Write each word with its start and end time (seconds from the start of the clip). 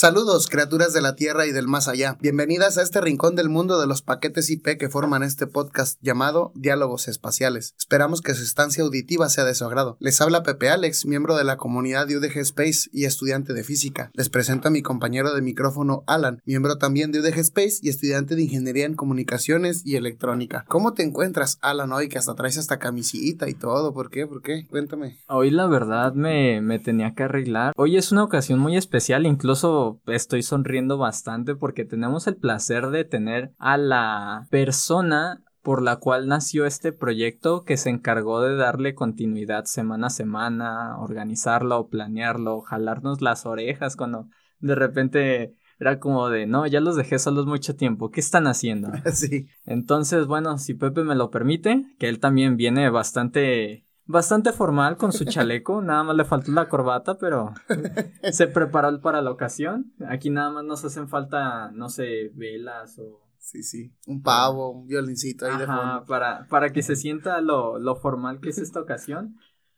Saludos, 0.00 0.46
criaturas 0.46 0.92
de 0.92 1.00
la 1.00 1.16
Tierra 1.16 1.46
y 1.46 1.50
del 1.50 1.66
más 1.66 1.88
allá. 1.88 2.16
Bienvenidas 2.20 2.78
a 2.78 2.82
este 2.82 3.00
rincón 3.00 3.34
del 3.34 3.48
mundo 3.48 3.80
de 3.80 3.88
los 3.88 4.00
paquetes 4.00 4.48
IP 4.48 4.78
que 4.78 4.88
forman 4.88 5.24
este 5.24 5.48
podcast 5.48 5.98
llamado 6.00 6.52
Diálogos 6.54 7.08
Espaciales. 7.08 7.74
Esperamos 7.76 8.22
que 8.22 8.34
su 8.34 8.44
estancia 8.44 8.84
auditiva 8.84 9.28
sea 9.28 9.44
de 9.44 9.56
su 9.56 9.64
agrado. 9.64 9.96
Les 9.98 10.20
habla 10.20 10.44
Pepe 10.44 10.68
Alex, 10.68 11.04
miembro 11.04 11.36
de 11.36 11.42
la 11.42 11.56
comunidad 11.56 12.06
de 12.06 12.16
UDG 12.16 12.38
Space 12.38 12.88
y 12.92 13.06
estudiante 13.06 13.54
de 13.54 13.64
física. 13.64 14.12
Les 14.14 14.28
presento 14.28 14.68
a 14.68 14.70
mi 14.70 14.82
compañero 14.82 15.34
de 15.34 15.42
micrófono 15.42 16.04
Alan, 16.06 16.42
miembro 16.44 16.78
también 16.78 17.10
de 17.10 17.18
UDG 17.18 17.40
Space 17.40 17.80
y 17.82 17.88
estudiante 17.88 18.36
de 18.36 18.42
ingeniería 18.44 18.86
en 18.86 18.94
comunicaciones 18.94 19.84
y 19.84 19.96
electrónica. 19.96 20.64
¿Cómo 20.68 20.92
te 20.92 21.02
encuentras, 21.02 21.58
Alan, 21.60 21.90
hoy 21.90 22.08
que 22.08 22.18
hasta 22.18 22.36
traes 22.36 22.56
esta 22.56 22.78
camisita 22.78 23.48
y 23.48 23.54
todo? 23.54 23.92
¿Por 23.92 24.10
qué? 24.10 24.28
¿Por 24.28 24.42
qué? 24.42 24.64
Cuéntame. 24.70 25.18
Hoy 25.26 25.50
la 25.50 25.66
verdad 25.66 26.12
me, 26.14 26.60
me 26.60 26.78
tenía 26.78 27.16
que 27.16 27.24
arreglar. 27.24 27.72
Hoy 27.76 27.96
es 27.96 28.12
una 28.12 28.22
ocasión 28.22 28.60
muy 28.60 28.76
especial, 28.76 29.26
incluso 29.26 29.87
estoy 30.06 30.42
sonriendo 30.42 30.98
bastante 30.98 31.54
porque 31.54 31.84
tenemos 31.84 32.26
el 32.26 32.36
placer 32.36 32.88
de 32.88 33.04
tener 33.04 33.52
a 33.58 33.76
la 33.76 34.46
persona 34.50 35.42
por 35.62 35.82
la 35.82 35.96
cual 35.96 36.28
nació 36.28 36.64
este 36.64 36.92
proyecto 36.92 37.64
que 37.64 37.76
se 37.76 37.90
encargó 37.90 38.40
de 38.40 38.56
darle 38.56 38.94
continuidad 38.94 39.64
semana 39.64 40.06
a 40.06 40.10
semana, 40.10 40.98
organizarlo, 40.98 41.88
planearlo, 41.88 42.60
jalarnos 42.62 43.20
las 43.20 43.44
orejas 43.44 43.96
cuando 43.96 44.28
de 44.60 44.74
repente 44.74 45.54
era 45.78 46.00
como 46.00 46.28
de, 46.28 46.46
no, 46.46 46.66
ya 46.66 46.80
los 46.80 46.96
dejé 46.96 47.18
solos 47.18 47.46
mucho 47.46 47.76
tiempo, 47.76 48.10
¿qué 48.10 48.20
están 48.20 48.46
haciendo? 48.46 48.90
Sí. 49.12 49.46
Entonces, 49.64 50.26
bueno, 50.26 50.58
si 50.58 50.74
Pepe 50.74 51.04
me 51.04 51.14
lo 51.14 51.30
permite, 51.30 51.84
que 51.98 52.08
él 52.08 52.18
también 52.18 52.56
viene 52.56 52.90
bastante 52.90 53.87
bastante 54.08 54.52
formal 54.52 54.96
con 54.96 55.12
su 55.12 55.24
chaleco, 55.26 55.80
nada 55.80 56.02
más 56.02 56.16
le 56.16 56.24
faltó 56.24 56.50
la 56.50 56.68
corbata, 56.68 57.18
pero 57.18 57.52
se 58.32 58.48
preparó 58.48 59.00
para 59.00 59.22
la 59.22 59.30
ocasión. 59.30 59.92
Aquí 60.08 60.30
nada 60.30 60.50
más 60.50 60.64
nos 60.64 60.84
hacen 60.84 61.08
falta, 61.08 61.70
no 61.70 61.88
sé, 61.88 62.32
velas 62.34 62.98
o... 62.98 63.22
Sí, 63.38 63.62
sí, 63.62 63.92
un 64.06 64.20
pavo, 64.20 64.70
un 64.70 64.88
violincito 64.88 65.46
ahí 65.46 65.56
de 65.56 65.64
fondo. 65.64 66.04
Para, 66.06 66.46
para 66.48 66.70
que 66.72 66.82
se 66.82 66.96
sienta 66.96 67.40
lo, 67.40 67.78
lo 67.78 67.94
formal 67.94 68.40
que 68.40 68.50
es 68.50 68.58
esta 68.58 68.80
ocasión. 68.80 69.36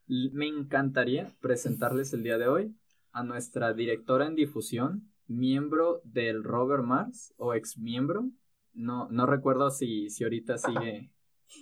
Me 0.09 0.49
encantaría 0.49 1.37
presentarles 1.41 2.13
el 2.15 2.25
día 2.25 2.39
de 2.39 2.49
hoy 2.49 2.75
a 3.13 3.23
nuestra 3.23 3.73
directora 3.75 4.27
en 4.27 4.35
difusión, 4.35 5.13
miembro 5.29 6.01
del 6.03 6.43
Robert 6.43 6.83
Mars 6.83 7.33
o 7.37 7.55
ex 7.55 7.79
miembro. 7.79 8.31
No, 8.73 9.09
no 9.11 9.27
recuerdo 9.27 9.71
si, 9.71 10.11
si 10.11 10.25
ahorita 10.25 10.59
sigue 10.59 11.13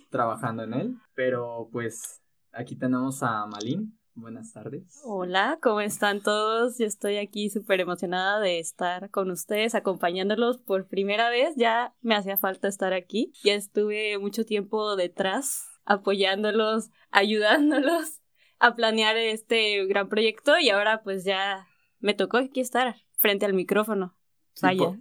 trabajando 0.09 0.63
en 0.63 0.73
él, 0.73 0.97
pero 1.13 1.69
pues 1.71 2.23
Aquí 2.51 2.75
tenemos 2.75 3.21
a 3.23 3.45
Malin. 3.45 3.97
Buenas 4.15 4.51
tardes. 4.51 4.99
Hola, 5.05 5.59
¿cómo 5.61 5.79
están 5.79 6.21
todos? 6.21 6.77
Yo 6.77 6.85
estoy 6.85 7.17
aquí 7.17 7.49
súper 7.49 7.79
emocionada 7.79 8.39
de 8.39 8.59
estar 8.59 9.09
con 9.11 9.31
ustedes, 9.31 9.75
acompañándolos 9.75 10.57
por 10.57 10.87
primera 10.87 11.29
vez. 11.29 11.53
Ya 11.55 11.93
me 12.01 12.15
hacía 12.15 12.35
falta 12.35 12.67
estar 12.67 12.91
aquí. 12.91 13.31
Ya 13.43 13.53
estuve 13.53 14.17
mucho 14.17 14.45
tiempo 14.45 14.95
detrás, 14.95 15.67
apoyándolos, 15.85 16.89
ayudándolos 17.11 18.21
a 18.59 18.75
planear 18.75 19.15
este 19.15 19.85
gran 19.85 20.09
proyecto 20.09 20.59
y 20.59 20.69
ahora 20.69 21.01
pues 21.01 21.23
ya 21.23 21.67
me 21.99 22.13
tocó 22.13 22.37
aquí 22.37 22.59
estar 22.59 22.95
frente 23.17 23.45
al 23.45 23.53
micrófono. 23.53 24.17
Vaya. 24.61 24.99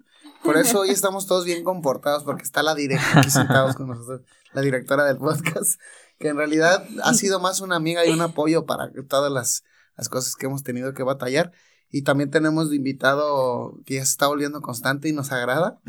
Por, 0.53 0.57
eso 0.59 0.81
hoy 0.81 0.91
estamos 0.91 1.27
todos 1.27 1.45
bien 1.45 1.63
comportados 1.63 2.25
porque 2.25 2.43
está 2.43 2.63
la 2.63 2.75
directora 2.75 3.21
aquí 3.21 3.31
sentados 3.31 3.77
con 3.77 3.89
nosotros, 3.89 4.23
la 4.55 4.63
directora 4.63 5.05
del 5.05 5.19
podcast 5.19 5.79
que 6.19 6.29
en 6.29 6.37
realidad 6.37 6.85
ha 7.05 7.15
sido 7.15 7.41
más 7.41 7.61
una 7.61 7.77
amiga 7.77 8.05
y 8.07 8.11
un 8.11 8.21
apoyo 8.21 8.67
para 8.67 8.91
todas 9.09 9.31
las, 9.31 9.63
las 9.97 10.09
cosas 10.09 10.35
que 10.37 10.47
hemos 10.47 10.63
tenido 10.63 10.95
que 10.95 11.03
batallar. 11.03 11.53
Y 11.91 12.03
también 12.03 12.31
tenemos 12.31 12.69
de 12.69 12.77
invitado, 12.77 13.81
que 13.87 13.95
ya 13.95 14.05
se 14.05 14.11
está 14.11 14.27
volviendo 14.27 14.61
constante 14.61 15.09
y 15.09 15.13
nos 15.13 15.33
agrada. 15.33 15.81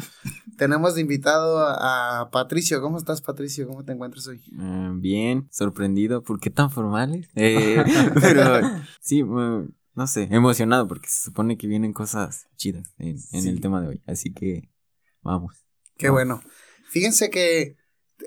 tenemos 0.58 0.96
de 0.96 1.02
invitado 1.02 1.60
a, 1.60 2.30
Patricio. 2.32 2.82
¿Cómo 2.82 2.98
estás, 2.98 3.22
Patricio? 3.22 3.68
¿Cómo 3.68 3.84
te 3.84 3.92
encuentras 3.92 4.26
hoy? 4.28 4.42
Ah, 4.58 4.94
bien, 4.96 5.50
sorprendido. 5.52 6.22
¿Por 6.24 6.40
qué 6.40 6.50
tan 6.52 6.70
formales? 6.70 7.28
Eh, 7.36 7.84
pero 8.22 8.62
sí, 9.02 9.24
no 9.96 10.08
sé, 10.08 10.28
emocionado 10.32 10.88
porque 10.88 11.08
se 11.10 11.24
supone 11.24 11.58
que 11.58 11.68
vienen 11.68 11.94
cosas 11.94 12.48
chidas 12.56 12.94
en, 12.98 13.20
el 13.32 13.62
tema 13.62 13.82
de 13.82 13.88
hoy. 13.88 14.04
Así 14.08 14.34
que 14.34 14.70
vamos. 15.22 15.66
Qué 15.98 16.10
bueno. 16.10 16.42
Fíjense 16.90 17.30
que 17.30 17.76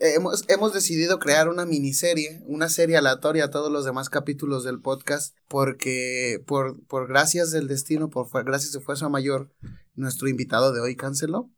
hemos, 0.00 0.45
hemos 0.49 0.73
decidido 0.73 1.19
crear 1.19 1.49
una 1.49 1.65
miniserie, 1.65 2.43
una 2.47 2.69
serie 2.69 2.97
aleatoria 2.97 3.45
a 3.45 3.50
todos 3.50 3.73
los 3.73 3.84
demás 3.84 4.11
capítulos 4.11 4.65
del 4.65 4.81
podcast, 4.81 5.37
porque 5.49 6.43
por, 6.47 6.84
por 6.87 7.09
gracias 7.09 7.50
del 7.50 7.69
destino, 7.69 8.11
por 8.11 8.29
gracias 8.44 8.73
de 8.73 8.81
fuerza 8.81 9.09
mayor, 9.09 9.50
nuestro 9.94 10.29
invitado 10.29 10.73
de 10.73 10.81
hoy 10.81 10.97
canceló 10.97 11.50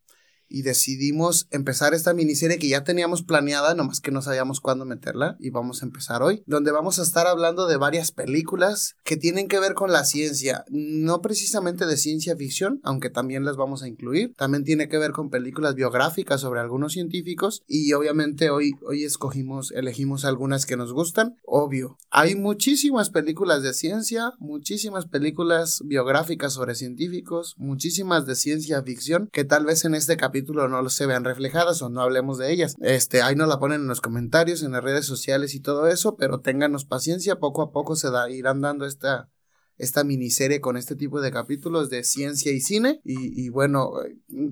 y 0.55 0.63
decidimos 0.63 1.49
empezar 1.51 1.95
esta 1.95 2.15
miniserie 2.15 2.61
que 2.61 2.69
ya 2.69 2.85
teníamos 2.85 3.25
planeada, 3.25 3.75
nomás 3.75 4.01
que 4.01 4.13
no 4.13 4.23
sabíamos 4.23 4.61
cuándo 4.61 4.85
meterla 4.85 5.37
y 5.41 5.51
vamos 5.51 5.83
a 5.83 5.87
empezar 5.87 6.23
hoy, 6.23 6.45
donde 6.47 6.71
vamos 6.71 7.01
a 7.01 7.03
estar 7.03 7.27
hablando 7.27 7.67
de 7.67 7.77
varias 7.77 8.13
películas 8.13 8.95
que 9.03 9.17
tienen 9.17 9.49
que 9.49 9.59
ver 9.59 9.75
con 9.75 9.91
la 9.91 10.05
ciencia, 10.05 10.65
no 10.71 11.21
precisamente 11.21 11.87
de 11.87 11.97
ciencia 11.97 12.37
ficción, 12.37 12.79
aunque 12.85 13.11
también 13.11 13.45
las 13.45 13.57
vamos 13.57 13.83
a 13.83 13.89
incluir, 13.89 14.33
también 14.37 14.63
tiene 14.63 14.89
que 14.89 14.97
ver 14.97 15.11
con 15.11 15.29
películas 15.29 15.75
biográficas 15.75 16.41
sobre 16.41 16.61
algunos 16.61 16.93
científicos 16.93 17.65
y 17.67 17.93
obviamente 17.93 18.51
hoy, 18.51 18.75
hoy 18.87 19.03
escogimos, 19.03 19.73
elegimos 19.73 20.25
algunas 20.25 20.67
que 20.67 20.77
nos 20.77 20.93
gustan, 20.93 21.35
obvio, 21.45 21.99
hay 22.11 22.37
muchísimas 22.37 23.11
películas 23.11 23.65
de 23.65 23.75
ciencia, 23.75 24.35
muchísimas 24.39 25.07
películas 25.07 25.83
biográficas 25.85 26.53
sobre 26.53 26.77
científicos, 26.77 27.57
muchísimas 27.59 28.25
de 28.25 28.37
ciencia 28.37 28.81
ficción 28.85 29.29
que 29.33 29.45
tal 29.45 29.65
vez 29.67 29.85
en 29.85 29.97
este 29.97 30.17
capítulo 30.17 30.44
no 30.53 30.89
se 30.89 31.07
vean 31.07 31.25
reflejadas 31.25 31.83
o 31.83 31.89
no 31.89 32.01
hablemos 32.03 32.39
de 32.39 32.53
ellas. 32.53 32.77
Este, 32.81 33.23
ahí 33.23 33.35
nos 33.35 33.49
la 33.49 33.59
ponen 33.59 33.83
en 33.83 33.87
los 33.89 34.01
comentarios, 34.01 34.63
en 34.63 34.73
las 34.73 34.85
redes 34.85 35.07
sociales 35.07 35.55
y 35.55 35.61
todo 35.61 35.89
eso, 35.89 36.17
pero 36.17 36.41
ténganos 36.41 36.85
paciencia, 36.85 37.39
poco 37.39 37.63
a 37.63 37.73
poco 37.73 37.97
se 37.97 38.11
da, 38.11 38.31
irán 38.31 38.61
dando 38.61 38.87
esta, 38.87 39.29
esta 39.77 40.05
miniserie 40.05 40.61
con 40.61 40.77
este 40.77 40.97
tipo 40.97 41.21
de 41.21 41.31
capítulos 41.31 41.91
de 41.91 42.05
ciencia 42.05 42.53
y 42.53 42.61
cine. 42.61 43.01
Y, 43.05 43.49
bueno, 43.49 43.93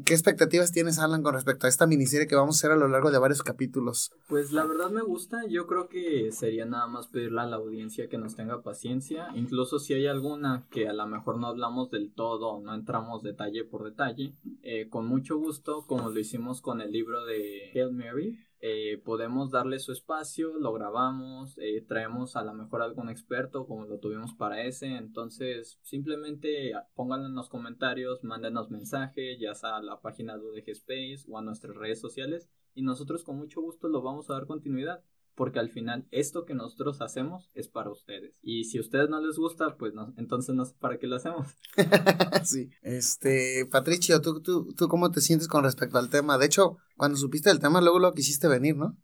¿qué 0.04 0.14
expectativas 0.14 0.72
tienes, 0.72 0.98
Alan, 0.98 1.22
con 1.22 1.34
respecto 1.34 1.66
a 1.66 1.70
esta 1.70 1.86
miniserie 1.86 2.26
que 2.26 2.34
vamos 2.34 2.56
a 2.56 2.58
hacer 2.58 2.72
a 2.72 2.76
lo 2.76 2.88
largo 2.88 3.10
de 3.10 3.18
varios 3.18 3.42
capítulos? 3.42 4.10
Pues 4.28 4.52
la 4.52 4.64
verdad 4.64 4.90
me 4.90 5.02
gusta. 5.02 5.46
Yo 5.48 5.66
creo 5.66 5.88
que 5.88 6.32
sería 6.32 6.64
nada 6.64 6.86
más 6.86 7.08
pedirle 7.08 7.40
a 7.40 7.46
la 7.46 7.56
audiencia 7.56 8.08
que 8.08 8.18
nos 8.18 8.34
tenga 8.34 8.62
paciencia. 8.62 9.28
Incluso 9.34 9.78
si 9.78 9.94
hay 9.94 10.06
alguna 10.06 10.66
que 10.70 10.88
a 10.88 10.92
lo 10.92 11.06
mejor 11.06 11.38
no 11.38 11.46
hablamos 11.46 11.90
del 11.90 12.12
todo, 12.12 12.60
no 12.60 12.74
entramos 12.74 13.22
detalle 13.22 13.64
por 13.64 13.84
detalle, 13.84 14.34
eh, 14.62 14.88
con 14.88 15.06
mucho 15.06 15.36
gusto, 15.38 15.86
como 15.86 16.10
lo 16.10 16.18
hicimos 16.18 16.60
con 16.60 16.80
el 16.80 16.92
libro 16.92 17.24
de 17.24 17.70
Hail 17.74 17.92
Mary 17.92 18.38
eh, 18.64 19.02
podemos 19.04 19.50
darle 19.50 19.80
su 19.80 19.90
espacio, 19.90 20.56
lo 20.56 20.72
grabamos, 20.72 21.58
eh, 21.58 21.84
traemos 21.86 22.36
a 22.36 22.44
lo 22.44 22.54
mejor 22.54 22.80
algún 22.80 23.10
experto 23.10 23.66
como 23.66 23.86
lo 23.86 23.98
tuvimos 23.98 24.34
para 24.34 24.62
ese, 24.62 24.86
entonces 24.86 25.80
simplemente 25.82 26.72
pónganlo 26.94 27.26
en 27.26 27.34
los 27.34 27.48
comentarios, 27.48 28.22
mándenos 28.22 28.70
mensaje, 28.70 29.36
ya 29.36 29.56
sea 29.56 29.78
a 29.78 29.82
la 29.82 30.00
página 30.00 30.38
de 30.38 30.44
UDG 30.44 30.70
Space 30.70 31.24
o 31.28 31.38
a 31.38 31.42
nuestras 31.42 31.76
redes 31.76 32.00
sociales 32.00 32.48
y 32.74 32.82
nosotros 32.82 33.24
con 33.24 33.36
mucho 33.36 33.60
gusto 33.60 33.88
lo 33.88 34.00
vamos 34.00 34.30
a 34.30 34.34
dar 34.34 34.46
continuidad 34.46 35.02
porque 35.42 35.58
al 35.58 35.70
final 35.70 36.06
esto 36.12 36.44
que 36.44 36.54
nosotros 36.54 37.00
hacemos 37.00 37.50
es 37.54 37.66
para 37.66 37.90
ustedes. 37.90 38.38
Y 38.44 38.62
si 38.62 38.78
a 38.78 38.80
ustedes 38.80 39.10
no 39.10 39.20
les 39.20 39.36
gusta, 39.36 39.76
pues 39.76 39.92
no, 39.92 40.14
entonces 40.16 40.54
no 40.54 40.64
sé 40.64 40.76
para 40.78 41.00
qué 41.00 41.08
lo 41.08 41.16
hacemos. 41.16 41.48
sí. 42.44 42.70
Este, 42.80 43.66
Patricio, 43.68 44.20
¿tú, 44.20 44.40
tú, 44.40 44.72
¿tú 44.76 44.86
cómo 44.86 45.10
te 45.10 45.20
sientes 45.20 45.48
con 45.48 45.64
respecto 45.64 45.98
al 45.98 46.10
tema? 46.10 46.38
De 46.38 46.46
hecho, 46.46 46.76
cuando 46.96 47.18
supiste 47.18 47.50
el 47.50 47.58
tema, 47.58 47.80
luego 47.80 47.98
lo 47.98 48.12
quisiste 48.12 48.46
venir, 48.46 48.76
¿no? 48.76 48.96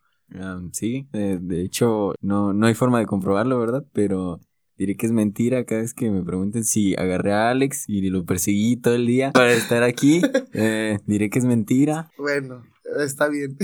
sí, 0.71 1.09
eh, 1.13 1.41
de 1.41 1.63
hecho, 1.63 2.15
no, 2.21 2.53
no 2.53 2.69
hay 2.69 2.75
forma 2.75 3.01
de 3.01 3.07
comprobarlo, 3.07 3.59
¿verdad? 3.59 3.85
Pero 3.93 4.39
diré 4.77 4.97
que 4.97 5.07
es 5.07 5.13
mentira 5.13 5.65
cada 5.65 5.81
vez 5.81 5.93
que 5.93 6.09
me 6.09 6.23
pregunten 6.23 6.63
si 6.63 6.95
agarré 6.95 7.33
a 7.33 7.51
Alex 7.51 7.89
y 7.89 8.09
lo 8.11 8.25
perseguí 8.25 8.77
todo 8.77 8.95
el 8.95 9.09
día 9.09 9.33
para 9.33 9.53
estar 9.55 9.83
aquí. 9.83 10.23
Eh, 10.61 10.99
diré 11.05 11.31
que 11.31 11.39
es 11.39 11.45
mentira. 11.45 12.11
Bueno, 12.17 12.65
está 12.97 13.29
bien. 13.29 13.57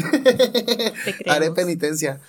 Haré 1.26 1.50
penitencia. 1.52 2.20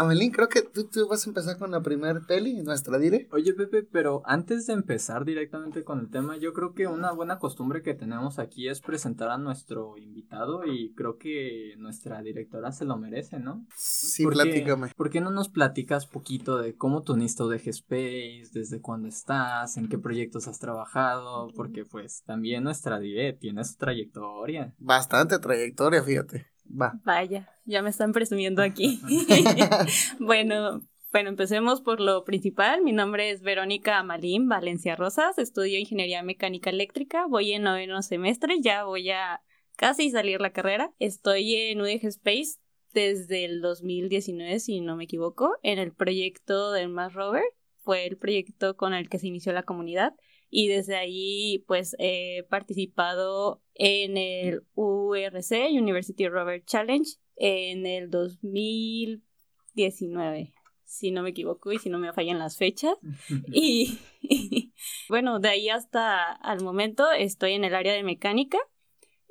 Amelín, 0.00 0.30
creo 0.30 0.48
que 0.48 0.62
tú, 0.62 0.84
tú 0.84 1.06
vas 1.08 1.26
a 1.26 1.28
empezar 1.28 1.58
con 1.58 1.70
la 1.72 1.82
primer 1.82 2.22
peli, 2.26 2.62
nuestra 2.62 2.96
dire. 2.98 3.28
Oye, 3.32 3.52
Pepe, 3.52 3.82
pero 3.82 4.22
antes 4.24 4.66
de 4.66 4.72
empezar 4.72 5.26
directamente 5.26 5.84
con 5.84 6.00
el 6.00 6.08
tema, 6.08 6.38
yo 6.38 6.54
creo 6.54 6.72
que 6.72 6.86
una 6.86 7.12
buena 7.12 7.38
costumbre 7.38 7.82
que 7.82 7.92
tenemos 7.92 8.38
aquí 8.38 8.66
es 8.68 8.80
presentar 8.80 9.28
a 9.28 9.36
nuestro 9.36 9.98
invitado 9.98 10.64
y 10.64 10.94
creo 10.94 11.18
que 11.18 11.74
nuestra 11.76 12.22
directora 12.22 12.72
se 12.72 12.86
lo 12.86 12.96
merece, 12.96 13.38
¿no? 13.40 13.66
Sí, 13.76 14.24
¿Por 14.24 14.32
qué- 14.32 14.42
platícame. 14.42 14.88
¿Por 14.96 15.10
qué 15.10 15.20
no 15.20 15.30
nos 15.30 15.50
platicas 15.50 16.06
poquito 16.06 16.56
de 16.56 16.74
cómo 16.74 17.02
tú 17.02 17.14
de 17.48 17.56
Space, 17.56 18.48
desde 18.54 18.80
cuándo 18.80 19.06
estás, 19.08 19.76
en 19.76 19.88
qué 19.88 19.98
proyectos 19.98 20.48
has 20.48 20.58
trabajado? 20.58 21.48
Porque 21.54 21.84
pues 21.84 22.22
también 22.24 22.64
nuestra 22.64 22.98
dire 22.98 23.34
tiene 23.34 23.62
su 23.64 23.76
trayectoria. 23.76 24.74
Bastante 24.78 25.38
trayectoria, 25.38 26.02
fíjate. 26.02 26.46
Va. 26.70 27.00
Vaya, 27.04 27.48
ya 27.64 27.82
me 27.82 27.90
están 27.90 28.12
presumiendo 28.12 28.62
aquí. 28.62 29.00
bueno, 30.20 30.82
bueno, 31.12 31.28
empecemos 31.28 31.80
por 31.80 32.00
lo 32.00 32.24
principal. 32.24 32.82
Mi 32.82 32.92
nombre 32.92 33.30
es 33.30 33.42
Verónica 33.42 33.98
Amalín 33.98 34.48
Valencia 34.48 34.94
Rosas. 34.94 35.38
Estudio 35.38 35.78
Ingeniería 35.78 36.22
Mecánica 36.22 36.70
Eléctrica. 36.70 37.26
Voy 37.26 37.52
en 37.52 37.62
noveno 37.62 38.00
semestre. 38.02 38.60
Ya 38.60 38.84
voy 38.84 39.10
a 39.10 39.40
casi 39.76 40.10
salir 40.10 40.40
la 40.40 40.52
carrera. 40.52 40.92
Estoy 40.98 41.54
en 41.56 41.80
UDG 41.80 42.06
Space 42.06 42.60
desde 42.92 43.44
el 43.44 43.60
2019, 43.60 44.60
si 44.60 44.80
no 44.80 44.96
me 44.96 45.04
equivoco, 45.04 45.58
en 45.62 45.78
el 45.78 45.92
proyecto 45.92 46.70
del 46.72 46.88
Mars 46.88 47.14
Rover. 47.14 47.44
Fue 47.82 48.06
el 48.06 48.16
proyecto 48.16 48.76
con 48.76 48.94
el 48.94 49.08
que 49.08 49.18
se 49.18 49.26
inició 49.26 49.52
la 49.52 49.62
comunidad 49.62 50.14
y 50.50 50.68
desde 50.68 50.96
ahí 50.96 51.64
pues 51.66 51.96
he 51.98 52.44
participado 52.50 53.62
en 53.74 54.16
el 54.16 54.62
URC, 54.74 55.70
University 55.70 56.28
Rover 56.28 56.64
Challenge, 56.64 57.10
en 57.36 57.86
el 57.86 58.10
2019, 58.10 60.52
si 60.84 61.12
no 61.12 61.22
me 61.22 61.30
equivoco 61.30 61.72
y 61.72 61.78
si 61.78 61.88
no 61.88 61.98
me 61.98 62.12
fallan 62.12 62.38
las 62.38 62.58
fechas. 62.58 62.94
Y 63.52 63.98
bueno, 65.08 65.40
de 65.40 65.48
ahí 65.48 65.70
hasta 65.70 66.32
al 66.32 66.62
momento 66.62 67.10
estoy 67.12 67.52
en 67.52 67.64
el 67.64 67.74
área 67.74 67.94
de 67.94 68.02
mecánica. 68.02 68.58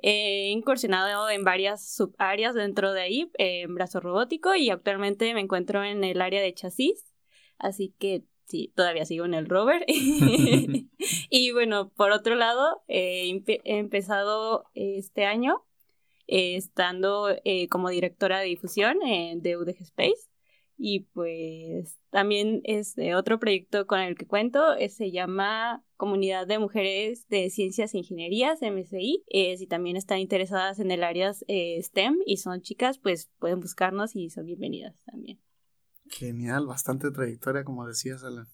He 0.01 0.51
incursionado 0.51 1.30
en 1.30 1.44
varias 1.44 1.94
subáreas 1.94 2.56
dentro 2.56 2.94
de 2.94 3.01
ahí, 3.01 3.30
en 3.33 3.75
brazo 3.75 4.00
robótico, 4.00 4.56
y 4.56 4.69
actualmente 4.69 5.33
me 5.33 5.42
encuentro 5.42 5.83
en 5.83 6.06
el 6.06 6.21
área 6.21 6.42
de 6.42 6.54
chasis. 6.54 7.04
Así 7.57 7.94
que 8.00 8.24
sí, 8.50 8.74
todavía 8.75 9.06
sigo 9.06 9.25
en 9.25 9.34
el 9.34 9.48
rover. 9.48 9.86
y 11.30 11.51
bueno, 11.51 11.90
por 11.90 12.12
otro 12.12 12.36
lado, 12.36 12.81
eh, 12.88 13.42
he 13.48 13.78
empezado 13.78 14.66
este 14.74 15.25
año 15.25 15.63
eh, 16.28 16.56
estando 16.56 17.30
eh, 17.44 17.68
como 17.69 17.90
directora 17.90 18.40
de 18.40 18.48
difusión 18.48 19.00
de 19.00 19.57
UDG 19.57 19.81
Space. 19.81 20.30
Y 20.81 21.01
pues 21.01 22.00
también 22.10 22.62
es 22.63 22.98
eh, 22.98 23.13
otro 23.13 23.38
proyecto 23.38 23.86
con 23.86 24.00
el 24.00 24.16
que 24.16 24.25
cuento, 24.25 24.75
eh, 24.75 24.88
se 24.88 25.12
llama 25.12 25.84
Comunidad 25.98 26.48
de 26.48 26.57
Mujeres 26.57 27.28
de 27.28 27.50
Ciencias 27.50 27.94
e 27.94 27.98
Ingenierías, 27.98 28.62
MSI. 28.62 29.25
Eh, 29.28 29.57
si 29.57 29.68
también 29.68 29.98
están 29.98 30.19
interesadas 30.19 30.80
en 30.80 30.92
el 30.92 31.04
área 31.04 31.34
eh, 31.48 31.80
STEM 31.84 32.19
y 32.25 32.38
son 32.38 32.62
chicas, 32.62 32.98
pues 32.98 33.30
pueden 33.40 33.60
buscarnos 33.60 34.16
y 34.16 34.30
son 34.30 34.45
bienvenidas 34.45 34.95
también. 35.04 35.42
Genial, 36.09 36.65
bastante 36.65 37.11
trayectoria, 37.11 37.63
como 37.63 37.85
decías, 37.85 38.23
Alan. 38.23 38.47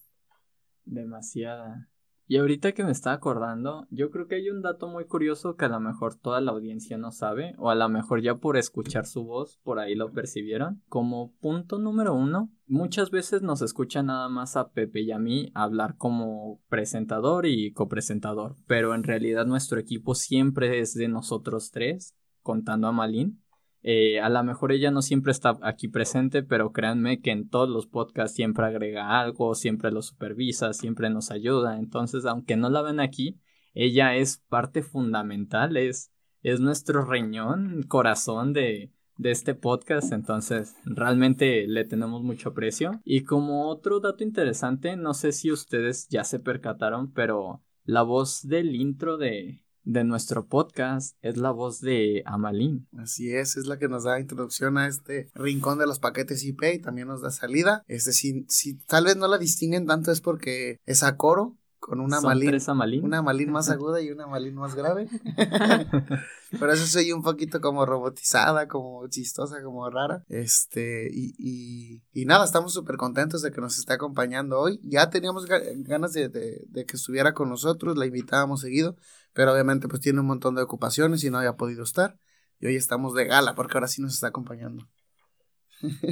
Demasiada. 0.84 1.88
Y 2.28 2.38
ahorita 2.38 2.72
que 2.72 2.82
me 2.82 2.90
está 2.90 3.12
acordando, 3.12 3.86
yo 3.90 4.10
creo 4.10 4.26
que 4.26 4.34
hay 4.34 4.50
un 4.50 4.60
dato 4.60 4.88
muy 4.88 5.06
curioso 5.06 5.54
que 5.54 5.66
a 5.66 5.68
lo 5.68 5.78
mejor 5.78 6.16
toda 6.16 6.40
la 6.40 6.50
audiencia 6.50 6.98
no 6.98 7.12
sabe, 7.12 7.54
o 7.56 7.70
a 7.70 7.76
lo 7.76 7.88
mejor 7.88 8.20
ya 8.20 8.34
por 8.34 8.56
escuchar 8.56 9.06
su 9.06 9.24
voz, 9.24 9.60
por 9.62 9.78
ahí 9.78 9.94
lo 9.94 10.10
percibieron. 10.10 10.82
Como 10.88 11.36
punto 11.36 11.78
número 11.78 12.14
uno, 12.14 12.50
muchas 12.66 13.12
veces 13.12 13.42
nos 13.42 13.62
escucha 13.62 14.02
nada 14.02 14.28
más 14.28 14.56
a 14.56 14.72
Pepe 14.72 15.02
y 15.02 15.12
a 15.12 15.20
mí 15.20 15.52
hablar 15.54 15.96
como 15.96 16.60
presentador 16.68 17.46
y 17.46 17.72
copresentador, 17.72 18.56
pero 18.66 18.96
en 18.96 19.04
realidad 19.04 19.46
nuestro 19.46 19.78
equipo 19.78 20.16
siempre 20.16 20.80
es 20.80 20.94
de 20.94 21.06
nosotros 21.06 21.70
tres, 21.70 22.16
contando 22.42 22.88
a 22.88 22.92
Malin. 22.92 23.40
Eh, 23.88 24.18
a 24.18 24.28
lo 24.28 24.42
mejor 24.42 24.72
ella 24.72 24.90
no 24.90 25.00
siempre 25.00 25.30
está 25.30 25.56
aquí 25.62 25.86
presente, 25.86 26.42
pero 26.42 26.72
créanme 26.72 27.20
que 27.20 27.30
en 27.30 27.48
todos 27.48 27.68
los 27.68 27.86
podcasts 27.86 28.34
siempre 28.34 28.66
agrega 28.66 29.20
algo, 29.20 29.54
siempre 29.54 29.92
lo 29.92 30.02
supervisa, 30.02 30.72
siempre 30.72 31.08
nos 31.08 31.30
ayuda. 31.30 31.78
Entonces, 31.78 32.24
aunque 32.24 32.56
no 32.56 32.68
la 32.68 32.82
ven 32.82 32.98
aquí, 32.98 33.38
ella 33.74 34.16
es 34.16 34.38
parte 34.48 34.82
fundamental, 34.82 35.76
es, 35.76 36.12
es 36.42 36.58
nuestro 36.58 37.04
riñón, 37.04 37.84
corazón 37.84 38.52
de, 38.52 38.90
de 39.18 39.30
este 39.30 39.54
podcast. 39.54 40.10
Entonces, 40.12 40.74
realmente 40.84 41.68
le 41.68 41.84
tenemos 41.84 42.24
mucho 42.24 42.48
aprecio. 42.48 43.00
Y 43.04 43.22
como 43.22 43.68
otro 43.68 44.00
dato 44.00 44.24
interesante, 44.24 44.96
no 44.96 45.14
sé 45.14 45.30
si 45.30 45.52
ustedes 45.52 46.08
ya 46.08 46.24
se 46.24 46.40
percataron, 46.40 47.12
pero 47.12 47.62
la 47.84 48.02
voz 48.02 48.48
del 48.48 48.74
intro 48.74 49.16
de, 49.16 49.60
de 49.86 50.04
nuestro 50.04 50.46
podcast 50.46 51.16
es 51.22 51.38
la 51.38 51.52
voz 51.52 51.80
de 51.80 52.22
Amalín. 52.26 52.88
Así 52.98 53.32
es, 53.32 53.56
es 53.56 53.66
la 53.66 53.78
que 53.78 53.88
nos 53.88 54.04
da 54.04 54.20
introducción 54.20 54.76
a 54.76 54.88
este 54.88 55.30
rincón 55.34 55.78
de 55.78 55.86
los 55.86 56.00
paquetes 56.00 56.44
IP 56.44 56.62
y 56.74 56.78
también 56.80 57.08
nos 57.08 57.22
da 57.22 57.30
salida. 57.30 57.82
Este, 57.86 58.12
si, 58.12 58.44
si 58.48 58.74
tal 58.74 59.04
vez 59.04 59.16
no 59.16 59.28
la 59.28 59.38
distinguen 59.38 59.86
tanto 59.86 60.10
es 60.10 60.20
porque 60.20 60.80
es 60.84 61.02
a 61.02 61.16
coro 61.16 61.56
con 61.86 62.00
una 62.00 62.16
Son 62.20 62.30
malín, 62.30 62.50
tres 62.50 62.68
Amalín. 62.68 63.04
una 63.04 63.22
malín 63.22 63.52
más 63.52 63.70
aguda 63.70 64.00
y 64.00 64.10
una 64.10 64.26
malín 64.26 64.56
más 64.56 64.74
grave. 64.74 65.08
Por 66.58 66.70
eso 66.70 66.84
soy 66.86 67.12
un 67.12 67.22
poquito 67.22 67.60
como 67.60 67.86
robotizada, 67.86 68.66
como 68.66 69.06
chistosa, 69.08 69.62
como 69.62 69.88
rara. 69.88 70.24
Este, 70.28 71.08
y, 71.12 71.34
y, 71.38 72.02
y 72.12 72.24
nada, 72.24 72.44
estamos 72.44 72.72
súper 72.72 72.96
contentos 72.96 73.40
de 73.42 73.52
que 73.52 73.60
nos 73.60 73.78
esté 73.78 73.92
acompañando 73.92 74.58
hoy. 74.58 74.80
Ya 74.82 75.10
teníamos 75.10 75.46
ga- 75.46 75.62
ganas 75.84 76.12
de, 76.12 76.28
de, 76.28 76.64
de 76.68 76.84
que 76.86 76.96
estuviera 76.96 77.34
con 77.34 77.48
nosotros, 77.50 77.96
la 77.96 78.06
invitábamos 78.06 78.62
seguido, 78.62 78.96
pero 79.32 79.52
obviamente 79.52 79.86
pues 79.86 80.00
tiene 80.00 80.20
un 80.20 80.26
montón 80.26 80.56
de 80.56 80.62
ocupaciones 80.62 81.22
y 81.22 81.30
no 81.30 81.38
había 81.38 81.56
podido 81.56 81.84
estar. 81.84 82.18
Y 82.58 82.66
hoy 82.66 82.74
estamos 82.76 83.14
de 83.14 83.26
gala 83.26 83.54
porque 83.54 83.76
ahora 83.76 83.86
sí 83.86 84.02
nos 84.02 84.14
está 84.14 84.28
acompañando. 84.28 84.88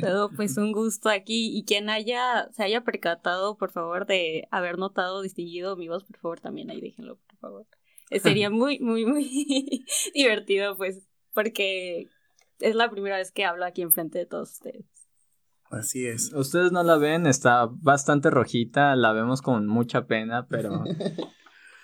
Todo 0.00 0.30
pues 0.30 0.56
un 0.56 0.72
gusto 0.72 1.08
aquí. 1.08 1.56
Y 1.56 1.64
quien 1.64 1.88
haya 1.88 2.48
se 2.52 2.62
haya 2.64 2.82
percatado 2.82 3.56
por 3.56 3.70
favor 3.70 4.06
de 4.06 4.46
haber 4.50 4.78
notado 4.78 5.22
distinguido 5.22 5.76
mi 5.76 5.88
voz 5.88 6.04
por 6.04 6.18
favor 6.18 6.40
también 6.40 6.70
ahí 6.70 6.80
déjenlo 6.80 7.18
por 7.26 7.38
favor. 7.38 7.66
Eh, 8.10 8.20
sería 8.20 8.50
muy 8.50 8.78
muy 8.80 9.06
muy 9.06 9.84
divertido 10.14 10.76
pues 10.76 11.06
porque 11.32 12.08
es 12.60 12.74
la 12.74 12.90
primera 12.90 13.16
vez 13.16 13.32
que 13.32 13.44
hablo 13.44 13.64
aquí 13.64 13.82
enfrente 13.82 14.18
de 14.18 14.26
todos 14.26 14.52
ustedes. 14.52 14.86
Así 15.70 16.06
es. 16.06 16.32
Ustedes 16.32 16.70
no 16.70 16.82
la 16.82 16.96
ven, 16.96 17.26
está 17.26 17.68
bastante 17.68 18.30
rojita, 18.30 18.94
la 18.94 19.12
vemos 19.12 19.42
con 19.42 19.66
mucha 19.66 20.06
pena, 20.06 20.46
pero 20.46 20.84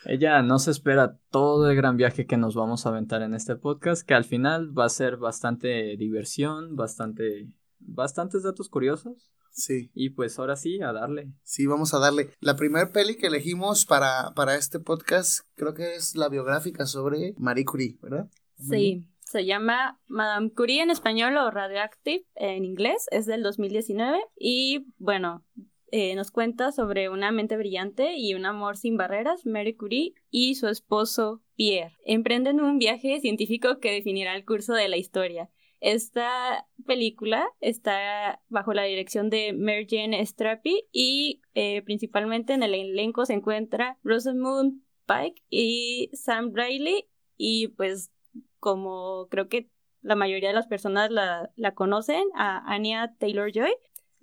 ella 0.04 0.42
no 0.42 0.58
se 0.58 0.70
espera 0.70 1.18
todo 1.30 1.68
el 1.68 1.76
gran 1.76 1.96
viaje 1.96 2.26
que 2.26 2.36
nos 2.36 2.54
vamos 2.54 2.86
a 2.86 2.90
aventar 2.90 3.22
en 3.22 3.34
este 3.34 3.56
podcast, 3.56 4.06
que 4.06 4.14
al 4.14 4.24
final 4.24 4.76
va 4.78 4.84
a 4.84 4.90
ser 4.90 5.16
bastante 5.16 5.96
diversión, 5.96 6.76
bastante, 6.76 7.48
bastantes 7.80 8.42
datos 8.42 8.68
curiosos. 8.68 9.30
Sí, 9.52 9.90
Y 9.94 10.10
pues 10.10 10.38
ahora 10.38 10.54
sí, 10.54 10.80
a 10.80 10.92
darle. 10.92 11.32
sí, 11.42 11.66
vamos 11.66 11.92
a 11.92 11.98
darle. 11.98 12.30
La 12.40 12.54
primer 12.54 12.92
peli 12.92 13.16
que 13.16 13.26
elegimos 13.26 13.84
para, 13.84 14.32
para 14.34 14.54
este 14.54 14.78
podcast 14.78 15.40
creo 15.56 15.74
que 15.74 15.96
es 15.96 16.14
la 16.14 16.28
biográfica 16.28 16.86
sobre 16.86 17.34
Marie 17.36 17.64
Curie, 17.64 17.98
¿verdad? 18.00 18.30
sí 18.56 19.06
se 19.30 19.46
llama 19.46 20.00
Madame 20.08 20.52
Curie 20.52 20.82
en 20.82 20.90
español 20.90 21.36
o 21.36 21.50
Radioactive 21.52 22.24
en 22.34 22.64
inglés 22.64 23.06
es 23.12 23.26
del 23.26 23.44
2019 23.44 24.18
y 24.36 24.86
bueno 24.98 25.44
eh, 25.92 26.14
nos 26.14 26.30
cuenta 26.30 26.70
sobre 26.72 27.08
una 27.08 27.32
mente 27.32 27.56
brillante 27.56 28.16
y 28.16 28.34
un 28.34 28.46
amor 28.46 28.76
sin 28.76 28.96
barreras, 28.96 29.44
Marie 29.44 29.76
Curie 29.76 30.14
y 30.30 30.54
su 30.54 30.68
esposo 30.68 31.42
Pierre. 31.56 31.96
Emprenden 32.04 32.60
un 32.60 32.78
viaje 32.78 33.20
científico 33.20 33.80
que 33.80 33.90
definirá 33.90 34.36
el 34.36 34.44
curso 34.44 34.72
de 34.74 34.88
la 34.88 34.96
historia. 34.96 35.50
Esta 35.80 36.66
película 36.86 37.48
está 37.60 38.42
bajo 38.48 38.74
la 38.74 38.82
dirección 38.82 39.30
de 39.30 39.54
Merjen 39.54 40.14
Strapi 40.26 40.84
y 40.92 41.40
eh, 41.54 41.80
principalmente 41.82 42.52
en 42.52 42.62
el 42.62 42.74
elenco 42.74 43.24
se 43.24 43.32
encuentra 43.32 43.98
Rosamund 44.02 44.82
Pike 45.06 45.42
y 45.48 46.10
Sam 46.12 46.52
Riley 46.54 47.08
y 47.38 47.68
pues 47.68 48.12
como 48.58 49.28
creo 49.30 49.48
que 49.48 49.70
la 50.02 50.16
mayoría 50.16 50.50
de 50.50 50.54
las 50.54 50.66
personas 50.66 51.10
la, 51.10 51.50
la 51.56 51.74
conocen, 51.74 52.24
a 52.34 52.62
Anya 52.72 53.14
Taylor-Joy. 53.18 53.72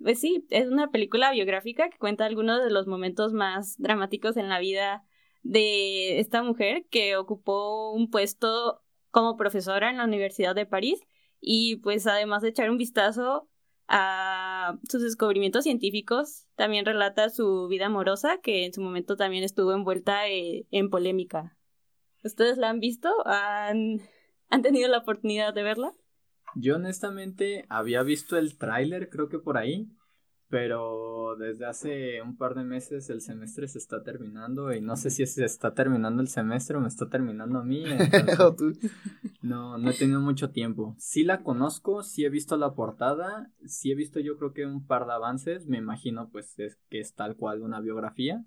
Pues 0.00 0.20
sí, 0.20 0.46
es 0.50 0.68
una 0.68 0.90
película 0.90 1.32
biográfica 1.32 1.90
que 1.90 1.98
cuenta 1.98 2.24
algunos 2.24 2.62
de 2.62 2.70
los 2.70 2.86
momentos 2.86 3.32
más 3.32 3.76
dramáticos 3.78 4.36
en 4.36 4.48
la 4.48 4.60
vida 4.60 5.04
de 5.42 6.20
esta 6.20 6.42
mujer 6.42 6.86
que 6.90 7.16
ocupó 7.16 7.90
un 7.92 8.10
puesto 8.10 8.82
como 9.10 9.36
profesora 9.36 9.90
en 9.90 9.96
la 9.96 10.04
Universidad 10.04 10.54
de 10.54 10.66
París 10.66 11.00
y 11.40 11.76
pues 11.76 12.06
además 12.06 12.42
de 12.42 12.48
echar 12.48 12.70
un 12.70 12.78
vistazo 12.78 13.48
a 13.88 14.78
sus 14.88 15.02
descubrimientos 15.02 15.64
científicos, 15.64 16.46
también 16.56 16.84
relata 16.84 17.30
su 17.30 17.68
vida 17.68 17.86
amorosa 17.86 18.38
que 18.42 18.66
en 18.66 18.72
su 18.72 18.82
momento 18.82 19.16
también 19.16 19.44
estuvo 19.44 19.72
envuelta 19.72 20.28
eh, 20.28 20.66
en 20.70 20.90
polémica. 20.90 21.56
¿Ustedes 22.22 22.58
la 22.58 22.68
han 22.68 22.80
visto? 22.80 23.10
¿Han, 23.26 24.00
¿Han 24.50 24.62
tenido 24.62 24.88
la 24.88 24.98
oportunidad 24.98 25.54
de 25.54 25.62
verla? 25.62 25.92
Yo 26.54 26.76
honestamente 26.76 27.64
había 27.68 28.02
visto 28.02 28.36
el 28.36 28.58
tráiler, 28.58 29.08
creo 29.08 29.28
que 29.28 29.38
por 29.38 29.56
ahí, 29.56 29.88
pero 30.48 31.36
desde 31.38 31.66
hace 31.66 32.22
un 32.22 32.36
par 32.36 32.54
de 32.54 32.64
meses 32.64 33.10
el 33.10 33.20
semestre 33.20 33.68
se 33.68 33.78
está 33.78 34.02
terminando 34.02 34.72
y 34.72 34.80
no 34.80 34.96
sé 34.96 35.10
si 35.10 35.26
se 35.26 35.44
está 35.44 35.74
terminando 35.74 36.22
el 36.22 36.28
semestre 36.28 36.76
o 36.76 36.80
me 36.80 36.88
está 36.88 37.08
terminando 37.08 37.58
a 37.58 37.64
mí. 37.64 37.84
No, 39.40 39.78
no 39.78 39.90
he 39.90 39.94
tenido 39.94 40.20
mucho 40.20 40.50
tiempo. 40.50 40.96
Sí 40.98 41.22
la 41.22 41.42
conozco, 41.42 42.02
sí 42.02 42.24
he 42.24 42.28
visto 42.28 42.56
la 42.56 42.74
portada, 42.74 43.50
sí 43.64 43.92
he 43.92 43.94
visto 43.94 44.18
yo 44.20 44.36
creo 44.36 44.52
que 44.52 44.66
un 44.66 44.84
par 44.84 45.06
de 45.06 45.12
avances, 45.12 45.66
me 45.66 45.78
imagino 45.78 46.28
pues 46.30 46.58
es 46.58 46.76
que 46.90 46.98
es 46.98 47.14
tal 47.14 47.36
cual 47.36 47.62
una 47.62 47.80
biografía 47.80 48.44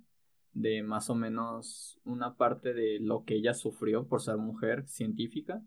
de 0.54 0.84
más 0.84 1.10
o 1.10 1.16
menos 1.16 2.00
una 2.04 2.36
parte 2.36 2.74
de 2.74 3.00
lo 3.00 3.24
que 3.24 3.36
ella 3.36 3.54
sufrió 3.54 4.08
por 4.08 4.22
ser 4.22 4.38
mujer 4.38 4.88
científica. 4.88 5.64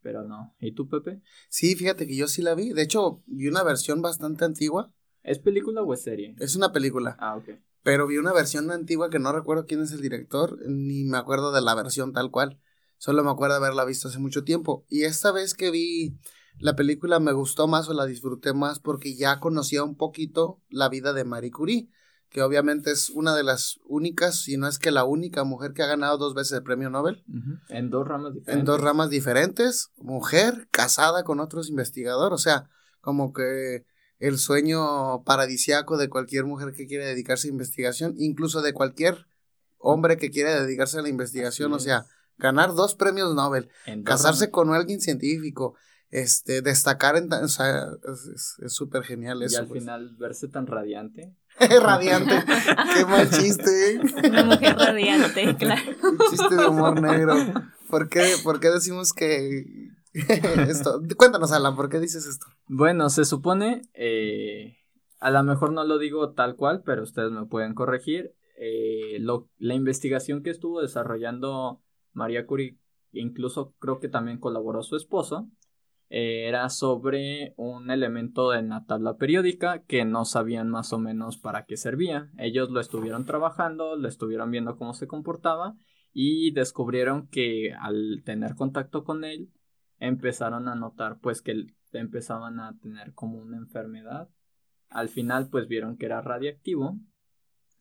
Pero 0.00 0.22
no. 0.22 0.54
¿Y 0.60 0.72
tú, 0.72 0.88
Pepe? 0.88 1.20
Sí, 1.48 1.74
fíjate 1.74 2.06
que 2.06 2.16
yo 2.16 2.28
sí 2.28 2.40
la 2.40 2.54
vi. 2.54 2.72
De 2.72 2.82
hecho, 2.82 3.22
vi 3.26 3.48
una 3.48 3.64
versión 3.64 4.00
bastante 4.00 4.44
antigua. 4.44 4.92
¿Es 5.22 5.38
película 5.38 5.82
o 5.82 5.92
es 5.94 6.02
serie? 6.02 6.34
Es 6.38 6.56
una 6.56 6.72
película. 6.72 7.16
Ah, 7.18 7.36
ok. 7.36 7.50
Pero 7.82 8.06
vi 8.06 8.18
una 8.18 8.32
versión 8.32 8.70
antigua 8.70 9.10
que 9.10 9.18
no 9.18 9.32
recuerdo 9.32 9.66
quién 9.66 9.82
es 9.82 9.92
el 9.92 10.00
director, 10.00 10.58
ni 10.66 11.04
me 11.04 11.18
acuerdo 11.18 11.52
de 11.52 11.60
la 11.60 11.74
versión 11.74 12.12
tal 12.12 12.30
cual. 12.30 12.60
Solo 12.98 13.22
me 13.22 13.30
acuerdo 13.30 13.54
de 13.54 13.64
haberla 13.64 13.84
visto 13.84 14.08
hace 14.08 14.18
mucho 14.18 14.44
tiempo. 14.44 14.84
Y 14.88 15.04
esta 15.04 15.30
vez 15.32 15.54
que 15.54 15.70
vi 15.70 16.18
la 16.58 16.74
película 16.74 17.20
me 17.20 17.32
gustó 17.32 17.68
más 17.68 17.88
o 17.88 17.94
la 17.94 18.04
disfruté 18.04 18.52
más 18.52 18.80
porque 18.80 19.14
ya 19.14 19.38
conocía 19.38 19.84
un 19.84 19.96
poquito 19.96 20.60
la 20.68 20.88
vida 20.88 21.12
de 21.12 21.24
Marie 21.24 21.52
Curie, 21.52 21.88
que 22.28 22.42
obviamente 22.42 22.90
es 22.90 23.10
una 23.10 23.34
de 23.34 23.44
las 23.44 23.78
únicas, 23.86 24.40
si 24.40 24.56
no 24.56 24.66
es 24.66 24.78
que 24.78 24.90
la 24.90 25.04
única 25.04 25.44
mujer 25.44 25.72
que 25.72 25.82
ha 25.82 25.86
ganado 25.86 26.18
dos 26.18 26.34
veces 26.34 26.58
el 26.58 26.64
premio 26.64 26.90
Nobel. 26.90 27.24
En 27.68 27.90
dos 27.90 28.06
ramas 28.06 28.34
diferentes. 28.34 28.58
En 28.58 28.64
dos 28.64 28.80
ramas 28.80 29.08
diferentes, 29.08 29.92
mujer 29.96 30.68
casada 30.72 31.22
con 31.22 31.38
otros 31.40 31.68
investigadores, 31.68 32.34
o 32.34 32.38
sea, 32.38 32.68
como 33.00 33.32
que 33.32 33.86
el 34.18 34.38
sueño 34.38 35.22
paradisiaco 35.24 35.96
de 35.96 36.08
cualquier 36.08 36.44
mujer 36.44 36.72
que 36.72 36.86
quiere 36.86 37.06
dedicarse 37.06 37.48
a 37.48 37.50
investigación, 37.50 38.14
incluso 38.18 38.62
de 38.62 38.72
cualquier 38.72 39.26
hombre 39.78 40.16
que 40.16 40.30
quiere 40.30 40.50
dedicarse 40.60 40.98
a 40.98 41.02
la 41.02 41.08
investigación, 41.08 41.72
o 41.72 41.78
sea, 41.78 42.06
ganar 42.36 42.74
dos 42.74 42.94
premios 42.94 43.34
Nobel, 43.34 43.68
casarse 44.04 44.50
con 44.50 44.72
alguien 44.74 45.00
científico, 45.00 45.74
este, 46.10 46.62
destacar 46.62 47.16
en, 47.16 47.32
o 47.32 47.48
sea, 47.48 47.84
es- 48.12 48.26
es 48.34 48.54
es 48.64 48.72
súper 48.72 49.02
genial 49.04 49.42
Y 49.42 49.44
eso. 49.44 49.60
al 49.60 49.66
pues. 49.68 49.80
final 49.82 50.16
verse 50.18 50.48
tan 50.48 50.66
radiante. 50.66 51.34
Radiante, 51.82 52.44
qué 52.94 53.04
mal 53.04 53.28
chiste, 53.38 53.92
¿eh? 53.94 54.00
Una 54.28 54.44
mujer 54.44 54.76
radiante, 54.76 55.56
claro. 55.56 55.82
Un 56.02 56.18
chiste 56.30 56.54
de 56.56 56.66
humor 56.66 57.00
negro. 57.02 57.34
¿Por 57.90 58.08
qué, 58.08 58.34
por 58.44 58.60
qué 58.60 58.68
decimos 58.70 59.12
que 59.12 59.90
esto? 60.68 61.00
Cuéntanos, 61.16 61.52
Alan, 61.52 61.76
¿por 61.76 61.88
qué 61.88 62.00
dices 62.00 62.26
esto? 62.26 62.46
Bueno, 62.66 63.10
se 63.10 63.24
supone, 63.24 63.82
eh, 63.94 64.76
a 65.20 65.30
lo 65.30 65.42
mejor 65.42 65.72
no 65.72 65.84
lo 65.84 65.98
digo 65.98 66.32
tal 66.32 66.56
cual, 66.56 66.82
pero 66.84 67.02
ustedes 67.02 67.30
me 67.30 67.46
pueden 67.46 67.74
corregir. 67.74 68.34
eh, 68.60 69.18
lo- 69.20 69.48
la 69.58 69.74
investigación 69.74 70.42
que 70.42 70.50
estuvo 70.50 70.80
desarrollando 70.80 71.80
María 72.12 72.44
Curie, 72.44 72.76
incluso 73.12 73.72
creo 73.78 74.00
que 74.00 74.08
también 74.08 74.38
colaboró 74.38 74.82
su 74.82 74.96
esposo, 74.96 75.48
eh, 76.10 76.48
era 76.48 76.68
sobre 76.68 77.54
un 77.56 77.88
elemento 77.92 78.52
en 78.54 78.70
la 78.70 78.84
tabla 78.84 79.16
periódica 79.16 79.84
que 79.84 80.04
no 80.04 80.24
sabían 80.24 80.70
más 80.70 80.92
o 80.92 80.98
menos 80.98 81.38
para 81.38 81.66
qué 81.66 81.76
servía. 81.76 82.30
Ellos 82.36 82.70
lo 82.70 82.80
estuvieron 82.80 83.26
trabajando, 83.26 83.94
lo 83.94 84.08
estuvieron 84.08 84.50
viendo 84.50 84.76
cómo 84.76 84.92
se 84.92 85.06
comportaba 85.06 85.76
y 86.12 86.50
descubrieron 86.50 87.28
que 87.28 87.72
al 87.78 88.22
tener 88.24 88.56
contacto 88.56 89.04
con 89.04 89.22
él 89.22 89.50
empezaron 89.98 90.68
a 90.68 90.74
notar 90.74 91.18
pues 91.20 91.42
que 91.42 91.66
empezaban 91.92 92.60
a 92.60 92.76
tener 92.78 93.14
como 93.14 93.38
una 93.38 93.56
enfermedad. 93.56 94.28
Al 94.88 95.08
final 95.08 95.48
pues 95.50 95.68
vieron 95.68 95.96
que 95.96 96.06
era 96.06 96.20
radiactivo. 96.20 96.98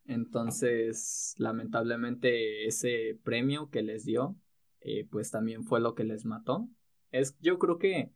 Entonces 0.06 1.34
lamentablemente 1.38 2.66
ese 2.66 3.20
premio 3.24 3.70
que 3.70 3.84
les 3.84 4.06
dio 4.06 4.38
eh, 4.82 5.06
pues 5.10 5.32
también 5.32 5.64
fue 5.64 5.80
lo 5.82 5.96
que 5.96 6.04
les 6.04 6.26
mató. 6.26 6.70
Es, 7.12 7.38
yo 7.40 7.60
creo 7.60 7.78
que 7.78 8.12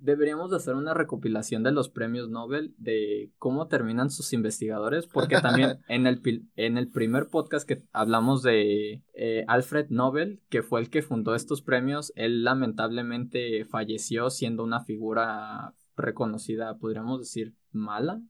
deberíamos 0.00 0.50
de 0.50 0.56
hacer 0.56 0.74
una 0.74 0.94
recopilación 0.94 1.62
de 1.62 1.72
los 1.72 1.88
premios 1.88 2.28
Nobel 2.28 2.74
de 2.78 3.30
cómo 3.38 3.68
terminan 3.68 4.10
sus 4.10 4.32
investigadores, 4.32 5.06
porque 5.06 5.40
también 5.40 5.78
en 5.88 6.06
el, 6.06 6.20
en 6.56 6.78
el 6.78 6.88
primer 6.90 7.28
podcast 7.28 7.68
que 7.68 7.82
hablamos 7.92 8.42
de 8.42 9.02
eh, 9.14 9.44
Alfred 9.48 9.86
Nobel, 9.90 10.40
que 10.48 10.62
fue 10.62 10.80
el 10.80 10.90
que 10.90 11.02
fundó 11.02 11.34
estos 11.34 11.62
premios, 11.62 12.12
él 12.16 12.42
lamentablemente 12.44 13.64
falleció 13.64 14.30
siendo 14.30 14.64
una 14.64 14.80
figura 14.84 15.74
reconocida, 15.96 16.76
podríamos 16.78 17.20
decir, 17.20 17.54
mala, 17.72 18.20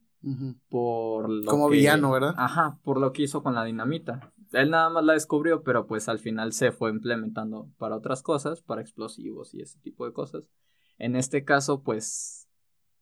por 0.69 1.29
lo 1.29 1.49
Como 1.49 1.69
que- 1.69 1.77
villano, 1.77 2.11
¿verdad? 2.11 2.33
Ajá, 2.37 2.79
por 2.83 2.99
lo 2.99 3.11
que 3.11 3.23
hizo 3.23 3.41
con 3.43 3.55
la 3.55 3.63
dinamita. 3.63 4.31
Él 4.51 4.69
nada 4.69 4.89
más 4.89 5.03
la 5.05 5.13
descubrió, 5.13 5.63
pero 5.63 5.87
pues 5.87 6.09
al 6.09 6.19
final 6.19 6.51
se 6.51 6.71
fue 6.71 6.89
implementando 6.91 7.69
para 7.77 7.95
otras 7.95 8.21
cosas, 8.21 8.61
para 8.61 8.81
explosivos 8.81 9.53
y 9.53 9.61
ese 9.61 9.79
tipo 9.79 10.05
de 10.05 10.11
cosas. 10.13 10.43
En 11.01 11.15
este 11.15 11.43
caso, 11.43 11.81
pues 11.81 12.47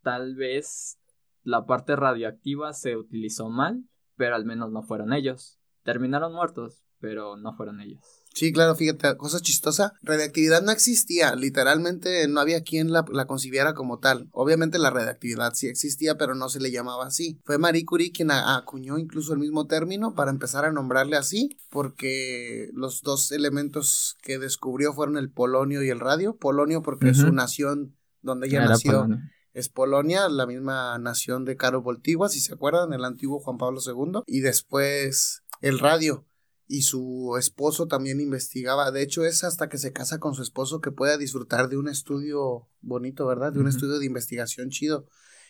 tal 0.04 0.34
vez 0.36 0.98
la 1.44 1.66
parte 1.66 1.98
radioactiva 1.98 2.72
se 2.72 2.96
utilizó 2.96 3.50
mal, 3.50 3.84
pero 4.16 4.36
al 4.36 4.46
menos 4.46 4.72
no 4.72 4.84
fueron 4.84 5.12
ellos. 5.12 5.60
Terminaron 5.84 6.34
muertos, 6.34 6.82
pero 7.02 7.36
no 7.36 7.54
fueron 7.56 7.82
ellos. 7.82 8.19
Sí, 8.34 8.54
claro, 8.54 8.76
fíjate, 8.76 9.18
cosa 9.18 9.40
chistosa. 9.42 9.94
Radiactividad 10.02 10.62
no 10.62 10.72
existía, 10.72 11.36
literalmente 11.36 12.28
no 12.28 12.40
había 12.40 12.64
quien 12.64 12.92
la, 12.92 13.04
la 13.12 13.26
concibiera 13.26 13.74
como 13.74 14.00
tal. 14.00 14.30
Obviamente 14.32 14.78
la 14.80 14.92
radiactividad 14.92 15.54
sí 15.56 15.68
existía, 15.68 16.18
pero 16.18 16.36
no 16.36 16.48
se 16.48 16.60
le 16.60 16.72
llamaba 16.72 17.08
así. 17.08 17.40
Fue 17.44 17.58
Marie 17.58 17.86
Curie 17.86 18.12
quien 18.12 18.32
a- 18.32 18.56
acuñó 18.56 18.98
incluso 18.98 19.34
el 19.34 19.40
mismo 19.40 19.68
término 19.68 20.14
para 20.14 20.32
empezar 20.32 20.64
a 20.64 20.72
nombrarle 20.72 21.18
así, 21.18 21.58
porque 21.70 22.70
los 22.74 23.02
dos 23.02 23.32
elementos 23.32 24.18
que 24.22 24.40
descubrió 24.40 24.94
fueron 24.94 25.18
el 25.18 25.32
polonio 25.32 25.84
y 25.84 25.90
el 25.90 26.00
radio. 26.00 26.36
Polonio 26.38 26.82
porque 26.82 27.14
su 27.14 27.32
nación, 27.32 27.98
donde 28.22 28.48
ella 28.48 28.60
Era 28.60 28.70
nació, 28.70 29.08
es 29.54 29.68
Polonia, 29.70 30.30
la 30.30 30.46
misma 30.46 30.98
nación 31.00 31.44
de 31.44 31.58
Karol 31.58 31.84
Wojtyła, 31.84 32.30
si 32.30 32.40
se 32.40 32.54
acuerdan, 32.54 32.94
el 32.94 33.04
antiguo 33.04 33.40
Juan 33.40 33.58
Pablo 33.58 33.82
II, 33.86 34.22
y 34.28 34.42
después 34.42 35.44
el 35.62 35.80
radio. 35.80 36.26
Y 36.72 36.84
su 36.84 37.36
esposo 37.40 37.88
también 37.88 38.22
investigaba. 38.22 38.92
De 38.92 39.02
hecho, 39.02 39.26
es 39.26 39.44
hasta 39.44 39.70
que 39.70 39.80
se 39.80 39.92
casa 39.92 40.20
con 40.20 40.36
su 40.36 40.44
esposo 40.44 40.82
que 40.82 40.92
pueda 40.92 41.18
disfrutar 41.18 41.68
de 41.68 41.78
un 41.78 41.90
estudio 41.90 42.70
bonito, 42.82 43.26
¿verdad? 43.26 43.52
De 43.52 43.60
un 43.60 43.68
estudio 43.68 43.98
de 43.98 44.06
investigación 44.06 44.70
chido. 44.70 45.08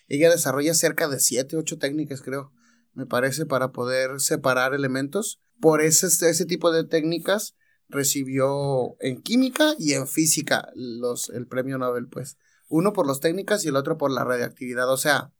Ella 0.08 0.30
desarrolla 0.30 0.74
cerca 0.74 1.10
de 1.10 1.20
siete, 1.20 1.58
ocho 1.58 1.78
técnicas, 1.78 2.22
creo, 2.22 2.54
me 2.94 3.06
parece, 3.06 3.46
para 3.46 3.74
poder 3.74 4.22
separar 4.22 4.74
elementos. 4.74 5.42
Por 5.60 5.82
ese, 5.82 6.08
ese 6.08 6.46
tipo 6.46 6.72
de 6.72 6.86
técnicas 6.86 7.58
recibió 7.90 8.96
en 9.02 9.22
química 9.22 9.76
y 9.78 9.96
en 9.96 10.08
física 10.08 10.70
los, 10.74 11.30
el 11.32 11.48
premio 11.48 11.78
Nobel, 11.78 12.08
pues 12.08 12.38
uno 12.70 12.94
por 12.94 13.06
las 13.06 13.20
técnicas 13.20 13.66
y 13.66 13.68
el 13.68 13.76
otro 13.76 13.98
por 13.98 14.10
la 14.10 14.24
radiactividad. 14.24 14.90
O 14.90 14.96
sea, 14.98 15.34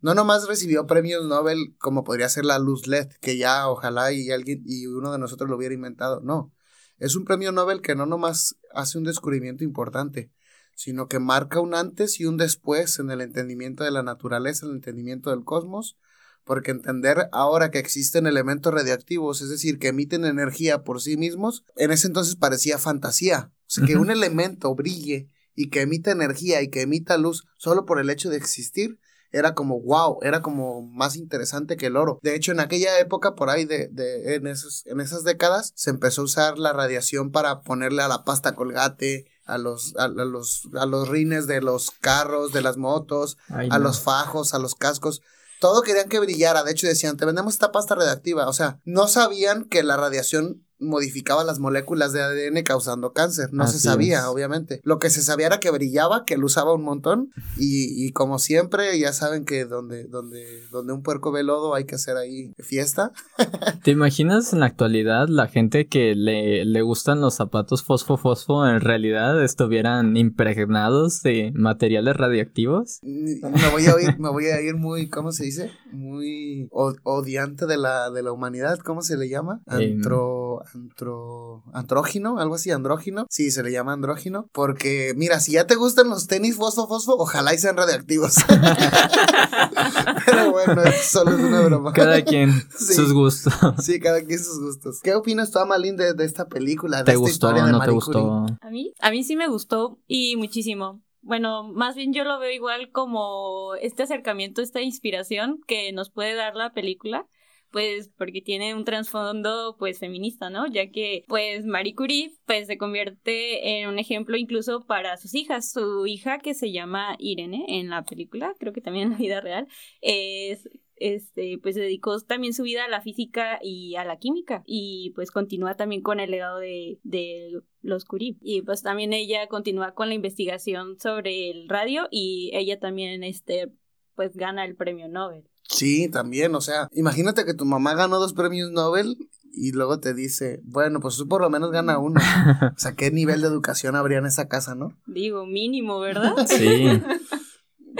no 0.00 0.14
nomás 0.14 0.46
recibió 0.46 0.86
premios 0.86 1.26
Nobel 1.26 1.74
como 1.78 2.04
podría 2.04 2.28
ser 2.28 2.44
la 2.44 2.58
luz 2.58 2.86
LED, 2.86 3.08
que 3.20 3.36
ya 3.36 3.68
ojalá 3.68 4.12
y 4.12 4.30
alguien 4.30 4.62
y 4.64 4.86
uno 4.86 5.12
de 5.12 5.18
nosotros 5.18 5.50
lo 5.50 5.56
hubiera 5.56 5.74
inventado. 5.74 6.20
No, 6.20 6.52
es 6.98 7.16
un 7.16 7.24
premio 7.24 7.52
Nobel 7.52 7.80
que 7.80 7.94
no 7.94 8.06
nomás 8.06 8.56
hace 8.72 8.98
un 8.98 9.04
descubrimiento 9.04 9.64
importante, 9.64 10.30
sino 10.74 11.08
que 11.08 11.18
marca 11.18 11.60
un 11.60 11.74
antes 11.74 12.20
y 12.20 12.26
un 12.26 12.36
después 12.36 12.98
en 12.98 13.10
el 13.10 13.20
entendimiento 13.20 13.82
de 13.82 13.90
la 13.90 14.02
naturaleza, 14.02 14.66
en 14.66 14.70
el 14.70 14.76
entendimiento 14.76 15.30
del 15.30 15.44
cosmos, 15.44 15.96
porque 16.44 16.70
entender 16.70 17.28
ahora 17.32 17.70
que 17.70 17.78
existen 17.78 18.26
elementos 18.26 18.72
radiactivos, 18.72 19.42
es 19.42 19.50
decir, 19.50 19.78
que 19.78 19.88
emiten 19.88 20.24
energía 20.24 20.82
por 20.82 21.02
sí 21.02 21.16
mismos, 21.16 21.64
en 21.76 21.90
ese 21.90 22.06
entonces 22.06 22.36
parecía 22.36 22.78
fantasía. 22.78 23.52
O 23.52 23.70
sea, 23.70 23.86
que 23.86 23.96
un 23.96 24.10
elemento 24.10 24.74
brille 24.74 25.28
y 25.54 25.68
que 25.68 25.82
emita 25.82 26.10
energía 26.10 26.62
y 26.62 26.68
que 26.68 26.82
emita 26.82 27.18
luz 27.18 27.44
solo 27.58 27.84
por 27.84 28.00
el 28.00 28.08
hecho 28.08 28.30
de 28.30 28.38
existir, 28.38 28.98
era 29.30 29.54
como 29.54 29.80
wow, 29.80 30.18
era 30.22 30.42
como 30.42 30.82
más 30.82 31.16
interesante 31.16 31.76
que 31.76 31.86
el 31.86 31.96
oro. 31.96 32.18
De 32.22 32.34
hecho, 32.34 32.52
en 32.52 32.60
aquella 32.60 32.98
época, 32.98 33.34
por 33.34 33.50
ahí 33.50 33.64
de, 33.64 33.88
de 33.88 34.34
en, 34.34 34.46
esos, 34.46 34.86
en 34.86 35.00
esas 35.00 35.24
décadas, 35.24 35.72
se 35.74 35.90
empezó 35.90 36.22
a 36.22 36.24
usar 36.24 36.58
la 36.58 36.72
radiación 36.72 37.30
para 37.30 37.60
ponerle 37.60 38.02
a 38.02 38.08
la 38.08 38.24
pasta 38.24 38.54
colgate, 38.54 39.26
a 39.44 39.58
los, 39.58 39.94
a, 39.96 40.04
a 40.04 40.08
los, 40.08 40.68
a 40.74 40.86
los 40.86 41.08
rines 41.08 41.46
de 41.46 41.60
los 41.60 41.90
carros, 41.90 42.52
de 42.52 42.62
las 42.62 42.76
motos, 42.76 43.38
Ay, 43.48 43.68
a 43.70 43.78
no. 43.78 43.84
los 43.84 44.00
fajos, 44.00 44.54
a 44.54 44.58
los 44.58 44.74
cascos. 44.74 45.22
Todo 45.60 45.82
querían 45.82 46.08
que 46.08 46.20
brillara. 46.20 46.62
De 46.62 46.70
hecho, 46.70 46.86
decían, 46.86 47.16
te 47.16 47.24
vendemos 47.24 47.54
esta 47.54 47.72
pasta 47.72 47.94
radiactiva. 47.94 48.48
O 48.48 48.52
sea, 48.52 48.80
no 48.84 49.08
sabían 49.08 49.64
que 49.64 49.82
la 49.82 49.96
radiación 49.96 50.64
modificaba 50.78 51.44
las 51.44 51.58
moléculas 51.58 52.12
de 52.12 52.22
ADN 52.22 52.62
causando 52.62 53.12
cáncer. 53.12 53.50
No 53.52 53.66
se 53.66 53.78
sabía, 53.78 54.20
es. 54.20 54.24
obviamente. 54.24 54.80
Lo 54.84 54.98
que 54.98 55.10
se 55.10 55.22
sabía 55.22 55.46
era 55.46 55.60
que 55.60 55.70
brillaba, 55.70 56.24
que 56.24 56.36
lo 56.36 56.46
usaba 56.46 56.74
un 56.74 56.82
montón. 56.82 57.30
Y, 57.56 58.06
y 58.06 58.12
como 58.12 58.38
siempre, 58.38 58.98
ya 58.98 59.12
saben 59.12 59.44
que 59.44 59.64
donde, 59.64 60.04
donde, 60.04 60.66
donde 60.70 60.92
un 60.92 61.02
puerco 61.02 61.32
ve 61.32 61.42
lodo 61.42 61.74
hay 61.74 61.84
que 61.84 61.96
hacer 61.96 62.16
ahí 62.16 62.52
fiesta. 62.58 63.12
¿Te 63.82 63.90
imaginas 63.90 64.52
en 64.52 64.60
la 64.60 64.66
actualidad 64.66 65.28
la 65.28 65.48
gente 65.48 65.88
que 65.88 66.14
le, 66.14 66.64
le 66.64 66.82
gustan 66.82 67.20
los 67.20 67.34
zapatos 67.34 67.82
fosfo 67.82 68.16
fosfo 68.16 68.66
en 68.66 68.80
realidad 68.80 69.42
estuvieran 69.42 70.16
impregnados 70.16 71.22
de 71.22 71.52
materiales 71.54 72.16
radiactivos? 72.16 73.00
Me 73.02 73.70
voy 73.70 73.86
a 73.86 74.00
ir, 74.00 74.18
me 74.18 74.30
voy 74.30 74.46
a 74.46 74.60
ir 74.60 74.76
muy, 74.76 75.08
¿cómo 75.08 75.32
se 75.32 75.44
dice? 75.44 75.70
Muy 75.92 76.68
odiante 76.70 77.66
de 77.66 77.76
la, 77.76 78.10
de 78.10 78.22
la 78.22 78.32
humanidad, 78.32 78.78
¿cómo 78.78 79.02
se 79.02 79.16
le 79.16 79.28
llama? 79.28 79.60
Em. 79.66 79.98
Antro, 79.98 80.62
antro, 80.74 81.62
andrógino, 81.72 82.38
algo 82.38 82.54
así, 82.56 82.70
andrógino. 82.70 83.26
Sí, 83.30 83.50
se 83.50 83.62
le 83.62 83.70
llama 83.72 83.92
andrógino. 83.92 84.48
Porque, 84.52 85.12
mira, 85.16 85.40
si 85.40 85.52
ya 85.52 85.66
te 85.66 85.74
gustan 85.74 86.08
los 86.08 86.26
tenis 86.26 86.56
fosfo 86.56 86.86
fosfo, 86.88 87.14
ojalá 87.18 87.54
y 87.54 87.58
sean 87.58 87.76
radioactivos. 87.76 88.36
Pero 90.26 90.50
bueno, 90.52 90.82
solo 91.02 91.32
es 91.32 91.40
una 91.40 91.60
broma. 91.62 91.92
Cada 91.92 92.22
quien 92.22 92.50
Sí. 92.78 92.94
sus 92.94 93.12
gustos. 93.12 93.52
Sí, 93.82 94.00
cada 94.00 94.22
quien 94.22 94.38
sus 94.38 94.60
gustos. 94.60 95.00
¿Qué 95.02 95.14
opinas 95.14 95.50
tú, 95.50 95.58
Amalín, 95.58 95.96
de, 95.96 96.14
de 96.14 96.24
esta 96.24 96.46
película? 96.46 96.98
De 96.98 97.04
¿Te 97.04 97.10
esta 97.12 97.20
gustó 97.20 97.32
historia 97.32 97.62
o 97.64 97.66
de 97.66 97.72
no 97.72 97.80
te 97.80 97.90
gustó? 97.90 98.12
Curie? 98.42 98.56
A 98.60 98.70
mí, 98.70 98.92
a 99.00 99.10
mí 99.10 99.24
sí 99.24 99.36
me 99.36 99.48
gustó 99.48 99.98
y 100.06 100.36
muchísimo. 100.36 101.00
Bueno, 101.20 101.64
más 101.64 101.94
bien 101.94 102.12
yo 102.14 102.24
lo 102.24 102.38
veo 102.38 102.50
igual 102.52 102.90
como 102.92 103.74
este 103.80 104.04
acercamiento, 104.04 104.62
esta 104.62 104.80
inspiración 104.80 105.60
que 105.66 105.92
nos 105.92 106.10
puede 106.10 106.34
dar 106.34 106.54
la 106.54 106.72
película, 106.72 107.26
pues 107.70 108.10
porque 108.16 108.40
tiene 108.40 108.74
un 108.74 108.84
trasfondo 108.84 109.76
pues 109.78 109.98
feminista, 109.98 110.50
¿no? 110.50 110.66
Ya 110.66 110.90
que 110.90 111.24
pues 111.28 111.64
Marie 111.64 111.94
Curie 111.94 112.32
pues 112.46 112.66
se 112.66 112.78
convierte 112.78 113.80
en 113.80 113.88
un 113.88 113.98
ejemplo 113.98 114.36
incluso 114.36 114.86
para 114.86 115.16
sus 115.16 115.34
hijas. 115.34 115.70
Su 115.72 116.06
hija 116.06 116.38
que 116.38 116.54
se 116.54 116.72
llama 116.72 117.16
Irene 117.18 117.64
en 117.68 117.90
la 117.90 118.04
película, 118.04 118.54
creo 118.58 118.72
que 118.72 118.80
también 118.80 119.06
en 119.06 119.12
la 119.12 119.18
vida 119.18 119.40
real, 119.40 119.66
es 120.00 120.68
este, 121.00 121.58
pues 121.62 121.74
dedicó 121.74 122.18
también 122.20 122.52
su 122.52 122.64
vida 122.64 122.84
a 122.84 122.88
la 122.88 123.00
física 123.00 123.58
y 123.62 123.96
a 123.96 124.04
la 124.04 124.18
química 124.18 124.62
y 124.66 125.12
pues 125.14 125.30
continúa 125.30 125.76
también 125.76 126.02
con 126.02 126.20
el 126.20 126.30
legado 126.30 126.58
de, 126.58 126.98
de 127.02 127.60
los 127.82 128.04
Curie 128.04 128.36
y 128.40 128.62
pues 128.62 128.82
también 128.82 129.12
ella 129.12 129.46
continúa 129.46 129.94
con 129.94 130.08
la 130.08 130.14
investigación 130.14 130.98
sobre 130.98 131.50
el 131.50 131.68
radio 131.68 132.08
y 132.10 132.50
ella 132.54 132.78
también 132.78 133.22
este 133.22 133.70
pues 134.14 134.36
gana 134.36 134.64
el 134.64 134.74
premio 134.74 135.08
Nobel. 135.08 135.44
Sí, 135.68 136.08
también, 136.08 136.54
o 136.54 136.60
sea, 136.60 136.88
imagínate 136.92 137.44
que 137.44 137.54
tu 137.54 137.64
mamá 137.64 137.94
ganó 137.94 138.18
dos 138.18 138.32
premios 138.32 138.70
Nobel 138.70 139.16
y 139.52 139.72
luego 139.72 140.00
te 140.00 140.14
dice, 140.14 140.60
bueno, 140.64 141.00
pues 141.00 141.16
tú 141.16 141.28
por 141.28 141.42
lo 141.42 141.50
menos 141.50 141.70
gana 141.70 141.98
uno. 141.98 142.20
O 142.76 142.78
sea, 142.80 142.92
¿qué 142.92 143.10
nivel 143.10 143.42
de 143.42 143.48
educación 143.48 143.96
habría 143.96 144.18
en 144.18 144.26
esa 144.26 144.48
casa, 144.48 144.74
no? 144.74 144.96
Digo, 145.06 145.46
mínimo, 145.46 146.00
¿verdad? 146.00 146.34
Sí. 146.46 146.86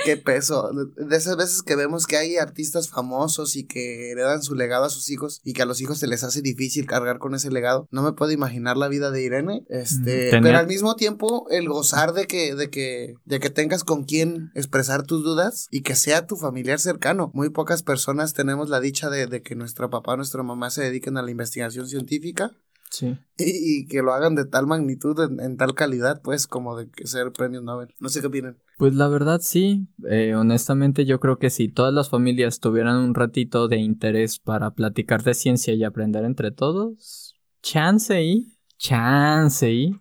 Qué 0.04 0.16
peso. 0.16 0.70
De 0.96 1.16
esas 1.16 1.36
veces 1.36 1.62
que 1.62 1.76
vemos 1.76 2.06
que 2.06 2.16
hay 2.16 2.36
artistas 2.36 2.88
famosos 2.88 3.56
y 3.56 3.64
que 3.66 4.10
heredan 4.10 4.42
su 4.42 4.54
legado 4.54 4.84
a 4.84 4.90
sus 4.90 5.10
hijos 5.10 5.40
y 5.44 5.52
que 5.52 5.62
a 5.62 5.66
los 5.66 5.80
hijos 5.80 5.98
se 5.98 6.06
les 6.06 6.24
hace 6.24 6.42
difícil 6.42 6.86
cargar 6.86 7.18
con 7.18 7.34
ese 7.34 7.50
legado. 7.50 7.88
No 7.90 8.02
me 8.02 8.12
puedo 8.12 8.30
imaginar 8.32 8.76
la 8.76 8.88
vida 8.88 9.10
de 9.10 9.22
Irene. 9.22 9.64
Este, 9.68 10.30
Tenía- 10.30 10.42
pero 10.42 10.58
al 10.58 10.66
mismo 10.66 10.94
tiempo 10.96 11.46
el 11.50 11.68
gozar 11.68 12.12
de 12.12 12.26
que, 12.26 12.54
de 12.54 12.70
que, 12.70 13.14
de 13.24 13.40
que 13.40 13.50
tengas 13.50 13.84
con 13.84 14.04
quien 14.04 14.50
expresar 14.54 15.02
tus 15.04 15.22
dudas 15.24 15.66
y 15.70 15.82
que 15.82 15.94
sea 15.94 16.26
tu 16.26 16.36
familiar 16.36 16.78
cercano. 16.78 17.30
Muy 17.34 17.50
pocas 17.50 17.82
personas 17.82 18.34
tenemos 18.34 18.68
la 18.68 18.80
dicha 18.80 19.10
de, 19.10 19.26
de 19.26 19.42
que 19.42 19.54
nuestro 19.54 19.90
papá 19.90 20.12
o 20.12 20.16
nuestra 20.16 20.42
mamá 20.42 20.70
se 20.70 20.82
dediquen 20.82 21.16
a 21.16 21.22
la 21.22 21.30
investigación 21.30 21.88
científica 21.88 22.52
Sí. 22.90 23.18
y, 23.36 23.80
y 23.80 23.86
que 23.86 24.00
lo 24.00 24.14
hagan 24.14 24.34
de 24.34 24.46
tal 24.46 24.66
magnitud, 24.66 25.20
en, 25.20 25.40
en 25.40 25.58
tal 25.58 25.74
calidad, 25.74 26.22
pues, 26.22 26.46
como 26.46 26.74
de 26.74 26.88
que 26.90 27.06
ser 27.06 27.30
premios 27.32 27.62
Nobel. 27.62 27.94
No 28.00 28.08
sé 28.08 28.22
qué 28.22 28.28
opinan. 28.28 28.56
Pues 28.78 28.94
la 28.94 29.08
verdad 29.08 29.40
sí, 29.42 29.88
eh, 30.08 30.36
honestamente 30.36 31.04
yo 31.04 31.18
creo 31.18 31.40
que 31.40 31.50
si 31.50 31.68
todas 31.68 31.92
las 31.92 32.10
familias 32.10 32.60
tuvieran 32.60 32.94
un 32.98 33.12
ratito 33.12 33.66
de 33.66 33.78
interés 33.78 34.38
para 34.38 34.70
platicar 34.70 35.24
de 35.24 35.34
ciencia 35.34 35.74
y 35.74 35.82
aprender 35.82 36.24
entre 36.24 36.52
todos, 36.52 37.34
chance 37.60 38.22
y, 38.22 38.56
chance 38.76 39.68
y, 39.68 40.00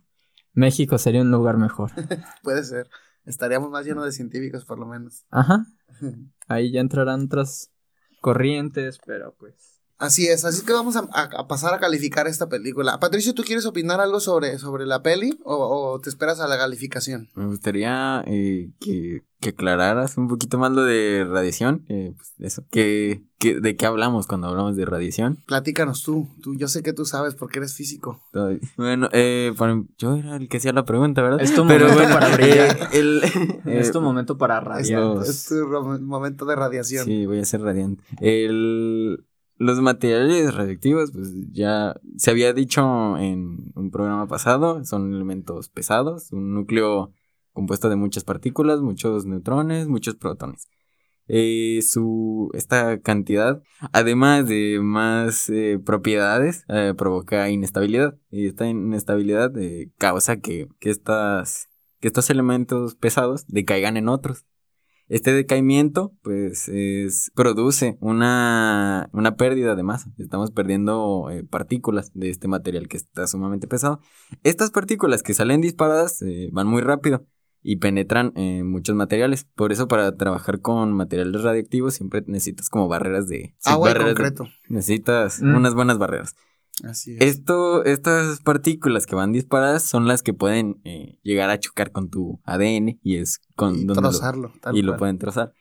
México 0.53 0.99
sería 0.99 1.21
un 1.21 1.31
lugar 1.31 1.57
mejor. 1.57 1.89
Puede 2.43 2.63
ser. 2.63 2.87
Estaríamos 3.25 3.71
más 3.71 3.83
llenos 3.83 4.05
de 4.05 4.11
científicos, 4.11 4.63
por 4.63 4.77
lo 4.77 4.85
menos. 4.85 5.25
Ajá, 5.31 5.65
ahí 6.47 6.71
ya 6.71 6.79
entrarán 6.79 7.23
otras 7.23 7.71
corrientes, 8.21 8.99
pero 9.03 9.33
pues... 9.39 9.76
Así 9.99 10.27
es, 10.27 10.45
así 10.45 10.63
que 10.63 10.73
vamos 10.73 10.95
a, 10.95 11.07
a- 11.11 11.29
a 11.39 11.47
pasar 11.47 11.73
a 11.73 11.79
calificar 11.79 12.27
esta 12.27 12.47
película. 12.47 12.99
Patricio, 12.99 13.33
¿tú 13.33 13.43
quieres 13.43 13.65
opinar 13.65 13.99
algo 13.99 14.19
sobre, 14.19 14.59
sobre 14.59 14.85
la 14.85 15.01
peli 15.01 15.39
o, 15.43 15.55
o 15.55 15.99
te 15.99 16.09
esperas 16.09 16.39
a 16.39 16.47
la 16.47 16.57
calificación? 16.57 17.29
Me 17.35 17.47
gustaría 17.47 18.23
eh, 18.27 18.69
que, 18.79 19.23
que 19.39 19.49
aclararas 19.49 20.17
un 20.17 20.27
poquito 20.27 20.59
más 20.59 20.71
lo 20.71 20.83
de 20.83 21.25
radiación. 21.27 21.83
eh, 21.89 22.13
pues 22.15 22.33
eso. 22.39 22.63
Que, 22.69 23.23
que- 23.39 23.59
¿De 23.59 23.75
qué 23.75 23.85
hablamos 23.87 24.27
cuando 24.27 24.47
hablamos 24.47 24.75
de 24.75 24.85
radiación? 24.85 25.37
Platícanos 25.47 26.03
tú, 26.03 26.27
tú, 26.43 26.55
yo 26.55 26.67
sé 26.67 26.83
que 26.83 26.93
tú 26.93 27.05
sabes 27.05 27.33
porque 27.35 27.57
eres 27.59 27.73
físico. 27.73 28.21
Bueno, 28.77 29.09
eh, 29.13 29.51
para- 29.57 29.81
yo 29.97 30.15
era 30.15 30.35
el 30.35 30.47
que 30.47 30.57
hacía 30.57 30.73
la 30.73 30.85
pregunta, 30.85 31.23
¿verdad? 31.23 31.41
Es 31.41 31.55
tu 31.55 31.63
momento 31.63 31.87
para 32.13 32.35
brillar. 32.37 32.77
eh, 32.93 32.99
el- 32.99 33.21
es 33.65 33.91
tu 33.91 34.01
momento 34.01 34.37
para 34.37 34.59
Es, 34.59 34.63
radiar. 34.91 35.01
Los- 35.01 35.27
es 35.29 35.45
tu 35.47 35.55
momento 36.01 36.45
de 36.45 36.55
radiación. 36.55 37.05
Sí, 37.05 37.25
voy 37.25 37.39
a 37.39 37.45
ser 37.45 37.61
radiante. 37.61 38.03
El, 38.21 39.25
los 39.57 39.81
materiales 39.81 40.53
radioactivos, 40.53 41.11
pues 41.11 41.33
ya 41.51 41.99
se 42.17 42.31
había 42.31 42.53
dicho 42.53 43.17
en 43.17 43.71
un 43.75 43.91
programa 43.91 44.27
pasado, 44.27 44.83
son 44.85 45.13
elementos 45.13 45.69
pesados, 45.69 46.31
un 46.31 46.53
núcleo 46.53 47.11
compuesto 47.53 47.89
de 47.89 47.95
muchas 47.95 48.23
partículas, 48.23 48.81
muchos 48.81 49.25
neutrones, 49.25 49.87
muchos 49.87 50.15
protones. 50.15 50.67
Eh, 51.29 51.81
su, 51.81 52.49
esta 52.53 53.01
cantidad, 53.01 53.61
además 53.91 54.47
de 54.47 54.79
más 54.81 55.49
eh, 55.49 55.79
propiedades, 55.83 56.63
eh, 56.69 56.93
provoca 56.95 57.49
inestabilidad. 57.49 58.17
Y 58.29 58.47
esta 58.47 58.67
inestabilidad 58.67 59.57
eh, 59.57 59.91
causa 59.97 60.37
que, 60.37 60.69
que, 60.79 60.89
estas, 60.89 61.67
que 61.99 62.07
estos 62.07 62.29
elementos 62.29 62.95
pesados 62.95 63.45
decaigan 63.47 63.97
en 63.97 64.07
otros. 64.07 64.45
Este 65.09 65.31
decaimiento, 65.31 66.11
pues, 66.21 66.67
es, 66.67 67.31
produce 67.33 67.97
una, 68.01 69.09
una 69.13 69.35
pérdida 69.37 69.75
de 69.75 69.83
masa. 69.83 70.11
Estamos 70.17 70.51
perdiendo 70.51 71.29
eh, 71.31 71.43
partículas 71.49 72.11
de 72.13 72.29
este 72.29 72.47
material 72.49 72.87
que 72.89 72.97
está 72.97 73.25
sumamente 73.27 73.67
pesado. 73.67 74.01
Estas 74.43 74.71
partículas 74.71 75.23
que 75.23 75.33
salen 75.33 75.61
disparadas 75.61 76.21
eh, 76.21 76.49
van 76.51 76.67
muy 76.67 76.81
rápido 76.81 77.25
y 77.63 77.77
penetran 77.77 78.33
en 78.35 78.69
muchos 78.69 78.95
materiales. 78.95 79.45
Por 79.55 79.71
eso, 79.71 79.87
para 79.87 80.15
trabajar 80.17 80.59
con 80.59 80.91
materiales 80.93 81.41
radioactivos, 81.41 81.93
siempre 81.93 82.23
necesitas 82.27 82.69
como 82.69 82.87
barreras 82.89 83.27
de. 83.27 83.55
sí, 83.59 83.69
Agua 83.69 83.89
y 83.89 83.93
barreras 83.93 84.09
de- 84.09 84.15
concreto. 84.15 84.47
necesitas 84.69 85.41
Mm. 85.41 85.55
unas 85.55 85.73
buenas 85.73 85.97
barreras. 85.97 86.35
Así 86.83 87.15
es. 87.15 87.21
Esto, 87.21 87.83
estas 87.85 88.39
partículas 88.41 89.05
que 89.05 89.15
van 89.15 89.31
disparadas 89.31 89.83
son 89.83 90.07
las 90.07 90.21
que 90.23 90.33
pueden 90.33 90.79
eh, 90.83 91.17
llegar 91.23 91.49
a 91.49 91.59
chocar 91.59 91.91
con 91.91 92.09
tu 92.09 92.39
ADN 92.43 92.99
y 93.01 93.17
es 93.17 93.39
con 93.55 93.75
y 93.75 93.85
donde 93.85 94.01
lo- 94.01 94.09
trozarlo. 94.09 94.53
tal 94.61 94.77
y 94.77 94.81
lo 94.83 94.97
pueden 94.97 95.17
trozar. 95.17 95.53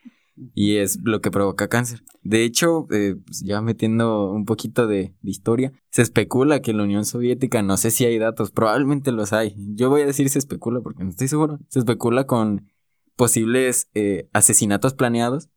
Y 0.55 0.77
es 0.77 0.99
lo 1.03 1.23
que 1.23 1.31
provoca 1.31 1.69
cáncer. 1.69 2.03
De 2.23 2.45
hecho, 2.45 2.87
eh, 2.91 3.17
pues, 3.25 3.43
ya 3.43 3.63
metiendo 3.63 4.31
un 4.31 4.45
poquito 4.45 4.87
de, 4.87 5.15
de 5.23 5.31
historia, 5.31 5.73
se 5.91 6.03
especula 6.03 6.61
que 6.61 6.75
la 6.75 6.83
Unión 6.83 7.07
Soviética, 7.07 7.63
no 7.63 7.79
sé 7.79 7.91
si 7.91 8.05
hay 8.05 8.19
datos, 8.19 8.51
probablemente 8.51 9.13
los 9.13 9.33
hay. 9.33 9.55
Yo 9.75 9.89
voy 9.89 10.03
a 10.03 10.07
decir 10.07 10.29
se 10.29 10.39
especula 10.39 10.83
porque 10.83 11.05
no 11.05 11.09
estoy 11.09 11.29
seguro. 11.29 11.59
Se 11.69 11.79
especula 11.79 12.25
con 12.27 12.67
posibles 13.17 13.89
eh, 13.95 14.29
asesinatos 14.35 14.93
planeados 14.93 15.49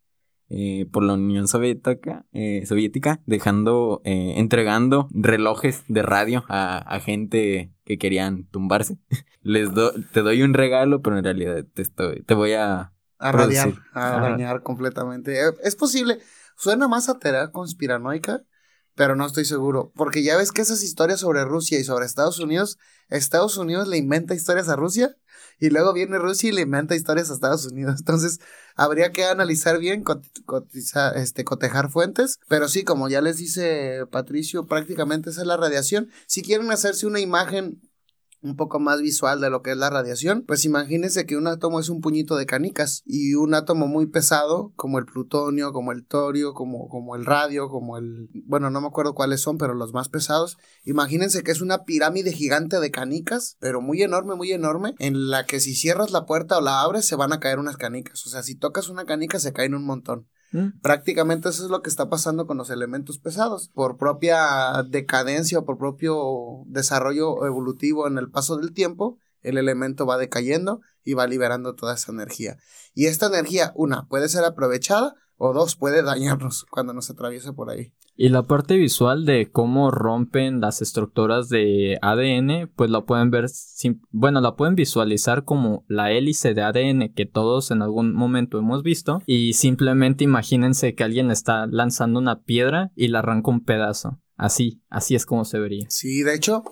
eh, 0.51 0.87
por 0.91 1.03
la 1.03 1.13
Unión 1.13 1.47
Soviética, 1.47 2.25
eh, 2.31 2.65
soviética 2.65 3.21
dejando, 3.27 4.01
eh, 4.03 4.33
entregando 4.37 5.07
relojes 5.11 5.83
de 5.87 6.01
radio 6.01 6.43
a, 6.49 6.79
a 6.79 6.99
gente 6.99 7.71
que 7.85 7.99
querían 7.99 8.45
tumbarse. 8.45 8.97
Les 9.43 9.71
do, 9.73 9.93
te 10.11 10.21
doy 10.21 10.41
un 10.41 10.55
regalo, 10.55 11.03
pero 11.03 11.19
en 11.19 11.23
realidad 11.23 11.63
te, 11.73 11.83
estoy, 11.83 12.23
te 12.23 12.33
voy 12.33 12.53
a 12.53 12.93
A 13.19 13.31
radiar, 13.31 13.73
a 13.93 14.21
dañar 14.21 14.63
completamente. 14.63 15.39
Es 15.63 15.75
posible. 15.75 16.19
Suena 16.57 16.87
más 16.87 17.09
a 17.09 17.19
teoría 17.19 17.51
conspiranoica, 17.51 18.41
pero 18.95 19.15
no 19.15 19.27
estoy 19.27 19.45
seguro. 19.45 19.91
Porque 19.95 20.23
ya 20.23 20.35
ves 20.35 20.51
que 20.51 20.63
esas 20.63 20.81
historias 20.81 21.19
sobre 21.19 21.45
Rusia 21.45 21.79
y 21.79 21.83
sobre 21.83 22.05
Estados 22.07 22.39
Unidos, 22.39 22.79
Estados 23.09 23.55
Unidos 23.57 23.87
le 23.87 23.97
inventa 23.97 24.33
historias 24.33 24.67
a 24.67 24.75
Rusia 24.75 25.15
y 25.59 25.69
luego 25.69 25.93
viene 25.93 26.17
Rusia 26.17 26.49
y 26.49 26.53
le 26.53 26.61
inventa 26.61 26.95
historias 26.95 27.29
a 27.29 27.33
Estados 27.33 27.65
Unidos. 27.65 27.95
Entonces, 27.99 28.39
habría 28.75 29.11
que 29.11 29.25
analizar 29.25 29.77
bien, 29.79 30.03
cot- 30.03 30.23
cotiza- 30.45 31.11
este, 31.15 31.43
cotejar 31.43 31.89
fuentes. 31.89 32.39
Pero 32.47 32.67
sí, 32.67 32.83
como 32.83 33.09
ya 33.09 33.21
les 33.21 33.37
dice 33.37 34.05
Patricio, 34.11 34.65
prácticamente 34.67 35.29
esa 35.29 35.41
es 35.41 35.47
la 35.47 35.57
radiación. 35.57 36.09
Si 36.27 36.41
quieren 36.41 36.71
hacerse 36.71 37.05
una 37.07 37.19
imagen 37.19 37.81
un 38.41 38.55
poco 38.55 38.79
más 38.79 39.01
visual 39.01 39.41
de 39.41 39.49
lo 39.49 39.61
que 39.61 39.71
es 39.71 39.77
la 39.77 39.89
radiación, 39.89 40.43
pues 40.47 40.65
imagínense 40.65 41.25
que 41.25 41.37
un 41.37 41.47
átomo 41.47 41.79
es 41.79 41.89
un 41.89 42.01
puñito 42.01 42.35
de 42.35 42.45
canicas 42.45 43.03
y 43.05 43.35
un 43.35 43.53
átomo 43.53 43.87
muy 43.87 44.07
pesado 44.07 44.71
como 44.75 44.99
el 44.99 45.05
plutonio, 45.05 45.73
como 45.73 45.91
el 45.91 46.05
torio, 46.05 46.53
como, 46.53 46.87
como 46.87 47.15
el 47.15 47.25
radio, 47.25 47.69
como 47.69 47.97
el... 47.97 48.29
bueno, 48.45 48.69
no 48.69 48.81
me 48.81 48.87
acuerdo 48.87 49.13
cuáles 49.13 49.41
son, 49.41 49.57
pero 49.57 49.73
los 49.73 49.93
más 49.93 50.09
pesados. 50.09 50.57
Imagínense 50.83 51.43
que 51.43 51.51
es 51.51 51.61
una 51.61 51.83
pirámide 51.83 52.31
gigante 52.31 52.79
de 52.79 52.91
canicas, 52.91 53.57
pero 53.59 53.81
muy 53.81 54.01
enorme, 54.01 54.35
muy 54.35 54.51
enorme, 54.51 54.95
en 54.99 55.29
la 55.29 55.45
que 55.45 55.59
si 55.59 55.75
cierras 55.75 56.11
la 56.11 56.25
puerta 56.25 56.57
o 56.57 56.61
la 56.61 56.81
abres 56.81 57.05
se 57.05 57.15
van 57.15 57.33
a 57.33 57.39
caer 57.39 57.59
unas 57.59 57.77
canicas. 57.77 58.25
O 58.25 58.29
sea, 58.29 58.43
si 58.43 58.55
tocas 58.55 58.89
una 58.89 59.05
canica 59.05 59.39
se 59.39 59.53
caen 59.53 59.75
un 59.75 59.85
montón. 59.85 60.27
Prácticamente 60.81 61.49
eso 61.49 61.63
es 61.63 61.69
lo 61.69 61.81
que 61.81 61.89
está 61.89 62.09
pasando 62.09 62.47
con 62.47 62.57
los 62.57 62.69
elementos 62.69 63.19
pesados. 63.19 63.69
Por 63.69 63.97
propia 63.97 64.83
decadencia 64.87 65.59
o 65.59 65.65
por 65.65 65.77
propio 65.77 66.63
desarrollo 66.65 67.45
evolutivo 67.45 68.07
en 68.07 68.17
el 68.17 68.29
paso 68.31 68.57
del 68.57 68.73
tiempo, 68.73 69.17
el 69.41 69.57
elemento 69.57 70.05
va 70.05 70.17
decayendo 70.17 70.81
y 71.03 71.13
va 71.13 71.27
liberando 71.27 71.75
toda 71.75 71.95
esa 71.95 72.11
energía. 72.11 72.57
Y 72.93 73.05
esta 73.05 73.27
energía, 73.27 73.71
una, 73.75 74.07
puede 74.07 74.29
ser 74.29 74.43
aprovechada 74.43 75.15
o 75.37 75.53
dos, 75.53 75.75
puede 75.75 76.01
dañarnos 76.01 76.65
cuando 76.69 76.93
nos 76.93 77.09
atraviesa 77.09 77.53
por 77.53 77.69
ahí. 77.69 77.93
Y 78.21 78.27
la 78.27 78.43
parte 78.43 78.75
visual 78.75 79.25
de 79.25 79.49
cómo 79.49 79.91
rompen 79.91 80.59
las 80.59 80.81
estructuras 80.81 81.47
de 81.47 81.97
ADN, 82.01 82.69
pues 82.75 82.89
la 82.89 83.05
pueden 83.05 83.31
ver, 83.31 83.45
bueno, 84.11 84.41
la 84.41 84.57
pueden 84.57 84.75
visualizar 84.75 85.45
como 85.45 85.85
la 85.87 86.11
hélice 86.11 86.53
de 86.53 86.61
ADN 86.61 87.13
que 87.13 87.25
todos 87.25 87.71
en 87.71 87.81
algún 87.81 88.13
momento 88.13 88.59
hemos 88.59 88.83
visto. 88.83 89.21
Y 89.25 89.53
simplemente 89.53 90.25
imagínense 90.25 90.95
que 90.95 91.05
alguien 91.05 91.31
está 91.31 91.65
lanzando 91.67 92.19
una 92.19 92.43
piedra 92.43 92.91
y 92.93 93.07
le 93.07 93.19
arranca 93.19 93.51
un 93.51 93.63
pedazo. 93.63 94.19
Así, 94.35 94.81
así 94.89 95.15
es 95.15 95.25
como 95.25 95.45
se 95.45 95.59
vería. 95.59 95.85
Sí, 95.87 96.21
de 96.21 96.35
hecho, 96.35 96.63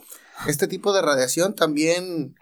este 0.50 0.68
tipo 0.68 0.92
de 0.92 1.02
radiación 1.02 1.56
también, 1.56 2.36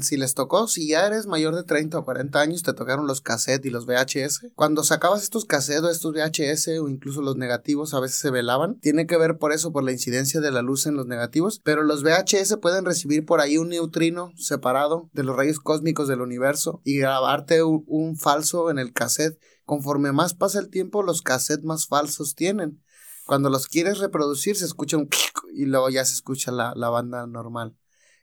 si 0.00 0.16
les 0.16 0.34
tocó, 0.34 0.66
si 0.66 0.88
ya 0.88 1.06
eres 1.06 1.26
mayor 1.26 1.54
de 1.54 1.62
30 1.62 1.98
o 1.98 2.04
40 2.04 2.40
años, 2.40 2.62
te 2.62 2.72
tocaron 2.72 3.06
los 3.06 3.20
cassettes 3.20 3.66
y 3.66 3.70
los 3.70 3.84
VHS. 3.84 4.52
Cuando 4.54 4.82
sacabas 4.82 5.22
estos 5.22 5.44
cassettes 5.44 5.82
o 5.82 5.90
estos 5.90 6.14
VHS 6.14 6.68
o 6.80 6.88
incluso 6.88 7.20
los 7.20 7.36
negativos, 7.36 7.92
a 7.92 8.00
veces 8.00 8.16
se 8.16 8.30
velaban. 8.30 8.78
Tiene 8.80 9.06
que 9.06 9.18
ver 9.18 9.36
por 9.36 9.52
eso, 9.52 9.72
por 9.72 9.84
la 9.84 9.92
incidencia 9.92 10.40
de 10.40 10.50
la 10.50 10.62
luz 10.62 10.86
en 10.86 10.96
los 10.96 11.06
negativos. 11.06 11.60
Pero 11.62 11.82
los 11.82 12.02
VHS 12.02 12.56
pueden 12.62 12.86
recibir 12.86 13.26
por 13.26 13.40
ahí 13.40 13.58
un 13.58 13.68
neutrino 13.68 14.32
separado 14.36 15.10
de 15.12 15.22
los 15.22 15.36
rayos 15.36 15.60
cósmicos 15.60 16.08
del 16.08 16.22
universo 16.22 16.80
y 16.84 16.98
grabarte 16.98 17.62
un, 17.62 17.84
un 17.86 18.16
falso 18.16 18.70
en 18.70 18.78
el 18.78 18.92
cassette. 18.92 19.38
Conforme 19.66 20.12
más 20.12 20.34
pasa 20.34 20.58
el 20.58 20.70
tiempo, 20.70 21.02
los 21.02 21.20
cassettes 21.20 21.64
más 21.64 21.86
falsos 21.86 22.34
tienen. 22.34 22.82
Cuando 23.26 23.50
los 23.50 23.68
quieres 23.68 23.98
reproducir 23.98 24.56
se 24.56 24.64
escucha 24.64 24.96
un 24.96 25.08
y 25.52 25.66
luego 25.66 25.90
ya 25.90 26.04
se 26.04 26.14
escucha 26.14 26.50
la, 26.50 26.72
la 26.74 26.88
banda 26.88 27.26
normal. 27.26 27.76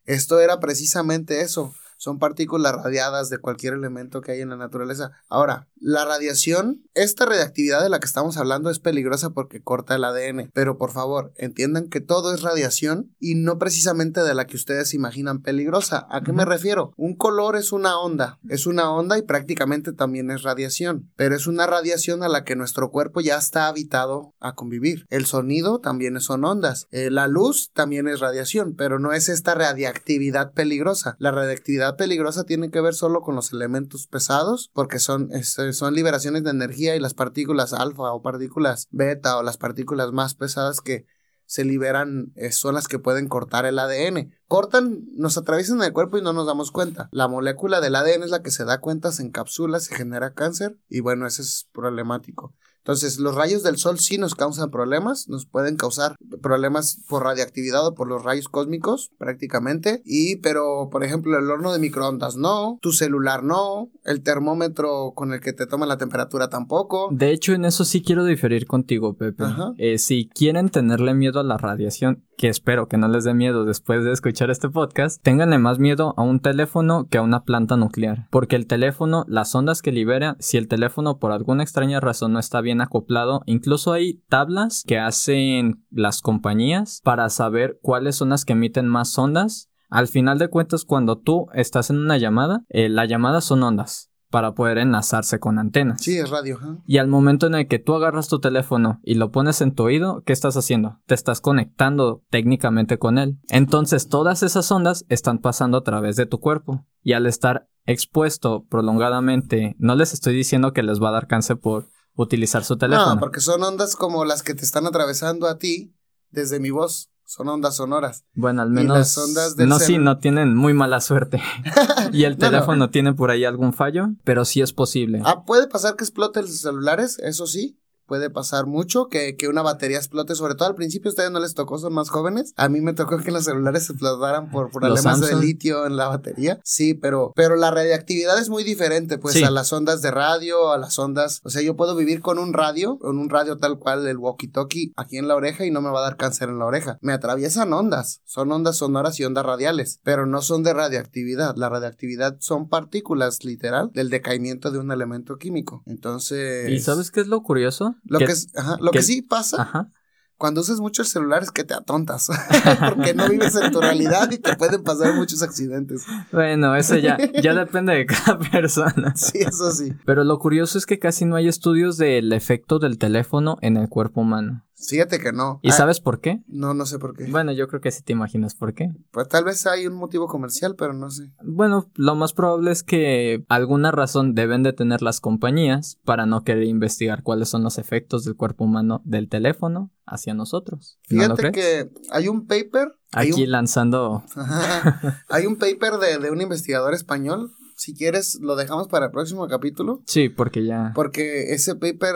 Esto 0.08 0.39
era 0.39 0.60
precisamente 0.60 1.41
eso. 1.41 1.76
Son 1.97 2.19
partículas 2.19 2.73
radiadas 2.73 3.29
de 3.29 3.39
cualquier 3.39 3.73
elemento 3.73 4.21
que 4.21 4.31
hay 4.31 4.41
en 4.41 4.49
la 4.49 4.57
naturaleza. 4.57 5.12
Ahora, 5.29 5.67
la 5.79 6.05
radiación, 6.05 6.83
esta 6.93 7.25
radiactividad 7.25 7.81
de 7.83 7.89
la 7.89 7.99
que 7.99 8.07
estamos 8.07 8.38
hablando 8.38 8.69
es 8.69 8.79
peligrosa 8.79 9.31
porque 9.31 9.62
corta 9.62 9.95
el 9.95 10.03
ADN. 10.03 10.51
Pero 10.53 10.77
por 10.77 10.91
favor, 10.91 11.33
entiendan 11.36 11.89
que 11.89 12.01
todo 12.01 12.33
es 12.33 12.41
radiación 12.41 13.15
y 13.19 13.36
no 13.36 13.57
precisamente 13.57 14.21
de 14.21 14.33
la 14.33 14.47
que 14.47 14.55
ustedes 14.55 14.93
imaginan 14.93 15.41
peligrosa. 15.41 16.07
¿A 16.10 16.21
qué 16.21 16.33
me 16.33 16.45
refiero? 16.45 16.93
Un 16.97 17.15
color 17.15 17.55
es 17.55 17.71
una 17.71 17.99
onda. 17.99 18.39
Es 18.47 18.67
una 18.67 18.91
onda 18.91 19.17
y 19.17 19.23
prácticamente 19.23 19.93
también 19.93 20.31
es 20.31 20.43
radiación. 20.43 21.12
Pero 21.15 21.36
es 21.36 21.47
una 21.47 21.67
radiación 21.67 22.23
a 22.23 22.29
la 22.29 22.43
que 22.43 22.55
nuestro 22.55 22.91
cuerpo 22.91 23.21
ya 23.21 23.38
está 23.38 23.67
habitado 23.67 24.33
a 24.39 24.55
convivir. 24.55 25.05
El 25.10 25.25
sonido 25.25 25.79
también 25.79 26.19
son 26.19 26.45
ondas. 26.45 26.88
Eh, 26.91 27.10
la 27.12 27.27
luz 27.27 27.71
también 27.73 28.07
es 28.07 28.19
radiación, 28.19 28.75
pero 28.75 28.99
no 28.99 29.13
es 29.13 29.29
esta 29.29 29.55
radiactividad 29.55 30.53
peligrosa. 30.53 31.15
La 31.19 31.31
radiactividad 31.31 31.87
peligrosa 31.95 32.43
tiene 32.43 32.69
que 32.71 32.82
ver 32.82 32.93
solo 32.93 33.21
con 33.21 33.36
los 33.36 33.54
elementos 33.54 34.08
pesados, 34.08 34.69
porque 34.73 35.00
son, 35.00 35.32
este, 35.32 35.71
son 35.73 35.93
liberaciones 35.93 36.43
de 36.43 36.50
energía 36.50 36.95
y 36.95 37.00
las 37.00 37.13
partículas 37.13 37.73
alfa 37.73 38.12
o 38.12 38.21
partículas 38.21 38.88
beta 38.91 39.38
o 39.38 39.43
las 39.43 39.58
partículas 39.58 40.12
más 40.12 40.36
pesadas 40.36 40.82
que 40.82 41.06
se 41.47 41.63
liberan 41.63 42.34
eh, 42.36 42.52
son 42.52 42.76
las 42.76 42.88
que 42.88 43.00
pueden 43.00 43.30
cortar 43.30 43.65
el 43.65 43.80
ADN. 43.80 44.34
Cortan, 44.47 45.06
nos 45.15 45.38
atraviesan 45.38 45.82
el 45.82 45.93
cuerpo 45.93 46.17
y 46.17 46.21
no 46.21 46.34
nos 46.34 46.45
damos 46.45 46.71
cuenta. 46.71 47.08
La 47.12 47.28
molécula 47.28 47.80
del 47.80 47.95
ADN 47.95 48.23
es 48.23 48.32
la 48.32 48.43
que 48.43 48.52
se 48.52 48.65
da 48.65 48.80
cuenta, 48.82 49.12
se 49.12 49.23
encapsula, 49.23 49.80
se 49.80 49.95
genera 49.95 50.34
cáncer 50.34 50.78
y 50.89 51.00
bueno, 51.00 51.26
eso 51.26 51.41
es 51.41 51.69
problemático. 51.71 52.54
Entonces, 52.88 53.19
los 53.19 53.36
rayos 53.36 53.63
del 53.63 53.76
sol 53.76 54.00
sí 54.00 54.17
nos 54.17 54.34
causan 54.34 54.71
problemas, 54.71 55.28
nos 55.28 55.45
pueden 55.45 55.76
causar 55.76 56.15
problemas 56.41 57.02
por 57.10 57.23
radiactividad 57.23 57.86
o 57.86 57.93
por 57.93 58.08
los 58.08 58.23
rayos 58.23 58.47
cósmicos, 58.47 59.12
prácticamente. 59.17 60.02
Y, 60.06 60.38
pero, 60.38 60.88
por 60.89 61.04
ejemplo, 61.04 61.38
el 61.38 61.52
horno 61.52 61.73
de 61.73 61.80
microondas 61.80 62.38
no, 62.38 62.80
tu 62.82 62.93
celular 62.93 63.43
no, 63.43 63.89
el 64.06 64.23
termómetro 64.23 65.12
con 65.15 65.34
el 65.34 65.41
que 65.41 65.52
te 65.52 65.67
toman 65.67 65.89
la 65.89 65.97
temperatura 65.97 66.47
tampoco. 66.47 67.10
De 67.12 67.32
hecho, 67.32 67.52
en 67.52 67.65
eso 67.65 67.84
sí 67.84 68.02
quiero 68.02 68.23
diferir 68.23 68.65
contigo, 68.67 69.17
Pepe. 69.17 69.43
Eh, 69.78 69.97
si 69.97 70.30
quieren 70.30 70.69
tenerle 70.69 71.13
miedo 71.13 71.41
a 71.41 71.43
la 71.43 71.58
radiación, 71.58 72.23
que 72.38 72.47
espero 72.47 72.88
que 72.88 72.97
no 72.97 73.08
les 73.08 73.23
dé 73.23 73.34
miedo 73.34 73.65
después 73.65 74.06
de 74.06 74.12
escuchar 74.13 74.50
este 74.52 74.69
podcast, 74.69 75.21
ténganle 75.23 75.58
más 75.58 75.80
miedo 75.80 76.13
a 76.17 76.21
un 76.21 76.39
teléfono 76.39 77.08
que 77.10 77.17
a 77.17 77.23
una 77.23 77.43
planta 77.43 77.76
nuclear. 77.76 78.28
Porque 78.30 78.56
el 78.56 78.67
teléfono, 78.67 79.26
las 79.28 79.54
ondas 79.56 79.82
que 79.82 79.91
libera, 79.91 80.38
si 80.39 80.58
el 80.58 80.67
teléfono 80.67 81.17
por 81.17 81.32
alguna 81.32 81.63
extraña 81.63 82.00
razón 82.00 82.34
no 82.34 82.39
está 82.39 82.62
bien 82.62 82.76
acoplado, 82.81 83.41
incluso 83.45 83.93
hay 83.93 84.23
tablas 84.29 84.83
que 84.85 84.99
hacen 84.99 85.85
las 85.89 86.21
compañías 86.21 87.01
para 87.03 87.29
saber 87.29 87.79
cuáles 87.81 88.15
son 88.15 88.29
las 88.29 88.45
que 88.45 88.53
emiten 88.53 88.87
más 88.87 89.17
ondas. 89.17 89.69
Al 89.89 90.07
final 90.07 90.37
de 90.37 90.49
cuentas, 90.49 90.83
cuando 90.83 91.17
tú 91.17 91.47
estás 91.53 91.89
en 91.89 91.99
una 91.99 92.17
llamada, 92.17 92.65
eh, 92.69 92.89
la 92.89 93.05
llamada 93.05 93.41
son 93.41 93.63
ondas 93.63 94.11
para 94.29 94.53
poder 94.53 94.77
enlazarse 94.77 95.39
con 95.39 95.57
antenas. 95.57 96.01
Sí, 96.01 96.17
es 96.17 96.29
radio. 96.29 96.59
Y 96.85 96.97
al 96.97 97.07
momento 97.07 97.47
en 97.47 97.55
el 97.55 97.67
que 97.67 97.79
tú 97.79 97.95
agarras 97.95 98.27
tu 98.27 98.39
teléfono 98.39 98.99
y 99.03 99.15
lo 99.15 99.31
pones 99.31 99.61
en 99.61 99.73
tu 99.73 99.83
oído, 99.83 100.21
¿qué 100.25 100.33
estás 100.33 100.57
haciendo? 100.57 100.99
Te 101.05 101.15
estás 101.15 101.41
conectando 101.41 102.23
técnicamente 102.29 102.97
con 102.97 103.17
él. 103.17 103.39
Entonces 103.49 104.09
todas 104.09 104.43
esas 104.43 104.69
ondas 104.71 105.05
están 105.09 105.39
pasando 105.39 105.77
a 105.77 105.83
través 105.83 106.15
de 106.15 106.25
tu 106.25 106.39
cuerpo. 106.39 106.85
Y 107.01 107.13
al 107.13 107.25
estar 107.25 107.69
expuesto 107.85 108.65
prolongadamente, 108.69 109.75
no 109.79 109.95
les 109.95 110.13
estoy 110.13 110.35
diciendo 110.35 110.73
que 110.73 110.83
les 110.83 111.01
va 111.01 111.09
a 111.09 111.13
dar 111.13 111.27
cáncer 111.27 111.57
por 111.57 111.87
utilizar 112.17 112.65
su 112.65 112.77
teléfono. 112.77 113.15
No, 113.15 113.19
porque 113.19 113.39
son 113.39 113.63
ondas 113.63 113.95
como 113.95 114.25
las 114.25 114.43
que 114.43 114.53
te 114.53 114.65
están 114.65 114.86
atravesando 114.86 115.47
a 115.47 115.58
ti 115.58 115.95
desde 116.32 116.60
mi 116.60 116.71
voz. 116.71 117.10
Son 117.23 117.49
ondas 117.49 117.75
sonoras. 117.75 118.23
Bueno, 118.34 118.62
al 118.62 118.69
y 118.69 118.71
menos 118.71 118.97
las 118.97 119.17
ondas 119.17 119.58
del 119.58 119.67
no, 119.67 119.80
sí, 119.80 119.97
no 119.97 120.17
tienen 120.19 120.56
muy 120.56 120.73
mala 120.73 121.01
suerte. 121.01 121.41
y 122.13 122.23
el 122.23 122.38
No, 122.38 122.45
no. 122.45 122.51
teléfono 122.51 122.89
tiene 122.89 123.13
por 123.13 123.32
ahí 123.32 123.43
algún 123.43 123.73
fallo, 123.73 124.08
pero 124.23 124.45
sí 124.45 124.62
es 124.62 124.71
posible. 124.71 125.21
Ah, 125.25 125.43
puede 125.45 125.67
pasar 125.67 125.97
que 125.97 126.06
exploten 126.06 126.43
los 126.43 126.58
celulares, 126.62 127.19
eso 127.19 127.45
sí. 127.45 127.77
Puede 128.08 128.30
pasar 128.30 128.65
mucho 128.65 129.08
que, 129.10 129.36
que 129.36 129.48
una 129.48 129.62
batería 129.62 129.98
explote, 129.98 130.34
sobre 130.36 130.56
todo 130.56 130.67
al 130.70 130.76
principio 130.76 131.10
a 131.10 131.12
ustedes 131.12 131.30
no 131.32 131.39
les 131.39 131.54
tocó, 131.54 131.78
son 131.78 131.93
más 131.93 132.10
jóvenes. 132.10 132.54
A 132.56 132.70
mí 132.70 132.80
me 132.82 132.93
tocó 132.93 133.17
que 133.17 133.32
los 133.32 133.43
celulares 133.43 133.89
explotaran 133.89 134.50
por 134.50 134.72
problemas 134.72 135.20
de 135.22 135.36
litio 135.36 135.86
en 135.86 135.98
la 135.98 136.08
batería. 136.08 136.60
Sí, 136.63 136.93
pero, 136.93 137.34
pero 137.36 137.56
la 137.58 137.70
radiactividad 137.70 138.39
es 138.39 138.50
muy 138.50 138.63
diferente, 138.63 139.17
pues 139.17 139.36
Sí. 139.36 139.43
a 139.43 139.52
las 139.52 139.72
ondas 139.74 140.02
de 140.02 140.10
radio, 140.12 140.72
a 140.72 140.78
las 140.78 140.98
ondas. 140.98 141.41
O 141.43 141.50
sea, 141.50 141.62
yo 141.62 141.76
puedo 141.76 141.96
vivir 141.96 142.22
con 142.22 142.39
un 142.39 142.54
radio, 142.54 142.98
con 142.98 143.17
un 143.17 143.30
radio 143.30 143.58
tal 143.58 143.78
cual, 143.78 144.08
el 144.08 144.17
walkie-talkie 144.17 144.93
aquí 144.96 145.17
en 145.17 145.28
la 145.28 145.36
oreja 145.36 145.65
y 145.65 145.72
no 145.72 145.82
me 145.82 145.89
va 145.89 146.00
a 146.00 146.04
dar 146.04 146.17
cáncer 146.17 146.50
en 146.50 146.60
la 146.60 146.65
oreja. 146.65 146.98
Me 147.02 147.13
atraviesan 147.13 147.74
ondas, 147.74 148.22
son 148.26 148.52
ondas 148.52 148.78
sonoras 148.78 149.20
y 149.20 149.26
ondas 149.26 149.46
radiales, 149.46 150.00
pero 150.04 150.26
no 150.26 150.41
son 150.41 150.63
de 150.63 150.74
radioactividad. 150.74 151.56
La 151.58 151.70
radioactividad 151.70 152.38
son 152.39 152.70
partículas, 152.70 153.43
literal, 153.43 153.91
del 153.93 154.10
decaimiento 154.10 154.72
de 154.72 154.80
un 154.80 154.91
elemento 154.91 155.38
químico. 155.38 155.84
Entonces. 155.86 156.70
¿Y 156.70 156.80
sabes 156.80 157.12
qué 157.12 157.20
es 157.22 157.28
lo 157.28 157.41
curioso? 157.43 157.96
Lo 158.05 158.19
que, 158.19 158.25
es, 158.25 158.55
ajá, 158.55 158.77
lo 158.79 158.91
que, 158.91 159.01
sí 159.01 159.21
pasa 159.21 159.62
Ajá. 159.62 159.91
cuando 160.38 160.62
usas 160.62 160.79
mucho 160.79 161.01
el 161.01 161.07
celular 161.07 161.43
es 161.43 161.51
que 161.51 161.63
te 161.63 161.73
atontas. 161.73 162.29
porque 162.89 163.13
no 163.13 163.29
vives 163.29 163.55
en 163.55 163.71
tu 163.71 163.81
realidad 163.81 164.29
y 164.31 164.38
te 164.38 164.55
pueden 164.55 164.83
pasar 164.83 165.15
muchos 165.15 165.41
accidentes. 165.41 166.05
Bueno, 166.31 166.75
eso 166.75 166.97
ya, 166.97 167.17
ya 167.41 167.53
depende 167.53 167.93
de 167.93 168.05
cada 168.05 168.39
persona. 168.39 169.15
Sí, 169.15 169.39
eso 169.39 169.71
sí. 169.71 169.93
Pero 170.05 170.23
lo 170.23 170.39
curioso 170.39 170.77
es 170.77 170.86
que 170.86 170.99
casi 170.99 171.25
no 171.25 171.36
hay 171.36 171.47
estudios 171.47 171.97
del 171.97 172.33
efecto 172.33 172.79
del 172.79 172.97
teléfono 172.97 173.57
en 173.62 173.77
el 173.77 173.89
cuerpo 173.89 174.21
humano. 174.21 174.66
Fíjate 174.77 175.19
que 175.19 175.31
no. 175.33 175.59
¿Y 175.63 175.69
Ah, 175.69 175.73
sabes 175.73 175.99
por 175.99 176.21
qué? 176.21 176.43
No, 176.47 176.73
no 176.73 176.85
sé 176.85 176.99
por 176.99 177.15
qué. 177.15 177.25
Bueno, 177.31 177.51
yo 177.51 177.67
creo 177.67 177.81
que 177.81 177.91
sí 177.91 178.03
te 178.03 178.13
imaginas 178.13 178.53
por 178.53 178.73
qué. 178.75 178.89
Pues 179.11 179.27
tal 179.27 179.43
vez 179.43 179.65
hay 179.65 179.87
un 179.87 179.95
motivo 179.95 180.27
comercial, 180.27 180.75
pero 180.77 180.93
no 180.93 181.09
sé. 181.09 181.31
Bueno, 181.43 181.89
lo 181.95 182.15
más 182.15 182.33
probable 182.33 182.71
es 182.71 182.83
que 182.83 183.43
alguna 183.49 183.91
razón 183.91 184.35
deben 184.35 184.61
de 184.63 184.73
tener 184.73 185.01
las 185.01 185.19
compañías 185.19 185.99
para 186.05 186.25
no 186.27 186.43
querer 186.43 186.65
investigar 186.65 187.23
cuáles 187.23 187.49
son 187.49 187.63
los 187.63 187.77
efectos 187.79 188.23
del 188.23 188.35
cuerpo 188.35 188.65
humano 188.65 189.01
del 189.03 189.29
teléfono 189.29 189.91
hacia 190.05 190.33
nosotros. 190.35 190.99
¿No 191.09 191.27
lo 191.27 191.35
Fíjate 191.35 191.51
crees? 191.59 191.87
que 191.87 191.91
hay 192.11 192.27
un 192.27 192.45
paper. 192.45 192.93
Hay 193.13 193.31
Aquí 193.31 193.45
un, 193.45 193.51
lanzando... 193.51 194.23
Hay 195.29 195.45
un 195.45 195.55
paper 195.59 195.93
de, 195.93 196.17
de 196.19 196.29
un 196.31 196.41
investigador 196.41 196.93
español. 196.93 197.51
Si 197.75 197.93
quieres, 197.93 198.39
lo 198.41 198.55
dejamos 198.55 198.87
para 198.87 199.05
el 199.07 199.11
próximo 199.11 199.47
capítulo. 199.47 200.01
Sí, 200.05 200.29
porque 200.29 200.65
ya... 200.65 200.91
Porque 200.95 201.53
ese 201.53 201.75
paper, 201.75 202.15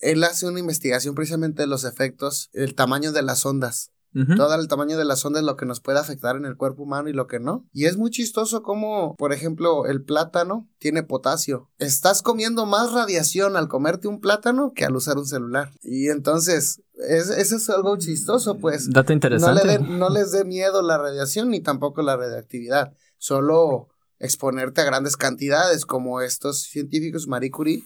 él 0.00 0.24
hace 0.24 0.46
una 0.46 0.60
investigación 0.60 1.14
precisamente 1.14 1.62
de 1.62 1.68
los 1.68 1.84
efectos, 1.84 2.50
el 2.52 2.74
tamaño 2.74 3.12
de 3.12 3.22
las 3.22 3.44
ondas. 3.46 3.90
Todo 4.36 4.56
el 4.56 4.66
tamaño 4.66 4.98
de 4.98 5.04
las 5.04 5.24
ondas, 5.24 5.44
lo 5.44 5.56
que 5.56 5.66
nos 5.66 5.78
puede 5.80 6.00
afectar 6.00 6.34
en 6.34 6.44
el 6.44 6.56
cuerpo 6.56 6.82
humano 6.82 7.08
y 7.08 7.12
lo 7.12 7.28
que 7.28 7.38
no. 7.38 7.68
Y 7.72 7.84
es 7.84 7.96
muy 7.96 8.10
chistoso 8.10 8.60
como, 8.64 9.14
por 9.14 9.32
ejemplo, 9.32 9.86
el 9.86 10.02
plátano 10.02 10.68
tiene 10.78 11.04
potasio. 11.04 11.70
Estás 11.78 12.20
comiendo 12.20 12.66
más 12.66 12.90
radiación 12.92 13.56
al 13.56 13.68
comerte 13.68 14.08
un 14.08 14.20
plátano 14.20 14.72
que 14.74 14.84
al 14.84 14.96
usar 14.96 15.16
un 15.16 15.26
celular. 15.26 15.70
Y 15.82 16.08
entonces, 16.08 16.82
es- 17.08 17.30
eso 17.30 17.54
es 17.54 17.70
algo 17.70 17.96
chistoso, 17.98 18.58
pues. 18.58 18.90
Dato 18.90 19.10
No, 19.10 19.14
interesante. 19.14 19.64
le 19.64 19.72
den- 19.78 19.98
no 20.00 20.10
les 20.10 20.32
dé 20.32 20.44
miedo 20.44 20.82
la 20.82 20.98
radiación 20.98 21.48
ni 21.50 21.60
tampoco 21.60 22.02
la 22.02 22.16
radioactividad. 22.16 22.92
Solo 23.16 23.90
exponerte 24.18 24.80
a 24.80 24.84
grandes 24.84 25.16
cantidades, 25.16 25.86
como 25.86 26.20
estos 26.20 26.62
científicos, 26.64 27.28
Marie 27.28 27.52
Curie, 27.52 27.84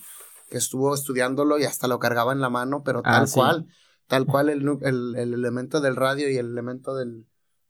que 0.49 0.59
estuvo 0.59 0.95
estudiándolo 0.95 1.59
y 1.59 1.65
hasta 1.65 1.89
lo 1.89 1.99
cargaba 1.99 2.33
en 2.33 2.41
la 2.41 2.51
mano, 2.51 2.83
pero 2.85 3.01
Ah, 3.05 3.13
tal 3.13 3.29
sí. 3.29 3.35
cual, 3.35 3.67
tal 4.07 4.27
cual 4.27 4.49
el, 4.49 4.67
el, 4.83 5.17
el 5.17 5.35
elemento 5.35 5.81
del 5.81 5.97
radio 5.97 6.31
y 6.31 6.37
el 6.37 6.47
elemento 6.47 6.95
del, 6.95 7.27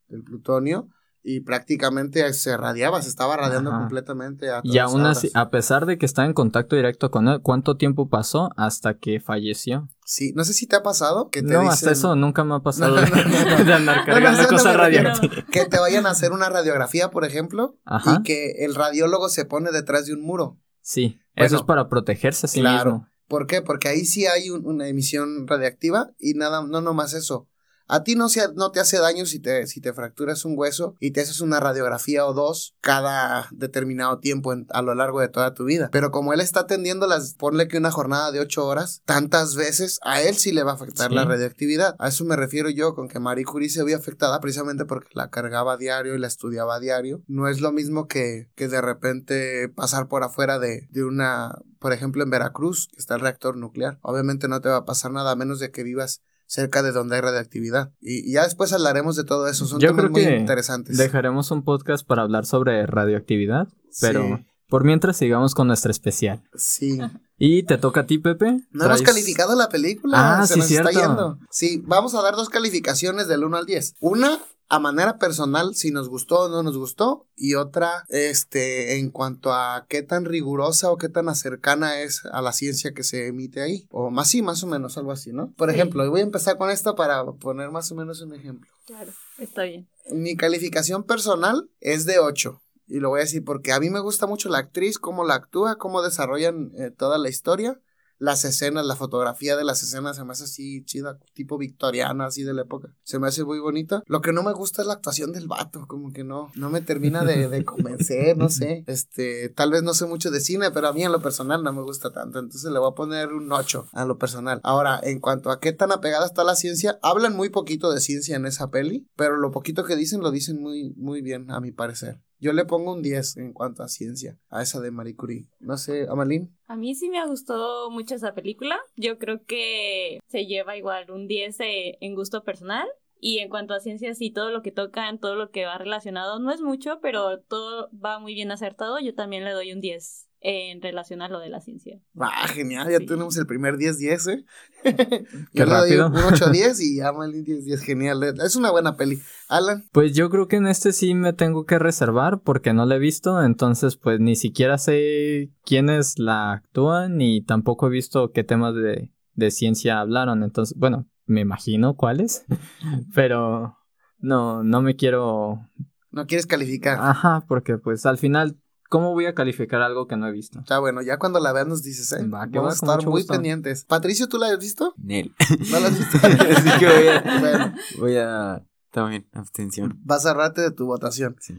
del 0.07 0.23
plutonio, 0.23 0.89
y 1.27 1.39
prácticamente 1.39 2.31
se 2.33 2.55
radiaba, 2.55 3.01
se 3.01 3.09
estaba 3.09 3.35
radiando 3.35 3.71
Ajá. 3.71 3.79
completamente. 3.79 4.51
A 4.51 4.61
Y 4.63 4.77
aún 4.77 5.07
así, 5.07 5.31
a 5.33 5.49
pesar 5.49 5.87
de 5.87 5.97
que 5.97 6.05
está 6.05 6.23
en 6.23 6.33
contacto 6.33 6.75
directo 6.75 7.09
con 7.09 7.27
él, 7.27 7.41
¿cuánto 7.41 7.77
tiempo 7.77 8.09
pasó 8.09 8.51
hasta 8.57 8.99
que 8.99 9.19
falleció? 9.19 9.89
Sí, 10.05 10.33
no 10.35 10.43
sé 10.43 10.53
si 10.53 10.67
te 10.67 10.75
ha 10.75 10.83
pasado 10.83 11.31
que 11.31 11.41
te 11.41 11.47
No, 11.47 11.61
dicen 11.61 11.69
hasta 11.71 11.91
eso 11.91 12.15
nunca 12.15 12.43
me 12.43 12.53
ha 12.53 12.59
pasado 12.59 12.95
No, 13.01 13.01
no, 13.01 13.57
no, 13.57 13.63
de 13.65 13.73
andar 13.73 14.05
cargando 14.05 14.47
cosas 14.47 15.19
que 15.51 15.65
te 15.65 15.79
vayan 15.79 16.05
a 16.05 16.11
hacer 16.11 16.31
una 16.31 16.47
radiografía, 16.47 17.09
por 17.09 17.25
ejemplo, 17.25 17.75
Ajá. 17.85 18.19
y 18.19 18.23
que 18.23 18.63
el 18.63 18.75
radiólogo 18.75 19.27
se 19.29 19.45
pone 19.45 19.71
detrás 19.71 20.05
de 20.05 20.13
un 20.13 20.21
muro. 20.21 20.59
Sí, 20.85 21.19
Bueno, 21.35 21.45
eso 21.45 21.55
es 21.57 21.63
para 21.63 21.89
protegerse 21.89 22.45
a 22.45 22.49
sí 22.49 22.61
claro. 22.61 22.91
mismo. 22.91 23.09
¿Por 23.27 23.47
qué? 23.47 23.61
Porque 23.61 23.87
ahí 23.89 24.05
sí 24.05 24.25
hay 24.27 24.49
un- 24.51 24.65
una 24.67 24.87
emisión 24.87 25.47
radiactiva 25.47 26.13
y 26.19 26.33
nada, 26.35 26.63
no 26.67 26.81
nomás 26.81 27.13
eso. 27.13 27.49
A 27.87 28.03
ti 28.03 28.15
no, 28.15 28.29
se, 28.29 28.47
no 28.55 28.71
te 28.71 28.79
hace 28.79 28.97
daño 28.99 29.25
si 29.25 29.39
te, 29.39 29.67
si 29.67 29.79
te 29.81 29.93
fracturas 29.93 30.43
un 30.45 30.53
hueso 30.57 30.95
y 30.99 31.11
te 31.11 31.21
haces 31.21 31.39
una 31.41 31.59
radiografía 31.59 32.25
o 32.25 32.33
dos 32.33 32.75
cada 32.81 33.47
determinado 33.51 34.19
tiempo 34.19 34.53
en- 34.53 34.67
a 34.71 34.81
lo 34.81 34.95
largo 34.95 35.19
de 35.19 35.27
toda 35.27 35.53
tu 35.53 35.65
vida. 35.65 35.89
Pero 35.91 36.11
como 36.11 36.33
él 36.33 36.41
está 36.41 36.61
atendiendo 36.61 37.05
las, 37.07 37.33
ponle 37.35 37.67
que 37.67 37.77
una 37.77 37.91
jornada 37.91 38.31
de 38.31 38.39
ocho 38.39 38.65
horas, 38.65 39.01
tantas 39.05 39.55
veces, 39.55 39.99
a 40.03 40.21
él 40.21 40.35
sí 40.35 40.51
le 40.51 40.63
va 40.63 40.71
a 40.71 40.75
afectar 40.75 41.09
Sí. 41.09 41.15
la 41.15 41.25
radioactividad. 41.25 41.95
A 41.99 42.07
eso 42.07 42.25
me 42.25 42.35
refiero 42.35 42.69
yo 42.69 42.95
con 42.95 43.07
que 43.07 43.19
Marie 43.19 43.45
Curie 43.45 43.69
se 43.69 43.83
vio 43.83 43.97
afectada 43.97 44.39
precisamente 44.39 44.85
porque 44.85 45.09
la 45.13 45.29
cargaba 45.29 45.73
a 45.73 45.77
diario 45.77 46.15
y 46.15 46.19
la 46.19 46.27
estudiaba 46.27 46.75
a 46.75 46.79
diario. 46.79 47.21
No 47.27 47.47
es 47.47 47.61
lo 47.61 47.71
mismo 47.71 48.07
que, 48.07 48.49
que 48.55 48.67
de 48.67 48.81
repente 48.81 49.69
pasar 49.69 50.07
por 50.07 50.23
afuera 50.23 50.59
de, 50.59 50.87
de 50.91 51.03
una, 51.03 51.59
por 51.79 51.93
ejemplo, 51.93 52.23
en 52.23 52.29
Veracruz, 52.29 52.87
que 52.91 52.97
está 52.99 53.15
el 53.15 53.21
reactor 53.21 53.57
nuclear. 53.57 53.99
Obviamente 54.01 54.47
no 54.47 54.59
te 54.61 54.69
va 54.69 54.77
a 54.77 54.85
pasar 54.85 55.11
nada 55.11 55.31
a 55.31 55.35
menos 55.35 55.59
de 55.59 55.71
que 55.71 55.83
vivas 55.83 56.21
cerca 56.47 56.81
de 56.83 56.91
donde 56.91 57.15
hay 57.15 57.21
radioactividad. 57.21 57.91
Y, 58.01 58.29
y 58.29 58.33
ya 58.33 58.43
después 58.43 58.71
hablaremos 58.73 59.15
de 59.15 59.23
todo 59.23 59.47
eso. 59.47 59.65
Son 59.65 59.79
Yo 59.79 59.89
temas 59.89 60.01
creo 60.05 60.11
muy 60.11 60.21
que 60.25 60.37
interesantes. 60.37 60.97
Dejaremos 60.97 61.51
un 61.51 61.63
podcast 61.63 62.05
para 62.05 62.21
hablar 62.23 62.45
sobre 62.45 62.85
radioactividad, 62.85 63.67
pero 64.01 64.23
Sí. 64.23 64.45
por 64.67 64.83
mientras 64.83 65.17
sigamos 65.17 65.53
con 65.55 65.67
nuestra 65.67 65.91
especial. 65.91 66.43
Sí. 66.55 66.99
Y 67.37 67.63
te 67.63 67.77
toca 67.77 68.01
a 68.01 68.05
ti, 68.05 68.17
Pepe. 68.17 68.61
No 68.71 68.85
hemos 68.85 69.01
calificado 69.01 69.55
la 69.55 69.67
película. 69.69 70.39
Ah, 70.41 70.47
se 70.47 70.53
sí, 70.53 70.59
nos 70.59 70.67
cierto. 70.69 70.89
está 70.89 71.01
yendo. 71.07 71.37
Sí, 71.51 71.81
vamos 71.85 72.15
a 72.15 72.21
dar 72.21 72.35
dos 72.35 72.49
calificaciones 72.49 73.27
del 73.27 73.43
1 73.43 73.57
al 73.57 73.65
10. 73.65 73.95
Una 73.99 74.39
a 74.67 74.79
manera 74.79 75.17
personal, 75.17 75.75
si 75.75 75.91
nos 75.91 76.09
gustó 76.09 76.41
o 76.43 76.49
no 76.49 76.63
nos 76.63 76.77
gustó. 76.77 77.27
Y 77.35 77.55
otra, 77.55 78.05
este, 78.09 78.97
en 78.97 79.11
cuanto 79.11 79.53
a 79.53 79.85
qué 79.87 80.01
tan 80.01 80.25
rigurosa 80.25 80.91
o 80.91 80.97
qué 80.97 81.09
tan 81.09 81.33
cercana 81.35 82.01
es 82.01 82.25
a 82.31 82.41
la 82.41 82.51
ciencia 82.53 82.93
que 82.93 83.03
se 83.03 83.27
emite 83.27 83.61
ahí. 83.61 83.87
O 83.91 84.09
más 84.09 84.29
sí, 84.29 84.41
más 84.41 84.63
o 84.63 84.67
menos, 84.67 84.97
algo 84.97 85.11
así, 85.11 85.31
¿no? 85.33 85.51
Por 85.53 85.69
Sí. 85.69 85.75
ejemplo, 85.75 86.05
y 86.05 86.09
voy 86.09 86.21
a 86.21 86.23
empezar 86.23 86.57
con 86.57 86.69
esta 86.69 86.95
para 86.95 87.23
poner 87.33 87.71
más 87.71 87.91
o 87.91 87.95
menos 87.95 88.21
un 88.21 88.33
ejemplo. 88.33 88.69
Claro, 88.85 89.11
está 89.37 89.63
bien. 89.63 89.87
Mi 90.11 90.35
calificación 90.35 91.03
personal 91.03 91.69
es 91.79 92.05
de 92.05 92.19
8. 92.19 92.61
Y 92.87 92.99
lo 92.99 93.09
voy 93.09 93.21
a 93.21 93.23
decir 93.23 93.43
porque 93.43 93.73
a 93.73 93.79
mí 93.79 93.89
me 93.89 93.99
gusta 93.99 94.27
mucho 94.27 94.47
la 94.49 94.59
actriz, 94.59 94.99
cómo 94.99 95.23
la 95.23 95.33
actúa, 95.35 95.77
cómo 95.77 96.03
desarrollan 96.03 96.71
eh, 96.77 96.91
toda 96.95 97.17
la 97.17 97.29
historia. 97.29 97.79
Las 98.17 98.45
escenas, 98.45 98.85
la 98.85 98.95
fotografía 98.95 99.55
de 99.55 99.63
las 99.63 99.83
escenas 99.83 100.15
se 100.15 100.23
me 100.23 100.31
hace 100.31 100.45
así 100.45 100.83
chida, 100.85 101.19
tipo 101.33 101.57
victoriana, 101.57 102.25
así 102.25 102.43
de 102.43 102.53
la 102.53 102.61
época. 102.61 102.95
Se 103.03 103.19
me 103.19 103.27
hace 103.27 103.43
muy 103.43 103.59
bonita. 103.59 104.03
Lo 104.07 104.21
que 104.21 104.33
no 104.33 104.43
me 104.43 104.53
gusta 104.53 104.81
es 104.81 104.87
la 104.87 104.93
actuación 104.93 105.31
del 105.31 105.47
vato, 105.47 105.85
como 105.87 106.11
que 106.13 106.23
no, 106.23 106.51
no 106.55 106.69
me 106.69 106.81
termina 106.81 107.23
de, 107.23 107.49
de 107.49 107.65
convencer, 107.65 108.37
no 108.37 108.49
sé. 108.49 108.83
Este, 108.95 109.49
tal 109.49 109.71
vez 109.71 109.83
no 109.83 109.93
sé 109.93 110.05
mucho 110.05 110.31
de 110.31 110.39
cine, 110.39 110.71
pero 110.71 110.87
a 110.87 110.93
mí 110.93 111.03
en 111.03 111.11
lo 111.11 111.21
personal 111.21 111.63
no 111.63 111.73
me 111.73 111.81
gusta 111.81 112.11
tanto. 112.11 112.39
Entonces 112.39 112.71
le 112.71 112.79
voy 112.79 112.89
a 112.89 112.95
poner 112.95 113.33
un 113.33 113.51
8 113.51 113.89
a 113.91 114.05
lo 114.05 114.17
personal. 114.17 114.61
Ahora, 114.63 114.99
en 115.03 115.19
cuanto 115.19 115.51
a 115.51 115.59
qué 115.59 115.73
tan 115.73 115.91
apegada 115.91 116.25
está 116.25 116.43
la 116.43 116.55
ciencia, 116.55 116.99
hablan 117.01 117.35
muy 117.35 117.49
poquito 117.49 117.91
de 117.91 117.99
ciencia 117.99 118.35
en 118.35 118.45
esa 118.45 118.69
peli, 118.69 119.07
pero 119.15 119.37
lo 119.37 119.51
poquito 119.51 119.83
que 119.83 119.95
dicen 119.95 120.21
lo 120.21 120.31
dicen 120.31 120.61
muy, 120.61 120.93
muy 120.95 121.21
bien, 121.21 121.51
a 121.51 121.59
mi 121.59 121.71
parecer. 121.71 122.21
Yo 122.39 122.53
le 122.53 122.65
pongo 122.65 122.93
un 122.93 123.01
10 123.01 123.37
en 123.37 123.53
cuanto 123.53 123.81
a 123.83 123.87
ciencia, 123.87 124.37
a 124.49 124.61
esa 124.61 124.79
de 124.81 124.91
Marie 124.91 125.15
Curie. 125.15 125.47
No 125.59 125.77
sé, 125.77 126.07
Amalín. 126.09 126.55
A 126.67 126.75
mí 126.75 126.93
sí 126.95 127.09
me 127.09 127.25
gustado 127.25 127.89
mucho 127.89 128.15
esa 128.15 128.33
película. 128.33 128.77
Yo 128.95 129.17
creo 129.17 129.43
que 129.45 130.19
se 130.27 130.45
lleva 130.45 130.77
igual 130.77 131.09
un 131.11 131.27
10 131.27 131.57
de- 131.57 131.97
en 132.01 132.15
gusto 132.15 132.43
personal. 132.43 132.87
Y 133.21 133.39
en 133.39 133.49
cuanto 133.49 133.73
a 133.73 133.79
ciencias 133.79 134.21
y 134.21 134.29
todo 134.31 134.51
lo 134.51 134.61
que 134.61 134.71
tocan, 134.71 135.19
todo 135.19 135.35
lo 135.35 135.49
que 135.49 135.65
va 135.65 135.77
relacionado, 135.77 136.37
no 136.39 136.51
es 136.51 136.61
mucho, 136.61 136.99
pero 137.01 137.39
todo 137.39 137.89
va 137.93 138.19
muy 138.19 138.35
bien 138.35 138.51
acertado. 138.51 138.99
Yo 138.99 139.15
también 139.15 139.45
le 139.45 139.51
doy 139.51 139.71
un 139.71 139.79
10 139.81 140.27
en 140.47 140.79
relación 140.81 141.23
a 141.23 141.27
lo 141.27 141.39
de 141.39 141.49
la 141.49 141.59
ciencia. 141.59 141.99
Ah, 142.19 142.47
genial, 142.47 142.87
ya 142.91 142.99
Sí. 142.99 143.05
tenemos 143.07 143.35
el 143.37 143.47
primer 143.47 143.77
10-10, 143.77 144.27
¿eh? 144.27 144.45
Qué 144.83 145.25
Yo 145.53 145.65
le 145.65 145.71
doy 145.71 145.95
rápido. 145.95 146.07
un 146.07 146.13
8-10 146.13 146.79
y 146.81 147.01
Amalín 147.01 147.43
10-10, 147.43 147.79
genial. 147.81 148.21
Es 148.43 148.55
una 148.55 148.69
buena 148.69 148.95
peli. 148.95 149.19
Alan, 149.49 149.85
Pues 149.91 150.13
yo 150.13 150.29
creo 150.29 150.47
que 150.47 150.57
en 150.57 150.67
este 150.67 150.91
sí 150.93 151.15
me 151.15 151.33
tengo 151.33 151.65
que 151.65 151.79
reservar 151.79 152.41
porque 152.41 152.73
no 152.73 152.85
la 152.85 152.95
he 152.95 152.99
visto, 152.99 153.41
entonces 153.43 153.95
pues 153.97 154.19
ni 154.19 154.35
siquiera 154.35 154.77
sé 154.77 155.51
quiénes 155.65 156.19
la 156.19 156.53
actúan 156.53 157.17
ni 157.17 157.41
tampoco 157.41 157.87
he 157.87 157.89
visto 157.89 158.31
qué 158.31 158.43
temas 158.43 158.75
de, 158.75 159.11
de 159.33 159.51
ciencia 159.51 159.99
hablaron, 159.99 160.43
entonces 160.43 160.77
bueno, 160.77 161.07
me 161.25 161.41
imagino 161.41 161.95
cuáles, 161.95 162.45
pero 163.15 163.77
no, 164.19 164.63
no 164.63 164.81
me 164.83 164.95
quiero... 164.95 165.67
no 166.11 166.27
quieres 166.27 166.45
calificar. 166.45 166.99
Ajá, 167.01 167.43
porque 167.47 167.77
pues 167.79 168.05
al 168.05 168.17
final, 168.17 168.57
¿cómo 168.89 169.13
voy 169.13 169.25
a 169.25 169.33
calificar 169.35 169.81
algo 169.81 170.07
que 170.07 170.15
no 170.17 170.27
he 170.27 170.31
visto? 170.31 170.59
Está 170.59 170.79
bueno, 170.79 171.01
ya 171.01 171.17
cuando 171.17 171.39
la 171.39 171.51
veas 171.53 171.67
nos 171.67 171.83
dices, 171.83 172.11
¿eh? 172.13 172.25
Va, 172.27 172.47
que 172.47 172.57
Vamos 172.59 172.69
va, 172.83 172.93
a 172.93 172.95
estar 172.97 173.09
muy 173.09 173.21
gusto. 173.21 173.33
pendientes. 173.33 173.85
Patricio, 173.85 174.27
¿tú 174.27 174.37
la 174.37 174.47
has 174.47 174.59
visto? 174.59 174.93
Nel. 174.97 175.33
¿No 175.71 175.79
la 175.79 175.87
has 175.87 175.97
visto? 175.97 176.17
Así 176.27 176.79
que 176.79 176.85
voy 176.85 177.07
a, 177.07 177.39
bueno, 177.39 177.73
voy 177.99 178.17
a. 178.17 178.63
También, 178.91 179.27
abstención. 179.33 179.99
vas 180.03 180.25
a 180.25 180.29
ahorrarte 180.29 180.61
de 180.61 180.71
tu 180.71 180.85
votación. 180.85 181.35
Sí. 181.41 181.57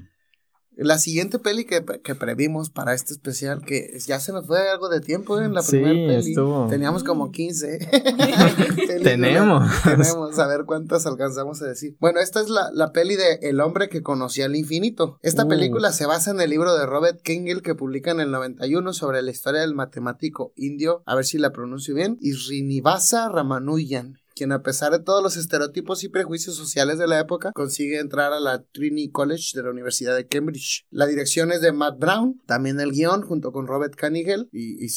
La 0.79 0.99
siguiente 0.99 1.39
peli 1.39 1.65
que, 1.65 1.85
que 2.05 2.15
previmos 2.15 2.69
para 2.71 2.93
este 2.93 3.15
especial, 3.15 3.63
que 3.65 3.99
ya 4.07 4.21
se 4.21 4.33
nos 4.33 4.47
fue 4.47 4.69
algo 4.69 4.89
de 4.91 5.01
tiempo 5.01 5.41
¿eh? 5.41 5.47
en 5.47 5.55
la 5.55 5.63
Sí, 5.63 5.73
primera 5.79 5.95
peli. 6.19 6.31
estuvo. 6.31 6.69
Teníamos 6.69 7.03
como 7.03 7.31
15. 7.33 7.79
Películas. 7.91 8.57
Tenemos. 9.03 9.83
Tenemos, 9.83 10.39
a 10.39 10.47
ver 10.47 10.65
cuántas 10.67 11.07
alcanzamos 11.07 11.63
a 11.63 11.67
decir. 11.67 11.97
Bueno, 11.99 12.21
esta 12.21 12.41
es 12.41 12.49
la, 12.51 12.71
la 12.73 12.93
peli 12.93 13.17
de 13.17 13.39
El 13.43 13.61
hombre 13.61 13.89
que 13.89 14.03
conocía 14.03 14.47
el 14.47 14.55
infinito. 14.57 15.19
Esta 15.23 15.45
Uh. 15.45 15.49
película 15.49 15.93
se 15.93 16.07
basa 16.07 16.31
en 16.31 16.41
el 16.41 16.51
libro 16.51 16.75
de 16.77 16.85
Robert 16.87 17.21
Kengel 17.23 17.63
que 17.63 17.75
publica 17.75 18.11
en 18.11 18.21
el 18.21 18.31
91 18.31 18.93
sobre 18.93 19.23
la 19.23 19.31
historia 19.31 19.63
del 19.63 19.75
matemático 19.75 20.53
indio, 20.57 21.03
a 21.07 21.15
ver 21.15 21.25
si 21.25 21.39
la 21.39 21.53
pronuncio 21.53 21.95
bien, 21.95 22.19
Srinivasa 22.21 23.29
Ramanujan 23.29 24.19
quien 24.37 24.53
a 24.53 24.63
pesar 24.63 24.93
de 24.93 25.01
todos 25.01 25.23
los 25.23 25.37
estereotipos 25.37 26.05
y 26.05 26.11
prejuicios 26.11 26.55
sociales 26.57 26.99
de 26.99 27.07
la 27.07 27.19
época, 27.19 27.53
consigue 27.53 27.99
entrar 27.99 28.35
a 28.35 28.41
la 28.41 28.63
Trinity 28.63 29.11
College 29.11 29.53
de 29.55 29.63
la 29.63 29.71
Universidad 29.71 30.15
de 30.15 30.27
Cambridge. 30.27 30.87
La 30.91 31.07
dirección 31.07 31.51
es 31.53 31.63
de 31.63 31.73
Matt 31.73 31.99
Brown, 31.99 32.41
también 32.47 32.79
el 32.79 32.93
guion 32.93 33.23
junto 33.23 33.51
con 33.51 33.67
Robert 33.67 33.95
Canigel, 33.97 34.49
y, 34.53 34.85
y 34.85 34.89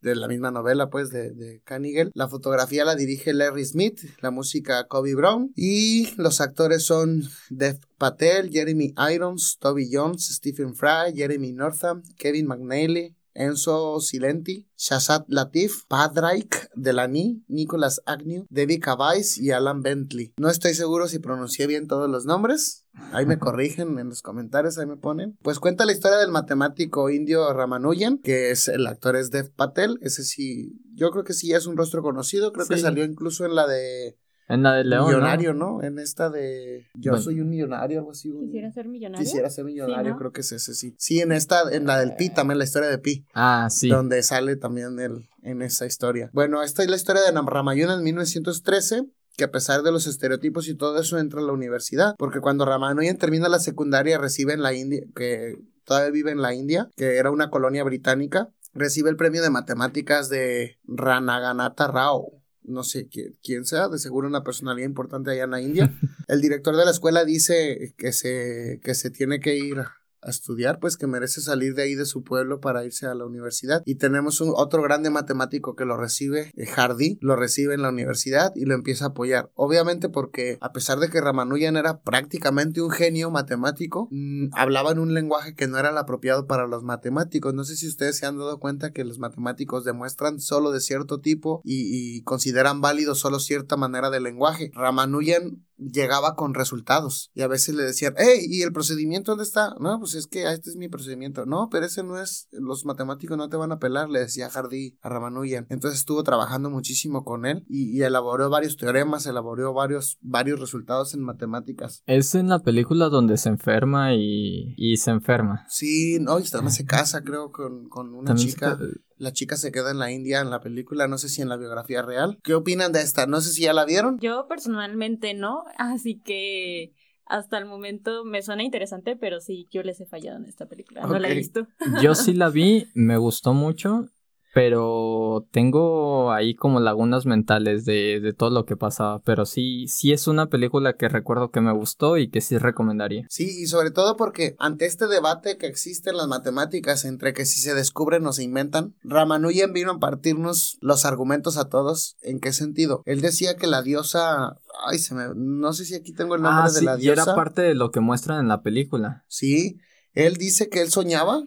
de 0.00 0.14
la 0.14 0.28
misma 0.28 0.52
novela 0.52 0.88
pues 0.88 1.10
de, 1.10 1.32
de 1.32 1.60
Canigel. 1.64 2.12
La 2.14 2.28
fotografía 2.28 2.84
la 2.84 2.94
dirige 2.94 3.34
Larry 3.34 3.64
Smith, 3.64 4.00
la 4.20 4.30
música 4.30 4.86
Kobe 4.86 5.16
Brown, 5.16 5.52
y 5.56 6.14
los 6.16 6.40
actores 6.40 6.84
son 6.84 7.24
Dev 7.50 7.80
Patel, 7.98 8.50
Jeremy 8.50 8.94
Irons, 9.12 9.58
Toby 9.58 9.88
Jones, 9.90 10.26
Stephen 10.26 10.74
Fry, 10.74 11.12
Jeremy 11.14 11.52
Northam, 11.52 12.02
Kevin 12.18 12.46
McNally, 12.46 13.15
Enzo 13.36 14.00
Silenti, 14.00 14.68
Shazad 14.76 15.24
Latif, 15.28 15.84
Padraig 15.88 16.48
Delany, 16.74 17.44
Nicholas 17.48 18.02
Agnew, 18.06 18.46
Debbie 18.50 18.80
Cavais 18.80 19.38
y 19.38 19.50
Alan 19.50 19.82
Bentley. 19.82 20.32
No 20.38 20.48
estoy 20.48 20.74
seguro 20.74 21.08
si 21.08 21.18
pronuncié 21.18 21.66
bien 21.66 21.86
todos 21.86 22.10
los 22.10 22.24
nombres. 22.24 22.86
Ahí 23.12 23.26
me 23.26 23.38
corrigen 23.38 23.98
en 23.98 24.08
los 24.08 24.22
comentarios, 24.22 24.78
ahí 24.78 24.86
me 24.86 24.96
ponen. 24.96 25.36
Pues 25.42 25.58
cuenta 25.58 25.86
la 25.86 25.92
historia 25.92 26.18
del 26.18 26.30
matemático 26.30 27.10
indio 27.10 27.52
Ramanujan, 27.52 28.18
que 28.18 28.50
es 28.50 28.68
el 28.68 28.86
actor 28.86 29.16
es 29.16 29.30
Dev 29.30 29.50
Patel. 29.50 29.98
Ese 30.02 30.24
sí, 30.24 30.80
yo 30.94 31.10
creo 31.10 31.24
que 31.24 31.34
sí 31.34 31.52
es 31.52 31.66
un 31.66 31.76
rostro 31.76 32.02
conocido. 32.02 32.52
Creo 32.52 32.66
que 32.66 32.78
salió 32.78 33.04
incluso 33.04 33.44
en 33.44 33.54
la 33.54 33.66
de 33.66 34.18
En 34.48 34.62
la 34.62 34.74
de 34.74 34.84
León. 34.84 35.06
Millonario, 35.06 35.54
¿no? 35.54 35.82
En 35.82 35.98
esta 35.98 36.30
de 36.30 36.86
Yo 36.94 37.12
Bueno. 37.12 37.24
soy 37.24 37.40
un 37.40 37.48
millonario, 37.48 37.98
algo 37.98 38.12
así. 38.12 38.30
un- 38.30 38.44
¿Quisiera 38.46 38.70
ser 38.70 38.86
millonario? 38.88 39.24
Quisiera 39.24 39.50
ser 39.50 39.64
millonario, 39.64 40.12
¿no? 40.12 40.18
creo 40.18 40.32
que 40.32 40.42
es 40.42 40.52
ese, 40.52 40.74
sí. 40.74 40.94
Sí, 40.98 41.20
en 41.20 41.32
esta, 41.32 41.62
en 41.72 41.86
la 41.86 41.98
del 41.98 42.14
Pi, 42.16 42.30
también 42.30 42.58
la 42.58 42.64
historia 42.64 42.88
de 42.88 42.98
Pi, 42.98 43.24
Ah, 43.34 43.68
sí. 43.70 43.88
donde 43.88 44.22
sale 44.22 44.56
también 44.56 44.98
él 45.00 45.28
en 45.42 45.62
esa 45.62 45.84
historia. 45.86 46.30
Bueno, 46.32 46.62
esta 46.62 46.82
es 46.82 46.90
la 46.90 46.96
historia 46.96 47.22
de 47.22 47.32
Nam- 47.32 47.48
Ramayana 47.48 47.94
en 47.94 48.02
1913. 48.04 49.04
que 49.36 49.44
a 49.44 49.50
pesar 49.50 49.82
de 49.82 49.92
los 49.92 50.06
estereotipos 50.06 50.66
y 50.66 50.74
todo 50.74 50.98
eso 50.98 51.18
entra 51.18 51.40
a 51.40 51.44
la 51.44 51.52
universidad, 51.52 52.14
porque 52.16 52.40
cuando 52.40 52.64
Ramanujan 52.64 53.18
termina 53.18 53.50
la 53.50 53.58
secundaria 53.58 54.16
recibe 54.16 54.54
en 54.54 54.62
la 54.62 54.72
India, 54.72 55.02
que 55.14 55.56
todavía 55.84 56.10
vive 56.10 56.30
en 56.30 56.40
la 56.40 56.54
India, 56.54 56.88
que 56.96 57.18
era 57.18 57.30
una 57.30 57.50
colonia 57.50 57.84
británica, 57.84 58.48
recibe 58.72 59.10
el 59.10 59.16
premio 59.16 59.42
de 59.42 59.50
matemáticas 59.50 60.30
de 60.30 60.78
Ranaganatha 60.84 61.86
Rao. 61.88 62.32
No 62.66 62.82
sé 62.82 63.08
quién, 63.08 63.36
quién 63.42 63.64
sea, 63.64 63.88
de 63.88 63.98
seguro 63.98 64.28
una 64.28 64.44
personalidad 64.44 64.86
importante 64.86 65.30
allá 65.30 65.44
en 65.44 65.50
la 65.50 65.60
India. 65.60 65.92
El 66.28 66.40
director 66.40 66.76
de 66.76 66.84
la 66.84 66.90
escuela 66.90 67.24
dice 67.24 67.94
que 67.96 68.12
se, 68.12 68.80
que 68.82 68.94
se 68.94 69.10
tiene 69.10 69.40
que 69.40 69.56
ir 69.56 69.78
a 70.26 70.30
estudiar, 70.30 70.78
pues 70.80 70.96
que 70.96 71.06
merece 71.06 71.40
salir 71.40 71.74
de 71.74 71.82
ahí 71.82 71.94
de 71.94 72.04
su 72.04 72.22
pueblo 72.22 72.60
para 72.60 72.84
irse 72.84 73.06
a 73.06 73.14
la 73.14 73.24
universidad. 73.24 73.82
Y 73.84 73.96
tenemos 73.96 74.40
un 74.40 74.52
otro 74.54 74.82
grande 74.82 75.10
matemático 75.10 75.76
que 75.76 75.84
lo 75.84 75.96
recibe, 75.96 76.52
eh, 76.56 76.66
Hardy, 76.66 77.18
lo 77.20 77.36
recibe 77.36 77.74
en 77.74 77.82
la 77.82 77.90
universidad 77.90 78.52
y 78.54 78.64
lo 78.64 78.74
empieza 78.74 79.06
a 79.06 79.08
apoyar. 79.08 79.50
Obviamente 79.54 80.08
porque 80.08 80.58
a 80.60 80.72
pesar 80.72 80.98
de 80.98 81.08
que 81.08 81.20
Ramanujan 81.20 81.76
era 81.76 82.00
prácticamente 82.02 82.82
un 82.82 82.90
genio 82.90 83.30
matemático, 83.30 84.08
mm, 84.10 84.48
hablaba 84.52 84.92
en 84.92 84.98
un 84.98 85.14
lenguaje 85.14 85.54
que 85.54 85.68
no 85.68 85.78
era 85.78 85.90
el 85.90 85.98
apropiado 85.98 86.46
para 86.46 86.66
los 86.66 86.82
matemáticos. 86.82 87.54
No 87.54 87.64
sé 87.64 87.76
si 87.76 87.86
ustedes 87.86 88.18
se 88.18 88.26
han 88.26 88.38
dado 88.38 88.58
cuenta 88.58 88.92
que 88.92 89.04
los 89.04 89.18
matemáticos 89.18 89.84
demuestran 89.84 90.40
solo 90.40 90.72
de 90.72 90.80
cierto 90.80 91.20
tipo 91.20 91.60
y, 91.64 92.16
y 92.16 92.22
consideran 92.22 92.80
válido 92.80 93.14
solo 93.14 93.38
cierta 93.38 93.76
manera 93.76 94.10
de 94.10 94.20
lenguaje. 94.20 94.70
Ramanujan 94.74 95.65
llegaba 95.78 96.34
con 96.34 96.54
resultados 96.54 97.30
y 97.34 97.42
a 97.42 97.48
veces 97.48 97.74
le 97.74 97.82
decían, 97.82 98.14
hey, 98.16 98.40
¿y 98.48 98.62
el 98.62 98.72
procedimiento 98.72 99.32
dónde 99.32 99.44
está? 99.44 99.74
No, 99.80 99.98
pues 99.98 100.14
es 100.14 100.26
que 100.26 100.50
este 100.50 100.70
es 100.70 100.76
mi 100.76 100.88
procedimiento. 100.88 101.46
No, 101.46 101.68
pero 101.70 101.86
ese 101.86 102.02
no 102.02 102.20
es, 102.20 102.48
los 102.50 102.84
matemáticos 102.84 103.36
no 103.36 103.48
te 103.48 103.56
van 103.56 103.72
a 103.72 103.78
pelar, 103.78 104.08
le 104.08 104.20
decía 104.20 104.50
Hardy 104.50 104.98
a 105.02 105.08
Ramanujan. 105.08 105.66
Entonces 105.70 106.00
estuvo 106.00 106.22
trabajando 106.22 106.70
muchísimo 106.70 107.24
con 107.24 107.46
él 107.46 107.64
y, 107.68 108.02
elaboró 108.06 108.48
varios 108.50 108.76
teoremas, 108.76 109.26
elaboró 109.26 109.72
varios, 109.72 110.18
varios 110.20 110.60
resultados 110.60 111.14
en 111.14 111.22
matemáticas. 111.22 112.02
Es 112.06 112.34
en 112.34 112.48
la 112.48 112.60
película 112.60 113.08
donde 113.08 113.36
se 113.36 113.48
enferma 113.48 114.14
y, 114.14 114.74
y 114.76 114.96
se 114.98 115.10
enferma. 115.10 115.66
Sí, 115.68 116.18
no, 116.20 116.38
y 116.38 116.44
también 116.44 116.72
se 116.72 116.84
casa, 116.84 117.22
creo, 117.22 117.50
con, 117.50 117.88
con 117.88 118.14
una 118.14 118.34
chica. 118.34 118.78
La 119.18 119.32
chica 119.32 119.56
se 119.56 119.72
queda 119.72 119.90
en 119.90 119.98
la 119.98 120.12
India 120.12 120.40
en 120.40 120.50
la 120.50 120.60
película, 120.60 121.08
no 121.08 121.18
sé 121.18 121.28
si 121.28 121.42
en 121.42 121.48
la 121.48 121.56
biografía 121.56 122.02
real. 122.02 122.38
¿Qué 122.42 122.54
opinan 122.54 122.92
de 122.92 123.00
esta? 123.00 123.26
No 123.26 123.40
sé 123.40 123.50
si 123.52 123.62
ya 123.62 123.72
la 123.72 123.84
vieron. 123.84 124.18
Yo 124.20 124.46
personalmente 124.48 125.32
no, 125.34 125.64
así 125.78 126.20
que 126.20 126.92
hasta 127.24 127.58
el 127.58 127.66
momento 127.66 128.24
me 128.24 128.42
suena 128.42 128.62
interesante, 128.62 129.16
pero 129.16 129.40
sí, 129.40 129.68
yo 129.70 129.82
les 129.82 130.00
he 130.00 130.06
fallado 130.06 130.38
en 130.38 130.44
esta 130.44 130.66
película, 130.66 131.02
no 131.06 131.18
la 131.18 131.28
he 131.28 131.34
visto. 131.34 131.66
Yo 132.02 132.14
sí 132.14 132.34
la 132.34 132.50
vi, 132.50 132.88
me 132.94 133.16
gustó 133.16 133.52
mucho 133.52 134.08
pero 134.56 135.46
tengo 135.50 136.32
ahí 136.32 136.54
como 136.54 136.80
lagunas 136.80 137.26
mentales 137.26 137.84
de, 137.84 138.20
de, 138.20 138.32
todo 138.32 138.48
lo 138.48 138.64
que 138.64 138.74
pasaba, 138.74 139.20
pero 139.20 139.44
sí, 139.44 139.86
sí 139.86 140.12
es 140.12 140.28
una 140.28 140.48
película 140.48 140.94
que 140.94 141.10
recuerdo 141.10 141.50
que 141.50 141.60
me 141.60 141.74
gustó 141.74 142.16
y 142.16 142.30
que 142.30 142.40
sí 142.40 142.56
recomendaría. 142.56 143.26
Sí, 143.28 143.44
y 143.44 143.66
sobre 143.66 143.90
todo 143.90 144.16
porque 144.16 144.56
ante 144.58 144.86
este 144.86 145.08
debate 145.08 145.58
que 145.58 145.66
existe 145.66 146.08
en 146.08 146.16
las 146.16 146.28
matemáticas 146.28 147.04
entre 147.04 147.34
que 147.34 147.44
si 147.44 147.60
se 147.60 147.74
descubren 147.74 148.26
o 148.26 148.32
se 148.32 148.44
inventan, 148.44 148.94
Ramanujan 149.04 149.74
vino 149.74 149.90
a 149.90 149.98
partirnos 149.98 150.78
los 150.80 151.04
argumentos 151.04 151.58
a 151.58 151.68
todos. 151.68 152.16
¿En 152.22 152.40
qué 152.40 152.54
sentido? 152.54 153.02
Él 153.04 153.20
decía 153.20 153.56
que 153.56 153.66
la 153.66 153.82
diosa 153.82 154.56
Ay, 154.86 154.98
se 154.98 155.14
me... 155.14 155.28
No 155.34 155.74
sé 155.74 155.84
si 155.84 155.94
aquí 155.94 156.14
tengo 156.14 156.34
el 156.34 156.40
nombre 156.40 156.70
ah, 156.70 156.72
de 156.72 156.80
la 156.80 156.96
diosa. 156.96 157.20
Y 157.20 157.24
era 157.24 157.34
parte 157.34 157.60
de 157.60 157.74
lo 157.74 157.90
que 157.90 158.00
muestran 158.00 158.40
en 158.40 158.48
la 158.48 158.62
película. 158.62 159.26
Sí. 159.28 159.76
Él 160.14 160.36
dice 160.36 160.70
que 160.70 160.80
él 160.80 160.90
soñaba 160.90 161.42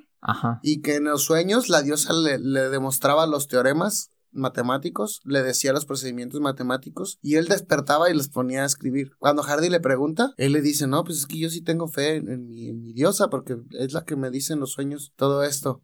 y 0.62 0.82
que 0.82 0.96
en 0.96 1.06
los 1.06 1.24
sueños 1.24 1.70
la 1.70 1.82
diosa 1.82 2.14
le, 2.14 2.40
le, 2.40 2.70
demostraba 2.70 3.26
los 3.26 3.48
teoremas 3.48 4.12
matemáticos, 4.32 5.22
le 5.24 5.42
decía 5.42 5.74
los 5.74 5.86
procedimientos 5.86 6.40
matemáticos 6.40 7.18
y 7.22 7.36
él 7.36 7.48
despertaba 7.48 8.10
y 8.10 8.16
les 8.16 8.30
ponía 8.30 8.64
a 8.64 8.66
escribir. 8.66 9.12
Cuando 9.18 9.44
Hardy 9.44 9.70
le 9.70 9.80
pregunta, 9.80 10.34
él 10.38 10.54
le 10.54 10.62
dice, 10.62 10.88
no, 10.88 11.04
pues 11.04 11.20
es 11.20 11.26
que 11.26 11.40
yo 11.40 11.50
sí 11.50 11.62
tengo 11.62 11.88
fe 11.88 12.18
en, 12.18 12.48
mi, 12.48 12.70
en 12.70 12.82
mi 12.82 12.94
diosa 12.94 13.30
porque 13.30 13.58
es 13.72 13.94
la 13.94 14.06
que 14.06 14.16
me 14.16 14.30
dice 14.30 14.54
en 14.54 14.60
los 14.60 14.72
sueños 14.72 15.14
todo 15.16 15.44
esto. 15.44 15.82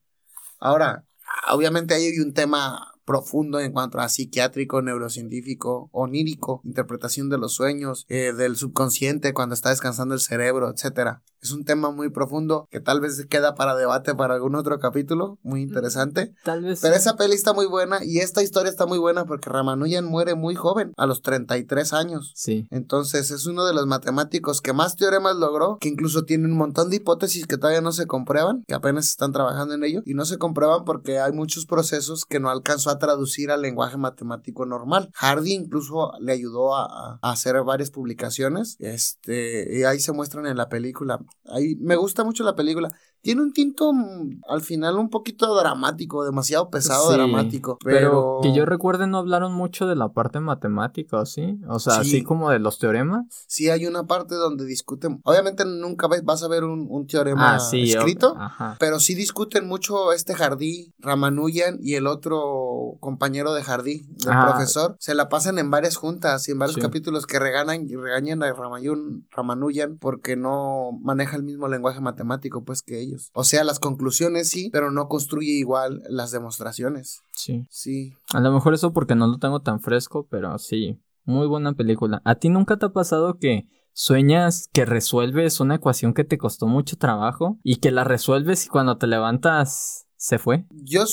Ahora, 0.60 1.06
obviamente 1.50 1.94
hay 1.94 2.20
un 2.20 2.34
tema 2.34 2.95
profundo 3.06 3.60
en 3.60 3.72
cuanto 3.72 4.00
a 4.00 4.10
psiquiátrico, 4.10 4.82
neurocientífico, 4.82 5.90
onírico, 5.92 6.62
interpretación 6.64 7.30
de 7.30 7.38
los 7.38 7.54
sueños, 7.54 8.06
eh, 8.10 8.34
del 8.34 8.56
subconsciente 8.56 9.34
cuando 9.34 9.54
está 9.54 9.70
descansando 9.70 10.14
el 10.14 10.22
cerebro, 10.22 10.70
etcétera. 10.70 11.22
Es 11.42 11.52
un 11.52 11.64
tema 11.64 11.92
muy 11.92 12.10
profundo 12.10 12.68
que 12.72 12.80
tal 12.80 13.02
vez 13.02 13.24
queda 13.28 13.54
para 13.54 13.76
debate 13.76 14.16
para 14.16 14.34
algún 14.34 14.56
otro 14.56 14.80
capítulo, 14.80 15.38
muy 15.44 15.62
interesante. 15.62 16.34
Tal 16.44 16.64
vez. 16.64 16.80
Pero 16.82 16.96
esa 16.96 17.18
peli 17.18 17.36
está 17.36 17.54
muy 17.54 17.68
buena 17.68 18.04
y 18.04 18.18
esta 18.18 18.42
historia 18.42 18.72
está 18.72 18.88
muy 18.88 18.98
buena 18.98 19.26
porque 19.26 19.52
Ramanujan 19.52 20.06
muere 20.06 20.34
muy 20.34 20.56
joven, 20.56 20.94
a 20.98 21.06
los 21.06 21.22
33 21.22 21.94
años. 21.94 22.32
Sí. 22.36 22.68
Entonces 22.72 23.30
es 23.30 23.46
uno 23.46 23.66
de 23.66 23.76
los 23.76 23.86
matemáticos 23.86 24.60
que 24.62 24.74
más 24.74 24.96
teoremas 24.96 25.36
logró, 25.36 25.78
que 25.80 25.90
incluso 25.90 26.24
tiene 26.24 26.46
un 26.46 26.58
montón 26.58 26.90
de 26.90 26.96
hipótesis 26.96 27.46
que 27.46 27.58
todavía 27.58 27.82
no 27.82 27.92
se 27.92 28.08
comprueban, 28.08 28.64
que 28.68 28.74
apenas 28.74 29.08
están 29.08 29.32
trabajando 29.32 29.76
en 29.76 29.84
ello 29.84 30.02
y 30.04 30.16
no 30.16 30.26
se 30.26 30.40
comprueban 30.40 30.84
porque 30.84 31.20
hay 31.20 31.32
muchos 31.32 31.68
procesos 31.68 32.26
que 32.26 32.40
no 32.40 32.50
alcanzó 32.50 32.90
a 32.90 32.95
traducir 32.98 33.52
al 33.52 33.62
lenguaje 33.62 33.98
matemático 33.98 34.66
normal. 34.66 35.10
Hardy 35.14 35.54
incluso 35.54 36.14
le 36.20 36.34
ayudó 36.34 36.76
a, 36.76 37.20
hacer 37.22 37.62
varias 37.64 37.92
publicaciones, 37.92 38.78
este, 38.80 39.80
y 39.80 39.84
ahí 39.84 40.00
se 40.00 40.12
muestran 40.12 40.46
en 40.46 40.58
la 40.58 40.70
película. 40.70 41.20
Ahí 41.46 41.76
me 41.78 41.96
gusta 41.96 42.24
mucho 42.24 42.44
la 42.44 42.56
película. 42.56 42.92
Tiene 43.26 43.42
un 43.42 43.54
tinto 43.54 43.92
mm, 43.92 44.42
al 44.48 44.62
final 44.62 45.00
un 45.00 45.10
poquito 45.10 45.56
dramático, 45.56 46.24
demasiado 46.24 46.70
pesado 46.70 47.12
dramático. 47.12 47.80
Pero... 47.84 48.38
que 48.44 48.54
yo 48.54 48.68
recuerde 48.68 49.08
no 49.08 49.18
hablaron 49.18 49.52
mucho 49.52 49.88
de 49.88 49.96
la 49.96 50.10
parte 50.10 50.40
matemática, 50.40 51.26
¿sí? 51.26 51.60
O 51.68 51.80
sea, 51.80 51.96
así 51.96 52.22
como 52.22 52.52
de 52.52 52.60
los 52.60 52.78
teoremas. 52.78 53.26
Sí, 53.48 53.72
hay 53.72 53.88
una 53.88 54.06
parte 54.06 54.36
donde 54.36 54.66
discuten. 54.66 55.22
Obviamente 55.24 55.66
nunca 55.66 56.08
vas 56.24 56.44
a 56.44 56.48
ver 56.48 56.66
un, 56.66 57.08
teorema 57.08 57.56
ah, 57.56 57.70
escrito, 57.74 58.38
pero 58.78 59.00
sí 59.00 59.16
discuten 59.16 59.68
mucho 59.68 60.14
este 60.14 60.36
Jardí, 60.36 60.94
Ramanujan 61.00 61.80
y 61.82 61.96
el 61.96 62.06
otro 62.06 62.98
compañero 63.00 63.56
de 63.56 63.64
Jardí, 63.64 64.06
el 64.24 64.34
ah. 64.34 64.52
profesor. 64.52 64.98
Se 65.00 65.16
la 65.16 65.30
pasan 65.30 65.58
en 65.58 65.72
varias 65.72 65.96
juntas 65.96 66.48
y 66.48 66.52
en 66.52 66.60
varios 66.60 66.78
capítulos 66.78 67.26
que 67.26 67.40
reganan 67.40 67.90
y 67.90 67.96
regañan 67.96 68.44
a 68.44 68.54
Ramanujan 68.54 69.98
porque 69.98 70.36
no 70.36 70.92
maneja 71.02 71.38
el 71.38 71.42
mismo 71.42 71.68
lenguaje 71.68 72.02
matemático 72.02 72.64
pues 72.64 72.84
que 72.84 73.02
ellos. 73.02 73.15
O 73.34 73.44
sea, 73.44 73.64
las 73.64 73.80
conclusiones 73.80 74.50
sí, 74.50 74.70
pero 74.72 74.92
no 74.92 75.08
construye 75.08 75.52
igual 75.52 76.04
las 76.10 76.32
demostraciones. 76.32 77.22
Sí. 77.36 77.66
Sí. 77.70 78.14
A 78.34 78.40
lo 78.40 78.52
mejor 78.52 78.74
eso 78.74 78.94
porque 78.94 79.16
no 79.16 79.28
lo 79.28 79.38
tengo 79.38 79.62
tan 79.62 79.80
fresco, 79.80 80.28
pero 80.30 80.58
sí. 80.58 81.00
Muy 81.24 81.48
buena 81.48 81.74
película. 81.74 82.22
¿A 82.24 82.36
ti 82.36 82.50
nunca 82.50 82.78
te 82.78 82.86
ha 82.86 82.90
pasado 82.90 83.40
que 83.40 83.68
sueñas 83.94 84.70
que 84.74 84.86
resuelves 84.86 85.60
una 85.60 85.76
ecuación 85.76 86.14
que 86.14 86.24
te 86.24 86.38
costó 86.38 86.68
mucho 86.68 86.98
trabajo 86.98 87.58
y 87.64 87.78
que 87.78 87.92
la 87.92 88.04
resuelves 88.04 88.66
y 88.66 88.70
cuando 88.70 88.98
te 88.98 89.08
levantas 89.08 90.06
se 90.18 90.38
fue? 90.38 90.66
Yo 90.70 91.06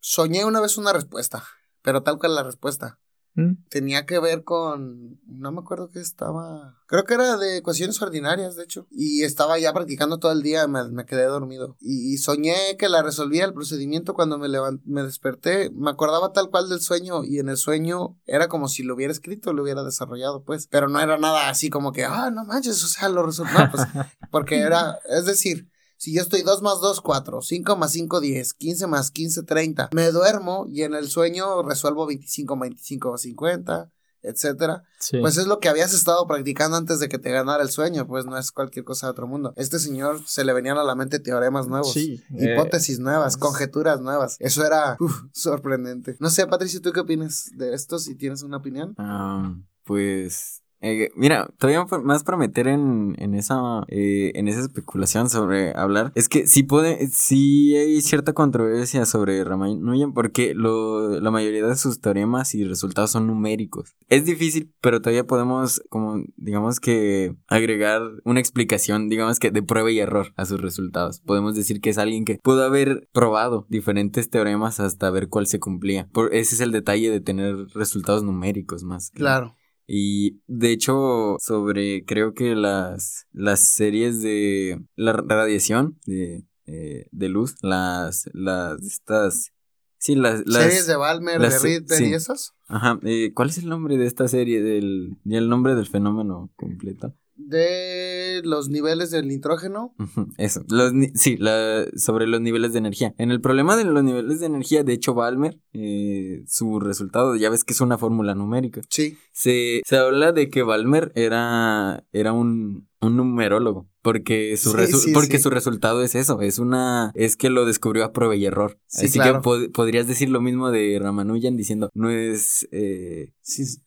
soñé 0.00 0.44
una 0.44 0.60
vez 0.60 0.78
una 0.78 0.92
respuesta, 0.92 1.44
pero 1.82 2.02
tal 2.02 2.18
cual 2.18 2.34
la 2.34 2.42
respuesta. 2.42 2.98
¿Mm? 3.34 3.64
Tenía 3.70 4.04
que 4.04 4.18
ver 4.18 4.44
con. 4.44 5.18
No 5.26 5.52
me 5.52 5.60
acuerdo 5.60 5.90
qué 5.90 6.00
estaba. 6.00 6.76
Creo 6.86 7.04
que 7.04 7.14
era 7.14 7.38
de 7.38 7.58
ecuaciones 7.58 8.00
ordinarias, 8.02 8.56
de 8.56 8.64
hecho. 8.64 8.86
Y 8.90 9.22
estaba 9.22 9.58
ya 9.58 9.72
practicando 9.72 10.18
todo 10.18 10.32
el 10.32 10.42
día, 10.42 10.66
me, 10.68 10.84
me 10.90 11.06
quedé 11.06 11.24
dormido. 11.24 11.76
Y, 11.80 12.18
soñé 12.18 12.76
que 12.78 12.90
la 12.90 13.02
resolvía 13.02 13.46
el 13.46 13.54
procedimiento 13.54 14.12
cuando 14.12 14.38
me, 14.38 14.48
me 14.84 15.02
desperté. 15.02 15.70
Me 15.70 15.90
acordaba 15.90 16.32
tal 16.32 16.50
cual 16.50 16.68
del 16.68 16.80
sueño. 16.80 17.24
Y 17.24 17.38
en 17.38 17.48
el 17.48 17.56
sueño 17.56 18.18
era 18.26 18.48
como 18.48 18.68
si 18.68 18.82
lo 18.82 18.94
hubiera 18.94 19.12
escrito, 19.12 19.54
lo 19.54 19.62
hubiera 19.62 19.82
desarrollado, 19.82 20.44
pues. 20.44 20.66
Pero 20.66 20.88
no 20.88 21.00
era 21.00 21.16
nada 21.16 21.48
así 21.48 21.70
como 21.70 21.92
que, 21.92 22.04
ah, 22.04 22.30
no 22.30 22.44
manches, 22.44 22.84
o 22.84 22.88
sea, 22.88 23.08
lo 23.08 23.24
resolví. 23.24 23.50
Pues, 23.70 23.86
porque 24.30 24.58
era. 24.58 24.98
Es 25.08 25.24
decir 25.24 25.71
si 26.02 26.12
yo 26.12 26.20
estoy 26.20 26.42
2 26.42 26.62
más 26.62 26.80
2, 26.80 27.00
4, 27.00 27.42
5 27.42 27.76
más 27.76 27.92
5, 27.92 28.20
10, 28.20 28.54
15 28.54 28.86
más 28.88 29.12
15, 29.12 29.44
30, 29.44 29.90
me 29.94 30.10
duermo 30.10 30.66
y 30.68 30.82
en 30.82 30.94
el 30.94 31.08
sueño 31.08 31.62
resuelvo 31.62 32.06
25 32.06 32.56
más 32.56 32.70
25, 32.70 33.18
50, 33.18 33.88
etcétera. 34.22 34.82
Pues 35.20 35.36
es 35.36 35.46
lo 35.46 35.60
que 35.60 35.68
habías 35.68 35.94
estado 35.94 36.26
practicando 36.26 36.76
antes 36.76 36.98
de 36.98 37.08
que 37.08 37.20
te 37.20 37.30
ganara 37.30 37.62
el 37.62 37.70
sueño, 37.70 38.08
pues 38.08 38.24
no 38.24 38.36
es 38.36 38.50
cualquier 38.50 38.84
cosa 38.84 39.06
de 39.06 39.12
otro 39.12 39.28
mundo. 39.28 39.54
Este 39.54 39.78
señor 39.78 40.20
se 40.26 40.44
le 40.44 40.52
venían 40.52 40.76
a 40.76 40.82
la 40.82 40.96
mente 40.96 41.20
teoremas 41.20 41.68
nuevos, 41.68 41.92
sí, 41.92 42.20
hipótesis 42.30 42.98
eh, 42.98 43.02
nuevas, 43.02 43.36
conjeturas 43.36 44.00
nuevas. 44.00 44.34
Eso 44.40 44.66
era 44.66 44.98
sorprendente. 45.32 46.16
No 46.18 46.30
sé, 46.30 46.48
Patricio, 46.48 46.80
¿tú 46.80 46.90
qué 46.90 46.98
opinas 46.98 47.52
de 47.54 47.74
esto? 47.74 48.00
Si 48.00 48.16
tienes 48.16 48.42
una 48.42 48.56
opinión. 48.56 48.96
Ah, 48.98 49.54
pues 49.84 50.61
eh, 50.82 51.10
mira, 51.14 51.48
todavía 51.58 51.86
más 52.02 52.24
para 52.24 52.36
meter 52.36 52.66
en, 52.66 53.14
en 53.18 53.34
esa 53.34 53.84
eh, 53.86 54.32
en 54.34 54.48
esa 54.48 54.60
especulación 54.60 55.30
sobre 55.30 55.72
hablar, 55.76 56.10
es 56.16 56.28
que 56.28 56.48
sí 56.48 56.64
puede, 56.64 57.06
sí 57.06 57.76
hay 57.76 58.00
cierta 58.00 58.32
controversia 58.32 59.06
sobre 59.06 59.44
Ramanujan 59.44 60.12
porque 60.12 60.54
lo, 60.54 61.20
la 61.20 61.30
mayoría 61.30 61.64
de 61.66 61.76
sus 61.76 62.00
teoremas 62.00 62.54
y 62.56 62.64
resultados 62.64 63.12
son 63.12 63.28
numéricos. 63.28 63.94
Es 64.08 64.24
difícil, 64.24 64.72
pero 64.80 65.00
todavía 65.00 65.24
podemos, 65.24 65.82
como 65.88 66.24
digamos 66.36 66.80
que 66.80 67.36
agregar 67.46 68.02
una 68.24 68.40
explicación, 68.40 69.08
digamos 69.08 69.38
que 69.38 69.52
de 69.52 69.62
prueba 69.62 69.90
y 69.90 70.00
error 70.00 70.32
a 70.36 70.46
sus 70.46 70.60
resultados. 70.60 71.20
Podemos 71.20 71.54
decir 71.54 71.80
que 71.80 71.90
es 71.90 71.98
alguien 71.98 72.24
que 72.24 72.40
pudo 72.42 72.64
haber 72.64 73.08
probado 73.12 73.66
diferentes 73.68 74.30
teoremas 74.30 74.80
hasta 74.80 75.10
ver 75.10 75.28
cuál 75.28 75.46
se 75.46 75.60
cumplía. 75.60 76.08
Por, 76.12 76.34
ese 76.34 76.56
es 76.56 76.60
el 76.60 76.72
detalle 76.72 77.10
de 77.10 77.20
tener 77.20 77.54
resultados 77.74 78.24
numéricos 78.24 78.82
más. 78.82 79.10
Claro. 79.10 79.56
Y 79.94 80.40
de 80.46 80.72
hecho, 80.72 81.36
sobre 81.38 82.06
creo 82.06 82.32
que 82.32 82.54
las, 82.54 83.26
las 83.30 83.60
series 83.60 84.22
de 84.22 84.80
la 84.96 85.12
radiación 85.12 85.98
de, 86.06 86.46
eh, 86.64 87.08
de 87.10 87.28
luz, 87.28 87.56
las, 87.60 88.30
las, 88.32 88.82
estas, 88.82 89.52
sí, 89.98 90.14
las, 90.14 90.44
las 90.46 90.62
¿Series 90.62 90.86
de 90.86 90.96
Balmer, 90.96 91.38
de 91.38 91.58
Ritter 91.58 91.98
sí. 91.98 92.06
y 92.06 92.14
esos? 92.14 92.54
Ajá, 92.68 93.00
eh, 93.02 93.32
¿cuál 93.34 93.50
es 93.50 93.58
el 93.58 93.68
nombre 93.68 93.98
de 93.98 94.06
esta 94.06 94.28
serie? 94.28 94.62
Del, 94.62 95.18
y 95.26 95.36
el 95.36 95.50
nombre 95.50 95.74
del 95.74 95.86
fenómeno 95.86 96.50
completo. 96.56 97.14
De 97.34 98.31
los 98.44 98.68
niveles 98.68 99.10
del 99.10 99.28
nitrógeno. 99.28 99.94
Eso, 100.38 100.62
los, 100.68 100.92
sí, 101.14 101.36
la, 101.38 101.84
sobre 101.96 102.26
los 102.26 102.40
niveles 102.40 102.72
de 102.72 102.78
energía. 102.78 103.14
En 103.18 103.30
el 103.30 103.40
problema 103.40 103.76
de 103.76 103.84
los 103.84 104.02
niveles 104.04 104.40
de 104.40 104.46
energía, 104.46 104.84
de 104.84 104.92
hecho, 104.92 105.14
Balmer, 105.14 105.58
eh, 105.72 106.42
su 106.46 106.80
resultado, 106.80 107.36
ya 107.36 107.50
ves 107.50 107.64
que 107.64 107.72
es 107.72 107.80
una 107.80 107.98
fórmula 107.98 108.34
numérica. 108.34 108.80
Sí. 108.88 109.16
Se, 109.32 109.82
se 109.86 109.96
habla 109.96 110.32
de 110.32 110.50
que 110.50 110.62
Balmer 110.62 111.12
era, 111.14 112.04
era 112.12 112.32
un, 112.32 112.88
un 113.00 113.16
numerólogo. 113.16 113.88
Porque 114.02 114.56
su, 114.56 114.70
Sí, 114.72 115.12
porque 115.12 115.36
sí. 115.36 115.44
su 115.44 115.48
resultado 115.50 116.02
es 116.02 116.16
eso, 116.16 116.40
es 116.40 116.58
una, 116.58 117.12
es 117.14 117.36
que 117.36 117.50
lo 117.50 117.64
descubrió 117.64 118.04
a 118.04 118.10
prueba 118.12 118.34
y 118.34 118.44
error. 118.44 118.80
Sí, 118.88 119.06
Así 119.06 119.20
claro. 119.20 119.40
que 119.40 119.48
pod- 119.48 119.70
podrías 119.72 120.08
decir 120.08 120.28
lo 120.28 120.40
mismo 120.40 120.72
de 120.72 120.98
Ramanujan 121.00 121.56
diciendo, 121.56 121.88
no 121.94 122.10
es, 122.10 122.66
eh, 122.72 123.32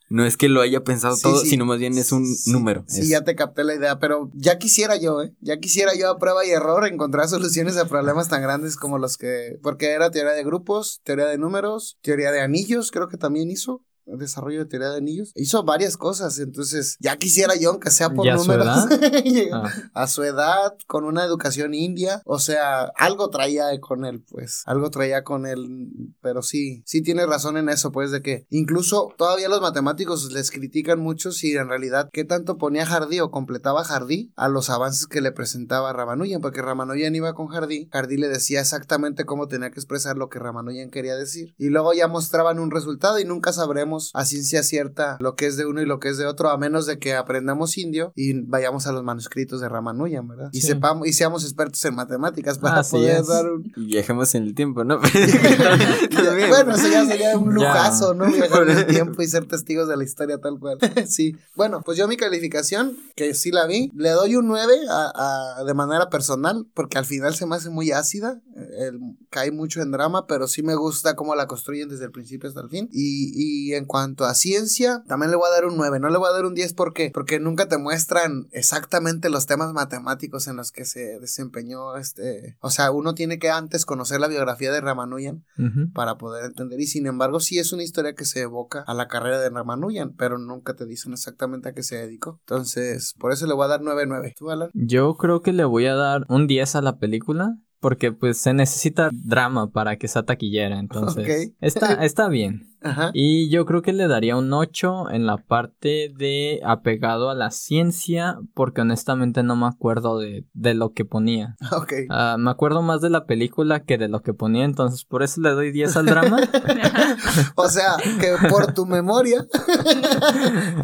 no 0.10 0.26
es 0.26 0.38
que 0.38 0.47
lo 0.47 0.62
haya 0.62 0.86
pensado 0.86 1.18
todo, 1.22 1.39
sino 1.39 1.66
más 1.66 1.80
bien 1.80 1.97
es 1.97 2.14
un 2.14 2.26
número. 2.45 2.86
Sí, 2.88 3.01
Es- 3.01 3.10
ya 3.10 3.26
te 3.26 3.36
capté 3.36 3.66
la 3.66 3.76
idea, 3.76 3.99
pero 3.99 4.32
ya 4.46 4.60
quisiera 4.60 4.96
yo, 4.96 5.24
¿eh? 5.24 5.34
Ya 5.41 5.58
quisiera 5.58 5.93
yo 5.96 6.08
a 6.08 6.20
prueba 6.20 6.46
y 6.46 6.52
error 6.52 6.86
encontrar 6.86 7.28
soluciones 7.28 7.78
a 7.78 7.88
problemas 7.88 8.30
tan 8.30 8.43
grandes 8.43 8.78
como 8.78 9.00
los 9.00 9.18
que... 9.18 9.58
Porque 9.64 9.89
era 9.89 10.12
teoría 10.12 10.34
de 10.34 10.43
grupos, 10.43 11.02
teoría 11.04 11.26
de 11.26 11.39
números, 11.39 11.98
teoría 12.02 12.32
de 12.32 12.41
anillos, 12.41 12.91
creo 12.91 13.08
que 13.08 13.18
también 13.18 13.50
hizo. 13.50 13.84
Desarrollo 14.06 14.60
de 14.60 14.66
teoría 14.66 14.89
de 14.89 14.97
anillos. 14.97 15.32
Hizo 15.36 15.64
varias 15.64 15.97
cosas, 15.97 16.39
entonces 16.39 16.97
ya 16.99 17.18
quisiera 17.18 17.56
yo, 17.56 17.72
aunque 17.72 17.91
sea 17.91 18.10
por 18.12 18.26
¿Y 18.26 18.30
a 18.30 18.38
su 18.38 18.51
números, 18.51 18.68
edad? 18.68 19.01
Ah, 19.51 19.72
a 19.93 20.08
su 20.08 20.24
edad, 20.24 20.76
con 20.88 21.03
una 21.03 21.24
educación 21.24 21.74
india, 21.74 22.22
o 22.26 22.39
sea, 22.39 22.86
algo 22.95 23.30
traía 23.30 23.66
con 23.80 24.06
él, 24.06 24.24
pues, 24.30 24.64
algo 24.66 24.89
traía 24.89 25.24
con 25.24 25.45
él, 25.45 25.89
pero 26.22 26.41
sí, 26.41 26.84
sí 26.86 27.01
tiene 27.01 27.26
razón 27.26 27.58
en 27.58 27.70
eso, 27.70 27.91
pues, 27.91 28.12
de 28.12 28.22
que 28.22 28.45
incluso 28.49 29.14
todavía 29.18 29.49
los 29.49 29.62
matemáticos 29.62 30.32
les 30.32 30.51
critican 30.51 30.99
mucho 30.99 31.32
si 31.32 31.51
en 31.53 31.70
realidad 31.70 32.10
qué 32.12 32.24
tanto 32.24 32.58
ponía 32.58 32.86
Jardí 32.86 33.20
o 33.20 33.32
completaba 33.32 33.84
Jardí 33.84 34.32
a 34.36 34.49
los 34.49 34.70
avances 34.70 35.08
que 35.08 35.22
le 35.22 35.32
presentaba 35.32 35.93
Ramanujan, 35.93 36.41
porque 36.41 36.62
Ramanujan 36.62 37.16
iba 37.16 37.34
con 37.34 37.47
Jardí, 37.47 37.89
Jardí 37.91 38.18
le 38.18 38.30
decía 38.30 38.62
exactamente 38.62 39.26
cómo 39.26 39.47
tenía 39.47 39.72
que 39.72 39.80
expresar 39.80 40.18
lo 40.18 40.30
que 40.30 40.39
Ramanujan 40.39 40.89
quería 40.89 41.16
decir, 41.16 41.56
y 41.58 41.70
luego 41.70 41.93
ya 41.93 42.08
mostraban 42.08 42.60
un 42.60 42.72
resultado 42.72 43.20
y 43.20 43.26
nunca 43.26 43.53
sabremos 43.53 43.95
a 44.14 44.26
ciencia 44.26 44.64
cierta 44.64 45.18
lo 45.20 45.36
que 45.36 45.48
es 45.48 45.58
de 45.58 45.66
uno 45.66 45.82
y 45.82 45.86
lo 45.86 46.00
que 46.00 46.10
es 46.10 46.18
de 46.18 46.26
otro, 46.26 46.50
a 46.50 46.58
menos 46.58 46.86
de 46.86 47.00
que 47.00 47.14
aprendamos 47.16 47.78
indio 47.78 48.12
y 48.16 48.34
vayamos 48.41 48.88
a 48.88 48.91
los 48.91 49.04
manuscritos 49.04 49.62
de 49.62 49.70
Ramanujan, 49.70 50.28
¿verdad? 50.28 50.50
Y 50.52 50.62
Sí. 50.62 50.68
sepamos 50.68 51.08
y 51.08 51.14
seamos 51.14 51.43
expertos 51.43 51.84
en 51.86 51.96
matemáticas 51.96 52.60
para 52.60 52.80
Así 52.80 52.91
poder 52.91 53.22
es. 53.22 53.28
dar 53.28 53.52
un 53.52 53.72
Y 53.76 53.86
viajemos 53.88 54.34
en 54.36 54.43
el 54.43 54.56
tiempo, 54.56 54.84
¿no? 54.84 55.00
Bueno, 56.50 56.76
eso 56.76 56.88
ya 56.88 57.06
sería 57.06 57.38
un 57.38 57.54
lujazo, 57.54 58.14
¿no? 58.14 58.32
Viajar 58.32 58.70
en 58.70 58.78
el 58.78 58.86
tiempo 58.88 59.22
y 59.22 59.28
ser 59.28 59.46
testigos 59.48 59.88
de 59.88 59.98
la 59.98 60.04
historia 60.04 60.38
tal 60.39 60.60
cual. 60.60 60.78
sí. 61.08 61.36
Bueno, 61.56 61.82
pues 61.84 61.98
yo 61.98 62.08
mi 62.08 62.18
calificación, 62.18 62.98
que 63.16 63.34
sí 63.34 63.52
la 63.52 63.66
vi, 63.68 63.91
le 63.96 64.10
doy 64.12 64.36
un 64.36 64.48
9 64.48 64.74
a, 64.89 65.58
a- 65.60 65.64
de 65.64 65.74
manera 65.74 66.10
personal, 66.10 66.68
porque 66.74 66.98
al 66.98 67.06
final 67.06 67.36
se 67.36 67.46
me 67.46 67.56
hace 67.56 67.70
muy 67.70 67.91
ácida. 67.91 68.41
el- 68.80 69.00
cae 69.30 69.52
mucho 69.52 69.82
en 69.82 69.91
drama, 69.91 70.28
pero 70.28 70.48
sí 70.48 70.64
me 70.64 70.76
gusta 70.76 71.16
cómo 71.16 71.36
la 71.36 71.46
construyen 71.48 71.89
desde 71.89 72.06
el 72.06 72.12
principio 72.12 72.48
hasta 72.48 72.62
el 72.62 72.70
fin. 72.70 72.88
Y, 72.91 73.70
y 73.70 73.74
en 73.74 73.85
cuanto 73.86 74.26
a 74.26 74.34
ciencia, 74.34 75.04
también 75.08 75.32
le 75.32 75.38
voy 75.38 75.48
a 75.48 75.54
dar 75.54 75.66
un 75.66 75.78
9. 75.78 76.00
No 76.00 76.10
le 76.10 76.18
voy 76.18 76.30
a 76.30 76.34
dar 76.34 76.46
un 76.46 76.54
10 76.54 76.74
porque, 76.74 77.12
porque 77.14 77.40
nunca 77.40 77.68
te 77.68 77.78
muestran 77.78 78.48
exactamente 78.52 79.30
los 79.30 79.46
temas 79.46 79.74
matemáticos 79.74 80.48
en 80.48 80.56
los 80.56 80.72
que 80.72 80.86
se 80.86 81.20
desempeñó 81.20 81.96
este. 81.98 82.58
O 82.62 82.70
sea, 82.70 82.92
uno 82.92 83.14
tiene 83.14 83.40
que 83.40 83.50
antes 83.50 83.86
conocer 83.86 84.20
la 84.20 84.28
biografía 84.28 84.72
de 84.72 84.82
Ramanujan 84.82 85.46
ujú. 85.58 85.92
para 85.94 86.18
poder 86.18 86.46
entender. 86.46 86.80
Y 86.80 86.88
sin 86.88 87.08
embargo, 87.08 87.40
sí 87.40 87.60
es 87.60 87.74
una 87.74 87.84
historia 87.84 88.16
que 88.16 88.26
se 88.26 88.42
evoca 88.42 88.84
a 88.88 88.94
la 88.94 89.08
carrera 89.08 89.40
de 89.40 89.50
Ramanujan, 89.50 90.14
pero 90.16 90.38
nunca 90.38 90.76
te 90.76 90.86
dicen 90.86 91.14
exactamente 91.14 91.70
a 91.70 91.74
qué 91.74 91.84
se 91.84 91.98
dedicó. 91.98 92.40
Entonces, 92.42 93.14
por 93.20 93.32
eso 93.32 93.48
le 93.48 93.54
voy 93.54 93.66
a 93.66 93.70
dar 93.70 93.82
9-9. 93.82 94.34
¿Tú, 94.38 94.52
Alan? 94.52 94.70
Yo 94.74 95.16
creo 95.16 95.42
que 95.42 95.54
le 95.54 95.66
voy 95.66 95.86
a 95.86 95.96
dar 95.96 96.26
un 96.30 96.48
10 96.48 96.76
a 96.76 96.82
la 96.82 96.98
película. 96.98 97.58
Porque 97.82 98.12
pues 98.12 98.40
se 98.40 98.52
necesita 98.54 99.12
drama 99.14 99.70
para 99.70 99.98
que 99.98 100.08
sea 100.08 100.24
taquillera. 100.24 100.80
Entonces 100.80 101.52
está, 101.62 101.94
está 102.06 102.30
bien. 102.30 102.74
Ajá. 102.82 103.11
Y 103.13 103.49
yo 103.49 103.65
creo 103.65 103.82
que 103.82 103.93
le 103.93 104.07
daría 104.07 104.36
un 104.36 104.51
8 104.53 105.09
en 105.09 105.26
la 105.26 105.38
parte 105.38 106.11
de 106.15 106.61
apegado 106.65 107.30
a 107.30 107.36
la 107.36 107.51
ciencia. 107.51 108.38
Porque 108.53 108.82
honestamente 108.82 109.43
no 109.43 109.55
me 109.55 109.65
acuerdo 109.67 110.19
de, 110.19 110.45
de 110.53 110.73
lo 110.73 110.93
que 110.93 111.05
ponía. 111.05 111.55
Ok. 111.76 111.93
Ah, 112.09 112.38
me 112.39 112.49
acuerdo 112.51 112.82
más 112.82 113.01
de 113.01 113.09
la 113.09 113.26
película 113.26 113.84
que 113.84 113.97
de 113.97 114.07
lo 114.07 114.21
que 114.21 114.34
ponía. 114.34 114.63
Entonces 114.65 115.03
por 115.05 115.23
eso 115.23 115.41
le 115.41 115.49
doy 115.51 115.71
10 115.71 115.95
al 115.97 116.05
drama. 116.05 116.38
O 117.55 117.67
sea, 117.69 117.95
que 118.19 118.34
por 118.49 118.73
tu 118.73 118.86
memoria. 118.86 119.45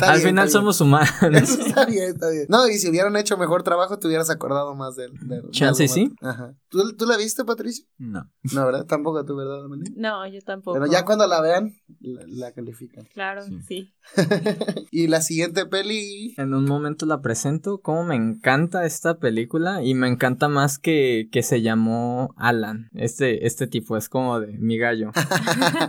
Al 0.01 0.17
bien, 0.17 0.29
final 0.29 0.49
somos 0.49 0.79
humanos. 0.81 1.09
bien. 1.21 1.43
Está 1.43 1.85
bien, 1.85 2.09
está 2.09 2.29
bien. 2.29 2.45
No, 2.49 2.67
y 2.67 2.73
si 2.73 2.89
hubieran 2.89 3.15
hecho 3.15 3.37
mejor 3.37 3.63
trabajo, 3.63 3.97
te 3.99 4.07
hubieras 4.07 4.29
acordado 4.29 4.75
más 4.75 4.95
del. 4.95 5.11
del- 5.27 5.43
de 5.43 5.51
Chance 5.51 5.87
sí. 5.87 6.11
Ajá. 6.21 6.53
¿Tú, 6.69 6.95
¿Tú 6.95 7.05
la 7.05 7.17
viste, 7.17 7.43
Patricia? 7.45 7.85
No. 7.97 8.29
No, 8.53 8.65
¿verdad? 8.65 8.85
Tampoco 8.85 9.23
tú, 9.25 9.35
¿verdad, 9.35 9.65
Amelie? 9.65 9.93
No, 9.95 10.25
yo 10.27 10.41
tampoco. 10.41 10.73
Pero 10.79 10.91
ya 10.91 11.05
cuando 11.05 11.27
la 11.27 11.41
vean, 11.41 11.73
la, 11.99 12.21
la 12.27 12.51
califican. 12.53 13.05
Claro, 13.13 13.41
Sí. 13.43 13.59
sí. 13.67 13.93
y 14.91 15.07
la 15.07 15.21
siguiente 15.21 15.65
peli. 15.65 16.33
En 16.37 16.53
un 16.53 16.65
momento 16.65 17.05
la 17.05 17.21
presento. 17.21 17.79
Como 17.79 18.03
me 18.03 18.15
encanta 18.15 18.85
esta 18.85 19.19
película. 19.19 19.83
Y 19.83 19.93
me 19.93 20.07
encanta 20.07 20.47
más 20.47 20.79
que, 20.79 21.27
que 21.31 21.43
se 21.43 21.61
llamó 21.61 22.33
Alan. 22.37 22.89
Este, 22.93 23.45
este 23.47 23.67
tipo 23.67 23.97
es 23.97 24.09
como 24.09 24.39
de 24.39 24.57
mi 24.57 24.77
gallo. 24.77 25.11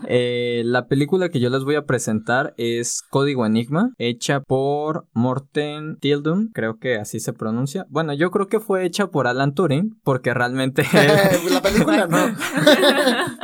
Eh, 0.09 0.63
la 0.65 0.89
película 0.89 1.29
que 1.29 1.41
yo 1.41 1.49
les 1.49 1.65
voy 1.65 1.75
a 1.77 1.85
presentar 1.87 2.55
es 2.57 3.03
Código 3.09 3.47
Enigma. 3.47 3.93
Hecha 3.99 4.41
por 4.41 5.07
Morten 5.13 5.97
Tildum. 5.99 6.51
Creo 6.53 6.79
que 6.79 6.97
así 6.97 7.21
se 7.21 7.33
pronuncia. 7.33 7.87
Bueno, 7.89 8.13
yo 8.13 8.31
creo 8.31 8.49
que 8.49 8.61
fue 8.61 8.85
hecha 8.85 9.07
por 9.09 9.27
Alan 9.27 9.55
Turing. 9.55 9.99
Porque 10.03 10.35
realmente. 10.35 10.85
la 11.51 11.63
película 11.63 12.07
no. 12.07 12.35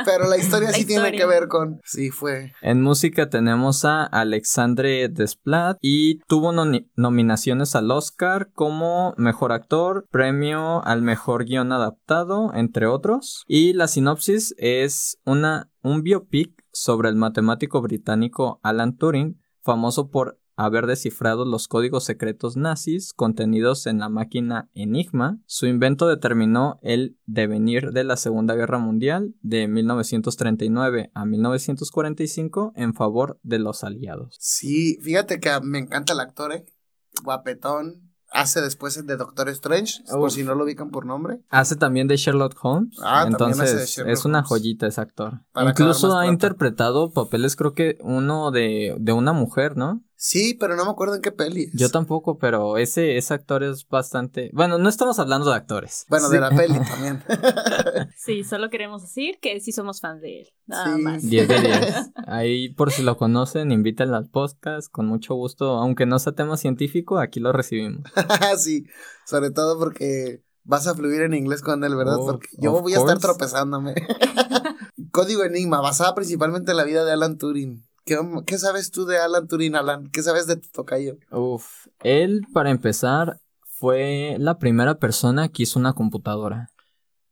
Pero 0.05 0.27
la 0.29 0.37
historia 0.37 0.69
La 0.69 0.77
sí 0.77 0.85
tiene 0.85 1.11
que 1.11 1.25
ver 1.25 1.47
con. 1.47 1.79
Sí, 1.83 2.09
fue. 2.09 2.48
En 2.61 2.81
música 2.81 3.29
tenemos 3.29 3.85
a 3.85 4.03
Alexandre 4.03 5.09
Desplat 5.09 5.77
y 5.81 6.19
tuvo 6.27 6.51
nominaciones 6.95 7.75
al 7.75 7.91
Oscar 7.91 8.51
como 8.53 9.13
mejor 9.17 9.51
actor, 9.51 10.05
premio 10.11 10.83
al 10.85 11.01
mejor 11.01 11.45
guion 11.45 11.71
adaptado, 11.71 12.53
entre 12.53 12.87
otros. 12.87 13.43
Y 13.47 13.73
la 13.73 13.87
sinopsis 13.87 14.55
es 14.57 15.19
una, 15.25 15.69
un 15.81 16.03
biopic 16.03 16.63
sobre 16.71 17.09
el 17.09 17.15
matemático 17.15 17.81
británico 17.81 18.59
Alan 18.63 18.97
Turing, 18.97 19.39
famoso 19.61 20.09
por 20.09 20.39
haber 20.59 20.87
descifrado 20.87 21.45
los 21.45 21.69
códigos 21.69 22.03
secretos 22.03 22.57
nazis 22.57 23.13
contenidos 23.13 23.87
en 23.87 23.99
la 23.99 24.09
máquina 24.09 24.69
Enigma. 24.73 25.39
Su 25.45 25.67
invento 25.67 26.05
determinó 26.05 26.79
el 26.83 27.17
devenir 27.25 27.91
de 27.91 28.03
la 28.03 28.17
Segunda 28.17 28.55
Guerra 28.55 28.77
Mundial 28.77 29.33
de 29.41 29.69
1939 29.69 31.11
a 31.13 31.25
1945 31.25 32.73
en 32.75 32.93
favor 32.93 33.39
de 33.41 33.59
los 33.59 33.85
aliados. 33.85 34.35
Sí, 34.37 34.97
fíjate 35.01 35.39
que 35.39 35.49
me 35.63 35.79
encanta 35.79 36.11
el 36.11 36.19
actor, 36.19 36.51
¿eh? 36.51 36.65
Guapetón. 37.23 38.09
Hace 38.31 38.61
después 38.61 38.95
el 38.97 39.07
de 39.07 39.17
Doctor 39.17 39.49
Strange, 39.49 40.03
por 40.11 40.31
si 40.31 40.43
no 40.43 40.53
lo 40.53 40.65
ubican 40.65 40.91
por 40.91 41.03
nombre. 41.03 41.39
Hace 41.49 41.77
también 41.77 42.07
de 42.07 42.15
Sherlock 42.15 42.53
Holmes. 42.61 42.95
Ah, 43.01 43.23
también 43.23 43.59
hace 43.59 43.63
de 43.63 43.69
entonces 43.69 43.89
Sherlock 43.89 44.13
es 44.13 44.25
una 44.25 44.43
joyita 44.43 44.85
ese 44.85 45.01
actor. 45.01 45.41
Para 45.51 45.71
Incluso 45.71 46.15
ha 46.15 46.27
interpretado 46.27 47.11
papeles, 47.11 47.55
creo 47.55 47.73
que 47.73 47.97
uno 48.01 48.51
de, 48.51 48.95
de 48.99 49.13
una 49.13 49.33
mujer, 49.33 49.77
¿no? 49.77 50.03
Sí, 50.21 50.53
pero 50.59 50.75
no 50.75 50.83
me 50.83 50.91
acuerdo 50.91 51.15
en 51.15 51.21
qué 51.21 51.31
peli. 51.31 51.63
es. 51.63 51.71
Yo 51.73 51.89
tampoco, 51.89 52.37
pero 52.37 52.75
ese, 52.77 53.15
ese 53.15 53.33
actor 53.33 53.63
es 53.63 53.87
bastante. 53.87 54.49
Bueno, 54.53 54.77
no 54.77 54.89
estamos 54.89 55.17
hablando 55.17 55.49
de 55.49 55.55
actores. 55.55 56.05
Bueno, 56.09 56.27
Sí. 56.27 56.33
de 56.33 56.41
la 56.41 56.49
peli 56.49 56.77
también. 56.77 57.23
Sí, 58.17 58.43
solo 58.43 58.69
queremos 58.69 59.01
decir 59.01 59.39
que 59.41 59.61
sí 59.61 59.71
somos 59.71 60.01
fan 60.01 60.19
de 60.19 60.41
él. 60.41 60.47
Nada 60.65 60.93
Sí. 60.97 61.01
más. 61.01 61.23
10 61.29 61.47
de 61.47 61.61
10. 61.61 61.95
Ahí, 62.27 62.67
por 62.73 62.91
si 62.91 63.01
lo 63.01 63.15
conocen, 63.15 63.71
invítenlo 63.71 64.17
al 64.17 64.27
podcast. 64.29 64.91
Con 64.91 65.05
mucho 65.07 65.35
gusto. 65.35 65.77
Aunque 65.77 66.05
no 66.05 66.19
sea 66.19 66.33
tema 66.33 66.57
científico, 66.57 67.17
aquí 67.17 67.39
lo 67.39 67.53
recibimos. 67.53 68.03
sí, 68.57 68.83
sobre 69.25 69.51
todo 69.51 69.79
porque 69.79 70.43
vas 70.65 70.85
a 70.87 70.95
fluir 70.95 71.21
en 71.21 71.33
inglés 71.33 71.61
con 71.61 71.81
él, 71.85 71.95
¿verdad? 71.95 72.17
Oh, 72.19 72.25
porque 72.25 72.49
yo 72.57 72.73
voy 72.81 72.93
a 72.93 72.97
estar 72.97 73.19
tropezándome. 73.19 73.95
Código 75.11 75.43
Enigma, 75.43 75.79
basada 75.81 76.13
principalmente 76.13 76.71
en 76.71 76.77
la 76.77 76.83
vida 76.83 77.05
de 77.05 77.13
Alan 77.13 77.37
Turing. 77.37 77.85
¿Qué, 78.09 78.17
qué 78.47 78.57
sabes 78.57 78.89
tú 78.89 79.05
de 79.05 79.19
Alan 79.19 79.47
Turing, 79.47 79.75
Alan? 79.75 80.09
¿Qué 80.09 80.23
sabes 80.23 80.47
de 80.47 80.55
tu 80.55 80.67
tocayo? 80.69 81.17
Uf. 81.29 81.85
Él, 81.99 82.41
para 82.51 82.71
empezar, 82.71 83.39
fue 83.61 84.35
la 84.39 84.57
primera 84.57 84.97
persona 84.97 85.49
que 85.49 85.61
hizo 85.61 85.77
una 85.77 85.93
computadora. 85.93 86.71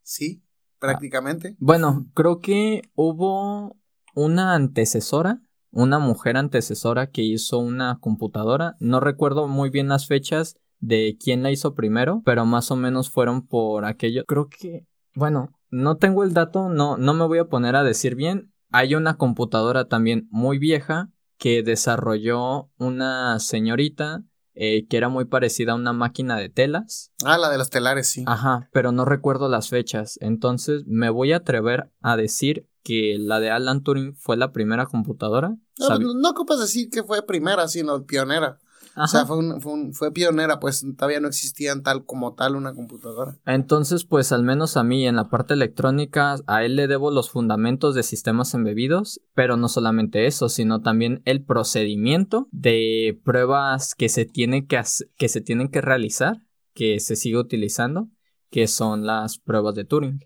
Sí, 0.03 0.43
prácticamente. 0.78 1.55
Bueno, 1.57 2.05
creo 2.13 2.41
que 2.41 2.84
hubo 2.93 3.75
una 4.13 4.53
antecesora, 4.53 5.41
una 5.71 5.97
mujer 5.97 6.38
antecesora 6.38 7.09
que 7.09 7.23
hizo 7.23 7.57
una 7.57 7.97
computadora. 7.99 8.75
No 8.80 8.99
recuerdo 8.99 9.47
muy 9.47 9.71
bien 9.71 9.88
las 9.88 10.05
fechas 10.05 10.57
de 10.80 11.17
quién 11.19 11.41
la 11.41 11.49
hizo 11.49 11.73
primero, 11.73 12.21
pero 12.23 12.45
más 12.45 12.69
o 12.69 12.75
menos 12.75 13.09
fueron 13.09 13.47
por 13.47 13.84
aquello. 13.86 14.25
Creo 14.28 14.47
que, 14.47 14.86
bueno, 15.15 15.49
no 15.71 15.97
tengo 15.97 16.23
el 16.23 16.36
dato, 16.36 16.69
no, 16.69 16.97
no 16.97 17.15
me 17.15 17.25
voy 17.25 17.39
a 17.39 17.45
poner 17.45 17.75
a 17.75 17.84
decir 17.84 18.13
bien. 18.13 18.53
Hay 18.72 18.95
una 18.95 19.18
computadora 19.18 19.88
también 19.88 20.28
muy 20.32 20.57
vieja 20.57 21.09
que 21.38 21.63
desarrolló 21.63 22.70
una 22.78 23.39
señorita 23.39 24.24
eh, 24.59 24.88
que 24.88 24.97
era 24.97 25.07
muy 25.07 25.26
parecida 25.26 25.74
a 25.74 25.76
una 25.76 25.93
máquina 25.93 26.36
de 26.38 26.49
telas. 26.49 27.11
Ah, 27.24 27.38
la 27.38 27.51
de 27.51 27.59
los 27.59 27.70
telares, 27.70 28.09
sí. 28.09 28.24
Ajá, 28.26 28.70
pero 28.74 28.91
no 28.91 29.05
recuerdo 29.05 29.49
las 29.49 29.70
fechas. 29.70 30.18
Entonces 30.20 30.82
me 30.88 31.11
voy 31.11 31.32
a 31.32 31.38
atrever 31.38 31.91
a 32.01 32.18
decir 32.18 32.68
que 32.82 33.18
la 33.20 33.39
de 33.39 33.51
Alan 33.51 33.84
Turing 33.84 34.15
fue 34.15 34.36
la 34.36 34.51
primera 34.51 34.88
computadora. 34.88 35.55
No, 35.78 35.99
no, 35.99 36.13
no 36.15 36.30
ocupas 36.30 36.59
decir 36.59 36.89
que 36.89 37.03
fue 37.03 37.24
primera, 37.24 37.68
sino 37.68 38.03
pionera. 38.07 38.57
O 39.00 39.08
sea, 39.08 39.26
fue, 39.26 39.38
un- 39.38 39.62
fue, 39.62 39.74
un- 39.74 39.93
fue 39.93 40.12
pionera, 40.12 40.60
pues 40.60 40.84
todavía 40.98 41.20
no 41.20 41.28
existían 41.28 41.84
tal 41.84 42.04
como 42.06 42.34
tal 42.34 42.56
una 42.56 42.74
computadora. 42.74 43.38
Entonces, 43.45 44.06
pues 44.06 44.32
al 44.32 44.43
menos 44.43 44.76
a 44.76 44.84
mí 44.84 45.08
en 45.08 45.16
la 45.16 45.30
parte 45.30 45.54
electrónica, 45.54 46.36
a 46.48 46.64
él 46.64 46.76
le 46.76 46.88
debo 46.88 47.12
los 47.12 47.30
fundamentos 47.30 47.93
de 47.93 48.02
sistemas 48.04 48.54
embebidos, 48.56 49.22
pero 49.36 49.56
no 49.56 49.70
solamente 49.70 50.26
eso, 50.26 50.50
sino 50.50 50.82
también 50.82 51.22
el 51.26 51.43
procedimiento 51.43 52.48
de 52.52 53.20
pruebas 53.24 53.93
que 53.93 54.10
se 54.10 54.26
tienen 54.26 54.66
que, 54.68 54.82
que, 55.18 55.30
se 55.30 55.41
tienen 55.41 55.70
que 55.70 55.82
realizar, 55.82 56.38
que 56.74 57.00
se 57.00 57.16
sigue 57.16 57.38
utilizando, 57.38 58.08
que 58.50 58.68
son 58.68 59.06
las 59.06 59.38
pruebas 59.38 59.76
de 59.76 59.86
Turing. 59.86 60.26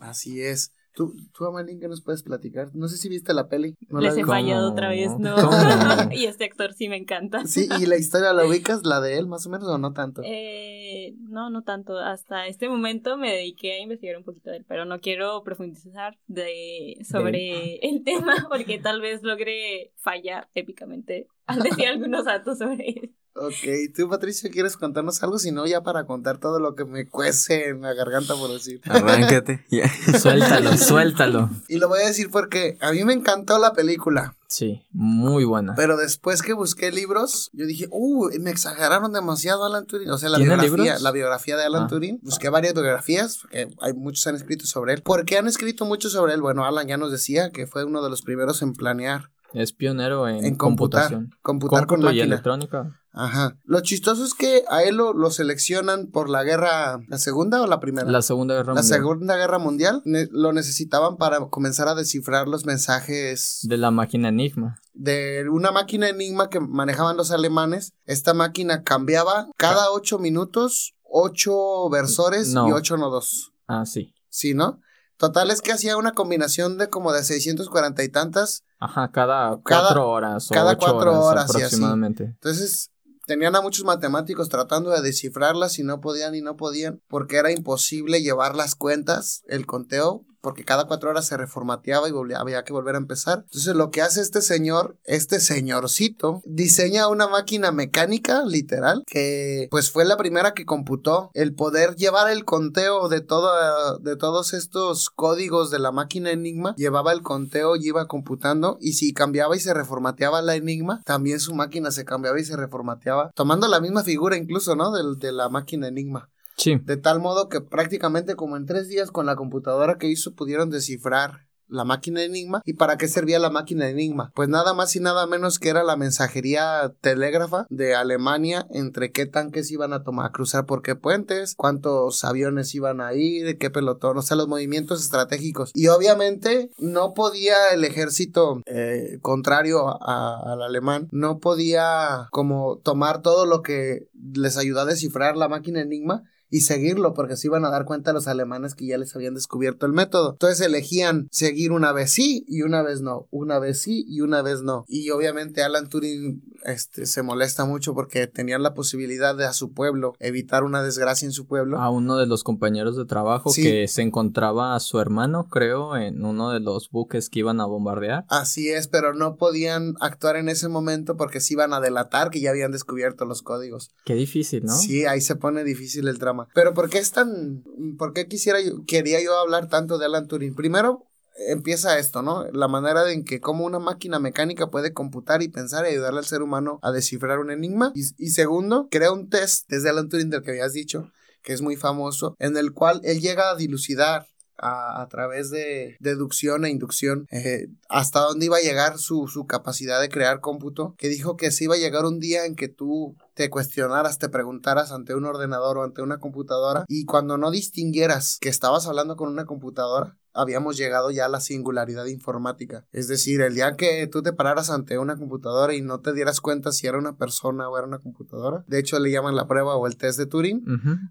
Así 0.00 0.40
es. 0.42 0.72
¿Tú, 0.96 1.14
tú 1.36 1.44
Amalín, 1.44 1.78
qué 1.78 1.88
nos 1.88 2.00
puedes 2.00 2.22
platicar? 2.22 2.70
No 2.74 2.88
sé 2.88 2.96
si 2.96 3.10
viste 3.10 3.34
la 3.34 3.48
peli. 3.48 3.76
¿No 3.90 4.00
la 4.00 4.06
Les 4.06 4.14
he 4.14 4.16
viste? 4.22 4.30
fallado 4.32 4.62
¿Cómo? 4.62 4.72
otra 4.72 4.88
vez, 4.88 5.10
no. 5.18 5.36
Y 6.10 6.24
este 6.24 6.46
actor 6.46 6.72
sí 6.72 6.88
me 6.88 6.96
encanta. 6.96 7.44
Sí, 7.44 7.68
¿y 7.78 7.84
la 7.84 7.98
historia 7.98 8.32
la 8.32 8.46
ubicas, 8.48 8.80
la 8.86 9.02
de 9.02 9.18
él, 9.18 9.26
más 9.26 9.46
o 9.46 9.50
menos, 9.50 9.68
o 9.68 9.76
no 9.76 9.92
tanto? 9.92 10.22
Eh, 10.24 11.14
no, 11.28 11.50
no 11.50 11.62
tanto. 11.64 11.98
Hasta 11.98 12.46
este 12.46 12.70
momento 12.70 13.18
me 13.18 13.30
dediqué 13.30 13.74
a 13.74 13.82
investigar 13.82 14.16
un 14.16 14.24
poquito 14.24 14.48
de 14.48 14.56
él, 14.56 14.64
pero 14.66 14.86
no 14.86 14.98
quiero 15.00 15.42
profundizar 15.42 16.16
de, 16.28 16.96
sobre 17.04 17.76
el 17.86 18.02
tema 18.02 18.46
porque 18.48 18.78
tal 18.78 19.02
vez 19.02 19.22
logre 19.22 19.92
fallar 19.96 20.48
épicamente 20.54 21.26
al 21.46 21.62
decir 21.62 21.86
algunos 21.88 22.24
datos 22.24 22.56
sobre 22.56 22.88
él. 22.88 23.14
Ok, 23.38 23.94
tú 23.94 24.08
Patricia, 24.08 24.50
¿quieres 24.50 24.76
contarnos 24.78 25.22
algo? 25.22 25.38
Si 25.38 25.52
no, 25.52 25.66
ya 25.66 25.82
para 25.82 26.06
contar 26.06 26.38
todo 26.38 26.58
lo 26.58 26.74
que 26.74 26.84
me 26.86 27.06
cuece 27.06 27.68
en 27.68 27.82
la 27.82 27.92
garganta 27.92 28.34
por 28.34 28.50
decir. 28.50 28.80
Arráncate. 28.88 29.64
Suéltalo, 30.18 30.76
suéltalo. 30.78 31.50
Y 31.68 31.78
lo 31.78 31.88
voy 31.88 32.00
a 32.02 32.06
decir 32.06 32.30
porque 32.30 32.78
a 32.80 32.92
mí 32.92 33.04
me 33.04 33.12
encantó 33.12 33.58
la 33.58 33.72
película, 33.72 34.34
Sí, 34.48 34.82
muy 34.92 35.44
buena. 35.44 35.74
pero 35.74 35.96
después 35.96 36.40
que 36.40 36.52
busqué 36.54 36.90
libros, 36.92 37.50
yo 37.52 37.66
dije, 37.66 37.88
uh, 37.90 38.30
me 38.40 38.50
exageraron 38.50 39.12
demasiado 39.12 39.64
Alan 39.64 39.86
Turing. 39.86 40.08
O 40.10 40.18
sea, 40.18 40.28
la 40.30 40.38
¿Tiene 40.38 40.54
biografía, 40.56 40.82
libros? 40.84 41.02
la 41.02 41.10
biografía 41.12 41.56
de 41.56 41.64
Alan 41.64 41.82
Ah. 41.84 41.86
Turing. 41.88 42.20
Busqué 42.22 42.48
varias 42.48 42.72
biografías, 42.74 43.38
porque 43.42 43.68
hay 43.80 43.92
muchos 43.92 44.26
han 44.28 44.36
escrito 44.36 44.64
sobre 44.66 44.94
él. 44.94 45.02
¿Por 45.02 45.24
qué 45.26 45.36
han 45.36 45.46
escrito 45.46 45.84
mucho 45.84 46.08
sobre 46.08 46.32
él? 46.34 46.40
Bueno, 46.40 46.64
Alan 46.64 46.86
ya 46.88 46.96
nos 46.96 47.10
decía 47.12 47.50
que 47.50 47.66
fue 47.66 47.84
uno 47.84 48.02
de 48.02 48.08
los 48.10 48.22
primeros 48.22 48.62
en 48.62 48.72
planear, 48.72 49.30
Es 49.52 49.72
pionero 49.72 50.28
en, 50.28 50.44
en 50.44 50.54
computar, 50.56 51.02
computación. 51.10 51.34
computar 51.42 51.80
con 51.86 51.96
Cómputo 52.00 52.12
y 52.12 52.16
máquina. 52.16 52.24
electrónica. 52.34 53.00
Ajá. 53.18 53.56
Lo 53.64 53.80
chistoso 53.80 54.22
es 54.24 54.34
que 54.34 54.62
a 54.68 54.82
él 54.82 54.96
lo, 54.96 55.14
lo 55.14 55.30
seleccionan 55.30 56.08
por 56.10 56.28
la 56.28 56.44
guerra, 56.44 57.00
¿la 57.08 57.16
segunda 57.16 57.62
o 57.62 57.66
la 57.66 57.80
primera? 57.80 58.10
La 58.10 58.20
Segunda 58.20 58.54
Guerra 58.54 58.74
La 58.74 58.82
Mundial. 58.82 58.98
Segunda 59.00 59.36
Guerra 59.36 59.58
Mundial 59.58 60.02
ne- 60.04 60.28
lo 60.30 60.52
necesitaban 60.52 61.16
para 61.16 61.40
comenzar 61.48 61.88
a 61.88 61.94
descifrar 61.94 62.46
los 62.46 62.66
mensajes 62.66 63.60
De 63.62 63.78
la 63.78 63.90
máquina 63.90 64.28
Enigma. 64.28 64.80
de 64.92 65.46
una 65.50 65.70
máquina 65.72 66.08
enigma 66.10 66.50
que 66.50 66.60
manejaban 66.60 67.16
los 67.16 67.30
alemanes. 67.30 67.94
Esta 68.04 68.34
máquina 68.34 68.82
cambiaba 68.82 69.48
cada 69.56 69.90
ocho 69.92 70.18
minutos 70.18 70.94
ocho 71.02 71.88
versores 71.88 72.52
No. 72.52 72.68
y 72.68 72.72
ocho 72.72 72.96
nodos. 72.98 73.52
Ah, 73.66 73.86
sí. 73.86 74.12
¿Sí, 74.28 74.52
no? 74.54 74.80
Total 75.16 75.50
es 75.50 75.62
que 75.62 75.72
hacía 75.72 75.96
una 75.96 76.12
combinación 76.12 76.76
de 76.76 76.90
como 76.90 77.12
de 77.12 77.24
640 77.24 78.04
y 78.04 78.08
tantas. 78.10 78.64
Ajá, 78.78 79.10
cada, 79.10 79.58
Cada- 79.64 79.80
cuatro 79.86 80.10
horas 80.10 80.50
o 80.50 80.54
cada 80.54 80.72
ocho 80.72 80.78
cuatro 80.80 81.12
horas, 81.12 81.24
horas 81.24 81.44
y 81.46 81.50
así. 81.52 81.56
aproximadamente. 81.64 82.24
Entonces 82.24 82.90
tenían 83.26 83.56
a 83.56 83.60
muchos 83.60 83.84
matemáticos 83.84 84.48
tratando 84.48 84.90
de 84.90 85.02
descifrarlas 85.02 85.78
y 85.78 85.82
no 85.82 86.00
podían 86.00 86.34
y 86.34 86.40
no 86.40 86.56
podían 86.56 87.02
porque 87.08 87.36
era 87.36 87.52
imposible 87.52 88.22
llevar 88.22 88.56
las 88.56 88.74
cuentas, 88.74 89.42
el 89.48 89.66
conteo, 89.66 90.24
porque 90.46 90.64
cada 90.64 90.86
cuatro 90.86 91.10
horas 91.10 91.26
se 91.26 91.36
reformateaba 91.36 92.08
y 92.08 92.12
había 92.36 92.62
que 92.62 92.72
volver 92.72 92.94
a 92.94 92.98
empezar. 92.98 93.40
Entonces 93.46 93.74
lo 93.74 93.90
que 93.90 94.00
hace 94.00 94.20
este 94.20 94.40
señor, 94.40 94.96
este 95.02 95.40
señorcito, 95.40 96.40
diseña 96.44 97.08
una 97.08 97.26
máquina 97.26 97.72
mecánica, 97.72 98.44
literal, 98.44 99.02
que 99.08 99.66
pues 99.72 99.90
fue 99.90 100.04
la 100.04 100.16
primera 100.16 100.54
que 100.54 100.64
computó 100.64 101.32
el 101.34 101.52
poder 101.56 101.96
llevar 101.96 102.30
el 102.30 102.44
conteo 102.44 103.08
de, 103.08 103.22
de 103.22 104.16
todos 104.16 104.54
estos 104.54 105.10
códigos 105.10 105.72
de 105.72 105.80
la 105.80 105.90
máquina 105.90 106.30
Enigma, 106.30 106.76
llevaba 106.76 107.12
el 107.12 107.22
conteo 107.22 107.74
y 107.74 107.88
iba 107.88 108.06
computando 108.06 108.78
y 108.80 108.92
si 108.92 109.12
cambiaba 109.12 109.56
y 109.56 109.58
se 109.58 109.74
reformateaba 109.74 110.42
la 110.42 110.54
Enigma, 110.54 111.00
también 111.04 111.40
su 111.40 111.56
máquina 111.56 111.90
se 111.90 112.04
cambiaba 112.04 112.38
y 112.38 112.44
se 112.44 112.54
reformateaba, 112.56 113.32
tomando 113.34 113.66
la 113.66 113.80
misma 113.80 114.04
figura 114.04 114.36
incluso, 114.36 114.76
¿no? 114.76 114.92
Del- 114.92 115.18
de 115.18 115.32
la 115.32 115.48
máquina 115.48 115.88
Enigma. 115.88 116.30
Sí. 116.56 116.76
De 116.82 116.96
tal 116.96 117.20
modo 117.20 117.48
que 117.48 117.60
prácticamente 117.60 118.34
como 118.34 118.56
en 118.56 118.66
tres 118.66 118.88
días 118.88 119.10
con 119.10 119.26
la 119.26 119.36
computadora 119.36 119.98
que 119.98 120.08
hizo 120.08 120.34
pudieron 120.34 120.70
descifrar 120.70 121.46
la 121.68 121.82
máquina 121.84 122.22
Enigma. 122.22 122.62
¿Y 122.64 122.74
para 122.74 122.96
qué 122.96 123.08
servía 123.08 123.38
la 123.40 123.50
máquina 123.50 123.88
Enigma? 123.88 124.30
Pues 124.34 124.48
nada 124.48 124.72
más 124.72 124.94
y 124.94 125.00
nada 125.00 125.26
menos 125.26 125.58
que 125.58 125.68
era 125.68 125.82
la 125.82 125.96
mensajería 125.96 126.94
telégrafa 127.00 127.66
de 127.70 127.94
Alemania 127.94 128.66
entre 128.70 129.10
qué 129.10 129.26
tanques 129.26 129.70
iban 129.72 129.92
a 129.92 130.04
tomar, 130.04 130.26
a 130.26 130.32
cruzar 130.32 130.64
por 130.66 130.82
qué 130.82 130.94
puentes, 130.94 131.54
cuántos 131.56 132.22
aviones 132.24 132.72
iban 132.74 133.00
a 133.00 133.14
ir, 133.14 133.58
qué 133.58 133.70
pelotón, 133.70 134.16
o 134.16 134.22
sea, 134.22 134.36
los 134.36 134.48
movimientos 134.48 135.02
estratégicos. 135.02 135.72
Y 135.74 135.88
obviamente 135.88 136.70
no 136.78 137.14
podía 137.14 137.56
el 137.72 137.84
ejército 137.84 138.60
eh, 138.66 139.18
contrario 139.20 139.88
a- 139.88 140.52
al 140.52 140.62
alemán, 140.62 141.08
no 141.10 141.40
podía 141.40 142.28
como 142.30 142.78
tomar 142.84 143.22
todo 143.22 143.44
lo 143.46 143.62
que 143.62 144.06
les 144.34 144.56
ayudó 144.56 144.82
a 144.82 144.84
descifrar 144.86 145.36
la 145.36 145.48
máquina 145.48 145.80
Enigma 145.80 146.22
y 146.50 146.60
seguirlo 146.60 147.14
porque 147.14 147.36
se 147.36 147.48
iban 147.48 147.64
a 147.64 147.70
dar 147.70 147.84
cuenta 147.84 148.12
los 148.12 148.26
alemanes 148.28 148.74
que 148.74 148.86
ya 148.86 148.98
les 148.98 149.14
habían 149.16 149.34
descubierto 149.34 149.86
el 149.86 149.92
método. 149.92 150.32
Entonces 150.32 150.60
elegían 150.66 151.28
seguir 151.30 151.72
una 151.72 151.92
vez 151.92 152.10
sí 152.12 152.44
y 152.48 152.62
una 152.62 152.82
vez 152.82 153.00
no, 153.00 153.26
una 153.30 153.58
vez 153.58 153.80
sí 153.80 154.04
y 154.08 154.20
una 154.20 154.42
vez 154.42 154.62
no. 154.62 154.84
Y 154.88 155.10
obviamente 155.10 155.62
Alan 155.62 155.88
Turing 155.88 156.42
este, 156.64 157.06
se 157.06 157.22
molesta 157.22 157.64
mucho 157.64 157.94
porque 157.94 158.26
tenían 158.26 158.62
la 158.62 158.74
posibilidad 158.74 159.36
de 159.36 159.44
a 159.44 159.52
su 159.52 159.72
pueblo 159.72 160.14
evitar 160.18 160.64
una 160.64 160.82
desgracia 160.82 161.26
en 161.26 161.32
su 161.32 161.46
pueblo. 161.46 161.78
A 161.78 161.90
uno 161.90 162.16
de 162.16 162.26
los 162.26 162.42
compañeros 162.44 162.96
de 162.96 163.04
trabajo 163.04 163.50
Sí. 163.50 163.62
que 163.62 163.88
se 163.88 164.02
encontraba 164.02 164.74
a 164.74 164.80
su 164.80 164.98
hermano, 165.00 165.48
creo, 165.48 165.96
en 165.96 166.24
uno 166.24 166.50
de 166.50 166.60
los 166.60 166.90
buques 166.90 167.28
que 167.30 167.40
iban 167.40 167.60
a 167.60 167.66
bombardear. 167.66 168.24
Así 168.28 168.68
es, 168.70 168.88
pero 168.88 169.14
no 169.14 169.36
podían 169.36 169.94
actuar 170.00 170.36
en 170.36 170.48
ese 170.48 170.68
momento 170.68 171.16
porque 171.16 171.40
se 171.40 171.54
iban 171.54 171.72
a 171.72 171.80
delatar 171.80 172.30
que 172.30 172.40
ya 172.40 172.50
habían 172.50 172.72
descubierto 172.72 173.24
los 173.24 173.42
códigos. 173.42 173.90
Qué 174.04 174.14
difícil, 174.14 174.64
¿no? 174.64 174.74
Sí, 174.76 175.04
ahí 175.06 175.20
se 175.20 175.36
pone 175.36 175.64
difícil 175.64 176.08
el 176.08 176.18
Pero 176.54 176.74
¿por 176.74 176.90
qué 176.90 176.98
es 176.98 177.12
tan... 177.12 177.64
¿Por 177.98 178.12
qué 178.12 178.28
quisiera 178.28 178.60
yo, 178.60 178.84
quería 178.86 179.22
yo 179.22 179.36
hablar 179.38 179.68
tanto 179.68 179.98
de 179.98 180.06
Alan 180.06 180.28
Turing? 180.28 180.54
Primero, 180.54 181.06
empieza 181.36 181.98
esto, 181.98 182.22
¿no? 182.22 182.44
La 182.52 182.68
manera 182.68 183.10
en 183.10 183.24
que 183.24 183.40
cómo 183.40 183.64
una 183.64 183.78
máquina 183.78 184.18
mecánica 184.18 184.68
puede 184.68 184.92
computar 184.92 185.42
y 185.42 185.48
pensar 185.48 185.84
y 185.84 185.90
ayudarle 185.90 186.20
al 186.20 186.24
ser 186.26 186.42
humano 186.42 186.78
a 186.82 186.92
descifrar 186.92 187.38
un 187.38 187.50
enigma. 187.50 187.92
Y, 187.94 188.30
segundo, 188.30 188.88
crea 188.90 189.12
un 189.12 189.28
test 189.28 189.68
desde 189.68 189.90
Alan 189.90 190.08
Turing 190.08 190.30
del 190.30 190.42
que 190.42 190.52
habías 190.52 190.72
dicho, 190.72 191.10
que 191.42 191.52
es 191.52 191.62
muy 191.62 191.76
famoso, 191.76 192.36
en 192.38 192.56
el 192.56 192.72
cual 192.72 193.00
él 193.04 193.20
llega 193.20 193.50
a 193.50 193.56
dilucidar 193.56 194.26
a, 194.58 195.02
a 195.02 195.08
través 195.08 195.50
de 195.50 195.96
deducción 196.00 196.64
e 196.64 196.70
inducción 196.70 197.26
eh, 197.30 197.68
hasta 197.90 198.20
dónde 198.20 198.46
iba 198.46 198.56
a 198.56 198.62
llegar 198.62 198.98
su, 198.98 199.28
su 199.28 199.46
capacidad 199.46 200.00
de 200.00 200.08
crear 200.08 200.40
cómputo, 200.40 200.94
que 200.96 201.08
dijo 201.08 201.36
que 201.36 201.50
se 201.50 201.64
iba 201.64 201.74
a 201.74 201.78
llegar 201.78 202.06
un 202.06 202.20
día 202.20 202.46
en 202.46 202.56
que 202.56 202.68
tú 202.68 203.16
te 203.36 203.50
cuestionaras, 203.50 204.18
te 204.18 204.30
preguntaras 204.30 204.92
ante 204.92 205.14
un 205.14 205.26
ordenador 205.26 205.76
o 205.76 205.84
ante 205.84 206.00
una 206.00 206.18
computadora 206.18 206.86
y 206.88 207.04
cuando 207.04 207.36
no 207.36 207.50
distinguieras 207.50 208.38
que 208.40 208.48
estabas 208.48 208.86
hablando 208.86 209.16
con 209.16 209.28
una 209.28 209.44
computadora, 209.44 210.16
habíamos 210.36 210.76
llegado 210.76 211.10
ya 211.10 211.26
a 211.26 211.28
la 211.28 211.40
singularidad 211.40 212.06
informática. 212.06 212.86
Es 212.92 213.08
decir, 213.08 213.40
el 213.40 213.54
día 213.54 213.76
que 213.76 214.06
tú 214.06 214.22
te 214.22 214.32
pararas 214.32 214.70
ante 214.70 214.98
una 214.98 215.16
computadora 215.16 215.74
y 215.74 215.82
no 215.82 216.00
te 216.00 216.12
dieras 216.12 216.40
cuenta 216.40 216.72
si 216.72 216.86
era 216.86 216.98
una 216.98 217.16
persona 217.16 217.68
o 217.68 217.76
era 217.76 217.86
una 217.86 217.98
computadora, 217.98 218.64
de 218.68 218.78
hecho 218.78 218.98
le 218.98 219.10
llaman 219.10 219.36
la 219.36 219.46
prueba 219.46 219.76
o 219.76 219.86
el 219.86 219.96
test 219.96 220.18
de 220.18 220.26
Turing 220.26 220.64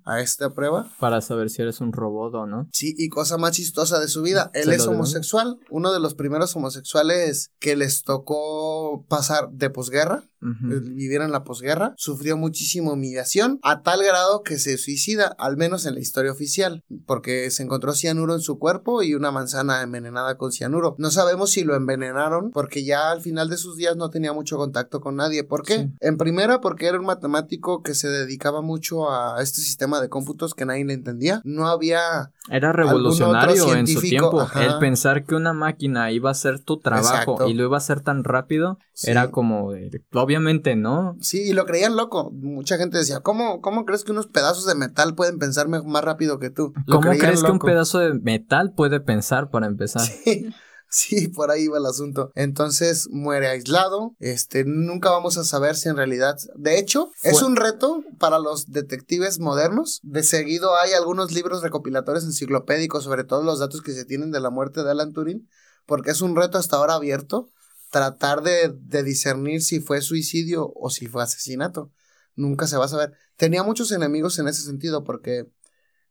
a 0.05 0.19
esta 0.21 0.53
prueba. 0.53 0.91
Para 0.99 1.21
saber 1.21 1.49
si 1.49 1.61
eres 1.61 1.81
un 1.81 1.91
robot 1.91 2.33
o 2.35 2.45
no. 2.45 2.69
Sí, 2.71 2.93
y 2.97 3.09
cosa 3.09 3.37
más 3.37 3.51
chistosa 3.51 3.99
de 3.99 4.07
su 4.07 4.21
vida, 4.21 4.51
él 4.53 4.71
es 4.71 4.87
homosexual, 4.87 5.57
uno 5.69 5.91
de 5.91 5.99
los 5.99 6.15
primeros 6.15 6.55
homosexuales 6.55 7.51
que 7.59 7.75
les 7.75 8.03
tocó 8.03 9.05
pasar 9.07 9.49
de 9.51 9.69
posguerra, 9.69 10.23
Ujú. 10.45 10.73
eh, 10.73 10.79
viviera 10.81 11.25
en 11.25 11.31
la 11.31 11.43
posguerra, 11.43 11.93
sufrió 11.97 12.37
muchísima 12.37 12.91
humillación 12.93 13.59
a 13.63 13.81
tal 13.81 14.03
grado 14.03 14.43
que 14.43 14.59
se 14.59 14.77
suicida, 14.77 15.35
al 15.39 15.57
menos 15.57 15.85
en 15.85 15.95
la 15.95 15.99
historia 15.99 16.31
oficial, 16.31 16.83
porque 17.05 17.49
se 17.51 17.63
encontró 17.63 17.93
cianuro 17.93 18.33
en 18.35 18.41
su 18.41 18.59
cuerpo 18.59 19.01
y 19.03 19.13
una 19.15 19.31
manzana 19.31 19.81
envenenada 19.81 20.37
con 20.37 20.51
cianuro. 20.51 20.95
No 20.99 21.09
sabemos 21.11 21.51
si 21.51 21.63
lo 21.63 21.75
envenenaron 21.75 22.51
porque 22.51 22.83
ya 22.85 23.11
al 23.11 23.21
final 23.21 23.49
de 23.49 23.57
sus 23.57 23.75
días 23.77 23.95
no 23.97 24.09
tenía 24.09 24.33
mucho 24.33 24.57
contacto 24.57 25.01
con 25.01 25.15
nadie. 25.15 25.43
¿Por 25.43 25.63
qué? 25.63 25.77
Sí. 25.79 25.89
En 26.01 26.17
primera, 26.17 26.61
porque 26.61 26.87
era 26.87 26.99
un 26.99 27.05
matemático 27.05 27.81
que 27.83 27.95
se 27.95 28.07
dedicaba 28.09 28.61
mucho 28.61 29.11
a 29.11 29.41
este 29.41 29.61
sistema 29.61 29.99
de 30.01 30.09
cómputos 30.09 30.53
que 30.53 30.65
nadie 30.65 30.85
le 30.85 30.93
entendía. 30.93 31.41
No 31.43 31.67
había 31.67 32.31
Era 32.49 32.71
revolucionario 32.71 33.75
en 33.75 33.87
su 33.87 34.01
tiempo. 34.01 34.41
ajá. 34.41 34.63
El 34.65 34.77
pensar 34.79 35.25
que 35.25 35.35
una 35.35 35.53
máquina 35.53 36.11
iba 36.11 36.29
a 36.29 36.31
hacer 36.31 36.59
tu 36.59 36.79
trabajo 36.79 37.07
Exacto. 37.33 37.47
y 37.49 37.53
lo 37.53 37.63
iba 37.65 37.77
a 37.77 37.79
hacer 37.79 38.01
tan 38.01 38.23
rápido, 38.23 38.77
Sí. 38.93 39.11
era 39.11 39.29
como, 39.31 39.71
de- 39.71 40.01
obviamente 40.35 40.75
no. 40.75 41.15
Sí, 41.21 41.41
y 41.41 41.53
lo 41.53 41.65
creían 41.65 41.95
loco. 41.95 42.31
Mucha 42.31 42.77
gente 42.77 42.97
decía, 42.97 43.21
¿cómo, 43.21 43.61
cómo 43.61 43.85
crees 43.85 44.03
que 44.03 44.11
unos 44.11 44.27
pedazos 44.27 44.65
de 44.65 44.75
metal 44.75 45.15
pueden 45.15 45.39
pensar 45.39 45.67
más 45.67 46.03
rápido 46.03 46.39
que 46.39 46.49
tú? 46.49 46.73
Lo 46.85 46.99
¿Cómo 46.99 47.11
crees 47.17 47.43
que 47.43 47.51
un 47.51 47.59
pedazo 47.59 47.99
de 47.99 48.13
metal 48.13 48.73
puede 48.75 48.99
pensar 48.99 49.49
para 49.49 49.67
empezar? 49.67 50.01
Sí, 50.01 50.49
sí, 50.89 51.27
por 51.29 51.51
ahí 51.51 51.67
va 51.67 51.77
el 51.77 51.85
asunto. 51.85 52.31
Entonces 52.35 53.07
muere 53.11 53.47
aislado. 53.47 54.15
Este, 54.19 54.65
nunca 54.65 55.09
vamos 55.09 55.37
a 55.37 55.43
saber 55.43 55.75
si 55.75 55.89
en 55.89 55.97
realidad. 55.97 56.35
De 56.55 56.77
hecho, 56.77 57.09
es 57.23 57.41
un 57.41 57.55
reto 57.55 58.03
para 58.19 58.39
los 58.39 58.67
detectives 58.67 59.39
modernos. 59.39 60.01
De 60.03 60.23
seguido 60.23 60.71
hay 60.79 60.93
algunos 60.93 61.31
libros 61.31 61.63
recopilatorios 61.63 62.25
enciclopédicos 62.25 63.03
sobre 63.03 63.23
todos 63.23 63.45
los 63.45 63.59
datos 63.59 63.81
que 63.81 63.93
se 63.93 64.05
tienen 64.05 64.31
de 64.31 64.41
la 64.41 64.49
muerte 64.49 64.83
de 64.83 64.91
Alan 64.91 65.13
Turing. 65.13 65.47
Porque 65.85 66.11
es 66.11 66.21
un 66.21 66.35
reto 66.35 66.57
hasta 66.57 66.77
ahora 66.77 66.95
abierto. 66.95 67.49
Tratar 67.95 68.43
de, 68.43 68.75
de 68.77 69.03
discernir 69.03 69.61
si 69.61 69.79
fue 69.79 70.01
suicidio 70.01 70.69
o 70.75 70.89
si 70.89 71.07
fue 71.07 71.23
asesinato. 71.23 71.91
Nunca 72.35 72.67
se 72.67 72.75
va 72.75 72.83
a 72.83 72.89
saber. 72.89 73.13
Tenía 73.37 73.63
muchos 73.63 73.89
enemigos 73.93 74.37
en 74.37 74.49
ese 74.49 74.63
sentido 74.63 75.05
porque 75.05 75.47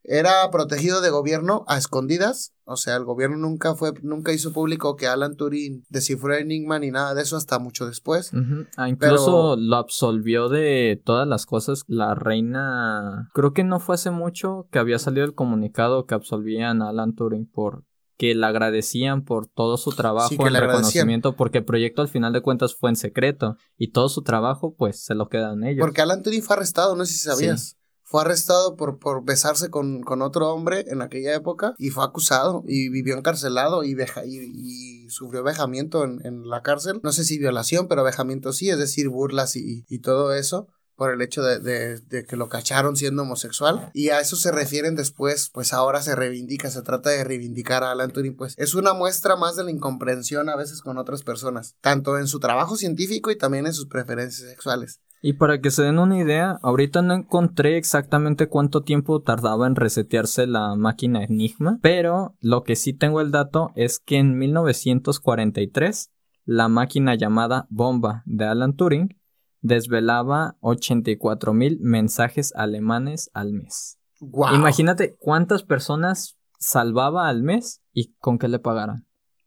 era 0.02 0.50
protegido 0.50 1.02
de 1.02 1.10
gobierno 1.10 1.66
a 1.68 1.76
escondidas, 1.76 2.54
o 2.64 2.76
sea, 2.76 2.96
el 2.96 3.04
gobierno 3.04 3.36
nunca 3.36 3.74
fue, 3.74 3.92
nunca 4.02 4.32
hizo 4.32 4.54
público 4.54 4.96
que 4.96 5.06
Alan 5.06 5.36
Turing 5.36 5.84
descifró 5.90 6.34
Enigma 6.34 6.78
ni 6.78 6.90
nada 6.90 7.14
de 7.14 7.20
eso 7.20 7.36
hasta 7.36 7.58
mucho 7.58 7.86
después. 7.86 8.30
Ah, 8.78 8.88
incluso 8.88 9.26
Pero- 9.26 9.56
lo 9.56 9.76
absolvió 9.76 10.48
de 10.48 10.98
todas 11.04 11.28
las 11.28 11.44
cosas. 11.44 11.84
La 11.86 12.14
reina, 12.14 13.30
creo 13.34 13.52
que 13.52 13.62
no 13.64 13.78
fue 13.78 13.96
hace 13.96 14.10
mucho 14.10 14.68
que 14.70 14.78
había 14.78 14.98
salido 14.98 15.26
el 15.26 15.34
comunicado 15.34 16.06
que 16.06 16.14
absolvían 16.14 16.80
a 16.80 16.88
Alan 16.88 17.14
Turing 17.14 17.46
por 17.46 17.84
que 18.16 18.34
le 18.34 18.46
agradecían 18.46 19.24
por 19.24 19.46
todo 19.46 19.76
su 19.76 19.90
trabajo 19.92 20.28
Sí, 20.28 20.36
que 20.38 20.44
en 20.44 20.54
reconocimiento 20.54 21.36
porque 21.36 21.58
el 21.58 21.64
proyecto 21.64 22.02
al 22.02 22.08
final 22.08 22.32
de 22.32 22.42
cuentas 22.42 22.74
fue 22.74 22.90
en 22.90 22.96
secreto 22.96 23.56
y 23.76 23.90
todo 23.92 24.08
su 24.08 24.22
trabajo 24.22 24.74
pues 24.76 25.04
se 25.04 25.14
lo 25.14 25.28
quedan 25.28 25.64
ellos. 25.64 25.80
Porque 25.80 26.02
Alan 26.02 26.22
Turing 26.22 26.42
fue 26.42 26.56
arrestado, 26.56 26.94
no 26.96 27.04
sé 27.06 27.12
si 27.14 27.18
sabías. 27.20 27.76
Fue 28.06 28.20
arrestado 28.20 28.76
por, 28.76 28.98
por 29.00 29.24
besarse 29.24 29.70
con, 29.70 30.02
con 30.02 30.22
otro 30.22 30.52
hombre 30.52 30.84
en 30.88 31.02
aquella 31.02 31.34
época 31.34 31.74
y 31.78 31.88
fue 31.90 32.04
acusado 32.04 32.62
y 32.68 32.88
vivió 32.90 33.16
encarcelado 33.16 33.82
y, 33.82 33.94
veja- 33.94 34.24
y, 34.24 34.38
y 34.38 35.08
sufrió 35.08 35.42
vejamiento 35.42 36.04
en, 36.04 36.20
en 36.24 36.46
la 36.48 36.62
cárcel. 36.62 37.00
No 37.02 37.10
sé 37.12 37.24
si 37.24 37.38
violación, 37.38 37.88
pero 37.88 38.04
vejamiento 38.04 38.52
sí, 38.52 38.68
es 38.70 38.78
decir, 38.78 39.08
burlas 39.08 39.56
y, 39.56 39.84
y 39.88 39.98
todo 40.00 40.32
eso 40.34 40.68
por 40.96 41.12
el 41.12 41.20
hecho 41.22 41.42
de, 41.42 41.58
de- 42.00 42.24
que 42.26 42.36
lo 42.36 42.48
cacharon 42.48 42.96
siendo 42.96 43.22
homosexual 43.22 43.90
y 43.94 44.10
a 44.10 44.20
eso 44.20 44.36
se 44.36 44.52
refieren 44.52 44.94
después, 44.96 45.50
pues 45.52 45.72
ahora 45.72 46.02
se 46.02 46.14
reivindica, 46.14 46.70
se 46.70 46.82
trata 46.82 47.10
de 47.10 47.24
reivindicar 47.24 47.82
a 47.84 47.90
Alan 47.92 48.12
Turing, 48.12 48.36
pues 48.36 48.54
es 48.58 48.74
una 48.74 48.92
muestra 48.94 49.36
más 49.36 49.56
de 49.56 49.64
la 49.64 49.70
incomprensión 49.70 50.48
a 50.48 50.56
veces 50.56 50.80
con 50.82 50.98
otras 50.98 51.22
personas, 51.22 51.76
tanto 51.80 52.18
en 52.18 52.26
su 52.26 52.40
trabajo 52.40 52.76
científico 52.76 53.30
y 53.30 53.36
también 53.38 53.66
en 53.66 53.72
sus 53.74 53.86
preferencias 53.86 54.48
sexuales. 54.48 55.00
Y 55.26 55.32
para 55.32 55.58
que 55.62 55.70
se 55.70 55.82
den 55.82 55.98
una 55.98 56.18
idea, 56.18 56.58
ahorita 56.62 57.00
no 57.00 57.14
encontré 57.14 57.78
exactamente 57.78 58.46
cuánto 58.48 58.82
tiempo 58.82 59.22
tardaba 59.22 59.66
en 59.66 59.74
resetearse 59.74 60.46
la 60.46 60.74
máquina 60.76 61.24
Enigma, 61.24 61.78
pero 61.80 62.36
lo 62.40 62.62
que 62.62 62.76
sí 62.76 62.92
tengo 62.92 63.22
el 63.22 63.30
dato 63.30 63.70
es 63.74 64.00
que 64.00 64.18
en 64.18 64.36
1943 64.38 66.10
la 66.44 66.68
máquina 66.68 67.14
llamada 67.14 67.66
Bomba 67.70 68.22
de 68.26 68.44
Alan 68.44 68.76
Turing 68.76 69.16
desvelaba 69.64 70.56
84 70.60 71.54
mil 71.54 71.78
mensajes 71.80 72.52
alemanes 72.54 73.30
al 73.32 73.52
mes. 73.54 73.98
Wow. 74.20 74.54
Imagínate 74.54 75.16
cuántas 75.18 75.62
personas 75.62 76.36
salvaba 76.58 77.28
al 77.28 77.42
mes 77.42 77.80
y 77.92 78.12
con 78.20 78.38
qué 78.38 78.48
le 78.48 78.58
pagaran. 78.58 79.06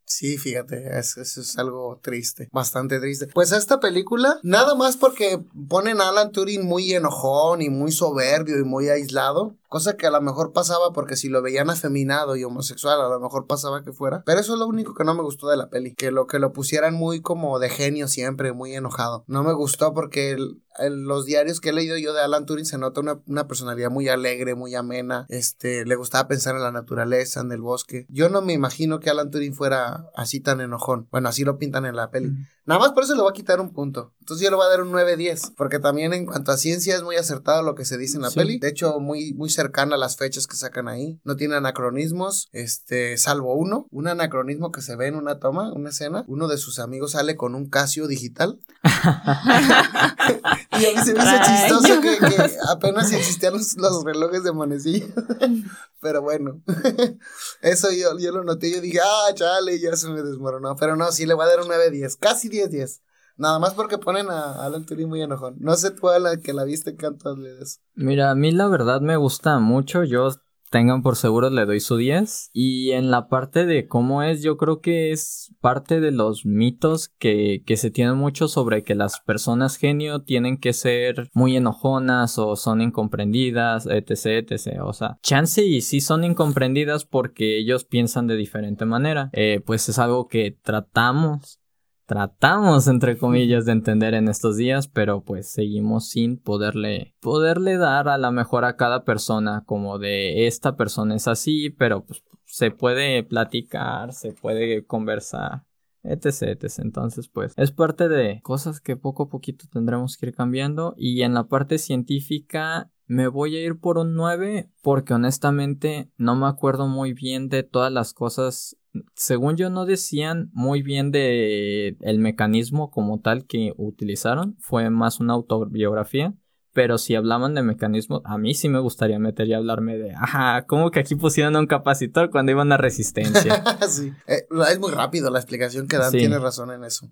Sí, 0.09 0.38
fíjate, 0.38 0.97
es- 0.97 1.18
eso 1.18 1.41
es 1.41 1.57
algo 1.57 1.99
triste, 2.01 2.47
bastante 2.53 2.99
triste. 2.99 3.28
Pues 3.28 3.51
esta 3.51 3.80
película, 3.82 4.39
nada 4.41 4.74
más 4.74 4.95
porque 4.95 5.43
ponen 5.68 5.99
a 5.99 6.09
Alan 6.09 6.32
Turing 6.32 6.65
muy 6.65 6.93
enojón 6.93 7.61
y 7.61 7.70
muy 7.70 7.91
soberbio 7.91 8.57
y 8.57 8.63
muy 8.63 8.88
aislado, 8.88 9.57
cosa 9.68 9.97
que 9.97 10.07
a 10.07 10.11
lo 10.11 10.22
mejor 10.22 10.53
pasaba 10.53 10.91
porque 10.93 11.15
si 11.15 11.30
lo 11.30 11.41
veían 11.41 11.70
afeminado 11.70 12.36
y 12.36 12.43
homosexual, 12.43 12.99
a 13.01 13.09
lo 13.09 13.20
mejor 13.20 13.47
pasaba 13.47 13.84
que 13.84 13.91
fuera. 13.93 14.24
Pero 14.26 14.39
eso 14.39 14.53
es 14.53 14.59
lo 14.59 14.68
único 14.68 14.93
que 14.93 15.03
no 15.03 15.13
me 15.13 15.24
gustó 15.24 15.47
de 15.49 15.57
la 15.57 15.70
peli, 15.70 15.93
que 15.95 16.11
lo 16.11 16.28
que 16.28 16.39
lo 16.39 16.53
pusieran 16.53 16.93
muy 16.93 17.22
como 17.22 17.59
de 17.59 17.70
genio 17.70 18.07
siempre, 18.07 18.53
muy 18.53 18.74
enojado. 18.76 19.24
No 19.28 19.43
me 19.43 19.53
gustó 19.53 19.93
porque 19.93 20.32
el- 20.32 20.61
en 20.80 21.05
los 21.07 21.26
diarios 21.26 21.59
que 21.59 21.70
he 21.70 21.74
leído 21.74 21.97
yo 21.97 22.13
de 22.13 22.22
Alan 22.22 22.45
Turing 22.45 22.65
se 22.65 22.78
nota 22.78 23.01
una, 23.01 23.20
una 23.26 23.47
personalidad 23.47 23.89
muy 23.89 24.09
alegre, 24.09 24.53
muy 24.53 24.76
amena, 24.76 25.26
este, 25.30 25.86
le 25.86 25.95
gustaba 25.95 26.28
pensar 26.28 26.55
en 26.55 26.61
la 26.61 26.72
naturaleza, 26.72 27.41
en 27.41 27.51
el 27.51 27.61
bosque. 27.61 28.05
Yo 28.09 28.30
no 28.30 28.41
me 28.43 28.53
imagino 28.53 28.99
que 28.99 29.09
Alan 29.09 29.32
Turing 29.32 29.55
fuera 29.55 30.05
así 30.15 30.39
tan 30.39 30.61
enojón. 30.61 31.07
Bueno, 31.11 31.30
así 31.30 31.43
lo 31.43 31.57
pintan 31.57 31.86
en 31.86 31.95
la 31.95 32.11
peli. 32.11 32.32
Nada 32.68 32.80
más 32.82 32.91
por 32.91 33.03
eso 33.03 33.15
le 33.15 33.22
voy 33.22 33.32
a 33.32 33.34
quitar 33.34 33.59
un 33.61 33.72
punto. 33.72 34.13
Entonces 34.20 34.43
yo 34.43 34.49
le 34.51 34.57
voy 34.57 34.65
a 34.65 34.70
dar 34.70 34.82
un 34.82 34.91
9-10. 34.91 35.53
Porque 35.55 35.80
también 35.80 36.13
en 36.13 36.26
cuanto 36.26 36.51
a 36.51 36.57
ciencia 36.57 36.95
es 36.95 37.01
muy 37.01 37.15
acertado 37.15 37.63
lo 37.63 37.74
que 37.76 37.86
se 37.86 37.97
dice 37.97 38.18
en 38.18 38.24
la 38.24 38.30
Sí. 38.30 38.39
peli. 38.39 38.59
De 38.59 38.68
hecho, 38.68 38.99
muy, 38.99 39.34
muy 39.34 39.49
cercana 39.49 39.95
a 39.95 39.97
las 39.97 40.18
fechas 40.18 40.47
que 40.47 40.57
sacan 40.57 40.88
ahí. 40.89 41.20
No 41.24 41.38
tiene 41.38 41.55
anacronismos. 41.55 42.49
Este, 42.51 43.18
salvo 43.18 43.55
uno. 43.55 43.88
Un 43.89 44.07
anacronismo 44.09 44.72
que 44.74 44.82
se 44.82 44.95
ve 44.97 45.07
en 45.07 45.15
una 45.15 45.39
toma, 45.39 45.72
una 45.74 45.89
escena. 45.89 46.26
Uno 46.28 46.47
de 46.49 46.57
sus 46.57 46.80
amigos 46.80 47.11
sale 47.11 47.38
con 47.38 47.55
un 47.55 47.70
Casio 47.70 48.05
digital. 48.07 48.59
y 50.80 50.86
a 50.86 50.94
mí 50.94 51.06
se 51.06 51.14
me 51.14 51.24
hizo 51.24 51.44
chistoso 51.44 52.02
que, 52.02 52.18
que 52.18 52.52
apenas 52.70 53.12
existían 53.12 53.54
los, 53.54 53.76
los 53.78 54.04
relojes 54.04 54.44
de 54.44 54.54
manecilla. 54.54 55.08
Pero 56.02 56.22
bueno, 56.22 56.62
eso 57.62 57.90
yo, 57.92 58.18
yo 58.20 58.32
lo 58.32 58.44
noté. 58.44 58.72
Yo 58.72 58.82
dije, 58.82 59.00
ah, 59.02 59.34
chale, 59.34 59.80
ya 59.80 59.96
se 59.96 60.10
me 60.10 60.22
desmoronó. 60.22 60.76
Pero 60.76 60.96
no, 60.96 61.12
sí 61.12 61.26
le 61.26 61.34
voy 61.34 61.46
a 61.46 61.50
dar 61.50 61.62
un 61.62 61.68
9-10, 61.68 62.18
casi 62.20 62.50
10-10. 62.50 63.02
Nada 63.38 63.60
más 63.60 63.76
porque 63.76 64.00
ponen 64.00 64.30
a 64.30 64.66
Alan 64.66 64.86
Turing 64.86 65.08
muy 65.08 65.22
enojón. 65.22 65.58
No 65.60 65.76
sé 65.76 65.92
tú 65.92 66.10
a 66.10 66.18
la 66.18 66.38
que 66.38 66.54
la 66.54 66.64
viste 66.64 66.96
cantas 66.96 67.38
de 67.38 67.62
eso. 67.62 67.80
Mira, 67.94 68.32
a 68.32 68.36
mí 68.36 68.52
la 68.52 68.68
verdad 68.68 69.02
me 69.02 69.16
gusta 69.16 69.60
mucho. 69.60 70.04
Yo 70.04 70.32
tengan 70.70 71.01
por 71.01 71.15
seguro 71.15 71.49
le 71.49 71.65
doy 71.65 71.80
su 71.80 71.97
10. 71.97 72.49
Y 72.53 72.91
en 72.91 73.11
la 73.11 73.28
parte 73.28 73.65
de 73.65 73.88
cómo 73.88 74.24
es, 74.24 74.41
yo 74.41 74.57
creo 74.57 74.82
que 74.82 75.11
es 75.11 75.53
parte 75.61 75.99
de 75.99 76.11
los 76.11 76.45
mitos 76.45 77.09
que, 77.20 77.63
que 77.65 77.78
se 77.78 77.91
tienen 77.91 78.18
mucho 78.18 78.47
sobre 78.47 78.84
que 78.84 78.95
las 78.95 79.20
personas 79.20 79.78
genio 79.78 80.22
tienen 80.24 80.57
que 80.57 80.74
ser 80.74 81.30
muy 81.34 81.55
enojonas 81.55 82.38
o 82.38 82.55
son 82.55 82.82
incomprendidas, 82.82 83.86
etc, 83.88 84.51
etc. 84.51 84.82
O 84.84 84.93
sea, 84.93 85.18
chance 85.22 85.63
y 85.63 85.82
sí 85.82 86.01
son 86.01 86.24
incomprendidas 86.24 87.05
porque 87.05 87.57
ellos 87.57 87.86
piensan 87.86 88.28
de 88.28 88.36
diferente 88.36 88.86
manera. 88.86 89.30
Eh, 89.34 89.61
pues 89.65 89.89
es 89.89 89.99
algo 89.99 90.28
que 90.28 90.57
tratamos 90.61 91.59
tratamos 92.08 92.88
entre 92.88 93.18
comillas 93.18 93.66
de 93.66 93.74
entender 93.74 94.16
en 94.16 94.30
estos 94.30 94.58
días, 94.58 94.88
pero 94.88 95.22
pues 95.22 95.51
seguimos 95.51 96.10
sin 96.10 96.38
poderle 96.38 97.14
poderle 97.20 97.78
dar 97.78 98.08
a 98.08 98.18
la 98.18 98.32
mejor 98.32 98.66
a 98.66 98.78
cada 98.78 99.03
persona 99.03 99.64
como 99.66 99.99
de 99.99 100.47
esta 100.47 100.76
persona 100.76 101.16
es 101.16 101.28
así, 101.28 101.70
pero 101.70 102.05
pues 102.05 102.24
se 102.45 102.72
puede 102.72 103.24
platicar, 103.24 104.14
se 104.14 104.32
puede 104.32 104.86
conversar. 104.86 105.64
Etc, 106.03 106.43
etc. 106.43 106.80
Entonces, 106.80 107.28
pues, 107.28 107.53
es 107.58 107.72
parte 107.74 108.08
de 108.08 108.39
cosas 108.41 108.80
que 108.80 108.95
poco 108.95 109.24
a 109.24 109.30
poquito 109.30 109.66
tendremos 109.70 110.16
que 110.16 110.28
ir 110.28 110.34
cambiando. 110.34 110.93
Y 110.95 111.24
en 111.24 111.34
la 111.34 111.47
parte 111.47 111.78
científica, 111.78 112.89
me 113.08 113.28
voy 113.28 113.55
a 113.55 113.62
ir 113.64 113.80
por 113.80 113.97
un 113.97 114.16
9 114.16 114.70
porque 114.82 115.14
honestamente 115.14 116.12
no 116.18 116.36
me 116.36 116.47
acuerdo 116.47 116.88
muy 116.88 117.14
bien 117.14 117.49
de 117.49 117.64
todas 117.64 117.91
las 117.91 118.14
cosas. 118.14 118.78
Según 119.16 119.58
yo 119.58 119.70
no 119.70 119.86
decían 119.86 120.50
muy 120.54 120.82
bien 120.82 121.12
de 121.12 121.98
el 122.02 122.20
mecanismo 122.20 122.91
como 122.91 123.20
tal 123.20 123.45
que 123.45 123.74
utilizaron, 123.78 124.56
fue 124.60 124.89
más 124.89 125.20
una 125.20 125.34
autobiografía. 125.34 126.34
Pero 126.74 127.00
si 127.00 127.16
hablaban 127.16 127.56
de 127.56 127.64
mecanismos, 127.64 128.22
a 128.24 128.38
mí 128.38 128.54
sí 128.54 128.70
me 128.70 128.80
gustaría 128.80 129.18
meter 129.18 129.48
y 129.48 129.56
hablarme 129.56 129.98
de, 129.98 130.14
ajá, 130.14 130.64
¿cómo 130.68 130.91
que 130.91 131.00
aquí 131.00 131.16
pusieron 131.16 131.56
un 131.56 131.66
capacitor 131.66 132.30
cuando 132.30 132.52
iban 132.52 132.72
a 132.72 132.78
resistencia? 132.78 133.64
sí. 133.89 134.14
Eh, 134.28 134.45
es 134.70 134.80
muy 134.80 134.91
rápido 134.91 135.32
la 135.32 135.39
explicación 135.39 135.88
que 135.88 135.98
dan. 135.98 136.12
Sí. 136.12 136.20
Tienes 136.20 136.39
razón 136.39 136.70
en 136.70 136.84
eso. 136.84 137.12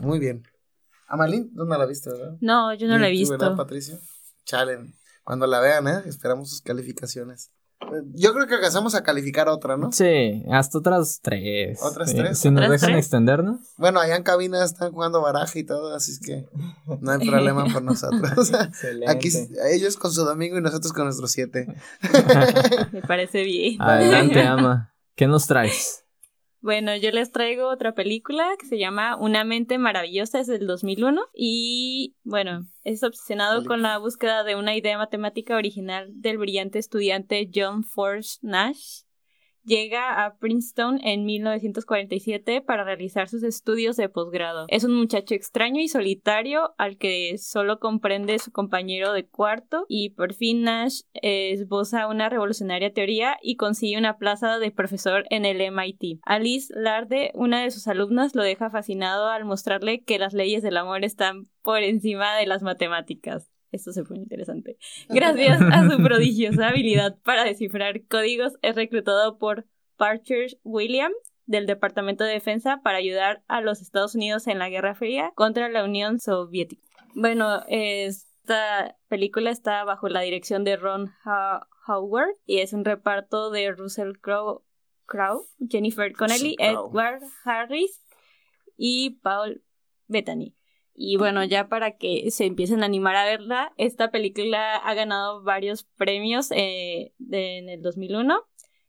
Muy 0.00 0.18
bien. 0.18 0.42
Amalín, 1.06 1.50
¿dónde 1.54 1.78
la 1.78 1.86
viste, 1.86 2.10
verdad? 2.10 2.36
No, 2.40 2.74
yo 2.74 2.88
no 2.88 2.98
la 2.98 3.08
he 3.08 3.22
tú, 3.22 3.30
¿verdad, 3.30 3.50
visto. 3.50 3.56
Patricia? 3.56 3.98
Chalen. 4.44 4.94
Cuando 5.22 5.46
la 5.46 5.60
vean, 5.60 5.86
¿eh? 5.86 6.02
Esperamos 6.06 6.50
sus 6.50 6.60
calificaciones. 6.60 7.52
Yo 8.12 8.34
creo 8.34 8.46
que 8.46 8.54
alcanzamos 8.56 8.94
a 8.94 9.02
calificar 9.02 9.48
otra, 9.48 9.76
¿no? 9.76 9.92
Sí, 9.92 10.42
hasta 10.50 10.78
otras 10.78 11.20
tres. 11.22 11.78
¿Otras 11.82 12.12
tres? 12.14 12.38
Si 12.38 12.50
nos 12.50 12.64
¿Otras 12.64 12.80
dejan 12.80 12.94
tres? 12.94 13.04
extendernos. 13.04 13.60
Bueno, 13.76 14.00
allá 14.00 14.16
en 14.16 14.24
cabina 14.24 14.64
están 14.64 14.92
jugando 14.92 15.22
baraja 15.22 15.58
y 15.58 15.64
todo, 15.64 15.94
así 15.94 16.10
es 16.12 16.20
que 16.20 16.44
no 17.00 17.10
hay 17.12 17.26
problema 17.26 17.64
por 17.72 17.82
nosotros. 17.82 18.52
Aquí 19.08 19.30
ellos 19.72 19.96
con 19.96 20.12
su 20.12 20.24
domingo 20.24 20.58
y 20.58 20.60
nosotros 20.60 20.92
con 20.92 21.04
nuestros 21.04 21.30
siete. 21.30 21.66
Me 22.92 23.00
parece 23.02 23.42
bien. 23.44 23.80
Adelante, 23.80 24.42
Ama. 24.46 24.92
¿Qué 25.14 25.26
nos 25.26 25.46
traes? 25.46 26.04
Bueno, 26.60 26.96
yo 26.96 27.12
les 27.12 27.30
traigo 27.30 27.68
otra 27.68 27.94
película 27.94 28.48
que 28.58 28.66
se 28.66 28.78
llama 28.78 29.16
Una 29.16 29.44
mente 29.44 29.78
maravillosa, 29.78 30.40
es 30.40 30.48
del 30.48 30.66
2001 30.66 31.22
y 31.32 32.16
bueno, 32.24 32.66
es 32.82 33.04
obsesionado 33.04 33.64
con 33.64 33.80
la 33.82 33.98
búsqueda 33.98 34.42
de 34.42 34.56
una 34.56 34.74
idea 34.74 34.98
matemática 34.98 35.56
original 35.56 36.08
del 36.10 36.38
brillante 36.38 36.80
estudiante 36.80 37.48
John 37.54 37.84
Force 37.84 38.38
Nash. 38.42 39.02
Llega 39.68 40.24
a 40.24 40.38
Princeton 40.38 40.98
en 41.04 41.26
1947 41.26 42.62
para 42.62 42.84
realizar 42.84 43.28
sus 43.28 43.42
estudios 43.42 43.96
de 43.96 44.08
posgrado. 44.08 44.64
Es 44.68 44.82
un 44.82 44.94
muchacho 44.94 45.34
extraño 45.34 45.82
y 45.82 45.88
solitario 45.88 46.74
al 46.78 46.96
que 46.96 47.36
solo 47.36 47.78
comprende 47.78 48.38
su 48.38 48.50
compañero 48.50 49.12
de 49.12 49.26
cuarto 49.26 49.84
y 49.86 50.08
por 50.08 50.32
fin 50.32 50.62
Nash 50.62 51.02
esboza 51.12 52.06
una 52.06 52.30
revolucionaria 52.30 52.94
teoría 52.94 53.36
y 53.42 53.56
consigue 53.56 53.98
una 53.98 54.16
plaza 54.16 54.58
de 54.58 54.70
profesor 54.70 55.26
en 55.28 55.44
el 55.44 55.60
MIT. 55.60 56.20
Alice 56.22 56.72
Larde, 56.74 57.30
una 57.34 57.62
de 57.62 57.70
sus 57.70 57.88
alumnas, 57.88 58.34
lo 58.34 58.44
deja 58.44 58.70
fascinado 58.70 59.28
al 59.28 59.44
mostrarle 59.44 60.02
que 60.02 60.18
las 60.18 60.32
leyes 60.32 60.62
del 60.62 60.78
amor 60.78 61.04
están 61.04 61.46
por 61.60 61.82
encima 61.82 62.34
de 62.36 62.46
las 62.46 62.62
matemáticas. 62.62 63.50
Esto 63.70 63.92
se 63.92 64.04
pone 64.04 64.20
interesante. 64.20 64.78
Gracias 65.08 65.60
a 65.60 65.88
su 65.88 65.96
prodigiosa 66.02 66.68
habilidad 66.68 67.18
para 67.22 67.44
descifrar 67.44 68.06
códigos, 68.06 68.54
es 68.62 68.74
reclutado 68.74 69.38
por 69.38 69.66
Parcher 69.96 70.58
William 70.62 71.12
del 71.46 71.66
Departamento 71.66 72.24
de 72.24 72.32
Defensa 72.32 72.80
para 72.82 72.98
ayudar 72.98 73.42
a 73.48 73.60
los 73.60 73.80
Estados 73.80 74.14
Unidos 74.14 74.46
en 74.46 74.58
la 74.58 74.68
Guerra 74.68 74.94
Fría 74.94 75.32
contra 75.34 75.68
la 75.68 75.84
Unión 75.84 76.20
Soviética. 76.20 76.82
Bueno, 77.14 77.62
esta 77.68 78.96
película 79.08 79.50
está 79.50 79.82
bajo 79.84 80.08
la 80.08 80.20
dirección 80.20 80.62
de 80.64 80.76
Ron 80.76 81.10
Howard 81.86 82.36
y 82.46 82.58
es 82.58 82.72
un 82.72 82.84
reparto 82.84 83.50
de 83.50 83.72
Russell 83.72 84.12
Crowe, 84.20 84.62
Crowe, 85.06 85.46
Jennifer 85.68 86.12
Connelly. 86.12 86.54
Edward 86.58 87.22
Harris 87.44 88.02
y 88.76 89.18
Paul 89.22 89.62
Bettany. 90.06 90.57
Y 91.00 91.16
bueno, 91.16 91.44
ya 91.44 91.68
para 91.68 91.92
que 91.96 92.28
se 92.32 92.44
empiecen 92.44 92.82
a 92.82 92.86
animar 92.86 93.14
a 93.14 93.24
verla, 93.24 93.72
esta 93.76 94.10
película 94.10 94.76
ha 94.76 94.94
ganado 94.94 95.44
varios 95.44 95.84
premios 95.84 96.50
eh, 96.50 97.12
de- 97.18 97.58
en 97.58 97.68
el 97.68 97.82
2001. 97.82 98.40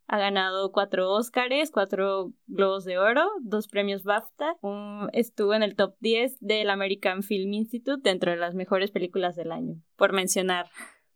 Ha 0.08 0.18
ganado 0.18 0.72
cuatro 0.72 1.12
Óscares, 1.12 1.70
cuatro 1.70 2.34
Globos 2.48 2.84
de 2.84 2.98
Oro, 2.98 3.30
dos 3.42 3.68
premios 3.68 4.04
BAFTA. 4.04 4.56
un- 4.62 5.10
estuvo 5.14 5.54
en 5.54 5.62
el 5.62 5.76
top 5.76 5.96
10 6.00 6.40
del 6.40 6.72
American 6.72 7.22
Film 7.22 7.54
Institute 7.54 8.02
dentro 8.04 8.32
de 8.32 8.38
las 8.38 8.56
mejores 8.56 8.90
películas 8.90 9.36
del 9.36 9.52
año, 9.52 9.76
por 9.96 10.12
mencionar 10.12 10.66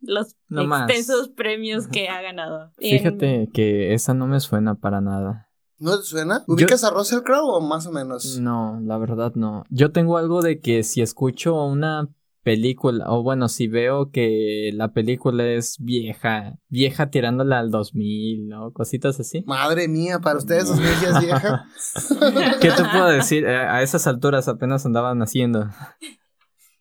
los 0.00 0.36
No 0.48 0.62
más. 0.64 0.88
extensos 0.88 1.28
premios 1.30 1.88
que 1.88 2.08
ha 2.08 2.22
ganado. 2.22 2.70
En- 2.78 2.98
Fíjate 2.98 3.48
que 3.52 3.94
esa 3.94 4.14
no 4.14 4.28
me 4.28 4.38
suena 4.38 4.76
para 4.76 5.00
nada. 5.00 5.50
¿No 5.84 5.98
te 5.98 6.04
suena? 6.04 6.42
¿Ubicas 6.46 6.82
a 6.82 6.88
Russell 6.88 7.20
Crowe 7.20 7.58
o 7.58 7.60
más 7.60 7.86
o 7.86 7.92
menos? 7.92 8.38
No, 8.40 8.80
la 8.82 8.96
verdad 8.96 9.34
no. 9.34 9.64
Yo 9.68 9.92
tengo 9.92 10.16
algo 10.16 10.40
de 10.40 10.58
que 10.58 10.82
si 10.82 11.02
escucho 11.02 11.62
una 11.62 12.08
película, 12.42 13.04
o 13.10 13.22
bueno, 13.22 13.50
si 13.50 13.68
veo 13.68 14.10
que 14.10 14.70
la 14.72 14.94
película 14.94 15.44
es 15.44 15.76
vieja, 15.78 16.58
vieja 16.70 17.10
tirándola 17.10 17.58
al 17.58 17.70
2000, 17.70 18.48
¿no? 18.48 18.72
Cositas 18.72 19.20
así. 19.20 19.44
Madre 19.46 19.86
mía, 19.86 20.20
para 20.20 20.38
ustedes 20.38 20.68
sus 20.68 20.78
ya 20.78 21.18
es 21.18 21.20
vieja. 21.20 21.66
¿Qué 22.62 22.70
te 22.70 22.84
puedo 22.90 23.08
decir? 23.08 23.46
A 23.46 23.82
esas 23.82 24.06
alturas 24.06 24.48
apenas 24.48 24.86
andaban 24.86 25.20
haciendo. 25.20 25.68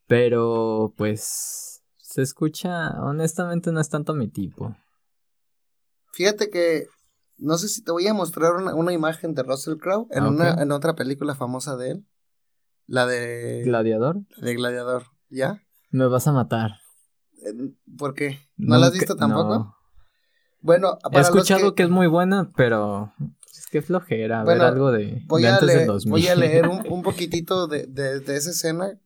Pero, 0.08 0.94
pues, 0.96 1.84
se 1.98 2.22
escucha, 2.22 2.92
honestamente 3.02 3.74
no 3.74 3.82
es 3.82 3.90
tanto 3.90 4.14
mi 4.14 4.30
tipo. 4.30 4.78
Fíjate 6.14 6.50
que 6.50 6.88
no 7.38 7.58
sé 7.58 7.68
si 7.68 7.84
te 7.84 7.92
voy 7.92 8.08
a 8.08 8.14
mostrar 8.14 8.54
una, 8.56 8.74
una 8.76 8.94
imagen 8.94 9.34
de 9.34 9.44
Russell 9.44 9.78
Crowe 9.78 10.08
en 10.12 10.24
Ah, 10.24 10.30
una 10.30 10.54
en 10.62 10.72
otra 10.72 10.96
película 10.96 11.36
famosa 11.36 11.76
de 11.78 11.92
él. 11.92 12.08
La 12.88 13.06
de 13.06 13.62
¿Gladiador? 13.66 14.22
de 14.38 14.54
Gladiador, 14.56 15.04
¿ya? 15.30 15.62
Me 15.92 16.08
vas 16.08 16.28
a 16.28 16.32
matar. 16.34 16.72
¿Por 17.98 18.14
qué? 18.14 18.40
¿No 18.58 18.78
la 18.78 18.88
has 18.88 18.94
visto 18.94 19.16
tampoco? 19.16 19.50
no. 19.56 19.76
Bueno, 20.62 20.98
He 21.00 21.10
para 21.10 21.20
los 21.20 21.28
escuchado 21.28 21.76
que... 21.76 21.84
es 21.84 21.90
muy 21.90 22.08
buena, 22.08 22.52
pero 22.56 23.12
es 23.54 23.68
que 23.68 23.82
flojera 23.82 24.44
Bueno, 24.46 24.64
ver 24.64 24.72
algo 24.72 24.92
de, 24.94 25.22
voy 25.28 25.42
de 25.42 25.50
a 25.50 25.54
antes 25.56 25.68
leer, 25.68 25.80
del 25.80 25.88
2000. 25.88 26.12
voy 26.12 26.28
a 26.28 26.36
leer 26.36 26.68
un, 26.70 26.82
un 26.90 27.02
poquitito 27.04 27.68
de, 27.68 27.86
de, 27.88 28.22
de 28.22 28.36
esa 28.38 28.52
escena 28.52 28.98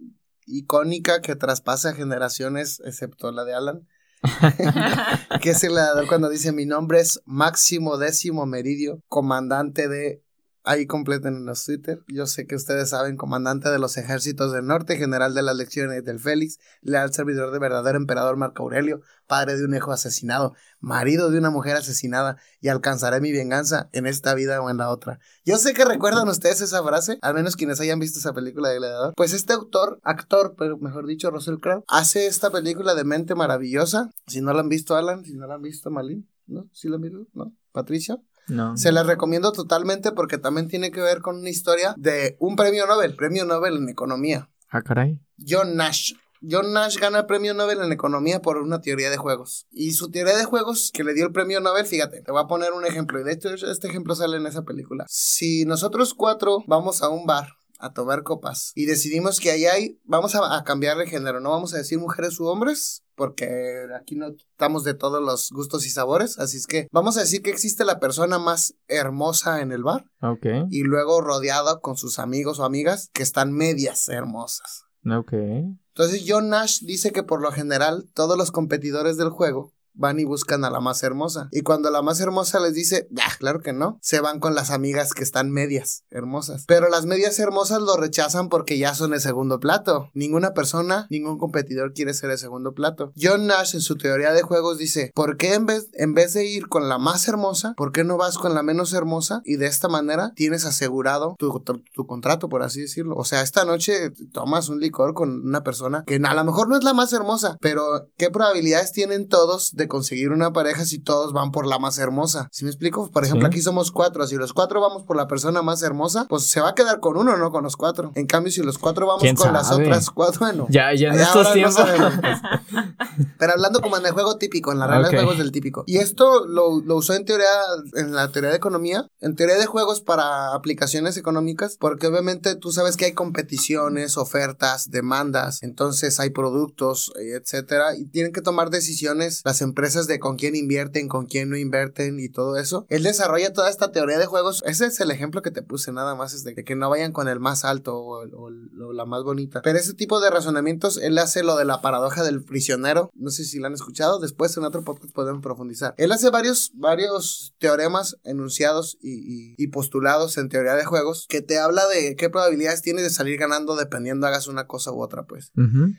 icónica 0.46 1.22
que 1.22 1.36
traspasa 1.36 1.94
generaciones, 1.94 2.80
excepto 2.86 3.32
la 3.32 3.44
de 3.44 3.54
Alan. 3.56 3.88
que 5.42 5.52
es 5.52 5.64
el 5.64 5.74
cuando 6.08 6.30
dice 6.30 6.52
mi 6.52 6.66
nombre 6.66 7.00
es 7.00 7.22
Máximo 7.26 7.98
Décimo 7.98 8.46
Meridio, 8.46 9.02
comandante 9.08 9.88
de 9.88 10.22
ahí 10.68 10.86
completen 10.86 11.36
en 11.36 11.46
los 11.46 11.64
Twitter. 11.64 12.04
Yo 12.08 12.26
sé 12.26 12.46
que 12.46 12.56
ustedes 12.56 12.90
saben, 12.90 13.16
comandante 13.16 13.70
de 13.70 13.80
los 13.80 13.98
ejércitos 13.98 14.52
del 14.52 14.66
norte, 14.66 14.98
general 14.98 15.34
de 15.34 15.42
las 15.42 15.56
legiones 15.56 16.04
del 16.04 16.20
Félix, 16.20 16.60
leal 16.82 17.14
servidor 17.14 17.52
del 17.52 17.60
verdadero 17.60 17.98
emperador 17.98 18.36
Marco 18.38 18.64
Aurelio, 18.64 19.02
padre 19.28 19.58
de 19.58 19.66
un 19.66 19.74
hijo 19.74 19.92
asesinado, 19.92 20.54
marido 20.80 21.32
de 21.32 21.38
una 21.40 21.50
mujer 21.50 21.78
asesinada, 21.78 22.38
y 22.60 22.68
alcanzaré 22.68 23.22
mi 23.22 23.32
venganza 23.32 23.90
en 23.94 24.06
esta 24.06 24.34
vida 24.36 24.62
o 24.62 24.70
en 24.70 24.78
la 24.78 24.90
otra. 24.90 25.20
Yo 25.46 25.58
sé 25.58 25.74
que 25.74 25.86
recuerdan 25.86 26.28
ustedes 26.28 26.62
esa 26.62 26.84
frase, 26.84 27.18
al 27.22 27.34
menos 27.34 27.56
quienes 27.56 27.80
hayan 27.80 28.00
visto 28.00 28.20
esa 28.20 28.34
película 28.34 28.70
de 28.70 28.78
Gladiador. 28.78 29.14
Pues 29.16 29.34
este 29.34 29.54
autor, 29.54 30.00
actor, 30.04 30.56
pero 30.58 30.78
mejor 30.78 31.08
dicho, 31.08 31.32
Russell 31.32 31.60
Crowe, 31.60 31.84
hace 31.88 32.28
esta 32.28 32.52
película 32.52 32.94
de 32.94 33.06
mente 33.06 33.36
maravillosa. 33.36 34.12
Si 34.28 34.42
no 34.42 34.54
la 34.54 34.60
han 34.60 34.70
visto, 34.70 34.96
Alan, 34.96 35.24
si 35.24 35.34
no 35.34 35.48
la 35.48 35.56
han 35.56 35.62
visto, 35.62 35.90
Malin, 35.90 36.30
¿no? 36.46 36.70
¿Sí 36.74 36.90
la 36.90 36.96
han 36.96 37.02
visto? 37.02 37.26
¿No? 37.34 37.54
¿Patricia? 37.72 38.20
No. 38.48 38.78
Se 38.78 38.92
la 38.92 39.04
recomiendo 39.04 39.52
totalmente 39.52 40.12
porque 40.12 40.38
también 40.38 40.68
tiene 40.68 40.92
que 40.92 41.02
ver 41.02 41.22
con 41.22 41.38
una 41.38 41.50
historia 41.50 41.94
de 41.98 42.38
un 42.40 42.56
premio 42.56 42.86
Nobel, 42.88 43.16
premio 43.16 43.46
Nobel 43.46 43.78
en 43.78 43.90
economía. 43.90 44.50
Ah, 44.70 44.82
caray. 44.82 45.20
John 45.38 45.76
Nash. 45.76 46.14
John 46.48 46.72
Nash 46.72 46.98
gana 46.98 47.20
el 47.20 47.26
premio 47.26 47.54
Nobel 47.54 47.82
en 47.82 47.92
economía 47.92 48.42
por 48.42 48.58
una 48.58 48.80
teoría 48.80 49.10
de 49.10 49.18
juegos. 49.18 49.66
Y 49.72 49.92
su 49.92 50.10
teoría 50.10 50.38
de 50.38 50.46
juegos 50.46 50.92
que 50.94 51.04
le 51.04 51.14
dio 51.14 51.26
el 51.26 51.32
premio 51.32 51.60
Nobel, 51.60 51.86
fíjate, 51.86 52.22
te 52.22 52.32
voy 52.32 52.42
a 52.42 52.48
poner 52.48 52.74
un 52.74 52.86
ejemplo. 52.86 53.20
Y 53.20 53.24
de 53.24 53.34
hecho, 53.34 53.50
este 53.50 53.88
ejemplo 53.88 54.16
sale 54.16 54.38
en 54.38 54.46
esa 54.46 54.64
película. 54.64 55.06
Si 55.10 55.66
nosotros 55.66 56.14
cuatro 56.14 56.64
vamos 56.68 57.02
a 57.02 57.10
un 57.10 57.26
bar 57.26 57.48
a 57.80 57.94
tomar 57.94 58.24
copas 58.24 58.72
y 58.76 58.86
decidimos 58.86 59.40
que 59.40 59.52
ahí 59.52 59.66
hay, 59.66 60.00
vamos 60.04 60.36
a, 60.36 60.58
a 60.58 60.64
cambiarle 60.64 61.08
género, 61.08 61.40
no 61.40 61.52
vamos 61.52 61.74
a 61.74 61.78
decir 61.78 62.00
mujeres 62.00 62.40
u 62.40 62.46
hombres, 62.46 63.04
porque 63.18 63.88
aquí 64.00 64.16
no 64.16 64.28
estamos 64.28 64.84
de 64.84 64.94
todos 64.94 65.22
los 65.22 65.50
gustos 65.52 65.86
y 65.86 65.90
sabores, 65.90 66.38
así 66.38 66.58
es 66.58 66.68
que 66.68 66.88
vamos 66.92 67.18
a 67.18 67.22
decir 67.22 67.42
que 67.42 67.50
existe 67.50 67.84
la 67.84 68.00
persona 68.00 68.38
más 68.38 68.76
hermosa 68.88 69.62
en 69.62 69.72
el 69.72 69.84
bar 69.84 70.06
Ok, 70.22 70.46
y 70.70 70.84
luego 70.84 71.20
rodeada 71.20 71.80
con 71.80 71.98
sus 71.98 72.20
amigos 72.20 72.60
o 72.60 72.64
amigas 72.64 73.10
que 73.14 73.24
están 73.24 73.52
medias 73.52 74.08
hermosas. 74.08 74.84
ok. 75.10 75.34
Entonces 75.34 76.26
John 76.28 76.50
Nash 76.50 76.82
dice 76.84 77.12
que 77.12 77.24
por 77.24 77.42
lo 77.42 77.52
general 77.52 78.08
todos 78.14 78.38
los 78.38 78.52
competidores 78.52 79.18
del 79.18 79.30
juego 79.32 79.74
van 79.98 80.20
y 80.20 80.26
buscan 80.26 80.64
a 80.64 80.70
la 80.70 80.80
más 80.80 81.04
hermosa. 81.04 81.50
Y 81.52 81.62
cuando 81.62 81.90
la 81.90 82.02
más 82.02 82.20
hermosa 82.20 82.60
les 82.60 82.74
dice, 82.74 83.08
ah, 83.20 83.32
claro 83.38 83.62
que 83.62 83.74
no, 83.74 84.00
se 84.02 84.20
van 84.20 84.40
con 84.40 84.56
las 84.56 84.72
amigas 84.72 85.14
que 85.14 85.24
están 85.24 85.52
medias 85.52 86.04
hermosas. 86.10 86.66
Pero 86.68 86.90
las 86.90 87.06
medias 87.06 87.38
hermosas 87.40 87.82
lo 87.82 87.98
rechazan 87.98 88.50
porque 88.50 88.78
ya 88.78 88.96
son 88.96 89.14
el 89.14 89.22
segundo 89.22 89.60
plato. 89.60 90.10
Ninguna 90.14 90.54
persona, 90.54 91.08
ningún 91.10 91.38
competidor 91.38 91.94
quiere 91.94 92.14
ser 92.14 92.30
el 92.30 92.38
segundo 92.38 92.74
plato. 92.74 93.12
John 93.20 93.48
Nash 93.48 93.76
en 93.76 93.82
su 93.82 93.98
teoría 93.98 94.32
de 94.32 94.42
juegos 94.42 94.78
dice, 94.78 95.12
¿por 95.16 95.38
qué 95.38 95.54
en 95.54 95.66
vez, 95.66 95.90
en 95.94 96.14
vez 96.14 96.34
de 96.34 96.46
ir 96.46 96.68
con 96.68 96.90
la 96.90 96.98
más 96.98 97.28
hermosa, 97.28 97.74
por 97.76 97.92
qué 97.92 98.04
no 98.04 98.18
vas 98.18 98.38
con 98.38 98.54
la 98.54 98.64
menos 98.64 98.94
hermosa? 98.94 99.42
Y 99.44 99.56
de 99.56 99.68
esta 99.68 99.88
manera 99.88 100.32
tienes 100.36 100.66
asegurado 100.66 101.36
tu, 101.38 101.60
tu, 101.62 101.84
tu 101.94 102.06
contrato, 102.06 102.50
por 102.50 102.64
así 102.64 102.82
decirlo. 102.82 103.16
O 103.16 103.26
sea, 103.26 103.42
esta 103.42 103.66
noche 103.66 104.12
tomas 104.32 104.70
un 104.70 104.80
licor 104.80 105.14
con 105.14 105.46
una 105.46 105.64
persona 105.64 106.04
que 106.06 106.20
a 106.24 106.34
lo 106.34 106.44
mejor 106.44 106.70
no 106.70 106.78
es 106.78 106.84
la 106.84 106.94
más 106.94 107.14
hermosa, 107.14 107.58
pero 107.62 108.10
¿qué 108.18 108.30
probabilidades 108.30 108.92
tienen 108.92 109.28
todos 109.28 109.72
de 109.74 109.87
conseguir 109.88 110.30
una 110.32 110.54
pareja 110.54 110.86
si 110.86 111.00
todos 111.00 111.34
van 111.34 111.52
por 111.52 111.66
la 111.68 111.80
más 111.80 111.98
hermosa? 111.98 112.48
¿Sí 112.52 112.64
me 112.66 112.70
explico? 112.72 113.10
Por 113.12 113.24
ejemplo, 113.24 113.48
Sí. 113.48 113.54
aquí 113.54 113.62
somos 113.62 113.92
cuatro. 113.92 114.26
Si 114.28 114.36
los 114.36 114.54
cuatro 114.54 114.82
vamos 114.82 115.04
por 115.04 115.16
la 115.18 115.28
persona 115.28 115.62
más 115.62 115.82
hermosa, 115.84 116.26
pues 116.30 116.44
se 116.50 116.62
va 116.62 116.70
a 116.70 116.76
quedar 116.76 117.00
con 117.00 117.18
uno, 117.18 117.38
no 117.38 117.52
con 117.52 117.64
los 117.64 117.76
cuatro. 117.78 118.12
En 118.16 118.26
cambio, 118.28 118.52
si 118.52 118.62
los 118.62 118.78
cuatro 118.78 119.06
vamos 119.08 119.22
¿Quién 119.22 119.36
con 119.36 119.54
las 119.54 119.68
sabe? 119.68 119.86
otras 119.86 120.10
cuatro, 120.10 120.40
bueno. 120.40 120.68
Ya, 120.70 120.94
ya 120.94 121.10
en 121.10 121.20
estos 121.20 121.36
ahora 121.36 121.50
no 121.50 121.54
tiempos. 121.54 121.76
sabemos, 121.76 122.14
pues. 122.22 122.38
Pero 123.40 123.54
hablando 123.54 123.82
como 123.82 123.98
en 123.98 124.06
el 124.06 124.12
juego 124.12 124.38
típico, 124.38 124.72
en 124.72 124.80
la 124.80 124.88
regla 124.88 125.08
Ok. 125.08 125.12
de 125.12 125.18
juegos 125.18 125.38
del 125.38 125.52
típico. 125.52 125.84
Y 125.88 125.98
esto 125.98 126.46
lo, 126.46 126.82
lo 126.82 126.96
usó 126.96 127.14
en 127.14 127.26
teoría, 127.26 127.48
en 127.96 128.14
la 128.14 128.32
teoría 128.32 128.50
de 128.52 128.58
economía, 128.58 129.08
en 129.22 129.36
teoría 129.36 129.56
de 129.58 129.66
juegos 129.66 130.02
para 130.02 130.54
aplicaciones 130.54 131.18
económicas, 131.18 131.78
porque 131.80 132.08
obviamente 132.08 132.56
tú 132.56 132.72
sabes 132.72 132.98
que 132.98 133.06
hay 133.06 133.14
competiciones, 133.14 134.18
ofertas, 134.18 134.90
demandas, 134.92 135.64
entonces 135.64 136.20
hay 136.20 136.30
productos, 136.32 137.12
eh, 137.20 137.40
etcétera, 137.42 137.96
y 137.96 138.06
tienen 138.06 138.32
que 138.34 138.42
tomar 138.42 138.70
decisiones 138.70 139.42
las 139.46 139.62
empresas 139.62 139.77
de 139.78 140.20
con 140.20 140.36
quién 140.38 140.56
invierten, 140.56 141.08
con 141.08 141.26
quién 141.28 141.50
no 141.50 141.58
invierten 141.58 142.20
y 142.20 142.30
todo 142.30 142.58
eso. 142.58 142.86
Él 142.90 143.04
desarrolla 143.04 143.54
toda 143.54 143.70
esta 143.70 143.92
teoría 143.92 144.18
de 144.18 144.26
juegos. 144.26 144.64
Ese 144.66 144.88
es 144.88 145.00
el 145.00 145.12
ejemplo 145.12 145.42
que 145.42 145.52
te 145.52 145.62
puse 145.62 145.92
nada 145.92 146.16
más, 146.16 146.34
es 146.34 146.44
de 146.44 146.56
que 146.56 146.76
no 146.76 146.90
vayan 146.90 147.12
con 147.12 147.28
el 147.28 147.40
más 147.40 147.64
alto 147.64 147.96
o, 147.98 148.26
o- 148.26 148.48
o 148.88 148.94
la 148.94 149.06
más 149.06 149.24
bonita. 149.24 149.62
Pero 149.62 149.78
ese 149.78 149.94
tipo 149.94 150.20
de 150.20 150.30
razonamientos, 150.30 150.98
él 150.98 151.18
hace 151.20 151.44
lo 151.44 151.56
de 151.58 151.66
la 151.66 151.82
paradoja 151.82 152.24
del 152.24 152.44
prisionero. 152.44 153.10
No 153.16 153.30
sé 153.30 153.44
si 153.44 153.60
lo 153.60 153.68
han 153.68 153.74
escuchado. 153.74 154.20
Después 154.20 154.56
en 154.58 154.64
otro 154.64 154.84
podcast 154.84 155.14
podemos 155.14 155.42
profundizar. 155.42 155.94
Él 155.98 156.12
hace 156.12 156.30
varios, 156.30 156.72
varios 156.74 157.54
teoremas 157.60 158.18
enunciados 158.24 158.98
y, 159.02 159.12
y- 159.12 159.56
y 159.58 159.68
postulados 159.68 160.38
en 160.38 160.50
teoría 160.50 160.74
de 160.76 160.86
juegos 160.86 161.26
que 161.30 161.42
te 161.42 161.60
habla 161.60 161.86
de 161.88 162.16
qué 162.16 162.30
probabilidades 162.30 162.82
tienes 162.82 163.04
de 163.04 163.10
salir 163.10 163.38
ganando 163.38 163.76
dependiendo 163.76 164.26
hagas 164.28 164.48
una 164.48 164.66
cosa 164.68 164.92
u 164.92 165.02
otra, 165.02 165.24
pues. 165.26 165.52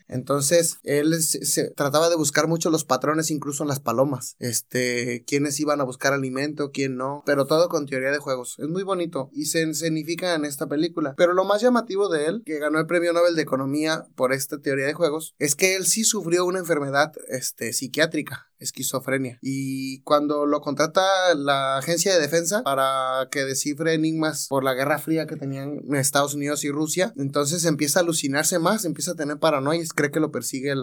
Entonces, 0.09 0.79
él 0.85 1.23
se, 1.23 1.45
se 1.45 1.71
trataba 1.71 2.09
de 2.09 2.17
buscar 2.17 2.49
mucho 2.49 2.71
los 2.71 2.85
patrones, 2.85 3.31
incluso 3.31 3.58
en 3.65 3.69
las 3.69 3.81
palomas. 3.81 4.37
Este, 4.39 5.25
quiénes 5.27 5.59
iban 5.61 5.81
a 5.81 5.85
buscar 5.85 6.13
alimento, 6.13 6.71
quién 6.73 6.97
no. 6.97 7.23
Pero 7.27 7.47
todo 7.47 7.69
con 7.69 7.87
teoría 7.87 8.11
de 8.11 8.19
juegos. 8.19 8.57
Es 8.59 8.69
muy 8.69 8.83
bonito 8.83 9.31
y 9.33 9.47
se 9.47 9.63
escenifica 9.63 10.35
en 10.35 10.45
esta 10.45 10.67
película. 10.67 11.15
Pero 11.17 11.35
lo 11.35 11.45
más 11.45 11.61
llamativo 11.61 12.09
de 12.09 12.27
él, 12.27 12.43
que 12.45 12.59
ganó 12.59 12.79
el 12.79 12.87
premio 12.87 13.13
Nobel 13.13 13.37
de 13.37 13.43
Economía 13.43 14.07
por 14.15 14.33
esta 14.33 14.59
teoría 14.59 14.87
de 14.87 14.95
juegos, 14.95 15.35
es 15.39 15.55
que 15.55 15.77
él 15.77 15.87
sí 15.87 16.05
sufrió 16.05 16.45
una 16.45 16.59
enfermedad 16.59 17.13
este, 17.29 17.73
psiquiátrica 17.73 18.49
esquizofrenia. 18.59 19.39
Y 19.43 20.01
cuando 20.01 20.47
lo 20.47 20.61
contrata 20.61 21.03
la 21.37 21.79
agencia 21.79 22.15
de 22.15 22.21
defensa 22.21 22.63
para 22.63 23.29
que 23.31 23.45
descifre 23.45 23.95
enigmas 23.95 24.47
por 24.49 24.65
la 24.65 24.75
guerra 24.75 24.99
fría 24.99 25.27
que 25.27 25.37
tenían 25.37 25.81
Estados 25.95 26.35
Unidos 26.35 26.65
y 26.65 26.71
Rusia, 26.71 27.13
entonces 27.17 27.65
empieza 27.65 28.01
a 28.01 28.03
alucinarse 28.03 28.59
más, 28.59 28.85
empieza 28.85 29.13
a 29.13 29.17
tener 29.17 29.39
paranoias, 29.39 29.93
cree 29.93 30.11
que 30.11 30.21
lo 30.21 30.31
persigue 30.31 30.75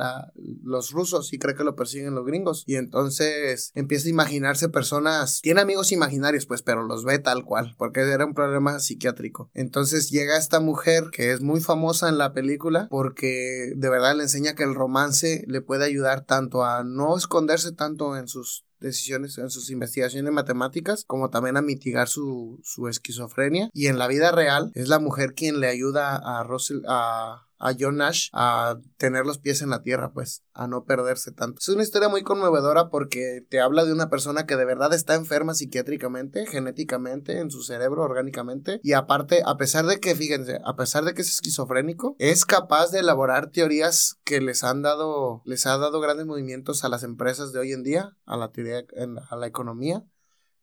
los 0.63 0.91
rusos 0.91 1.33
y 1.33 1.39
cree 1.39 1.55
que 1.55 1.63
lo 1.63 1.75
persiguen 1.75 2.15
los 2.15 2.25
gringos. 2.25 2.63
Y 2.65 2.75
entonces 2.75 3.71
empieza 3.75 4.07
a 4.07 4.11
imaginarse 4.11 4.69
personas, 4.69 5.41
tiene 5.41 5.61
amigos 5.61 5.91
imaginarios, 5.91 6.45
pues, 6.45 6.61
pero 6.61 6.83
los 6.83 7.03
ve 7.03 7.19
tal 7.19 7.45
cual, 7.45 7.75
porque 7.77 8.01
era 8.01 8.25
un 8.25 8.33
problema 8.33 8.79
psiquiátrico. 8.79 9.49
Entonces 9.53 10.09
llega 10.09 10.37
esta 10.37 10.59
mujer 10.59 11.05
que 11.11 11.31
es 11.31 11.41
muy 11.41 11.61
famosa 11.61 12.09
en 12.09 12.17
la 12.17 12.33
película 12.33 12.87
porque 12.89 13.73
de 13.75 13.89
verdad 13.89 14.15
le 14.15 14.23
enseña 14.23 14.55
que 14.55 14.63
el 14.63 14.75
romance 14.75 15.43
le 15.47 15.61
puede 15.61 15.85
ayudar 15.85 16.25
tanto 16.25 16.63
a 16.63 16.83
no 16.83 17.17
esconderse 17.17 17.71
tanto 17.71 18.17
en 18.17 18.27
sus 18.27 18.65
decisiones, 18.79 19.37
en 19.37 19.49
sus 19.49 19.69
investigaciones 19.69 20.31
matemáticas, 20.31 21.03
como 21.05 21.29
también 21.29 21.57
a 21.57 21.61
mitigar 21.61 22.07
su, 22.07 22.59
su 22.63 22.87
esquizofrenia. 22.87 23.69
Y 23.73 23.87
en 23.87 23.97
la 23.97 24.07
vida 24.07 24.31
real 24.31 24.71
es 24.75 24.87
la 24.87 24.99
mujer 24.99 25.33
quien 25.33 25.59
le 25.59 25.67
ayuda 25.67 26.15
a 26.15 26.43
Russell, 26.43 26.81
a, 26.87 27.44
a 27.57 27.73
John 27.77 27.97
Nash 27.97 28.29
a 28.33 28.77
tener 28.97 29.25
los 29.25 29.37
pies 29.37 29.61
en 29.61 29.69
la 29.69 29.81
tierra, 29.81 30.11
pues, 30.13 30.43
a 30.53 30.67
no 30.67 30.85
perderse 30.85 31.31
tanto. 31.31 31.59
Es 31.59 31.69
una 31.69 31.83
historia 31.83 32.09
muy 32.09 32.23
conmovedora 32.23 32.89
porque 32.89 33.45
te 33.49 33.59
habla 33.59 33.85
de 33.85 33.93
una 33.93 34.09
persona 34.09 34.45
que 34.45 34.55
de 34.55 34.65
verdad 34.65 34.93
está 34.93 35.15
enferma 35.15 35.53
psiquiátricamente, 35.53 36.45
genéticamente, 36.45 37.39
en 37.39 37.51
su 37.51 37.61
cerebro, 37.63 38.03
orgánicamente, 38.03 38.79
y 38.83 38.93
aparte, 38.93 39.41
a 39.45 39.57
pesar 39.57 39.85
de 39.85 39.99
que, 39.99 40.15
fíjense, 40.15 40.59
a 40.63 40.75
pesar 40.75 41.05
de 41.05 41.13
que 41.13 41.21
es 41.21 41.29
esquizofrénico, 41.29 42.15
es 42.19 42.45
capaz 42.45 42.91
de 42.91 42.99
elaborar 42.99 43.51
teorías 43.51 44.17
que 44.23 44.41
les 44.41 44.63
han 44.63 44.81
dado, 44.81 45.41
les 45.45 45.65
ha 45.65 45.77
dado 45.77 45.99
grandes 45.99 46.25
movimientos 46.25 46.83
a 46.83 46.89
las 46.89 47.03
empresas 47.03 47.53
de 47.53 47.59
hoy 47.59 47.71
en 47.71 47.83
día, 47.83 48.17
a 48.25 48.37
la 48.37 48.51
teoría, 48.51 48.83
a 49.29 49.35
la 49.35 49.47
economía, 49.47 50.03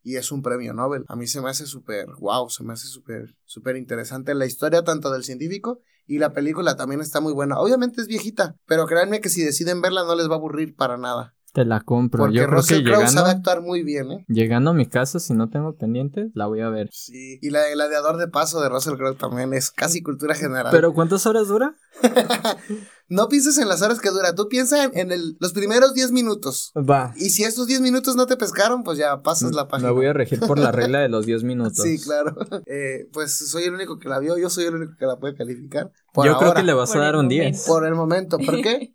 y 0.03 0.17
es 0.17 0.33
un 0.33 0.43
premio 0.43 0.75
Nobel. 0.75 1.05
A 1.09 1.17
mí 1.17 1.27
se 1.27 1.41
me 1.41 1.51
hace 1.51 1.67
súper, 1.67 2.07
wow, 2.19 2.49
se 2.51 2.65
me 2.65 2.73
hace 2.73 2.89
súper, 2.89 3.37
súper 3.45 3.77
interesante 3.77 4.35
la 4.35 4.47
historia 4.47 4.83
tanto 4.83 5.11
del 5.11 5.25
científico 5.25 5.81
y 6.07 6.19
la 6.19 6.33
película 6.33 6.77
también 6.77 7.01
está 7.01 7.21
muy 7.21 7.33
buena. 7.33 7.59
Obviamente 7.59 8.01
es 8.01 8.09
viejita, 8.09 8.57
pero 8.67 8.87
créanme 8.87 9.21
que 9.21 9.29
si 9.29 9.43
deciden 9.43 9.81
verla 9.81 10.05
no 10.05 10.15
les 10.15 10.29
va 10.29 10.35
a 10.35 10.39
aburrir 10.39 10.75
para 10.75 10.97
nada. 10.97 11.35
Te 11.53 11.67
la 11.67 11.81
compro. 11.81 12.25
Porque 12.25 12.37
Yo 12.37 12.45
creo 12.45 12.51
que 12.51 12.57
Russell 12.57 12.83
Crowe 12.83 12.97
llegando, 12.97 13.21
sabe 13.21 13.31
actuar 13.31 13.61
muy 13.61 13.83
bien, 13.83 14.11
¿eh? 14.11 14.25
llegando 14.27 14.71
a 14.71 14.75
mi 14.75 14.87
casa, 14.87 15.21
si 15.21 15.35
no 15.35 15.51
tengo 15.51 15.77
pendientes, 15.77 16.31
la 16.35 16.47
voy 16.47 16.61
a 16.61 16.71
ver. 16.71 16.89
Sí. 16.93 17.39
Y 17.43 17.51
la 17.51 17.61
de 17.61 17.73
gladiador 17.73 18.17
de 18.17 18.29
paso 18.29 18.63
de 18.63 18.71
Russell 18.71 18.95
Crowe 18.95 19.17
también 19.17 19.53
es 19.53 19.71
casi 19.71 20.03
cultura 20.03 20.35
general. 20.35 20.69
¿Pero 20.71 20.95
cuántas 20.95 21.27
horas 21.27 21.49
dura? 21.49 21.75
no 23.09 23.29
pienses 23.29 23.59
en 23.59 23.69
las 23.69 23.83
horas 23.83 24.01
que 24.01 24.09
dura, 24.09 24.35
tú 24.35 24.49
piensa 24.49 24.85
en, 24.85 24.97
en 24.97 25.13
el, 25.13 25.37
los 25.41 25.53
primeros 25.53 25.93
10 25.93 26.13
minutos. 26.13 26.73
Va. 26.75 27.13
Y 27.17 27.29
si 27.29 27.45
estos 27.45 27.67
10 27.67 27.83
minutos 27.83 28.17
no 28.17 28.27
te 28.27 28.39
pescaron, 28.39 28.83
pues 28.83 28.97
ya 28.97 29.21
pasas 29.21 29.53
la 29.55 29.69
página. 29.69 29.89
Me 29.91 29.95
voy 29.95 30.07
a 30.07 30.15
regir 30.15 30.41
por 30.41 30.59
la 30.59 30.73
regla 30.73 31.01
de 31.01 31.11
los 31.11 31.27
10 31.27 31.45
minutos. 31.45 31.83
Sí, 31.83 31.99
claro. 32.01 32.35
Eh, 32.67 33.09
pues 33.13 33.35
soy 33.35 33.65
el 33.65 33.75
único 33.75 33.99
que 33.99 34.09
la 34.09 34.19
vio, 34.19 34.39
yo 34.39 34.49
soy 34.49 34.65
el 34.65 34.77
único 34.77 34.95
que 34.99 35.05
la 35.05 35.17
puede 35.19 35.35
calificar. 35.35 35.91
Por 36.15 36.25
Yo 36.25 36.39
creo 36.39 36.55
que 36.55 36.63
le 36.63 36.73
vas 36.73 36.95
a 36.95 37.01
dar 37.01 37.17
un 37.17 37.27
momento. 37.27 37.45
10. 37.45 37.67
Por 37.67 37.87
el 37.87 37.95
momento, 37.95 38.39
¿por 38.39 38.63
qué? 38.63 38.95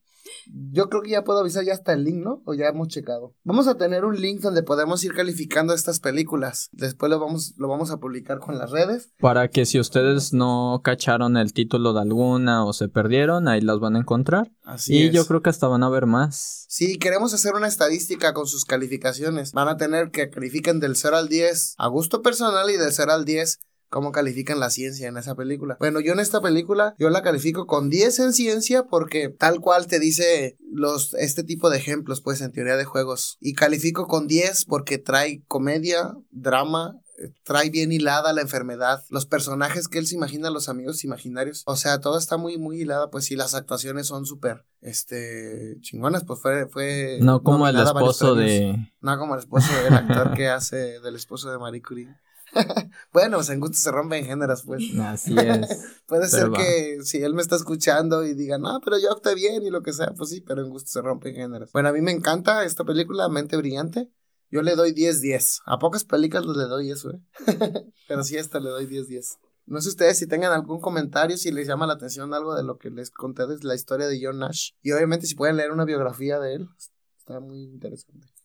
Yo 0.72 0.90
creo 0.90 1.02
que 1.02 1.12
ya 1.12 1.24
puedo 1.24 1.40
avisar, 1.40 1.64
ya 1.64 1.74
está 1.74 1.94
el 1.94 2.04
link, 2.04 2.24
¿no? 2.24 2.42
O 2.46 2.54
ya 2.54 2.68
hemos 2.68 2.88
checado. 2.88 3.36
Vamos 3.44 3.68
a 3.68 3.78
tener 3.78 4.06
un 4.06 4.20
link 4.20 4.42
donde 4.42 4.64
podemos 4.64 5.04
ir 5.04 5.14
calificando 5.14 5.74
estas 5.74 6.00
películas. 6.00 6.70
Después 6.72 7.10
lo 7.10 7.20
vamos, 7.20 7.54
lo 7.58 7.68
vamos 7.68 7.92
a 7.92 7.98
publicar 7.98 8.40
con 8.40 8.58
las 8.58 8.72
redes. 8.72 9.14
Para 9.20 9.50
que 9.50 9.66
si 9.66 9.80
ustedes 9.80 10.34
no 10.34 10.82
cacharon 10.84 11.38
el 11.38 11.54
título 11.54 11.94
de 11.94 12.02
alguna 12.02 12.66
o 12.66 12.74
se 12.74 12.90
perdieron, 12.90 13.48
ahí 13.48 13.62
las 13.62 13.80
van 13.80 13.96
a 13.96 14.00
encontrar. 14.00 14.52
Así 14.64 14.96
y 14.96 15.08
es. 15.08 15.14
yo 15.14 15.26
creo 15.26 15.42
que 15.42 15.50
hasta 15.50 15.68
van 15.68 15.84
a 15.84 15.90
ver 15.90 16.06
más. 16.06 16.66
Sí, 16.70 16.98
queremos 16.98 17.34
hacer 17.34 17.56
una 17.56 17.68
estadística 17.68 18.34
con 18.34 18.48
sus 18.48 18.66
calificaciones. 18.66 19.54
Van 19.54 19.68
a 19.68 19.78
tener 19.78 20.12
que 20.12 20.30
califiquen 20.30 20.80
del 20.80 20.96
0 20.96 21.18
al 21.18 21.30
10 21.30 21.76
a 21.78 21.88
gusto 21.88 22.22
personal 22.22 22.70
y 22.70 22.78
del 22.78 22.92
0 22.92 23.12
al 23.12 23.26
10 23.26 23.60
cómo 23.90 24.12
califican 24.12 24.60
la 24.60 24.70
ciencia 24.70 25.08
en 25.08 25.18
esa 25.18 25.36
película. 25.36 25.78
Bueno, 25.80 26.00
yo 26.00 26.14
en 26.14 26.20
esta 26.20 26.42
película 26.42 26.96
yo 26.98 27.10
la 27.10 27.22
califico 27.22 27.68
con 27.68 27.90
10 27.90 28.20
en 28.20 28.34
ciencia 28.34 28.84
porque 28.84 29.30
tal 29.30 29.60
cual 29.60 29.88
te 29.88 30.00
dice 30.00 30.58
los 30.72 31.14
este 31.16 31.44
tipo 31.44 31.70
de 31.70 31.78
ejemplos 31.78 32.22
pues 32.22 32.42
en 32.42 32.52
teoría 32.52 32.78
de 32.78 32.86
juegos 32.86 33.38
y 33.40 33.54
califico 33.54 34.08
con 34.08 34.28
10 34.28 34.66
porque 34.66 34.98
trae 34.98 35.44
comedia, 35.48 36.16
drama, 36.32 37.00
eh, 37.20 37.32
trae 37.44 37.70
bien 37.70 37.92
hilada 37.92 38.34
la 38.34 38.42
enfermedad, 38.42 39.04
los 39.10 39.26
personajes 39.26 39.88
que 39.88 40.00
él 40.00 40.08
se 40.08 40.16
imagina, 40.16 40.50
los 40.50 40.70
amigos 40.70 41.04
imaginarios, 41.04 41.64
o 41.66 41.76
sea, 41.76 42.00
todo 42.00 42.18
está 42.18 42.38
muy 42.38 42.58
muy 42.58 42.82
hilada, 42.82 43.10
pues 43.10 43.26
sí 43.26 43.36
las 43.36 43.56
actuaciones 43.56 44.08
son 44.08 44.26
súper 44.26 44.66
este 44.82 45.78
chingonas, 45.82 46.24
pues 46.26 46.40
fue 46.42 46.68
fue 46.68 47.20
No 47.22 47.42
como 47.42 47.68
el 47.68 47.78
esposo 47.78 48.36
de... 48.36 48.92
No 49.02 49.18
como 49.18 49.36
el 49.36 49.40
esposo 49.40 49.72
del 49.84 49.94
actor 49.94 50.34
que 50.34 50.48
hace 50.50 51.00
del 51.00 51.16
esposo 51.16 51.50
de 51.52 51.58
Marie 51.58 51.82
Curie. 51.82 52.16
bueno, 53.14 53.38
pues 53.38 53.50
en 53.50 53.60
gusto 53.60 53.78
se 53.78 53.92
rompen 53.92 54.26
géneros, 54.26 54.64
pues. 54.64 54.84
Así 55.00 55.36
es. 55.38 55.86
Puede 56.08 56.28
ser 56.28 56.52
va. 56.52 56.58
que 56.58 57.00
si 57.04 57.22
él 57.22 57.34
me 57.34 57.42
está 57.42 57.56
escuchando 57.56 58.26
y 58.26 58.34
diga, 58.34 58.58
no, 58.58 58.80
pero 58.84 58.98
yo 59.00 59.12
actué 59.12 59.36
bien 59.36 59.64
y 59.64 59.70
lo 59.70 59.82
que 59.82 59.94
sea, 59.94 60.14
pues 60.16 60.30
sí, 60.30 60.42
pero 60.42 60.62
en 60.62 60.70
gusto 60.70 60.90
se 60.90 61.02
rompen 61.02 61.36
géneros. 61.36 61.72
Bueno, 61.72 61.90
a 61.90 61.94
mí 61.94 62.02
me 62.02 62.12
encanta 62.12 62.64
esta 62.64 62.84
película, 62.84 63.30
Mente 63.30 63.58
Brillante. 63.58 64.10
Yo 64.50 64.62
le 64.62 64.76
doy 64.76 64.94
10-10. 64.94 65.62
A 65.66 65.78
pocas 65.78 66.06
películas 66.06 66.46
le 66.46 66.64
doy 66.64 66.92
eso, 66.92 67.12
¿eh? 67.12 67.22
pero 68.08 68.24
sí, 68.24 68.38
a 68.38 68.42
esta 68.42 68.60
le 68.60 68.70
doy 68.70 68.88
10-10. 68.88 69.38
No 69.66 69.82
sé 69.82 69.90
ustedes 69.90 70.18
si 70.18 70.28
tengan 70.28 70.54
algún 70.54 70.80
comentario, 70.80 71.36
si 71.36 71.52
les 71.52 71.68
llama 71.68 71.86
la 71.86 71.94
atención 71.94 72.34
algo 72.34 72.56
de 72.56 72.64
lo 72.64 72.78
que 72.78 72.90
les 72.90 73.12
conté 73.12 73.46
de 73.46 73.58
la 73.64 73.76
historia 73.76 74.08
de 74.08 74.18
John 74.24 74.40
Nash. 74.40 74.72
Y 74.82 74.94
obviamente 74.94 75.28
si 75.28 75.36
pueden 75.36 75.58
leer 75.58 75.72
una 75.72 75.84
biografía 75.84 76.40
de 76.40 76.56
él, 76.56 76.70
está 77.18 77.42
muy 77.42 77.64
interesante. 77.64 78.37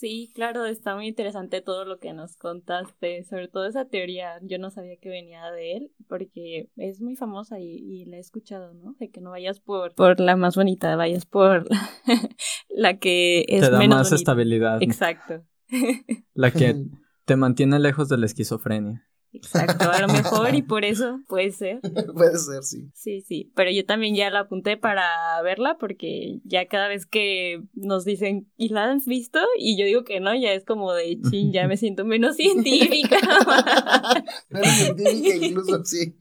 Sí, 0.00 0.30
claro, 0.34 0.64
está 0.64 0.94
muy 0.94 1.08
interesante 1.08 1.60
todo 1.60 1.84
lo 1.84 1.98
que 1.98 2.14
nos 2.14 2.34
contaste, 2.36 3.22
sobre 3.24 3.48
todo 3.48 3.66
esa 3.66 3.84
teoría. 3.84 4.38
Yo 4.40 4.56
no 4.58 4.70
sabía 4.70 4.96
que 4.96 5.10
venía 5.10 5.50
de 5.50 5.76
él, 5.76 5.92
porque 6.08 6.70
es 6.76 7.02
muy 7.02 7.16
famosa 7.16 7.60
y, 7.60 7.66
y 7.66 8.06
la 8.06 8.16
he 8.16 8.20
escuchado, 8.20 8.72
¿no? 8.72 8.96
De 8.98 9.10
que 9.10 9.20
no 9.20 9.28
vayas 9.28 9.60
por, 9.60 9.94
por 9.94 10.18
la 10.18 10.36
más 10.36 10.56
bonita, 10.56 10.96
vayas 10.96 11.26
por 11.26 11.68
la 12.70 12.96
que 12.98 13.44
es 13.46 13.60
Te 13.60 13.70
da 13.70 13.78
menos 13.78 13.98
más 13.98 14.06
bonita. 14.10 14.16
estabilidad. 14.16 14.82
Exacto. 14.82 15.44
La 16.32 16.50
que 16.50 16.86
te 17.26 17.36
mantiene 17.36 17.78
lejos 17.78 18.08
de 18.08 18.16
la 18.16 18.24
esquizofrenia. 18.24 19.06
Exacto, 19.32 19.90
a 19.90 20.00
lo 20.00 20.08
mejor 20.08 20.54
y 20.54 20.62
por 20.62 20.84
eso 20.84 21.20
puede 21.28 21.52
ser. 21.52 21.80
Puede 22.14 22.36
ser, 22.38 22.62
sí. 22.62 22.90
Sí, 22.94 23.20
sí, 23.22 23.52
pero 23.54 23.70
yo 23.70 23.86
también 23.86 24.14
ya 24.14 24.30
la 24.30 24.40
apunté 24.40 24.76
para 24.76 25.40
verla 25.42 25.76
porque 25.78 26.40
ya 26.44 26.66
cada 26.66 26.88
vez 26.88 27.06
que 27.06 27.62
nos 27.74 28.04
dicen, 28.04 28.50
¿y 28.56 28.70
la 28.70 28.90
has 28.90 29.06
visto? 29.06 29.38
Y 29.56 29.78
yo 29.78 29.86
digo 29.86 30.04
que 30.04 30.20
no, 30.20 30.34
ya 30.34 30.52
es 30.52 30.64
como 30.64 30.92
de 30.92 31.18
chin, 31.30 31.52
ya 31.52 31.68
me 31.68 31.76
siento 31.76 32.04
menos 32.04 32.36
científica. 32.40 33.18
Menos 34.50 34.68
científica 34.68 35.46
incluso, 35.46 35.84
sí. 35.84 36.16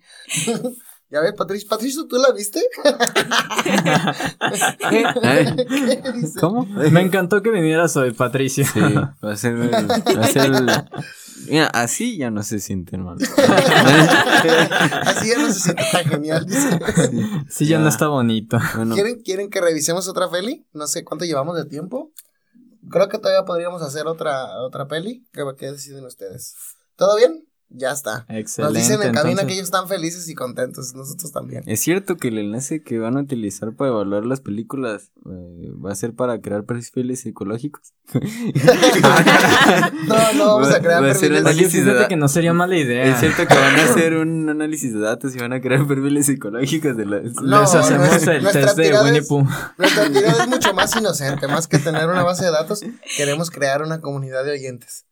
Ya 1.11 1.21
ves, 1.21 1.33
Patricio, 1.35 1.67
Patricio, 1.67 2.05
¿tú 2.07 2.17
la 2.17 2.31
viste? 2.31 2.61
¿Eh? 4.91 5.03
¿Cómo? 6.39 6.65
Me 6.65 7.01
encantó 7.01 7.41
que 7.41 7.49
vinieras 7.49 7.95
hoy, 7.97 8.11
Patricio. 8.11 8.63
Sí, 8.65 8.79
va 8.79 9.15
a 9.31 9.35
ser 9.35 9.53
el, 9.55 9.71
va 9.89 10.23
a 10.23 10.27
ser 10.27 10.45
el- 10.53 10.69
Mira, 11.47 11.67
así 11.67 12.17
ya 12.17 12.29
no 12.29 12.43
se 12.43 12.59
siente, 12.59 12.95
hermano. 12.95 13.17
Así 15.05 15.29
ya 15.29 15.37
no 15.39 15.51
se 15.51 15.59
siente 15.59 15.83
tan 15.91 16.03
genial, 16.05 16.45
dice. 16.45 16.79
Sí, 17.49 17.65
ya, 17.65 17.77
Ya. 17.77 17.79
no 17.83 17.87
está 17.89 18.07
bonito. 18.07 18.59
Bueno, 18.75 18.93
¿Quieren, 18.93 19.21
¿Quieren 19.23 19.49
que 19.49 19.61
revisemos 19.61 20.07
otra 20.09 20.29
peli? 20.29 20.67
No 20.73 20.85
sé 20.85 21.03
cuánto 21.05 21.25
llevamos 21.25 21.55
de 21.55 21.65
tiempo. 21.65 22.11
Creo 22.91 23.07
que 23.07 23.17
todavía 23.17 23.45
podríamos 23.45 23.81
hacer 23.81 24.05
otra, 24.07 24.59
otra 24.61 24.87
peli. 24.87 25.25
¿Qué, 25.31 25.43
qué 25.57 25.71
deciden 25.71 26.05
ustedes? 26.05 26.55
¿Todo 26.97 27.15
bien? 27.15 27.45
Ya 27.71 27.91
está. 27.91 28.25
Excelente. 28.29 28.61
Nos 28.79 28.87
dicen 28.87 28.95
en 29.03 29.13
cabina 29.13 29.19
entonces- 29.29 29.45
que 29.45 29.53
ellos 29.53 29.65
están 29.65 29.87
felices 29.87 30.27
y 30.27 30.33
contentos, 30.33 30.95
nosotros 30.95 31.31
también. 31.31 31.63
Es 31.67 31.79
cierto 31.81 32.17
que 32.17 32.29
el 32.29 32.39
enlace 32.39 32.81
que 32.81 32.97
van 32.97 33.15
a 33.15 33.21
utilizar 33.21 33.73
para 33.73 33.91
evaluar 33.91 34.25
las 34.25 34.41
películas 34.41 35.11
eh, 35.29 35.71
va 35.85 35.91
a 35.91 35.95
ser 35.95 36.15
para 36.15 36.41
crear 36.41 36.63
perfiles 36.65 37.21
psicológicos. 37.21 37.93
No, 40.07 40.33
no 40.33 40.45
vamos 40.55 40.69
a 40.73 40.79
crear 40.79 41.03
Va 41.03 41.07
perfiles. 41.07 41.43
Da- 41.43 42.07
que 42.07 42.15
no 42.15 42.27
sería 42.27 42.53
mala 42.53 42.75
idea. 42.77 43.05
Es 43.05 43.19
cierto 43.19 43.45
que 43.47 43.53
van 43.53 43.75
a 43.75 43.83
hacer 43.83 44.15
un 44.15 44.49
análisis 44.49 44.93
de 44.93 44.99
datos 44.99 45.35
y 45.35 45.39
van 45.39 45.53
a 45.53 45.61
crear 45.61 45.85
perfiles 45.87 46.25
psicológicos 46.25 46.97
de 46.97 47.05
las... 47.05 47.23
No, 47.35 47.61
Les 47.61 47.75
hacemos 47.75 48.09
nuestra- 48.09 48.35
el 48.35 48.47
test 48.47 48.77
de 48.77 48.99
Winnie 49.03 49.21
Pooh. 49.23 49.45
Nuestra 49.77 50.07
tirada 50.11 50.43
es 50.43 50.49
mucho 50.49 50.73
más 50.73 50.95
inocente, 50.95 51.47
más 51.47 51.67
que 51.67 51.77
tener 51.79 52.07
una 52.09 52.23
base 52.23 52.45
de 52.45 52.51
datos, 52.51 52.81
queremos 53.17 53.51
crear 53.51 53.81
una 53.83 54.01
comunidad 54.01 54.43
de 54.43 54.51
oyentes. 54.51 55.05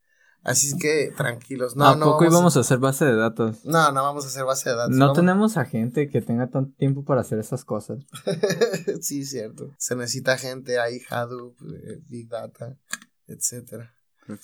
Así 0.43 0.67
es 0.67 0.75
que 0.75 1.11
tranquilos, 1.15 1.75
no, 1.75 1.85
¿A 1.85 1.95
no 1.95 2.05
poco 2.05 2.19
vamos 2.19 2.33
íbamos 2.33 2.57
a 2.57 2.59
hacer 2.61 2.77
base 2.77 3.03
de 3.03 3.15
datos? 3.15 3.65
No, 3.65 3.91
no 3.91 4.01
vamos 4.01 4.23
a 4.23 4.27
hacer 4.29 4.45
base 4.45 4.69
de 4.69 4.75
datos. 4.77 4.95
No 4.95 5.11
tenemos 5.11 5.57
a 5.57 5.65
gente 5.65 6.09
que 6.09 6.21
tenga 6.21 6.47
tanto 6.49 6.73
tiempo 6.77 7.03
para 7.03 7.21
hacer 7.21 7.37
esas 7.39 7.65
cosas. 7.65 7.99
sí, 9.01 9.25
cierto. 9.25 9.73
Se 9.77 9.95
necesita 9.95 10.37
gente 10.37 10.79
ahí, 10.79 11.01
Hadoop, 11.09 11.57
eh, 11.61 12.01
Big 12.07 12.29
Data, 12.29 12.77
etcétera. 13.27 13.96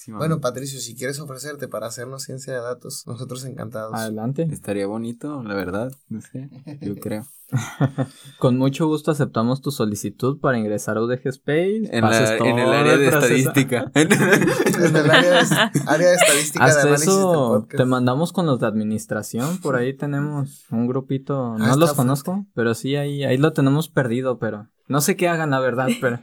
Bueno, 0.08 0.40
Patricio, 0.42 0.80
si 0.80 0.96
quieres 0.96 1.20
ofrecerte 1.20 1.68
para 1.68 1.88
hacernos 1.88 2.24
ciencia 2.24 2.54
de 2.54 2.60
datos, 2.60 3.04
nosotros 3.08 3.44
encantados. 3.46 3.94
Adelante. 3.94 4.48
Estaría 4.52 4.88
bonito, 4.88 5.44
la 5.44 5.56
verdad, 5.56 5.92
no 6.10 6.22
sé, 6.22 6.50
yo 6.82 6.96
creo. 6.96 7.26
Con 8.40 8.58
mucho 8.58 8.88
gusto 8.88 9.12
aceptamos 9.12 9.62
tu 9.62 9.70
solicitud 9.72 10.40
para 10.40 10.58
ingresar 10.58 10.98
a 10.98 11.02
UDG 11.04 11.28
Space. 11.28 11.82
En, 11.92 12.02
la- 12.02 12.36
el 12.36 12.60
área 12.74 12.98
de 12.98 13.08
estadística. 13.08 13.92
En 13.96 14.12
el 14.12 15.12
área 15.12 15.44
de, 15.44 15.72
área 15.88 16.08
de 16.10 16.16
estadística 16.16 16.66
de 16.66 16.70
Hasta 16.72 16.82
análisis 16.82 17.06
del 17.08 17.16
eso 17.20 17.68
te 17.70 17.86
mandamos 17.86 18.34
con 18.34 18.46
los 18.48 18.60
de 18.60 18.66
administración. 18.68 19.60
Por 19.60 19.76
ahí 19.76 19.94
tenemos 19.98 20.66
un 20.72 20.88
grupito. 20.88 21.54
Ah, 21.54 21.58
No 21.60 21.66
los 21.76 21.78
fuerte. 21.90 21.96
conozco, 21.98 22.46
pero 22.56 22.74
sí, 22.74 22.96
ahí, 22.96 23.24
ahí 23.24 23.38
lo 23.38 23.54
tenemos 23.54 23.88
perdido. 23.90 24.40
Pero 24.40 24.68
no 24.88 25.02
sé 25.02 25.16
qué 25.16 25.28
hagan, 25.30 25.52
la 25.52 25.60
verdad. 25.60 25.90
Pero, 26.02 26.22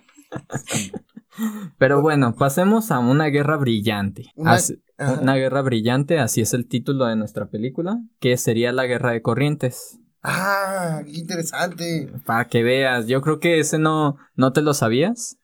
pero 1.79 2.01
bueno, 2.01 2.35
pasemos 2.35 2.91
a 2.91 2.99
una 2.99 3.27
guerra 3.27 3.57
brillante. 3.57 4.33
Una- 4.37 4.55
Así- 4.55 4.83
una 4.99 5.37
guerra 5.37 5.63
brillante, 5.63 6.19
así 6.19 6.43
es 6.43 6.53
el 6.53 6.69
título 6.69 7.07
de 7.07 7.17
nuestra 7.17 7.47
película, 7.47 7.99
que 8.19 8.37
sería 8.37 8.71
la 8.73 8.85
guerra 8.87 9.13
de 9.13 9.23
corrientes. 9.23 9.99
Ah, 10.23 11.01
qué 11.07 11.13
interesante. 11.13 12.13
Para 12.27 12.47
que 12.49 12.63
veas, 12.63 13.07
yo 13.07 13.23
creo 13.23 13.41
que 13.41 13.59
ese 13.61 13.79
no, 13.79 14.17
no 14.35 14.53
te 14.53 14.61
lo 14.61 14.75
sabías. 14.75 15.39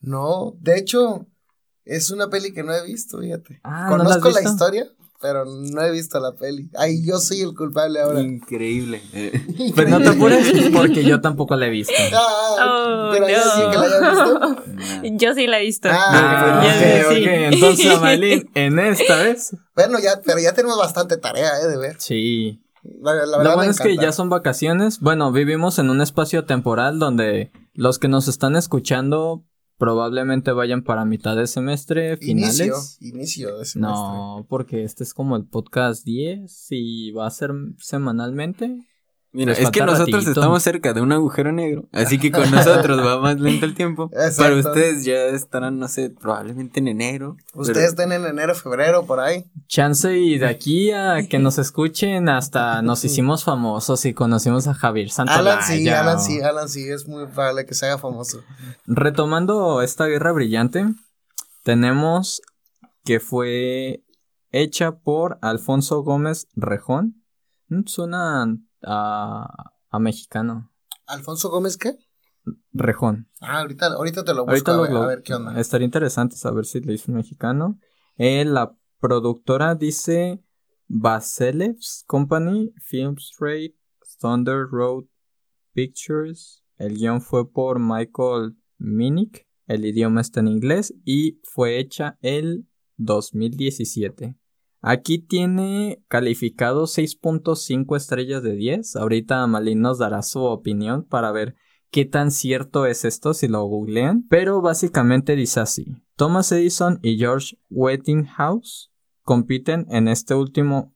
No, 0.00 0.54
de 0.60 0.78
hecho, 0.78 1.26
es 1.84 2.10
una 2.10 2.28
peli 2.28 2.52
que 2.52 2.62
no 2.62 2.72
he 2.72 2.86
visto, 2.86 3.18
fíjate. 3.18 3.60
Ah, 3.64 3.88
¿no 3.90 3.96
la 3.98 4.10
has 4.10 4.18
Conozco 4.18 4.30
la, 4.30 4.42
historia, 4.48 4.86
pero 5.20 5.44
no 5.46 5.80
he 5.82 5.90
visto 5.90 6.20
la 6.20 6.32
peli. 6.32 6.68
Ay, 6.76 7.04
yo 7.06 7.18
soy 7.18 7.40
el 7.40 7.54
culpable 7.54 8.00
ahora. 8.00 8.20
Increíble. 8.20 9.00
eh. 9.12 9.32
Pues 9.74 9.88
no 9.88 10.00
te 10.00 10.08
apures 10.08 10.70
porque 10.72 11.04
yo 11.04 11.20
tampoco 11.20 11.56
la 11.56 11.66
he 11.66 11.70
visto. 11.70 11.92
Ah, 12.12 12.30
Oh, 12.56 13.10
pero 13.12 13.26
hay 13.26 13.34
alguien 13.34 13.70
que 13.70 13.76
la 13.78 13.84
haya 13.84 14.10
visto. 14.10 14.38
Nah. 14.38 15.16
Yo 15.18 15.34
sí 15.34 15.46
la 15.46 15.60
he 15.60 15.64
visto. 15.64 15.88
Ah, 15.90 16.62
Ah, 16.62 17.04
sí. 17.10 17.24
Entonces, 17.26 17.86
Amalín, 17.90 18.50
en 18.54 18.78
esta 18.78 19.16
vez. 19.22 19.56
Bueno, 19.74 19.98
ya, 19.98 20.20
pero 20.24 20.38
ya 20.38 20.52
tenemos 20.52 20.78
bastante 20.78 21.16
tarea, 21.16 21.50
eh, 21.62 21.68
de 21.68 21.76
ver. 21.78 21.96
Sí. 21.98 22.60
La, 23.02 23.14
la 23.14 23.38
verdad 23.38 23.44
Lo 23.44 23.56
bueno 23.56 23.70
es 23.70 23.80
que 23.80 23.96
ya 23.96 24.12
son 24.12 24.28
vacaciones. 24.28 25.00
Bueno, 25.00 25.32
vivimos 25.32 25.78
en 25.78 25.90
un 25.90 26.00
espacio 26.00 26.44
temporal 26.44 26.98
donde 26.98 27.50
los 27.72 27.98
que 27.98 28.08
nos 28.08 28.28
están 28.28 28.56
escuchando 28.56 29.42
probablemente 29.76 30.52
vayan 30.52 30.82
para 30.82 31.04
mitad 31.04 31.36
de 31.36 31.46
semestre, 31.46 32.16
finales. 32.16 32.98
Inicio, 33.00 33.16
inicio 33.16 33.58
de 33.58 33.64
semestre. 33.64 33.80
No, 33.80 34.46
porque 34.48 34.84
este 34.84 35.04
es 35.04 35.14
como 35.14 35.36
el 35.36 35.46
podcast 35.46 36.04
10 36.04 36.66
y 36.70 37.10
va 37.12 37.26
a 37.26 37.30
ser 37.30 37.52
semanalmente. 37.78 38.86
Mira, 39.34 39.52
es 39.52 39.68
que 39.70 39.80
nosotros 39.80 40.24
ratito. 40.24 40.30
estamos 40.30 40.62
cerca 40.62 40.92
de 40.92 41.00
un 41.00 41.10
agujero 41.10 41.50
negro, 41.50 41.86
así 41.90 42.20
que 42.20 42.30
con 42.30 42.48
nosotros 42.52 43.00
va 43.04 43.20
más 43.20 43.40
lento 43.40 43.66
el 43.66 43.74
tiempo. 43.74 44.08
Exacto. 44.12 44.42
Para 44.42 44.54
ustedes 44.54 45.04
ya 45.04 45.24
estarán, 45.26 45.80
no 45.80 45.88
sé, 45.88 46.10
probablemente 46.10 46.78
en 46.78 46.86
enero. 46.86 47.36
Ustedes 47.52 47.88
estén 47.88 48.12
en 48.12 48.24
enero, 48.24 48.54
febrero, 48.54 49.06
por 49.06 49.18
ahí. 49.18 49.44
Chance 49.66 50.16
y 50.16 50.38
de 50.38 50.46
aquí 50.46 50.92
a 50.92 51.26
que 51.28 51.40
nos 51.40 51.58
escuchen 51.58 52.28
hasta 52.28 52.80
nos 52.80 53.04
hicimos 53.04 53.42
famosos 53.42 54.04
y 54.04 54.14
conocimos 54.14 54.68
a 54.68 54.74
Javier 54.74 55.10
Santolaya. 55.10 55.56
Alan 55.56 55.66
sí, 55.66 55.88
Alan 55.88 56.20
sí, 56.20 56.40
Alan 56.40 56.68
sí, 56.68 56.88
es 56.88 57.08
muy 57.08 57.26
probable 57.26 57.66
que 57.66 57.74
se 57.74 57.86
haga 57.86 57.98
famoso. 57.98 58.40
Retomando 58.86 59.82
esta 59.82 60.06
guerra 60.06 60.30
brillante, 60.30 60.86
tenemos 61.64 62.40
que 63.04 63.18
fue 63.18 64.04
hecha 64.52 64.92
por 64.92 65.38
Alfonso 65.42 66.04
Gómez 66.04 66.46
Rejón. 66.54 67.24
Mm, 67.68 67.86
Suena 67.86 68.46
a, 68.86 69.72
a 69.90 69.98
mexicano. 69.98 70.70
¿Alfonso 71.06 71.50
Gómez 71.50 71.76
qué? 71.76 71.96
Rejón. 72.72 73.28
Ah, 73.40 73.60
ahorita, 73.60 73.86
ahorita 73.86 74.24
te 74.24 74.34
lo 74.34 74.44
busco 74.46 74.50
Ahorita 74.72 74.74
a, 74.74 74.80
ver, 74.82 74.90
lo- 74.92 75.02
a 75.02 75.06
ver 75.06 75.22
qué 75.22 75.34
onda. 75.34 75.58
estaría 75.60 75.84
interesante 75.86 76.36
saber 76.36 76.66
si 76.66 76.80
lo 76.80 76.92
hizo 76.92 77.10
un 77.10 77.16
mexicano. 77.18 77.78
Eh, 78.16 78.44
la 78.44 78.76
productora 79.00 79.74
dice 79.74 80.42
Baselevs 80.88 82.04
Company, 82.06 82.72
Films 82.80 83.32
Rate, 83.38 83.74
Thunder 84.20 84.66
Road 84.70 85.04
Pictures. 85.72 86.62
El 86.76 86.96
guion 86.96 87.20
fue 87.20 87.50
por 87.50 87.78
Michael 87.78 88.56
Minnick. 88.78 89.46
El 89.66 89.84
idioma 89.86 90.20
está 90.20 90.40
en 90.40 90.48
inglés 90.48 90.94
y 91.04 91.40
fue 91.44 91.78
hecha 91.78 92.18
el 92.20 92.66
2017. 92.96 94.36
Aquí 94.86 95.18
tiene 95.18 96.04
calificado 96.08 96.84
6.5 96.84 97.96
estrellas 97.96 98.42
de 98.42 98.54
10. 98.54 98.96
Ahorita 98.96 99.46
Malin 99.46 99.80
nos 99.80 99.98
dará 99.98 100.20
su 100.20 100.42
opinión 100.42 101.04
para 101.04 101.32
ver 101.32 101.54
qué 101.90 102.04
tan 102.04 102.30
cierto 102.30 102.84
es 102.84 103.06
esto 103.06 103.32
si 103.32 103.48
lo 103.48 103.64
googlean. 103.64 104.26
Pero 104.28 104.60
básicamente 104.60 105.36
dice 105.36 105.60
así. 105.60 105.86
Thomas 106.16 106.52
Edison 106.52 106.98
y 107.02 107.16
George 107.16 107.56
Westinghouse 107.70 108.92
compiten 109.22 109.86
en 109.88 110.06
este 110.06 110.34
último 110.34 110.94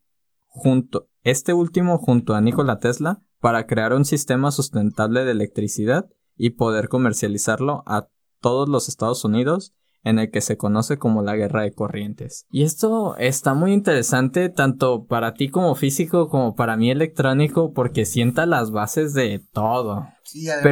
junto, 0.49 1.09
este 1.23 1.55
último 1.55 1.97
junto 1.97 2.35
a 2.35 2.43
Nikola 2.43 2.81
Tesla 2.81 3.23
para 3.41 3.67
crear 3.67 3.95
un 3.95 4.05
sistema 4.05 4.51
sustentable 4.51 5.25
de 5.25 5.31
electricidad 5.31 6.11
y 6.37 6.51
poder 6.51 6.91
comercializarlo 6.91 7.85
a 7.87 8.11
todos 8.43 8.69
los 8.69 8.91
Estados 8.91 9.25
Unidos 9.25 9.73
en 10.09 10.19
el 10.19 10.31
que 10.31 10.41
se 10.41 10.57
conoce 10.57 10.99
como 10.99 11.23
la 11.23 11.37
guerra 11.37 11.63
de 11.63 11.73
corrientes. 11.73 12.47
Y 12.51 12.63
esto 12.63 13.17
está 13.17 13.55
muy 13.55 13.73
interesante 13.73 14.49
tanto 14.49 15.05
para 15.07 15.35
ti 15.35 15.49
como 15.49 15.75
físico 15.75 16.29
como 16.29 16.55
para 16.55 16.77
mí 16.77 16.91
electrónico 16.91 17.73
porque 17.73 18.05
sienta 18.05 18.47
las 18.47 18.71
bases 18.71 19.15
de 19.15 19.43
todo. 19.53 20.07
Sí, 20.25 20.49
además 20.49 20.63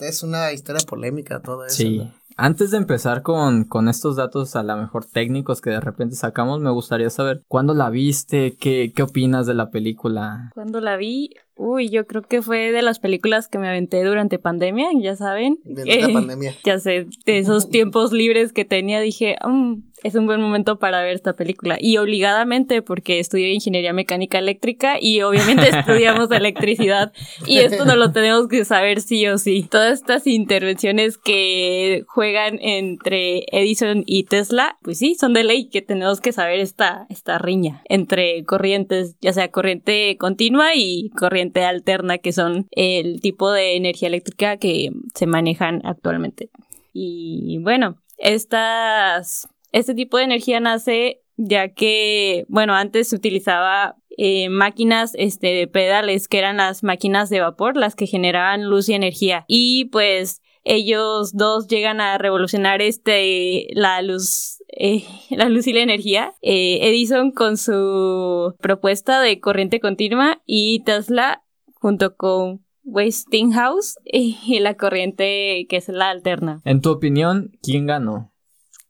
pero- 0.00 0.08
es 0.08 0.22
una 0.22 0.52
historia 0.52 0.80
polémica 0.86 1.40
todo 1.40 1.64
eso. 1.66 1.76
Sí. 1.76 1.98
¿no? 1.98 2.12
Antes 2.38 2.70
de 2.70 2.76
empezar 2.76 3.22
con, 3.22 3.64
con 3.64 3.88
estos 3.88 4.16
datos 4.16 4.56
a 4.56 4.62
lo 4.62 4.76
mejor 4.76 5.06
técnicos 5.06 5.62
que 5.62 5.70
de 5.70 5.80
repente 5.80 6.16
sacamos, 6.16 6.60
me 6.60 6.70
gustaría 6.70 7.08
saber 7.08 7.42
cuándo 7.48 7.72
la 7.72 7.88
viste, 7.88 8.56
qué, 8.60 8.92
qué 8.94 9.02
opinas 9.02 9.46
de 9.46 9.54
la 9.54 9.70
película. 9.70 10.50
Cuando 10.52 10.82
la 10.82 10.96
vi, 10.98 11.30
uy, 11.56 11.88
yo 11.88 12.06
creo 12.06 12.22
que 12.22 12.42
fue 12.42 12.70
de 12.70 12.82
las 12.82 12.98
películas 12.98 13.48
que 13.48 13.58
me 13.58 13.68
aventé 13.68 14.04
durante 14.04 14.38
pandemia, 14.38 14.88
ya 15.00 15.16
saben. 15.16 15.58
Bendita 15.64 16.06
Eh, 16.08 16.12
pandemia. 16.12 16.54
Ya 16.64 16.78
sé, 16.78 17.06
de 17.24 17.38
esos 17.38 17.68
tiempos 17.70 18.12
libres 18.12 18.52
que 18.52 18.64
tenía, 18.64 19.00
dije, 19.00 19.36
"Mm, 19.44 19.76
es 20.06 20.14
un 20.14 20.26
buen 20.26 20.40
momento 20.40 20.78
para 20.78 21.02
ver 21.02 21.16
esta 21.16 21.34
película. 21.34 21.78
Y 21.80 21.96
obligadamente, 21.96 22.80
porque 22.80 23.18
estudié 23.18 23.52
ingeniería 23.52 23.92
mecánica 23.92 24.38
eléctrica 24.38 24.98
y 25.00 25.22
obviamente 25.22 25.68
estudiamos 25.76 26.30
electricidad. 26.30 27.12
Y 27.46 27.58
esto 27.58 27.84
no 27.84 27.96
lo 27.96 28.12
tenemos 28.12 28.46
que 28.46 28.64
saber 28.64 29.00
sí 29.00 29.26
o 29.26 29.36
sí. 29.36 29.66
Todas 29.68 29.98
estas 29.98 30.26
intervenciones 30.26 31.18
que 31.18 32.04
juegan 32.06 32.58
entre 32.60 33.44
Edison 33.50 34.04
y 34.06 34.24
Tesla, 34.24 34.78
pues 34.82 34.98
sí, 34.98 35.16
son 35.16 35.32
de 35.32 35.42
ley 35.42 35.68
que 35.68 35.82
tenemos 35.82 36.20
que 36.20 36.32
saber 36.32 36.60
esta, 36.60 37.06
esta 37.08 37.38
riña 37.38 37.82
entre 37.88 38.44
corrientes, 38.44 39.16
ya 39.20 39.32
sea 39.32 39.50
corriente 39.50 40.16
continua 40.18 40.74
y 40.74 41.10
corriente 41.10 41.64
alterna, 41.64 42.18
que 42.18 42.32
son 42.32 42.68
el 42.70 43.20
tipo 43.20 43.50
de 43.50 43.76
energía 43.76 44.08
eléctrica 44.08 44.56
que 44.56 44.90
se 45.14 45.26
manejan 45.26 45.80
actualmente. 45.84 46.50
Y 46.92 47.58
bueno, 47.58 47.98
estas, 48.18 49.48
este 49.78 49.94
tipo 49.94 50.16
de 50.16 50.24
energía 50.24 50.60
nace 50.60 51.22
ya 51.36 51.68
que, 51.68 52.46
bueno, 52.48 52.74
antes 52.74 53.08
se 53.08 53.16
utilizaba 53.16 53.96
eh, 54.16 54.48
máquinas 54.48 55.12
este, 55.18 55.48
de 55.48 55.66
pedales, 55.66 56.28
que 56.28 56.38
eran 56.38 56.56
las 56.56 56.82
máquinas 56.82 57.28
de 57.28 57.40
vapor, 57.40 57.76
las 57.76 57.94
que 57.94 58.06
generaban 58.06 58.64
luz 58.64 58.88
y 58.88 58.94
energía. 58.94 59.44
Y 59.46 59.86
pues 59.86 60.40
ellos 60.64 61.36
dos 61.36 61.68
llegan 61.68 62.00
a 62.00 62.16
revolucionar 62.16 62.80
este, 62.80 63.68
la 63.72 64.00
luz. 64.00 64.62
eh, 64.68 65.04
la 65.30 65.48
luz 65.50 65.66
y 65.66 65.74
la 65.74 65.82
energía. 65.82 66.32
Eh, 66.40 66.78
Edison 66.88 67.30
con 67.30 67.58
su 67.58 68.54
propuesta 68.60 69.20
de 69.20 69.40
corriente 69.40 69.80
continua 69.80 70.42
y 70.46 70.82
Tesla 70.84 71.42
junto 71.74 72.16
con 72.16 72.64
Westinghouse 72.84 73.96
y 74.04 74.58
la 74.60 74.74
corriente 74.74 75.66
que 75.68 75.76
es 75.76 75.88
la 75.88 76.08
alterna. 76.08 76.62
En 76.64 76.80
tu 76.80 76.90
opinión, 76.90 77.52
¿quién 77.62 77.86
ganó? 77.86 78.32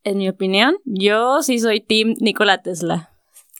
En 0.06 0.18
mi 0.18 0.28
opinión, 0.28 0.76
yo 0.84 1.42
sí 1.42 1.58
soy 1.58 1.80
Team 1.80 2.14
Nikola 2.20 2.62
Tesla. 2.62 3.10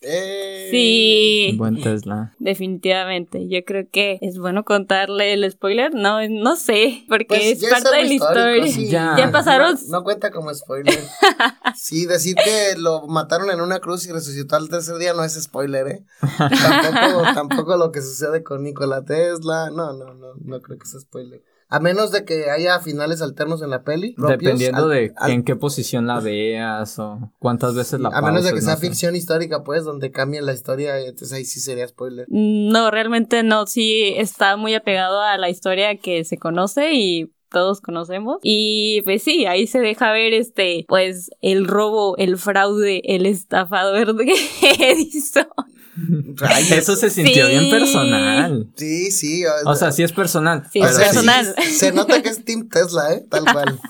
Eh, 0.00 0.68
Sí. 0.70 1.56
Buen 1.56 1.80
Tesla. 1.80 2.36
Definitivamente, 2.38 3.48
yo 3.48 3.64
creo 3.64 3.88
que 3.90 4.18
es 4.20 4.38
bueno 4.38 4.64
contarle 4.64 5.32
el 5.32 5.50
spoiler, 5.50 5.92
no, 5.92 6.20
no 6.28 6.54
sé, 6.54 7.04
porque 7.08 7.24
Pues 7.26 7.62
es 7.64 7.68
parte 7.68 7.88
de 7.96 8.04
la 8.04 8.12
historia. 8.12 8.66
sí. 8.68 8.88
Ya. 8.88 9.16
Ya 9.18 9.32
pasaron 9.32 9.74
No, 9.88 9.98
no 9.98 10.04
cuenta 10.04 10.30
como 10.30 10.54
spoiler. 10.54 10.96
sí, 11.74 12.06
decir 12.06 12.36
que 12.36 12.78
lo 12.78 13.08
mataron 13.08 13.50
en 13.50 13.60
una 13.60 13.80
cruz 13.80 14.06
y 14.06 14.12
resucitó 14.12 14.54
al 14.54 14.68
tercer 14.68 14.98
día 14.98 15.14
no 15.14 15.24
es 15.24 15.34
spoiler, 15.42 15.88
¿eh? 15.88 16.04
tampoco, 16.38 17.22
tampoco 17.34 17.76
lo 17.76 17.90
que 17.90 18.02
sucede 18.02 18.44
con 18.44 18.62
Nikola 18.62 19.04
Tesla. 19.04 19.70
No, 19.70 19.92
no, 19.94 20.14
no, 20.14 20.34
no 20.44 20.62
creo 20.62 20.78
que 20.78 20.86
sea 20.86 21.00
spoiler. 21.00 21.42
A 21.68 21.80
menos 21.80 22.12
de 22.12 22.24
que 22.24 22.50
haya 22.50 22.78
finales 22.80 23.20
alternos 23.22 23.60
en 23.62 23.70
la 23.70 23.82
peli. 23.82 24.12
propios, 24.14 24.38
Dependiendo 24.38 24.84
al- 24.84 24.90
de 24.90 25.12
al- 25.16 25.30
en 25.32 25.42
qué 25.44 25.56
posición 25.56 26.06
la 26.06 26.20
veas 26.20 26.98
o 26.98 27.32
cuántas 27.40 27.74
veces 27.74 27.98
la 28.00 28.10
A 28.10 28.22
menos 28.22 28.44
de 28.44 28.52
que 28.52 28.60
sea 28.60 28.74
no 28.74 28.80
sé. 28.80 28.86
ficción 28.86 29.16
histórica, 29.16 29.64
pues, 29.64 29.84
donde 29.84 30.10
cambie 30.12 30.40
la 30.42 30.52
historia, 30.52 30.98
entonces 31.00 31.32
ahí 31.32 31.44
sí 31.44 31.58
sería 31.60 31.88
spoiler. 31.88 32.26
No, 32.28 32.90
realmente 32.90 33.42
no, 33.42 33.66
sí 33.66 34.14
está 34.16 34.56
muy 34.56 34.74
apegado 34.74 35.20
a 35.20 35.36
la 35.38 35.50
historia 35.50 35.96
que 35.96 36.24
se 36.24 36.38
conoce 36.38 36.92
y 36.94 37.32
todos 37.50 37.80
conocemos. 37.80 38.38
Y 38.42 39.02
pues 39.02 39.22
sí, 39.22 39.46
ahí 39.46 39.66
se 39.66 39.78
deja 39.80 40.12
ver 40.12 40.34
este, 40.34 40.84
pues, 40.88 41.30
el 41.40 41.66
robo, 41.66 42.16
el 42.18 42.36
fraude, 42.38 43.00
el 43.04 43.24
estafador 43.26 44.14
de 44.16 44.32
Edison. 44.78 45.46
Rayos. 46.36 46.70
Eso 46.72 46.96
se 46.96 47.10
sintió 47.10 47.46
Sí. 47.46 47.52
bien 47.52 47.70
personal. 47.70 48.68
Sí, 48.76 49.10
sí. 49.10 49.44
O 49.64 49.74
sea, 49.74 49.92
sí 49.92 50.02
es 50.02 50.12
personal. 50.12 50.64
Sí, 50.72 50.80
o 50.80 50.88
sea, 50.88 51.06
personal. 51.06 51.54
sí, 51.58 51.72
se 51.78 51.92
nota 51.92 52.22
que 52.22 52.28
es 52.28 52.44
Team 52.44 52.68
Tesla, 52.68 53.12
¿eh? 53.12 53.24
Tal 53.30 53.44
cual. 53.52 53.80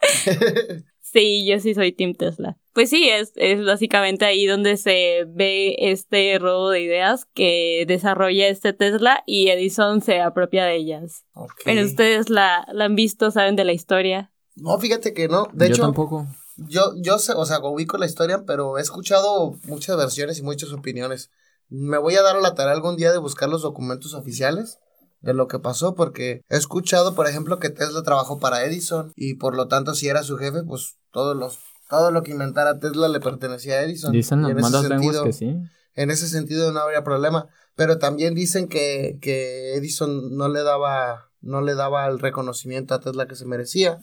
Sí, 1.12 1.44
yo 1.46 1.60
sí 1.60 1.74
soy 1.74 1.92
Team 1.92 2.14
Tesla. 2.14 2.56
Pues 2.72 2.88
sí, 2.88 3.06
es, 3.10 3.32
es 3.36 3.62
básicamente 3.66 4.24
ahí 4.24 4.46
donde 4.46 4.78
se 4.78 5.26
ve 5.28 5.76
este 5.78 6.38
robo 6.38 6.70
de 6.70 6.80
ideas 6.80 7.26
que 7.34 7.84
desarrolla 7.86 8.48
este 8.48 8.72
Tesla 8.72 9.22
y 9.26 9.48
Edison 9.50 10.00
se 10.00 10.22
apropia 10.22 10.64
de 10.64 10.76
ellas. 10.76 11.26
Pero 11.66 11.84
ustedes 11.84 12.30
la, 12.30 12.66
la 12.72 12.86
han 12.86 12.94
visto, 12.94 13.30
saben 13.30 13.56
de 13.56 13.64
la 13.64 13.74
historia. 13.74 14.32
No, 14.56 14.78
fíjate 14.78 15.12
que 15.12 15.28
no. 15.28 15.48
De 15.52 15.68
Yo 15.68 15.74
hecho, 15.74 15.82
tampoco. 15.82 16.26
Yo, 16.68 16.92
yo 16.96 17.18
sé, 17.18 17.32
o 17.34 17.44
sea, 17.46 17.60
ubico 17.60 17.98
la 17.98 18.06
historia, 18.06 18.44
pero 18.46 18.78
he 18.78 18.80
escuchado 18.80 19.58
muchas 19.64 19.96
versiones 19.96 20.38
y 20.38 20.42
muchas 20.42 20.72
opiniones. 20.72 21.30
Me 21.68 21.98
voy 21.98 22.16
a 22.16 22.22
dar 22.22 22.36
a 22.36 22.40
la 22.40 22.54
tarea 22.54 22.72
algún 22.74 22.96
día 22.96 23.12
de 23.12 23.18
buscar 23.18 23.48
los 23.48 23.62
documentos 23.62 24.14
oficiales 24.14 24.78
de 25.20 25.34
lo 25.34 25.46
que 25.48 25.58
pasó, 25.58 25.94
porque 25.94 26.42
he 26.48 26.56
escuchado, 26.56 27.14
por 27.14 27.28
ejemplo, 27.28 27.58
que 27.58 27.70
Tesla 27.70 28.02
trabajó 28.02 28.38
para 28.40 28.64
Edison 28.64 29.12
y 29.16 29.34
por 29.34 29.54
lo 29.56 29.68
tanto, 29.68 29.94
si 29.94 30.08
era 30.08 30.22
su 30.22 30.36
jefe, 30.36 30.62
pues 30.64 30.96
todos 31.12 31.36
los, 31.36 31.58
todo 31.88 32.10
lo 32.10 32.22
que 32.22 32.32
inventara 32.32 32.78
Tesla 32.78 33.08
le 33.08 33.20
pertenecía 33.20 33.74
a 33.74 33.82
Edison. 33.82 34.12
Dicen 34.12 34.40
en 34.50 34.58
ese 34.58 34.88
sentido- 34.88 35.24
que 35.24 35.32
sí. 35.32 35.56
En 35.94 36.10
ese 36.10 36.26
sentido 36.28 36.72
no 36.72 36.80
habría 36.80 37.04
problema, 37.04 37.48
pero 37.76 37.98
también 37.98 38.34
dicen 38.34 38.66
que, 38.68 39.18
que 39.20 39.74
Edison 39.76 40.36
no 40.36 40.48
le 40.48 40.62
daba, 40.62 41.30
no 41.42 41.60
le 41.60 41.74
daba 41.74 42.06
el 42.08 42.18
reconocimiento 42.18 42.94
a 42.94 43.00
Tesla 43.00 43.26
que 43.28 43.36
se 43.36 43.44
merecía. 43.46 43.98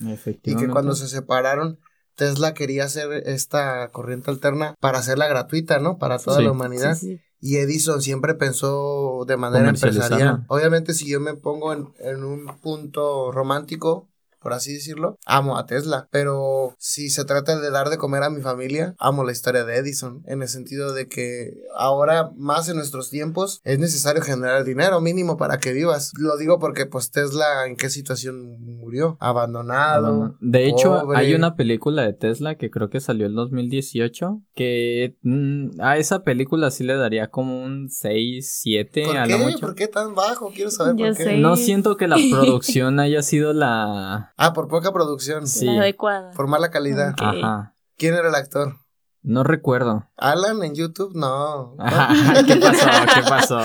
Y 0.51 0.55
que 0.55 0.67
cuando 0.71 0.93
se 0.95 1.07
separaron, 1.07 1.79
Tesla 2.19 2.53
quería 2.53 2.83
hacer 2.83 3.23
esta 3.27 3.87
corriente 3.93 4.29
alterna 4.29 4.75
para 4.81 4.99
hacerla 4.99 5.27
gratuita, 5.27 5.79
¿no? 5.79 5.97
Para 5.97 6.19
toda 6.19 6.37
Sí. 6.37 6.43
la 6.43 6.51
humanidad. 6.51 6.95
Sí, 6.95 7.15
sí. 7.15 7.21
Y 7.41 7.55
Edison 7.55 8.01
siempre 8.01 8.33
pensó 8.33 9.23
de 9.25 9.37
manera 9.37 9.69
empresarial. 9.69 10.43
Obviamente, 10.49 10.93
si 10.93 11.09
yo 11.09 11.21
me 11.21 11.35
pongo 11.35 11.71
en, 11.71 11.87
en 11.99 12.25
un 12.25 12.45
punto 12.59 13.31
romántico, 13.31 14.09
por 14.41 14.53
así 14.53 14.73
decirlo, 14.73 15.17
amo 15.25 15.57
a 15.57 15.65
Tesla. 15.65 16.07
Pero 16.11 16.75
si 16.79 17.09
se 17.09 17.25
trata 17.25 17.59
de 17.59 17.69
dar 17.71 17.89
de 17.89 17.97
comer 17.97 18.23
a 18.23 18.29
mi 18.29 18.41
familia, 18.41 18.95
amo 18.99 19.23
la 19.23 19.31
historia 19.31 19.63
de 19.65 19.77
Edison. 19.77 20.23
En 20.25 20.41
el 20.41 20.47
sentido 20.47 20.93
de 20.93 21.07
que 21.07 21.53
ahora, 21.75 22.31
más 22.35 22.69
en 22.69 22.77
nuestros 22.77 23.09
tiempos, 23.09 23.61
es 23.63 23.79
necesario 23.79 24.21
generar 24.21 24.63
dinero 24.63 25.01
mínimo 25.01 25.37
para 25.37 25.59
que 25.59 25.73
vivas. 25.73 26.11
Lo 26.17 26.37
digo 26.37 26.59
porque, 26.59 26.85
pues, 26.85 27.11
Tesla, 27.11 27.65
¿en 27.67 27.75
qué 27.75 27.89
situación 27.89 28.57
murió? 28.61 29.17
Abandonado. 29.19 30.35
De 30.39 30.67
hecho, 30.67 31.01
pobre. 31.01 31.17
hay 31.17 31.33
una 31.33 31.55
película 31.55 32.03
de 32.03 32.13
Tesla 32.13 32.55
que 32.55 32.69
creo 32.69 32.89
que 32.89 32.99
salió 32.99 33.25
en 33.27 33.35
2018 33.35 34.41
que 34.55 35.15
mm, 35.21 35.79
a 35.81 35.97
esa 35.97 36.23
película 36.23 36.71
sí 36.71 36.83
le 36.83 36.95
daría 36.95 37.27
como 37.27 37.63
un 37.63 37.89
6, 37.89 38.59
7 38.61 39.03
¿Por 39.05 39.17
a 39.17 39.25
qué? 39.25 39.31
lo 39.31 39.39
mucho. 39.39 39.59
¿Por 39.59 39.75
qué 39.75 39.87
tan 39.87 40.15
bajo? 40.15 40.51
Quiero 40.53 40.71
saber 40.71 40.95
por 40.95 41.15
qué. 41.15 41.23
sé. 41.23 41.37
No 41.37 41.55
siento 41.55 41.97
que 41.97 42.07
la 42.07 42.17
producción 42.31 42.99
haya 42.99 43.21
sido 43.21 43.53
la... 43.53 44.33
Ah, 44.41 44.53
por 44.53 44.67
poca 44.69 44.91
producción. 44.93 45.47
Sí. 45.47 45.65
La 45.65 45.81
adecuada. 45.81 46.31
Por 46.31 46.47
mala 46.47 46.71
calidad. 46.71 47.13
Ajá. 47.19 47.75
¿Quién 47.97 48.13
era 48.13 48.29
el 48.29 48.35
actor? 48.35 48.77
No 49.21 49.43
recuerdo. 49.43 50.07
Alan 50.15 50.63
en 50.63 50.75
YouTube, 50.75 51.11
no. 51.13 51.75
Ajá, 51.77 52.43
¿Qué 52.47 52.55
pasó? 52.55 52.87
¿Qué 53.15 53.21
pasó? 53.29 53.59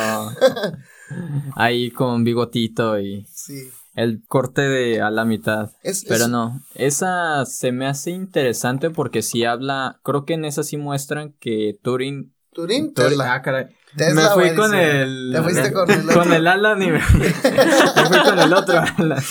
Ahí 1.55 1.91
con 1.93 2.25
bigotito 2.25 2.99
y 2.99 3.25
Sí. 3.33 3.71
el 3.95 4.25
corte 4.27 4.63
de 4.63 5.01
a 5.01 5.11
la 5.11 5.25
mitad. 5.25 5.71
Es, 5.83 6.05
Pero 6.09 6.25
es- 6.25 6.31
no, 6.31 6.61
esa 6.75 7.45
se 7.47 7.71
me 7.71 7.87
hace 7.87 8.11
interesante 8.11 8.91
porque 8.91 9.23
si 9.23 9.45
habla, 9.45 10.01
creo 10.03 10.25
que 10.25 10.35
en 10.35 10.45
esa 10.45 10.65
sí 10.65 10.77
muestran 10.77 11.35
que 11.39 11.79
Turing... 11.83 12.35
Turín, 12.53 12.93
Turing- 12.93 12.95
Tesla. 13.11 13.35
ah, 13.35 13.43
caray. 13.43 13.67
Tesla 13.97 14.23
me 14.37 14.43
fui 14.49 14.57
con 14.57 14.75
el... 14.75 15.31
Te 15.33 15.43
fuiste 15.43 15.73
con 15.73 15.89
el 15.91 16.03
con 16.07 16.19
otro. 16.19 16.35
el 16.35 16.47
Alan 16.49 16.83
y 16.83 16.87
me, 16.87 16.93
me 16.99 17.01
fui 17.01 18.19
con 18.25 18.39
el 18.41 18.53
otro 18.53 18.81
Alan. 18.99 19.23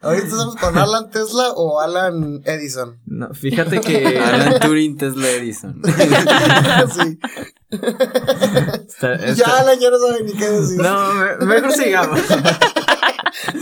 Ahorita 0.00 0.26
estamos 0.26 0.56
con 0.56 0.78
Alan 0.78 1.10
Tesla 1.10 1.50
o 1.56 1.80
Alan 1.80 2.40
Edison. 2.44 2.98
No, 3.06 3.32
fíjate 3.34 3.80
que... 3.80 4.18
Alan 4.18 4.60
Turing, 4.60 4.96
Tesla 4.96 5.28
Edison. 5.30 5.82
sí. 6.92 7.18
está- 7.70 9.14
está- 9.14 9.32
Ya 9.34 9.58
Alan 9.58 9.78
ya 9.78 9.90
no 9.90 9.98
sabe 9.98 10.22
ni 10.24 10.32
qué 10.34 10.48
decir. 10.48 10.80
No, 10.80 11.14
me- 11.14 11.46
mejor 11.46 11.72
sigamos. 11.72 12.20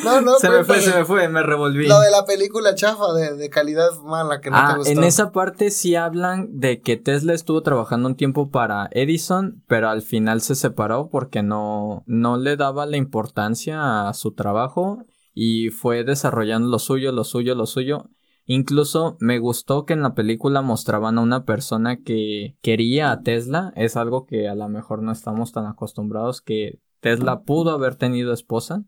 no, 0.05 0.21
no, 0.21 0.39
se 0.39 0.49
me 0.51 0.65
fue, 0.65 0.81
se 0.81 0.93
me 0.95 1.05
fue, 1.05 1.29
me 1.29 1.43
revolví. 1.43 1.87
Lo 1.87 2.01
de 2.01 2.11
la 2.11 2.25
película 2.25 2.75
chafa 2.75 3.13
de, 3.15 3.35
de 3.37 3.51
calidad 3.51 3.91
mala 4.05 4.41
que 4.41 4.51
no 4.51 4.57
te 4.57 4.63
Ah, 4.63 4.75
gustó. 4.77 4.93
en 4.93 5.05
esa 5.05 5.33
parte 5.33 5.71
sí 5.71 5.95
hablan 5.97 6.49
de 6.61 6.81
que 6.81 6.97
Tesla 6.97 7.33
estuvo 7.35 7.63
trabajando 7.63 8.09
un 8.09 8.17
tiempo 8.17 8.51
para 8.51 8.89
Edison, 8.93 9.63
pero 9.67 9.89
al 9.89 10.03
final 10.03 10.41
se 10.41 10.55
separó 10.55 11.09
porque 11.11 11.43
no, 11.43 12.03
no 12.07 12.37
le 12.37 12.57
daba 12.57 12.87
la 12.87 12.97
importancia 12.97 14.09
a 14.09 14.15
su 14.15 14.33
trabajo 14.33 15.05
y 15.39 15.69
fue 15.69 16.03
desarrollando 16.03 16.67
lo 16.69 16.79
suyo, 16.79 17.13
lo 17.13 17.23
suyo, 17.23 17.55
lo 17.55 17.67
suyo. 17.67 18.09
Incluso 18.47 19.19
me 19.21 19.39
gustó 19.39 19.85
que 19.85 19.93
en 19.93 20.01
la 20.03 20.15
película 20.15 20.63
mostraban 20.63 21.19
a 21.19 21.21
una 21.21 21.45
persona 21.45 22.03
que 22.03 22.57
quería 22.63 23.11
a 23.13 23.21
Tesla. 23.21 23.71
Es 23.77 23.97
algo 23.97 24.25
que 24.25 24.49
a 24.49 24.55
lo 24.55 24.67
mejor 24.71 25.03
no 25.03 25.13
estamos 25.13 25.53
tan 25.53 25.67
acostumbrados 25.67 26.41
que 26.41 26.81
Tesla 27.01 27.43
pudo 27.43 27.73
haber 27.73 27.97
tenido 27.97 28.33
esposa, 28.33 28.85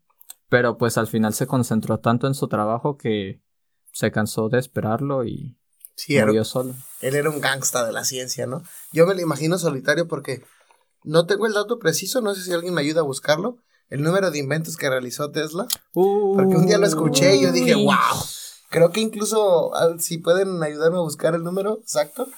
pero 0.49 0.79
pues 0.79 0.97
al 0.97 1.07
final 1.07 1.35
se 1.35 1.47
concentró 1.47 1.99
tanto 2.01 2.27
en 2.27 2.35
su 2.35 2.49
trabajo 2.49 2.97
que 2.97 3.43
se 3.93 4.11
cansó 4.11 4.49
de 4.49 4.59
esperarlo 4.59 5.25
y 5.27 5.59
Sí, 5.97 6.17
era- 6.17 6.27
murió 6.29 6.45
solo. 6.45 6.75
él 7.03 7.15
era 7.15 7.29
un 7.29 7.41
gangsta 7.43 7.85
de 7.85 7.93
la 7.93 8.05
ciencia, 8.05 8.47
¿no? 8.47 8.63
Yo 8.93 9.07
me 9.07 9.15
lo 9.15 9.21
imagino 9.21 9.59
solitario 9.59 10.09
porque 10.09 10.43
no 11.05 11.27
tengo 11.27 11.47
el 11.47 11.53
dato 11.53 11.79
preciso, 11.79 12.23
no 12.23 12.35
sé 12.35 12.41
si 12.43 12.53
alguien 12.55 12.73
me 12.73 12.81
ayuda 12.81 13.01
a 13.01 13.05
buscarlo. 13.05 13.59
El 13.91 14.03
número 14.03 14.30
de 14.30 14.39
inventos 14.39 14.76
que 14.76 14.91
realizó 14.91 15.30
Tesla. 15.30 15.66
Porque 15.93 16.57
un 16.57 16.66
día 16.66 16.78
lo 16.78 16.86
escuché 16.86 17.36
y 17.36 17.43
yo 17.43 17.53
dije, 17.53 17.74
wow. 17.74 17.95
Creo 18.70 18.91
que 18.91 19.01
incluso 19.01 19.72
si 19.99 20.18
pueden 20.18 20.62
ayudarme 20.62 20.99
a 20.99 21.03
buscar 21.03 21.34
el 21.34 21.43
número 21.43 21.78
exacto. 21.80 22.28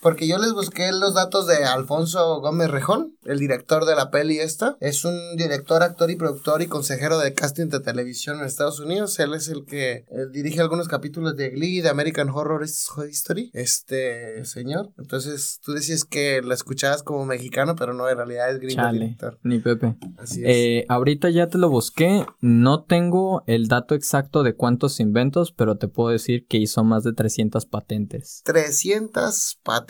Porque 0.00 0.28
yo 0.28 0.38
les 0.38 0.52
busqué 0.52 0.90
los 0.92 1.14
datos 1.14 1.46
de 1.46 1.64
Alfonso 1.64 2.40
Gómez 2.40 2.70
Rejón, 2.70 3.16
el 3.24 3.38
director 3.38 3.84
de 3.84 3.96
la 3.96 4.10
peli 4.10 4.38
esta. 4.38 4.76
Es 4.80 5.04
un 5.04 5.36
director, 5.36 5.82
actor 5.82 6.10
y 6.10 6.16
productor 6.16 6.62
y 6.62 6.66
consejero 6.66 7.18
de 7.18 7.34
casting 7.34 7.68
de 7.68 7.80
televisión 7.80 8.38
en 8.38 8.44
Estados 8.44 8.80
Unidos. 8.80 9.18
Él 9.18 9.34
es 9.34 9.48
el 9.48 9.64
que 9.64 9.92
eh, 9.92 10.04
dirige 10.32 10.60
algunos 10.60 10.88
capítulos 10.88 11.36
de 11.36 11.50
Glee, 11.50 11.80
de 11.80 11.88
American 11.88 12.28
Horror 12.30 12.64
History. 12.64 13.50
Este 13.52 14.44
señor. 14.44 14.90
Entonces 14.98 15.60
tú 15.64 15.72
decías 15.72 16.04
que 16.04 16.40
lo 16.42 16.54
escuchabas 16.54 17.02
como 17.02 17.24
mexicano, 17.24 17.74
pero 17.76 17.94
no, 17.94 18.08
en 18.08 18.16
realidad 18.16 18.50
es 18.50 18.60
gringo 18.60 18.82
Chale, 18.82 18.98
director. 18.98 19.38
ni 19.42 19.58
Pepe. 19.58 19.96
Así 20.18 20.42
es. 20.44 20.48
Eh, 20.48 20.84
ahorita 20.88 21.30
ya 21.30 21.48
te 21.48 21.58
lo 21.58 21.68
busqué. 21.68 22.26
No 22.40 22.84
tengo 22.84 23.42
el 23.46 23.68
dato 23.68 23.94
exacto 23.94 24.42
de 24.42 24.54
cuántos 24.54 25.00
inventos, 25.00 25.52
pero 25.52 25.76
te 25.76 25.88
puedo 25.88 26.10
decir 26.10 26.46
que 26.46 26.58
hizo 26.58 26.84
más 26.84 27.02
de 27.04 27.12
300 27.12 27.66
patentes. 27.66 28.42
300 28.44 29.58
patentes, 29.62 29.85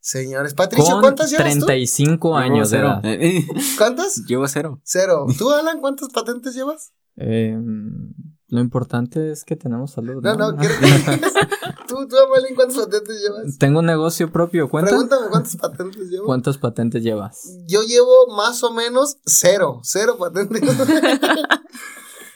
señores. 0.00 0.54
Patricio, 0.54 0.92
Con 0.94 1.00
¿cuántas 1.02 1.30
llevas 1.30 1.58
tú? 1.58 1.66
35 1.66 2.36
años 2.36 2.70
de 2.70 2.78
Llevo 2.78 2.88
edad. 2.90 3.00
cero. 3.02 3.62
¿Cuántas? 3.78 4.24
Llevo 4.26 4.48
cero. 4.48 4.80
Cero. 4.84 5.26
¿Tú, 5.38 5.50
Alan, 5.50 5.80
cuántas 5.80 6.08
patentes 6.10 6.54
llevas? 6.54 6.92
Eh, 7.16 7.56
lo 8.48 8.60
importante 8.60 9.30
es 9.32 9.44
que 9.44 9.56
tenemos 9.56 9.92
salud. 9.92 10.22
No, 10.22 10.34
No, 10.34 10.52
no, 10.52 10.58
quiero. 10.58 10.74
¿Tú, 11.88 12.08
tú, 12.08 12.16
Amalín, 12.16 12.54
cuántas 12.54 12.78
patentes 12.78 13.20
llevas? 13.20 13.58
Tengo 13.58 13.80
un 13.80 13.86
negocio 13.86 14.30
propio, 14.32 14.68
¿cuenta? 14.70 14.90
Pregúntame 14.90 15.26
cuántas 15.28 15.56
patentes 15.56 16.08
llevo. 16.08 16.24
¿Cuántas 16.24 16.58
patentes 16.58 17.02
llevas? 17.02 17.50
Yo 17.66 17.82
llevo 17.82 18.34
más 18.36 18.62
o 18.62 18.72
menos 18.72 19.18
cero, 19.26 19.80
cero 19.82 20.16
patentes. 20.18 20.62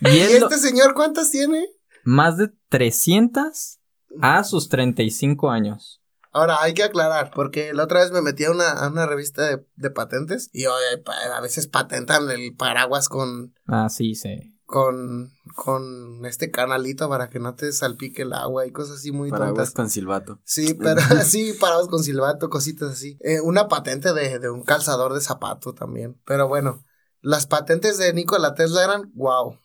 Y 0.01 0.09
¿Y 0.09 0.19
él 0.21 0.41
lo- 0.41 0.51
este 0.51 0.59
señor 0.69 0.93
cuántas 0.95 1.31
tiene? 1.31 1.67
más 2.05 2.37
de 2.37 2.51
300 2.69 3.79
a 4.21 4.45
sus 4.45 4.69
35 4.69 5.51
años. 5.51 6.03
Ahora, 6.37 6.59
hay 6.61 6.75
que 6.75 6.83
aclarar, 6.83 7.31
porque 7.35 7.73
la 7.73 7.85
otra 7.85 8.01
vez 8.01 8.13
me 8.13 8.21
metí 8.21 8.45
a 8.45 8.51
una, 8.51 8.71
a 8.73 8.89
una 8.89 9.07
revista 9.07 9.43
de, 9.49 9.67
de 9.77 9.91
patentes 9.91 10.51
y 10.53 10.65
a 10.67 11.41
veces 11.41 11.67
patentan 11.67 12.31
el 12.31 12.55
paraguas 12.55 13.09
con, 13.09 13.55
Ah, 13.67 13.89
sí, 13.89 14.15
sí. 14.15 14.55
con, 14.67 15.33
con 15.55 16.27
este 16.27 16.51
canalito 16.51 17.09
para 17.09 17.31
que 17.31 17.39
no 17.39 17.55
te 17.55 17.73
salpique 17.73 18.23
el 18.23 18.33
agua 18.35 18.67
y 18.67 18.71
cosas 18.73 18.97
así 18.99 19.13
muy 19.13 19.31
Paraguas 19.31 19.55
tontas. 19.55 19.73
con 19.73 19.89
silbato. 19.89 20.41
Sí, 20.45 20.75
pero 20.75 21.01
sí, 21.25 21.55
parados 21.59 21.89
con 21.89 22.05
silbato, 22.05 22.51
cositas 22.51 22.91
así. 22.93 23.17
Eh, 23.21 23.41
una 23.41 23.69
patente 23.69 24.13
de, 24.13 24.39
de 24.39 24.51
un 24.51 24.63
calzador 24.63 25.15
de 25.15 25.21
zapato 25.23 25.73
también. 25.73 26.21
Pero 26.27 26.49
bueno, 26.49 26.85
las 27.23 27.47
patentes 27.47 27.97
de 27.97 28.13
Nikola 28.13 28.55
Tesla 28.55 28.85
eran, 28.85 29.11
wow, 29.15 29.59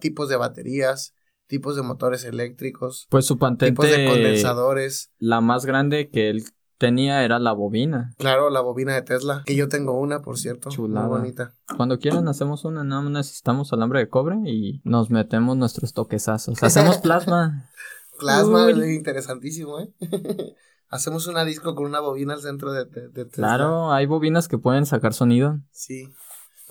tipos 0.00 0.28
de 0.30 0.36
baterías, 0.36 1.14
tipos 1.46 1.76
de 1.76 1.82
motores 1.82 2.24
eléctricos, 2.24 3.06
Pues 3.10 3.26
su 3.26 3.34
tipos 3.36 3.86
de 3.88 4.06
condensadores. 4.08 5.12
la 5.18 5.40
más 5.40 5.66
grande 5.66 6.08
que 6.10 6.30
él 6.30 6.44
tenía 6.78 7.22
era 7.24 7.38
la 7.38 7.52
bobina. 7.52 8.12
Claro, 8.18 8.50
la 8.50 8.60
bobina 8.60 8.94
de 8.94 9.02
Tesla, 9.02 9.42
que 9.46 9.54
yo 9.54 9.68
tengo 9.68 9.92
una, 9.98 10.20
por 10.22 10.38
cierto, 10.38 10.70
Chulada. 10.70 11.06
muy 11.08 11.18
bonita. 11.18 11.54
Cuando 11.76 11.98
quieran 11.98 12.26
hacemos 12.28 12.64
una, 12.64 12.82
nada 12.84 13.02
más 13.02 13.12
necesitamos 13.12 13.72
alambre 13.72 14.00
de 14.00 14.08
cobre 14.08 14.36
y 14.46 14.80
nos 14.84 15.10
metemos 15.10 15.56
nuestros 15.56 15.92
toquezazos. 15.92 16.60
Hacemos 16.62 16.98
plasma. 17.02 17.68
Plasma, 18.18 18.66
Uy. 18.66 18.94
interesantísimo, 18.94 19.78
¿eh? 19.80 19.92
Hacemos 20.88 21.26
una 21.26 21.44
disco 21.44 21.74
con 21.74 21.86
una 21.86 22.00
bobina 22.00 22.34
al 22.34 22.40
centro 22.42 22.72
de, 22.72 22.84
de- 22.84 23.08
de 23.08 23.24
Tesla. 23.24 23.46
Claro, 23.46 23.92
hay 23.92 24.04
bobinas 24.06 24.46
que 24.48 24.58
pueden 24.58 24.84
sacar 24.84 25.14
sonido. 25.14 25.58
Sí. 25.70 26.08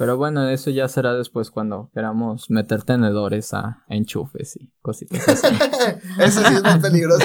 Pero 0.01 0.17
bueno, 0.17 0.49
eso 0.49 0.69
ya 0.71 0.87
será 0.87 1.13
después 1.13 1.51
cuando 1.51 1.89
queramos 1.93 2.49
meter 2.49 2.83
tenedores 2.83 3.53
a 3.53 3.83
enchufes 3.87 4.55
y 4.57 4.71
cositas 4.81 5.27
así. 5.27 5.47
Eso 6.19 6.41
sí 6.43 6.53
es 6.55 6.63
muy 6.63 6.79
peligroso. 6.81 7.23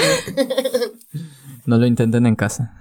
No 1.65 1.77
lo 1.77 1.85
intenten 1.85 2.25
en 2.25 2.35
casa. 2.35 2.73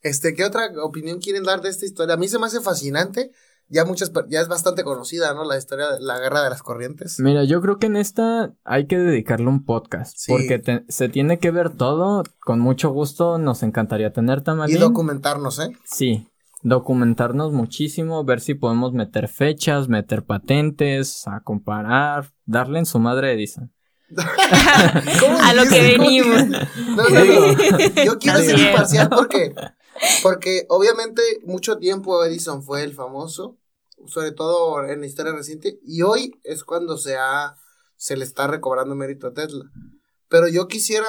Este, 0.00 0.34
¿qué 0.34 0.44
otra 0.44 0.70
opinión 0.82 1.18
quieren 1.20 1.42
dar 1.44 1.60
de 1.60 1.68
esta 1.70 1.84
historia? 1.84 2.14
A 2.14 2.16
mí 2.18 2.28
se 2.28 2.38
me 2.38 2.46
hace 2.46 2.60
fascinante. 2.60 3.32
Ya 3.68 3.84
muchas, 3.84 4.12
ya 4.28 4.40
es 4.40 4.48
bastante 4.48 4.84
conocida, 4.84 5.32
¿no? 5.34 5.44
La 5.44 5.56
historia 5.56 5.88
de 5.92 6.00
la 6.00 6.18
guerra 6.18 6.42
de 6.42 6.50
las 6.50 6.62
corrientes. 6.62 7.18
Mira, 7.20 7.44
yo 7.44 7.60
creo 7.62 7.78
que 7.78 7.86
en 7.86 7.96
esta 7.96 8.52
hay 8.64 8.86
que 8.86 8.98
dedicarle 8.98 9.46
un 9.48 9.64
podcast. 9.64 10.14
Sí. 10.16 10.30
Porque 10.30 10.58
te- 10.58 10.84
se 10.88 11.08
tiene 11.08 11.38
que 11.38 11.50
ver 11.50 11.70
todo. 11.70 12.22
Con 12.40 12.60
mucho 12.60 12.90
gusto 12.90 13.38
nos 13.38 13.62
encantaría 13.62 14.12
tener 14.12 14.38
Y 14.40 14.42
Tamalín. 14.42 14.78
documentarnos, 14.80 15.58
¿eh? 15.60 15.72
Sí, 15.84 16.28
documentarnos 16.62 17.52
muchísimo, 17.52 18.24
ver 18.24 18.40
si 18.40 18.54
podemos 18.54 18.92
meter 18.92 19.28
fechas, 19.28 19.88
meter 19.88 20.24
patentes, 20.24 21.26
a 21.26 21.40
comparar, 21.40 22.32
darle 22.46 22.78
en 22.78 22.86
su 22.86 22.98
madre 22.98 23.28
a 23.28 23.32
Edison. 23.32 23.72
¿Cómo 25.20 25.38
A 25.40 25.54
lo 25.54 25.62
que 25.64 25.80
venimos. 25.80 26.42
que- 26.42 26.82
No, 26.90 27.08
no, 27.08 27.24
no. 27.24 28.04
Yo 28.04 28.18
quiero 28.18 28.38
ser 28.40 28.58
imparcial 28.58 29.08
porque, 29.08 29.54
porque 30.22 30.66
obviamente 30.68 31.22
mucho 31.44 31.78
tiempo 31.78 32.24
Edison 32.24 32.62
fue 32.62 32.82
el 32.82 32.92
famoso, 32.94 33.58
sobre 34.06 34.32
todo 34.32 34.84
en 34.86 35.00
la 35.00 35.06
historia 35.06 35.32
reciente, 35.32 35.78
y 35.84 36.02
hoy 36.02 36.38
es 36.44 36.64
cuando 36.64 36.98
se 36.98 37.16
ha, 37.16 37.56
se 37.96 38.16
le 38.16 38.24
está 38.24 38.46
recobrando 38.46 38.94
mérito 38.94 39.28
a 39.28 39.32
Tesla. 39.32 39.64
Pero 40.28 40.48
yo 40.48 40.66
quisiera 40.68 41.06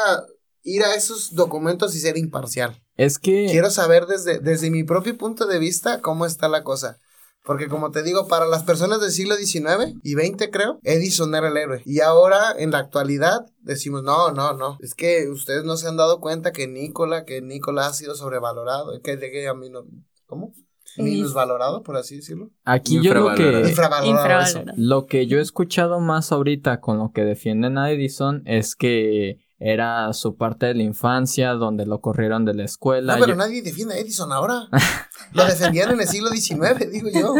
ir 0.63 0.83
a 0.83 0.95
esos 0.95 1.33
documentos 1.35 1.95
y 1.95 1.99
ser 1.99 2.17
imparcial. 2.17 2.82
Es 2.95 3.19
que 3.19 3.47
Quiero 3.49 3.69
saber 3.69 4.05
desde, 4.05 4.39
desde 4.39 4.69
mi 4.69 4.83
propio 4.83 5.17
punto 5.17 5.45
de 5.45 5.59
vista 5.59 6.01
cómo 6.01 6.25
está 6.25 6.47
la 6.47 6.63
cosa. 6.63 6.99
Porque 7.43 7.67
como 7.67 7.91
te 7.91 8.03
digo, 8.03 8.27
para 8.27 8.45
las 8.45 8.63
personas 8.63 9.01
del 9.01 9.11
siglo 9.11 9.35
XIX 9.35 9.95
y 10.01 10.13
XX 10.13 10.49
creo, 10.49 10.79
Edison 10.83 11.35
era 11.35 11.49
el 11.49 11.57
héroe. 11.57 11.81
Y 11.85 11.99
ahora, 11.99 12.53
en 12.57 12.71
la 12.71 12.77
actualidad, 12.77 13.45
decimos, 13.59 14.01
no, 14.01 14.31
no, 14.31 14.53
no. 14.53 14.77
Es 14.79 14.93
que 14.93 15.27
ustedes 15.29 15.65
no 15.65 15.75
se 15.75 15.89
han 15.89 15.97
dado 15.97 16.21
cuenta 16.21 16.53
que 16.53 16.67
Nikola, 16.67 17.25
que 17.25 17.41
Nikola 17.41 17.87
ha 17.87 17.93
sido 17.93 18.15
sobrevalorado. 18.15 18.97
Que 19.01 19.17
llegué 19.17 19.47
a 19.49 19.53
mí 19.53 19.69
no... 19.69 19.83
¿Cómo? 20.25 20.53
Minusvalorado, 20.97 21.81
por 21.81 21.97
así 21.97 22.17
decirlo. 22.17 22.51
aquí 22.63 23.01
yo 23.01 23.13
lo 23.13 23.33
que. 23.33 23.67
Infravalorado. 23.67 24.73
lo 24.77 25.07
que 25.07 25.25
yo 25.25 25.39
he 25.39 25.41
escuchado 25.41 25.99
más 25.99 26.31
ahorita 26.31 26.81
con 26.81 26.99
lo 26.99 27.11
que 27.11 27.23
defienden 27.23 27.79
a 27.79 27.89
Edison 27.89 28.43
es 28.45 28.75
que 28.75 29.39
era 29.65 30.11
su 30.11 30.35
parte 30.35 30.65
de 30.65 30.73
la 30.75 30.83
infancia 30.83 31.51
donde 31.53 31.85
lo 31.85 32.01
corrieron 32.01 32.43
de 32.43 32.53
la 32.53 32.65
escuela. 32.65 33.13
No, 33.13 33.19
pero 33.21 33.33
Yo- 33.33 33.37
nadie 33.37 33.61
defiende 33.61 33.93
a 33.95 33.97
Edison 33.97 34.31
ahora. 34.33 34.67
Lo 35.31 35.45
defendían 35.45 35.91
en 35.91 36.01
el 36.01 36.07
siglo 36.07 36.29
XIX, 36.29 36.57
digo 36.91 37.09
yo. 37.09 37.33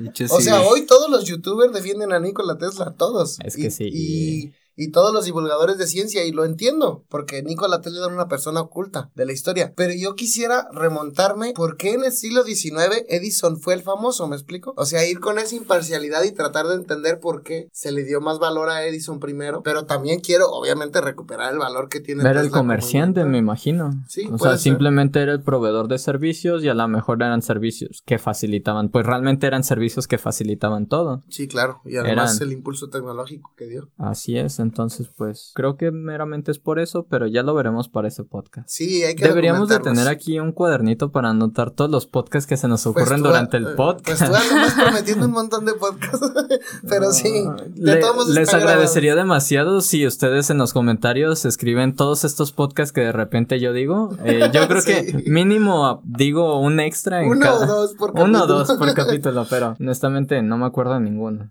Dicho 0.00 0.24
O 0.30 0.38
sí. 0.38 0.44
sea, 0.44 0.62
hoy 0.62 0.86
todos 0.86 1.10
los 1.10 1.24
youtubers 1.26 1.72
defienden 1.74 2.12
a 2.12 2.18
Nikola 2.18 2.56
Tesla, 2.56 2.94
todos. 2.96 3.38
Es 3.44 3.56
que 3.56 3.66
Y- 3.66 3.70
sí. 3.70 3.90
Y, 3.92 4.52
y 4.76 4.90
todos 4.90 5.12
los 5.12 5.24
divulgadores 5.24 5.78
de 5.78 5.86
ciencia, 5.86 6.24
y 6.24 6.32
lo 6.32 6.44
entiendo, 6.44 7.04
porque 7.08 7.42
Nikola 7.42 7.80
Tesla 7.80 8.04
era 8.06 8.14
una 8.14 8.28
persona 8.28 8.60
oculta 8.60 9.10
de 9.14 9.26
la 9.26 9.32
historia. 9.32 9.72
Pero 9.76 9.92
yo 9.94 10.14
quisiera 10.14 10.68
remontarme, 10.72 11.52
¿por 11.54 11.76
qué 11.76 11.94
en 11.94 12.04
el 12.04 12.12
siglo 12.12 12.44
XIX 12.44 13.04
Edison 13.08 13.58
fue 13.58 13.74
el 13.74 13.82
famoso? 13.82 14.26
¿Me 14.28 14.36
explico? 14.36 14.74
O 14.76 14.84
sea, 14.84 15.06
ir 15.08 15.20
con 15.20 15.38
esa 15.38 15.54
imparcialidad 15.56 16.22
y 16.24 16.32
tratar 16.32 16.66
de 16.66 16.74
entender 16.74 17.20
por 17.20 17.42
qué 17.42 17.68
se 17.72 17.92
le 17.92 18.04
dio 18.04 18.20
más 18.20 18.38
valor 18.38 18.68
a 18.68 18.84
Edison 18.84 19.18
primero. 19.20 19.62
Pero 19.62 19.86
también 19.86 20.20
quiero, 20.20 20.48
obviamente, 20.50 21.00
recuperar 21.00 21.52
el 21.52 21.58
valor 21.58 21.88
que 21.88 22.00
tiene 22.00 22.20
Era 22.22 22.40
el 22.40 22.46
Tesla 22.46 22.58
comerciante, 22.58 23.24
me 23.24 23.38
imagino. 23.38 23.90
Sí, 24.08 24.28
o 24.30 24.38
sea, 24.38 24.52
ser. 24.52 24.60
simplemente 24.60 25.20
era 25.20 25.32
el 25.32 25.42
proveedor 25.42 25.88
de 25.88 25.98
servicios 25.98 26.62
y 26.64 26.68
a 26.68 26.74
lo 26.74 26.86
mejor 26.88 27.22
eran 27.22 27.42
servicios 27.42 28.02
que 28.04 28.18
facilitaban, 28.18 28.90
pues 28.90 29.06
realmente 29.06 29.46
eran 29.46 29.64
servicios 29.64 30.06
que 30.06 30.18
facilitaban 30.18 30.86
todo. 30.86 31.22
Sí, 31.28 31.48
claro. 31.48 31.80
Y 31.84 31.96
además 31.96 32.36
Eran- 32.36 32.48
el 32.48 32.52
impulso 32.52 32.88
tecnológico 32.90 33.52
que 33.56 33.66
dio. 33.66 33.88
Así 33.96 34.36
es, 34.38 34.58
entonces 34.66 35.08
pues 35.16 35.52
creo 35.54 35.76
que 35.76 35.90
meramente 35.90 36.50
es 36.50 36.58
por 36.58 36.78
eso, 36.78 37.06
pero 37.08 37.26
ya 37.26 37.42
lo 37.42 37.54
veremos 37.54 37.88
para 37.88 38.08
ese 38.08 38.24
podcast. 38.24 38.68
Sí, 38.68 39.02
hay 39.04 39.14
que 39.14 39.26
Deberíamos 39.26 39.68
de 39.68 39.78
tener 39.80 40.08
aquí 40.08 40.38
un 40.40 40.52
cuadernito 40.52 41.10
para 41.12 41.30
anotar 41.30 41.70
todos 41.70 41.90
los 41.90 42.06
podcasts 42.06 42.46
que 42.48 42.56
se 42.56 42.68
nos 42.68 42.82
Pues 42.84 42.96
ocurren 43.06 43.22
tú, 43.22 43.28
durante 43.28 43.56
eh, 43.56 43.60
el 43.60 43.74
podcast. 43.74 44.26
Pues 44.26 44.42
tú 44.74 44.82
prometiendo 44.82 45.26
un 45.26 45.32
montón 45.40 45.64
de 45.64 45.74
podcasts. 45.74 46.32
Pero 46.88 47.12
sí, 47.12 47.30
de 47.74 47.94
Le- 47.94 48.00
todos 48.00 48.16
modos 48.16 48.28
les 48.34 48.52
agradecería 48.52 49.14
demasiado 49.14 49.80
si 49.80 50.06
ustedes 50.06 50.50
en 50.50 50.58
los 50.58 50.72
comentarios 50.72 51.44
escriben 51.44 51.94
todos 51.94 52.24
estos 52.24 52.52
podcasts 52.52 52.92
que 52.92 53.00
de 53.02 53.12
repente 53.12 53.60
yo 53.60 53.72
digo. 53.72 54.10
Eh, 54.24 54.50
yo 54.52 54.66
creo 54.68 54.80
Sí. 54.86 54.92
que 54.92 55.24
mínimo 55.30 55.86
ah, 55.86 56.00
digo 56.04 56.60
un 56.60 56.80
extra 56.80 57.22
en. 57.22 57.28
Uno 57.30 57.40
cada... 57.40 57.64
o 57.64 57.66
dos 57.82 57.94
por 57.94 58.10
Uno 58.12 58.22
o 58.22 58.22
capítulo. 58.46 58.58
dos 58.64 58.72
por 58.78 58.94
capítulo, 58.94 59.46
pero 59.50 59.74
honestamente 59.80 60.42
no 60.42 60.58
me 60.58 60.66
acuerdo 60.66 60.94
de 60.94 61.00
ninguno. 61.00 61.50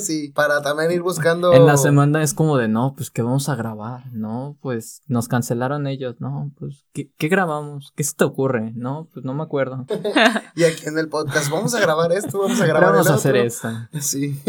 sí, 0.00 0.28
para 0.34 0.62
también 0.62 0.90
ir 0.92 1.02
buscando. 1.02 1.52
En 1.52 1.66
la 1.66 1.76
semana 1.76 2.22
es 2.22 2.34
como 2.34 2.47
de, 2.56 2.68
no, 2.68 2.94
pues, 2.96 3.10
¿qué 3.10 3.22
vamos 3.22 3.48
a 3.48 3.54
grabar? 3.54 4.10
No, 4.12 4.56
pues, 4.60 5.02
nos 5.06 5.28
cancelaron 5.28 5.86
ellos. 5.86 6.16
No, 6.20 6.52
pues, 6.58 6.86
¿qué, 6.92 7.10
qué 7.18 7.28
grabamos? 7.28 7.92
¿Qué 7.96 8.04
se 8.04 8.14
te 8.14 8.24
ocurre? 8.24 8.72
No, 8.74 9.08
pues, 9.12 9.24
no 9.24 9.34
me 9.34 9.42
acuerdo. 9.42 9.84
Y 10.54 10.64
aquí 10.64 10.86
en 10.86 10.98
el 10.98 11.08
podcast, 11.08 11.50
vamos 11.50 11.74
a 11.74 11.80
grabar 11.80 12.10
esto, 12.12 12.38
vamos 12.40 12.60
a 12.60 12.66
grabar 12.66 12.92
Vamos 12.92 13.06
el 13.06 13.12
a 13.12 13.16
hacer 13.16 13.36
esto. 13.36 13.68
Sí, 14.00 14.40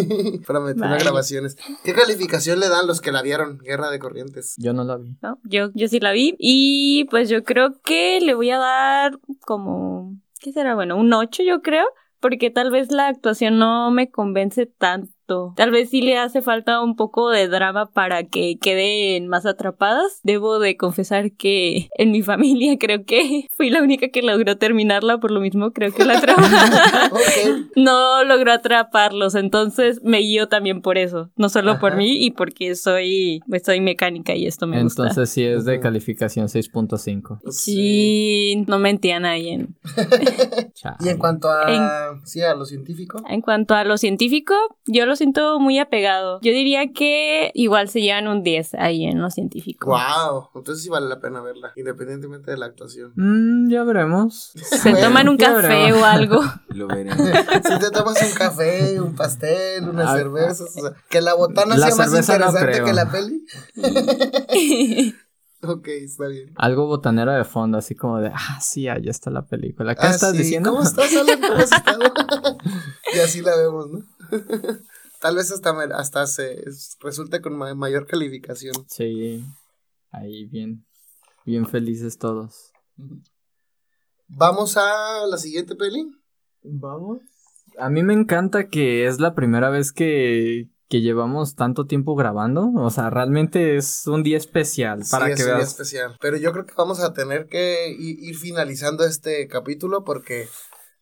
para 0.47 0.59
meter 0.59 0.81
Vaya. 0.81 0.97
grabaciones. 1.03 1.55
¿Qué 1.83 1.93
calificación 1.93 2.59
le 2.59 2.69
dan 2.69 2.87
los 2.87 3.01
que 3.01 3.11
la 3.11 3.21
vieron? 3.21 3.59
Guerra 3.59 3.91
de 3.91 3.99
Corrientes. 3.99 4.55
Yo 4.57 4.73
no 4.73 4.83
la 4.83 4.97
vi. 4.97 5.17
¿no? 5.21 5.39
Yo, 5.43 5.69
yo 5.73 5.87
sí 5.87 5.99
la 5.99 6.11
vi. 6.11 6.35
Y 6.39 7.05
pues 7.11 7.29
yo 7.29 7.43
creo 7.43 7.79
que 7.83 8.19
le 8.21 8.33
voy 8.33 8.49
a 8.49 8.57
dar 8.57 9.19
como, 9.41 10.15
¿qué 10.39 10.51
será? 10.51 10.73
Bueno, 10.73 10.97
un 10.97 11.11
8 11.13 11.43
yo 11.43 11.61
creo. 11.61 11.85
Porque 12.21 12.49
tal 12.49 12.69
vez 12.69 12.91
la 12.91 13.07
actuación 13.07 13.59
no 13.59 13.91
me 13.91 14.11
convence 14.11 14.65
tanto. 14.65 15.09
Tal 15.55 15.71
vez 15.71 15.89
sí 15.89 16.01
le 16.01 16.17
hace 16.17 16.41
falta 16.41 16.81
un 16.81 16.95
poco 16.95 17.29
de 17.29 17.47
drama 17.47 17.87
para 17.91 18.23
que 18.23 18.57
queden 18.59 19.27
más 19.27 19.45
atrapadas. 19.45 20.19
Debo 20.23 20.59
de 20.59 20.77
confesar 20.77 21.31
que 21.31 21.89
en 21.97 22.11
mi 22.11 22.21
familia 22.21 22.77
creo 22.79 23.05
que 23.05 23.47
fui 23.55 23.69
la 23.69 23.81
única 23.81 24.09
que 24.09 24.21
logró 24.21 24.57
terminarla. 24.57 25.19
Por 25.19 25.31
lo 25.31 25.39
mismo 25.39 25.71
creo 25.71 25.93
que 25.93 26.05
la 26.05 26.19
trama 26.21 26.47
Ok. 27.11 27.67
no 27.75 28.23
logró 28.23 28.51
atraparlos, 28.51 29.35
entonces 29.35 30.01
me 30.03 30.19
guío 30.19 30.47
también 30.47 30.81
por 30.81 30.97
eso, 30.97 31.29
no 31.35 31.49
solo 31.49 31.79
por 31.79 31.91
Ajá. 31.91 31.97
mí 31.97 32.25
y 32.25 32.31
porque 32.31 32.75
soy, 32.75 33.41
pues 33.47 33.63
soy 33.63 33.81
mecánica 33.81 34.35
y 34.35 34.45
esto 34.47 34.67
me 34.67 34.81
gusta. 34.81 35.03
Entonces 35.03 35.29
sí 35.29 35.43
es 35.45 35.65
de 35.65 35.79
calificación 35.79 36.47
6.5. 36.47 37.39
Sí, 37.51 38.63
no 38.67 38.79
mentía 38.79 39.17
a 39.17 39.19
nadie. 39.19 39.67
Chale. 40.73 40.97
Y 41.01 41.09
en 41.09 41.17
cuanto 41.17 41.49
a. 41.49 42.19
Sí, 42.25 42.41
a 42.41 42.53
lo 42.55 42.65
científico. 42.65 43.21
En 43.27 43.41
cuanto 43.41 43.75
a 43.75 43.83
lo 43.83 43.97
científico, 43.97 44.53
yo 44.87 45.05
lo 45.05 45.15
siento 45.19 45.59
muy 45.59 45.77
apegado. 45.77 46.39
Yo 46.41 46.51
diría 46.51 46.91
que 46.91 47.51
igual 47.53 47.89
se 47.89 48.01
llevan 48.01 48.27
un 48.27 48.41
10 48.41 48.73
ahí 48.75 49.05
en 49.05 49.21
lo 49.21 49.29
científico. 49.29 49.91
Wow. 49.91 50.49
Entonces 50.55 50.83
sí 50.83 50.89
vale 50.89 51.07
la 51.07 51.19
pena 51.19 51.41
verla, 51.41 51.71
independientemente 51.75 52.49
de 52.49 52.57
la 52.57 52.65
actuación. 52.65 53.13
Mm, 53.15 53.69
ya 53.69 53.83
veremos. 53.83 54.51
Se 54.55 54.89
Bueno, 54.91 55.07
toman 55.07 55.29
un 55.29 55.37
café 55.37 55.61
veremos. 55.67 56.01
o 56.01 56.05
algo. 56.05 56.41
Lo 56.69 56.87
veremos. 56.87 57.17
Si 57.69 57.79
te 57.79 57.91
tomas 57.91 58.19
un 58.23 58.35
café, 58.37 58.99
un 58.99 59.15
pastel, 59.15 59.87
unas 59.87 60.07
Ah, 60.09 60.15
cervezas, 60.17 60.75
o 60.75 60.81
sea, 60.81 60.93
que 61.09 61.21
la 61.21 61.35
botana 61.35 61.77
La 61.77 61.87
sea 61.87 61.95
más 61.97 62.11
no 62.11 62.17
interesante 62.19 62.81
que 62.83 62.93
la 62.93 63.11
peli. 63.11 63.45
Ok, 65.61 65.87
está 65.89 66.27
bien. 66.27 66.53
Algo 66.55 66.87
botanero 66.87 67.33
de 67.33 67.43
fondo, 67.43 67.77
así 67.77 67.93
como 67.93 68.19
de, 68.19 68.29
ah, 68.33 68.59
sí, 68.61 68.87
allá 68.87 69.11
está 69.11 69.29
la 69.29 69.45
película. 69.45 69.93
¿Qué 69.93 70.07
Ah, 70.07 70.11
estás 70.11 70.31
sí. 70.31 70.37
diciendo? 70.37 70.69
¿Cómo 70.71 70.83
estás, 70.83 71.13
Alan? 71.13 71.41
¿Cómo 71.41 71.53
has 71.55 71.71
estado? 71.73 71.99
y 73.13 73.19
así 73.19 73.41
la 73.41 73.57
vemos, 73.57 73.87
¿no? 73.91 73.99
Tal 75.19 75.35
vez 75.35 75.51
hasta, 75.51 75.71
hasta 75.95 76.27
se 76.27 76.63
resulte 77.01 77.41
con 77.41 77.57
ma- 77.57 77.75
mayor 77.75 78.07
calificación. 78.07 78.73
Sí, 78.87 79.43
ahí 80.11 80.45
bien, 80.45 80.85
bien 81.45 81.67
felices 81.67 82.17
todos. 82.17 82.71
Vamos 84.27 84.77
a 84.77 85.25
la 85.27 85.37
siguiente 85.37 85.75
peli. 85.75 86.09
Vamos. 86.61 87.19
A 87.77 87.89
mí 87.89 88.03
me 88.03 88.13
encanta 88.13 88.67
que 88.67 89.07
es 89.07 89.19
la 89.19 89.33
primera 89.35 89.69
vez 89.69 89.91
que, 89.91 90.69
que 90.87 91.01
llevamos 91.01 91.55
tanto 91.55 91.85
tiempo 91.85 92.15
grabando. 92.15 92.71
O 92.75 92.89
sea, 92.89 93.09
realmente 93.09 93.77
es 93.77 94.05
un 94.07 94.21
día 94.23 94.37
especial 94.37 95.01
para 95.09 95.25
sí, 95.25 95.29
que 95.29 95.33
es 95.33 95.39
un 95.41 95.45
día 95.47 95.55
veas. 95.57 95.69
especial. 95.69 96.17
Pero 96.21 96.37
yo 96.37 96.51
creo 96.51 96.65
que 96.65 96.73
vamos 96.77 96.99
a 96.99 97.13
tener 97.13 97.47
que 97.47 97.89
ir 97.97 98.35
finalizando 98.37 99.03
este 99.05 99.47
capítulo 99.47 100.03
porque 100.03 100.47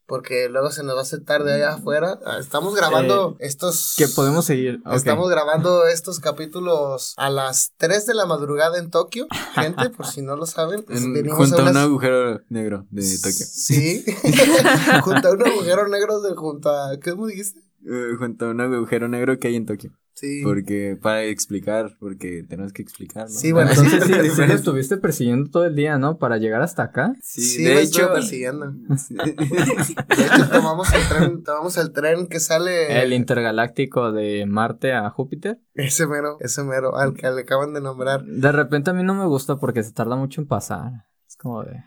porque 0.08 0.48
luego 0.48 0.70
se 0.72 0.82
nos 0.82 0.94
va 0.96 1.00
a 1.00 1.02
hacer 1.02 1.22
tarde 1.22 1.52
allá 1.52 1.74
afuera. 1.74 2.18
Ah, 2.24 2.38
Estamos 2.40 2.74
grabando 2.74 3.36
estos 3.40 3.94
Que 3.98 4.08
podemos 4.08 4.46
seguir. 4.46 4.80
Estamos 4.90 5.28
grabando 5.28 5.86
estos 5.86 6.18
capítulos 6.18 7.12
a 7.18 7.28
las 7.28 7.72
3 7.76 8.06
de 8.06 8.14
la 8.14 8.24
madrugada 8.24 8.78
en 8.78 8.90
Tokio. 8.90 9.26
Gente, 9.54 9.90
por 9.90 10.06
si 10.06 10.22
no 10.22 10.34
lo 10.34 10.46
saben, 10.46 10.84
En- 10.88 11.28
junto 11.30 11.56
a 11.58 11.62
un 11.62 11.68
unas- 11.68 11.76
agujero 11.84 12.40
negro 12.48 12.86
de 12.90 13.02
Tokio. 13.18 13.46
Sí. 13.46 14.02
junto 15.04 15.28
a 15.28 15.32
un 15.32 15.46
agujero 15.46 15.88
negro 15.88 16.20
de 16.22 16.34
junto 16.34 16.70
a. 16.70 16.98
¿Qué 16.98 17.14
me 17.14 17.28
dijiste? 17.28 17.60
Eh, 17.86 18.14
junto 18.18 18.46
a 18.46 18.50
un 18.50 18.60
agujero 18.62 19.08
negro 19.08 19.38
que 19.38 19.48
hay 19.48 19.56
en 19.56 19.66
Tokio. 19.66 19.92
Sí. 20.18 20.42
Porque, 20.42 20.98
para 21.00 21.22
explicar, 21.24 21.96
porque 22.00 22.44
tenemos 22.48 22.72
que 22.72 22.82
explicar, 22.82 23.24
¿no? 23.24 23.28
Sí, 23.28 23.52
bueno, 23.52 23.70
Entonces 23.74 24.02
sí, 24.04 24.12
sí, 24.12 24.30
sí 24.30 24.46
lo 24.46 24.54
estuviste 24.54 24.96
persiguiendo 24.96 25.48
todo 25.50 25.64
el 25.66 25.76
día, 25.76 25.96
¿no? 25.96 26.18
Para 26.18 26.38
llegar 26.38 26.60
hasta 26.60 26.82
acá. 26.82 27.14
Sí, 27.22 27.42
Sí, 27.42 27.62
de 27.62 27.82
hecho. 27.82 28.12
persiguiendo. 28.12 28.72
De 29.08 30.24
hecho, 30.24 30.48
tomamos 30.50 30.92
el 30.92 31.08
tren, 31.08 31.42
tomamos 31.44 31.76
el 31.78 31.92
tren 31.92 32.26
que 32.26 32.40
sale. 32.40 33.00
El 33.02 33.12
intergaláctico 33.12 34.10
de 34.12 34.44
Marte 34.46 34.92
a 34.92 35.08
Júpiter. 35.10 35.60
Ese 35.74 36.06
mero, 36.06 36.36
ese 36.40 36.64
mero, 36.64 36.96
al 36.96 37.14
que 37.14 37.30
le 37.30 37.42
acaban 37.42 37.72
de 37.72 37.80
nombrar. 37.80 38.24
De 38.24 38.50
repente 38.52 38.90
a 38.90 38.94
mí 38.94 39.04
no 39.04 39.14
me 39.14 39.26
gusta 39.26 39.56
porque 39.56 39.82
se 39.82 39.92
tarda 39.92 40.16
mucho 40.16 40.40
en 40.40 40.48
pasar. 40.48 41.06
Es 41.28 41.36
como 41.36 41.62
de... 41.62 41.84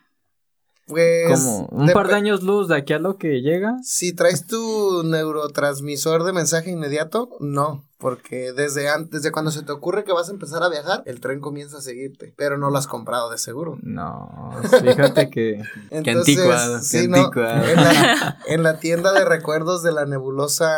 Pues. 0.88 1.28
Como 1.28 1.68
un 1.68 1.90
par 1.92 2.08
de 2.08 2.16
años 2.16 2.44
luz 2.44 2.68
de 2.68 2.76
aquí 2.76 2.94
a 2.94 3.00
lo 3.00 3.18
que 3.18 3.42
llega. 3.42 3.78
Si 3.84 4.14
traes 4.14 4.46
tu 4.46 5.04
neurotransmisor 5.04 6.24
de 6.24 6.34
mensaje 6.34 6.72
inmediato, 6.72 7.30
no. 7.40 7.86
Porque 7.98 8.52
desde 8.52 8.90
antes, 8.90 9.12
desde 9.12 9.32
cuando 9.32 9.52
se 9.52 9.62
te 9.62 9.72
ocurre 9.72 10.04
que 10.04 10.12
vas 10.12 10.28
a 10.28 10.32
empezar 10.32 10.64
a 10.64 10.70
viajar, 10.70 11.04
el 11.06 11.22
tren 11.22 11.40
comienza 11.40 11.78
a 11.78 11.82
seguirte. 11.82 12.34
Pero 12.36 12.58
no 12.58 12.72
lo 12.72 12.78
has 12.78 12.88
comprado 12.88 13.30
de 13.30 13.38
seguro. 13.38 13.78
No, 13.84 14.52
fíjate 14.84 15.30
que... 15.30 15.62
Qué 16.04 16.12
anticuado, 16.12 16.80
qué 16.92 17.08
no, 17.08 17.18
anticuado. 17.18 17.64
en, 17.68 17.76
la, 17.76 18.38
en 18.48 18.64
la 18.64 18.80
tienda 18.80 19.14
de 19.14 19.24
recuerdos 19.24 19.84
de 19.84 19.92
la 19.92 20.06
nebulosa 20.06 20.72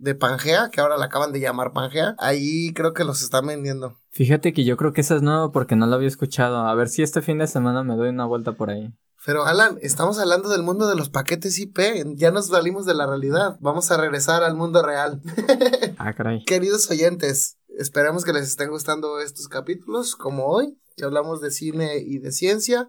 de 0.00 0.14
Pangea, 0.14 0.70
que 0.70 0.80
ahora 0.80 0.96
la 0.96 1.06
acaban 1.06 1.32
de 1.32 1.40
llamar 1.40 1.72
Pangea, 1.72 2.14
ahí 2.18 2.72
creo 2.72 2.94
que 2.94 3.04
los 3.04 3.22
están 3.22 3.46
vendiendo. 3.46 3.98
Fíjate 4.10 4.52
que 4.52 4.64
yo 4.64 4.76
creo 4.76 4.92
que 4.92 5.02
esa 5.02 5.16
es 5.16 5.22
nueva 5.22 5.52
porque 5.52 5.76
no 5.76 5.86
la 5.86 5.96
había 5.96 6.08
escuchado. 6.08 6.66
A 6.66 6.74
ver 6.74 6.88
si 6.88 7.02
este 7.02 7.20
fin 7.20 7.38
de 7.38 7.46
semana 7.46 7.82
me 7.82 7.96
doy 7.96 8.08
una 8.08 8.24
vuelta 8.26 8.52
por 8.52 8.70
ahí. 8.70 8.94
Pero 9.24 9.46
Alan, 9.46 9.78
estamos 9.80 10.18
hablando 10.18 10.50
del 10.50 10.62
mundo 10.62 10.86
de 10.86 10.96
los 10.96 11.08
paquetes 11.08 11.58
IP, 11.58 11.78
ya 12.14 12.30
nos 12.30 12.48
salimos 12.48 12.84
de 12.84 12.92
la 12.92 13.06
realidad, 13.06 13.56
vamos 13.60 13.90
a 13.90 13.96
regresar 13.96 14.42
al 14.42 14.54
mundo 14.54 14.82
real. 14.82 15.20
Ah, 15.96 16.12
caray. 16.12 16.44
Queridos 16.44 16.90
oyentes, 16.90 17.56
esperemos 17.78 18.24
que 18.24 18.32
les 18.32 18.46
estén 18.46 18.68
gustando 18.68 19.20
estos 19.20 19.48
capítulos, 19.48 20.16
como 20.16 20.46
hoy, 20.46 20.76
que 20.96 21.04
hablamos 21.04 21.40
de 21.40 21.50
cine 21.50 21.98
y 21.98 22.18
de 22.18 22.32
ciencia. 22.32 22.88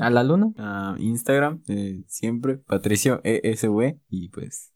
A 0.00 0.10
la 0.10 0.24
Luna. 0.24 0.52
Ah, 0.58 0.96
Instagram, 0.98 1.62
eh, 1.68 2.04
siempre, 2.06 2.56
Patricio 2.56 3.20
ESV. 3.22 3.98
Y 4.08 4.30
pues, 4.30 4.72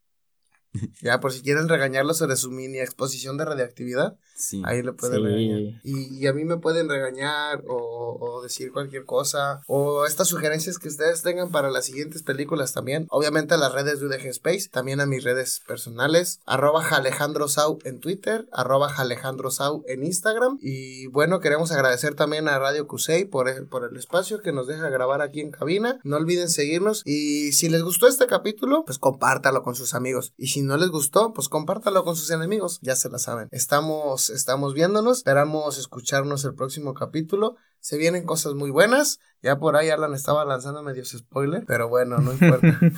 ya, 1.02 1.20
por 1.20 1.32
si 1.32 1.42
quieren 1.42 1.68
regañarlo 1.68 2.12
sobre 2.12 2.36
su 2.36 2.50
mini 2.50 2.78
exposición 2.78 3.38
de 3.38 3.46
radioactividad, 3.46 4.18
sí. 4.38 4.62
ahí 4.64 4.82
lo 4.82 4.96
pueden 4.96 5.16
Sí. 5.18 5.22
regañar. 5.24 5.80
Y, 5.84 6.18
y 6.18 6.26
a 6.26 6.32
mí 6.32 6.44
me 6.44 6.56
pueden 6.58 6.88
regañar 6.88 7.62
o, 7.68 8.16
o 8.20 8.42
decir 8.42 8.72
cualquier 8.72 9.04
cosa. 9.04 9.60
O 9.66 10.06
estas 10.06 10.28
sugerencias 10.28 10.78
que 10.78 10.88
ustedes 10.88 11.22
tengan 11.22 11.50
para 11.50 11.70
las 11.70 11.84
siguientes 11.86 12.22
películas 12.22 12.72
también. 12.72 13.06
Obviamente 13.10 13.54
a 13.54 13.58
las 13.58 13.72
redes 13.72 14.00
de 14.00 14.06
UDG 14.06 14.26
Space, 14.28 14.68
también 14.70 15.00
a 15.00 15.06
mis 15.06 15.24
redes 15.24 15.60
personales. 15.66 16.40
Arroba 16.46 16.86
Alejandro 16.88 17.48
Sau 17.48 17.78
en 17.84 18.00
Twitter, 18.00 18.48
arroba 18.52 18.92
Alejandro 18.96 19.50
Sau 19.50 19.82
en 19.86 20.04
Instagram. 20.04 20.58
Y 20.62 21.06
bueno, 21.08 21.40
queremos 21.40 21.72
agradecer 21.72 22.14
también 22.14 22.48
a 22.48 22.58
Radio 22.58 22.86
Cusey 22.86 23.24
por 23.24 23.48
el, 23.48 23.66
por 23.66 23.84
el 23.84 23.96
espacio 23.96 24.40
que 24.40 24.52
nos 24.52 24.66
deja 24.66 24.88
grabar 24.88 25.22
aquí 25.22 25.40
en 25.40 25.50
cabina. 25.50 25.98
No 26.04 26.16
olviden 26.16 26.48
seguirnos. 26.48 27.02
Y 27.04 27.52
si 27.52 27.68
les 27.68 27.82
gustó 27.82 28.06
este 28.06 28.26
capítulo, 28.26 28.84
pues 28.84 28.98
compártalo 28.98 29.62
con 29.62 29.74
sus 29.74 29.94
amigos. 29.94 30.32
Y 30.36 30.48
si 30.48 30.62
no 30.62 30.76
les 30.76 30.90
gustó, 30.90 31.32
pues 31.32 31.48
compártalo 31.48 32.04
con 32.04 32.16
sus 32.16 32.30
enemigos. 32.30 32.78
Ya 32.82 32.96
se 32.96 33.08
la 33.08 33.18
saben. 33.18 33.48
Estamos, 33.50 34.27
estamos 34.30 34.74
viéndonos. 34.74 35.18
Esperamos 35.18 35.78
escucharnos 35.78 36.44
el 36.44 36.54
próximo 36.54 36.94
capítulo. 36.94 37.56
Se 37.80 37.96
vienen 37.96 38.26
cosas 38.26 38.54
muy 38.54 38.70
buenas. 38.70 39.20
Ya 39.40 39.58
por 39.60 39.76
ahí 39.76 39.88
Alan 39.88 40.12
estaba 40.14 40.44
lanzando 40.44 40.82
medios 40.82 41.10
spoiler. 41.10 41.64
Pero 41.66 41.88
bueno, 41.88 42.18
no 42.18 42.32
importa. 42.32 42.78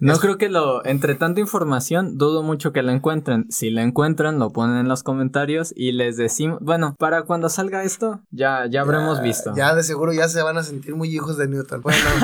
No 0.00 0.18
creo 0.18 0.38
que 0.38 0.48
lo. 0.48 0.84
Entre 0.84 1.14
tanta 1.14 1.40
información, 1.40 2.18
dudo 2.18 2.42
mucho 2.42 2.72
que 2.72 2.82
la 2.82 2.92
encuentren. 2.92 3.46
Si 3.50 3.70
la 3.70 3.82
encuentran, 3.82 4.38
lo 4.38 4.50
ponen 4.50 4.76
en 4.78 4.88
los 4.88 5.02
comentarios 5.02 5.72
y 5.76 5.92
les 5.92 6.16
decimos. 6.16 6.58
Bueno, 6.60 6.94
para 6.98 7.22
cuando 7.22 7.48
salga 7.48 7.84
esto, 7.84 8.20
ya, 8.30 8.66
ya 8.68 8.80
habremos 8.80 9.18
Ya- 9.18 9.22
visto. 9.22 9.52
Ya 9.56 9.74
de 9.74 9.82
seguro 9.82 10.12
ya 10.12 10.28
se 10.28 10.42
van 10.42 10.58
a 10.58 10.62
sentir 10.64 10.94
muy 10.96 11.08
hijos 11.14 11.36
de 11.36 11.48
Newton. 11.48 11.80
Bueno, 11.82 11.98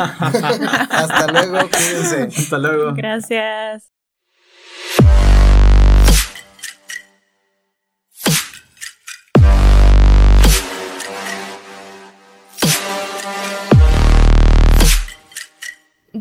hasta 0.91 1.27
luego. 1.33 1.59
Cuídense. 1.71 2.29
Hasta 2.37 2.59
luego. 2.59 2.93
Gracias. 2.95 3.92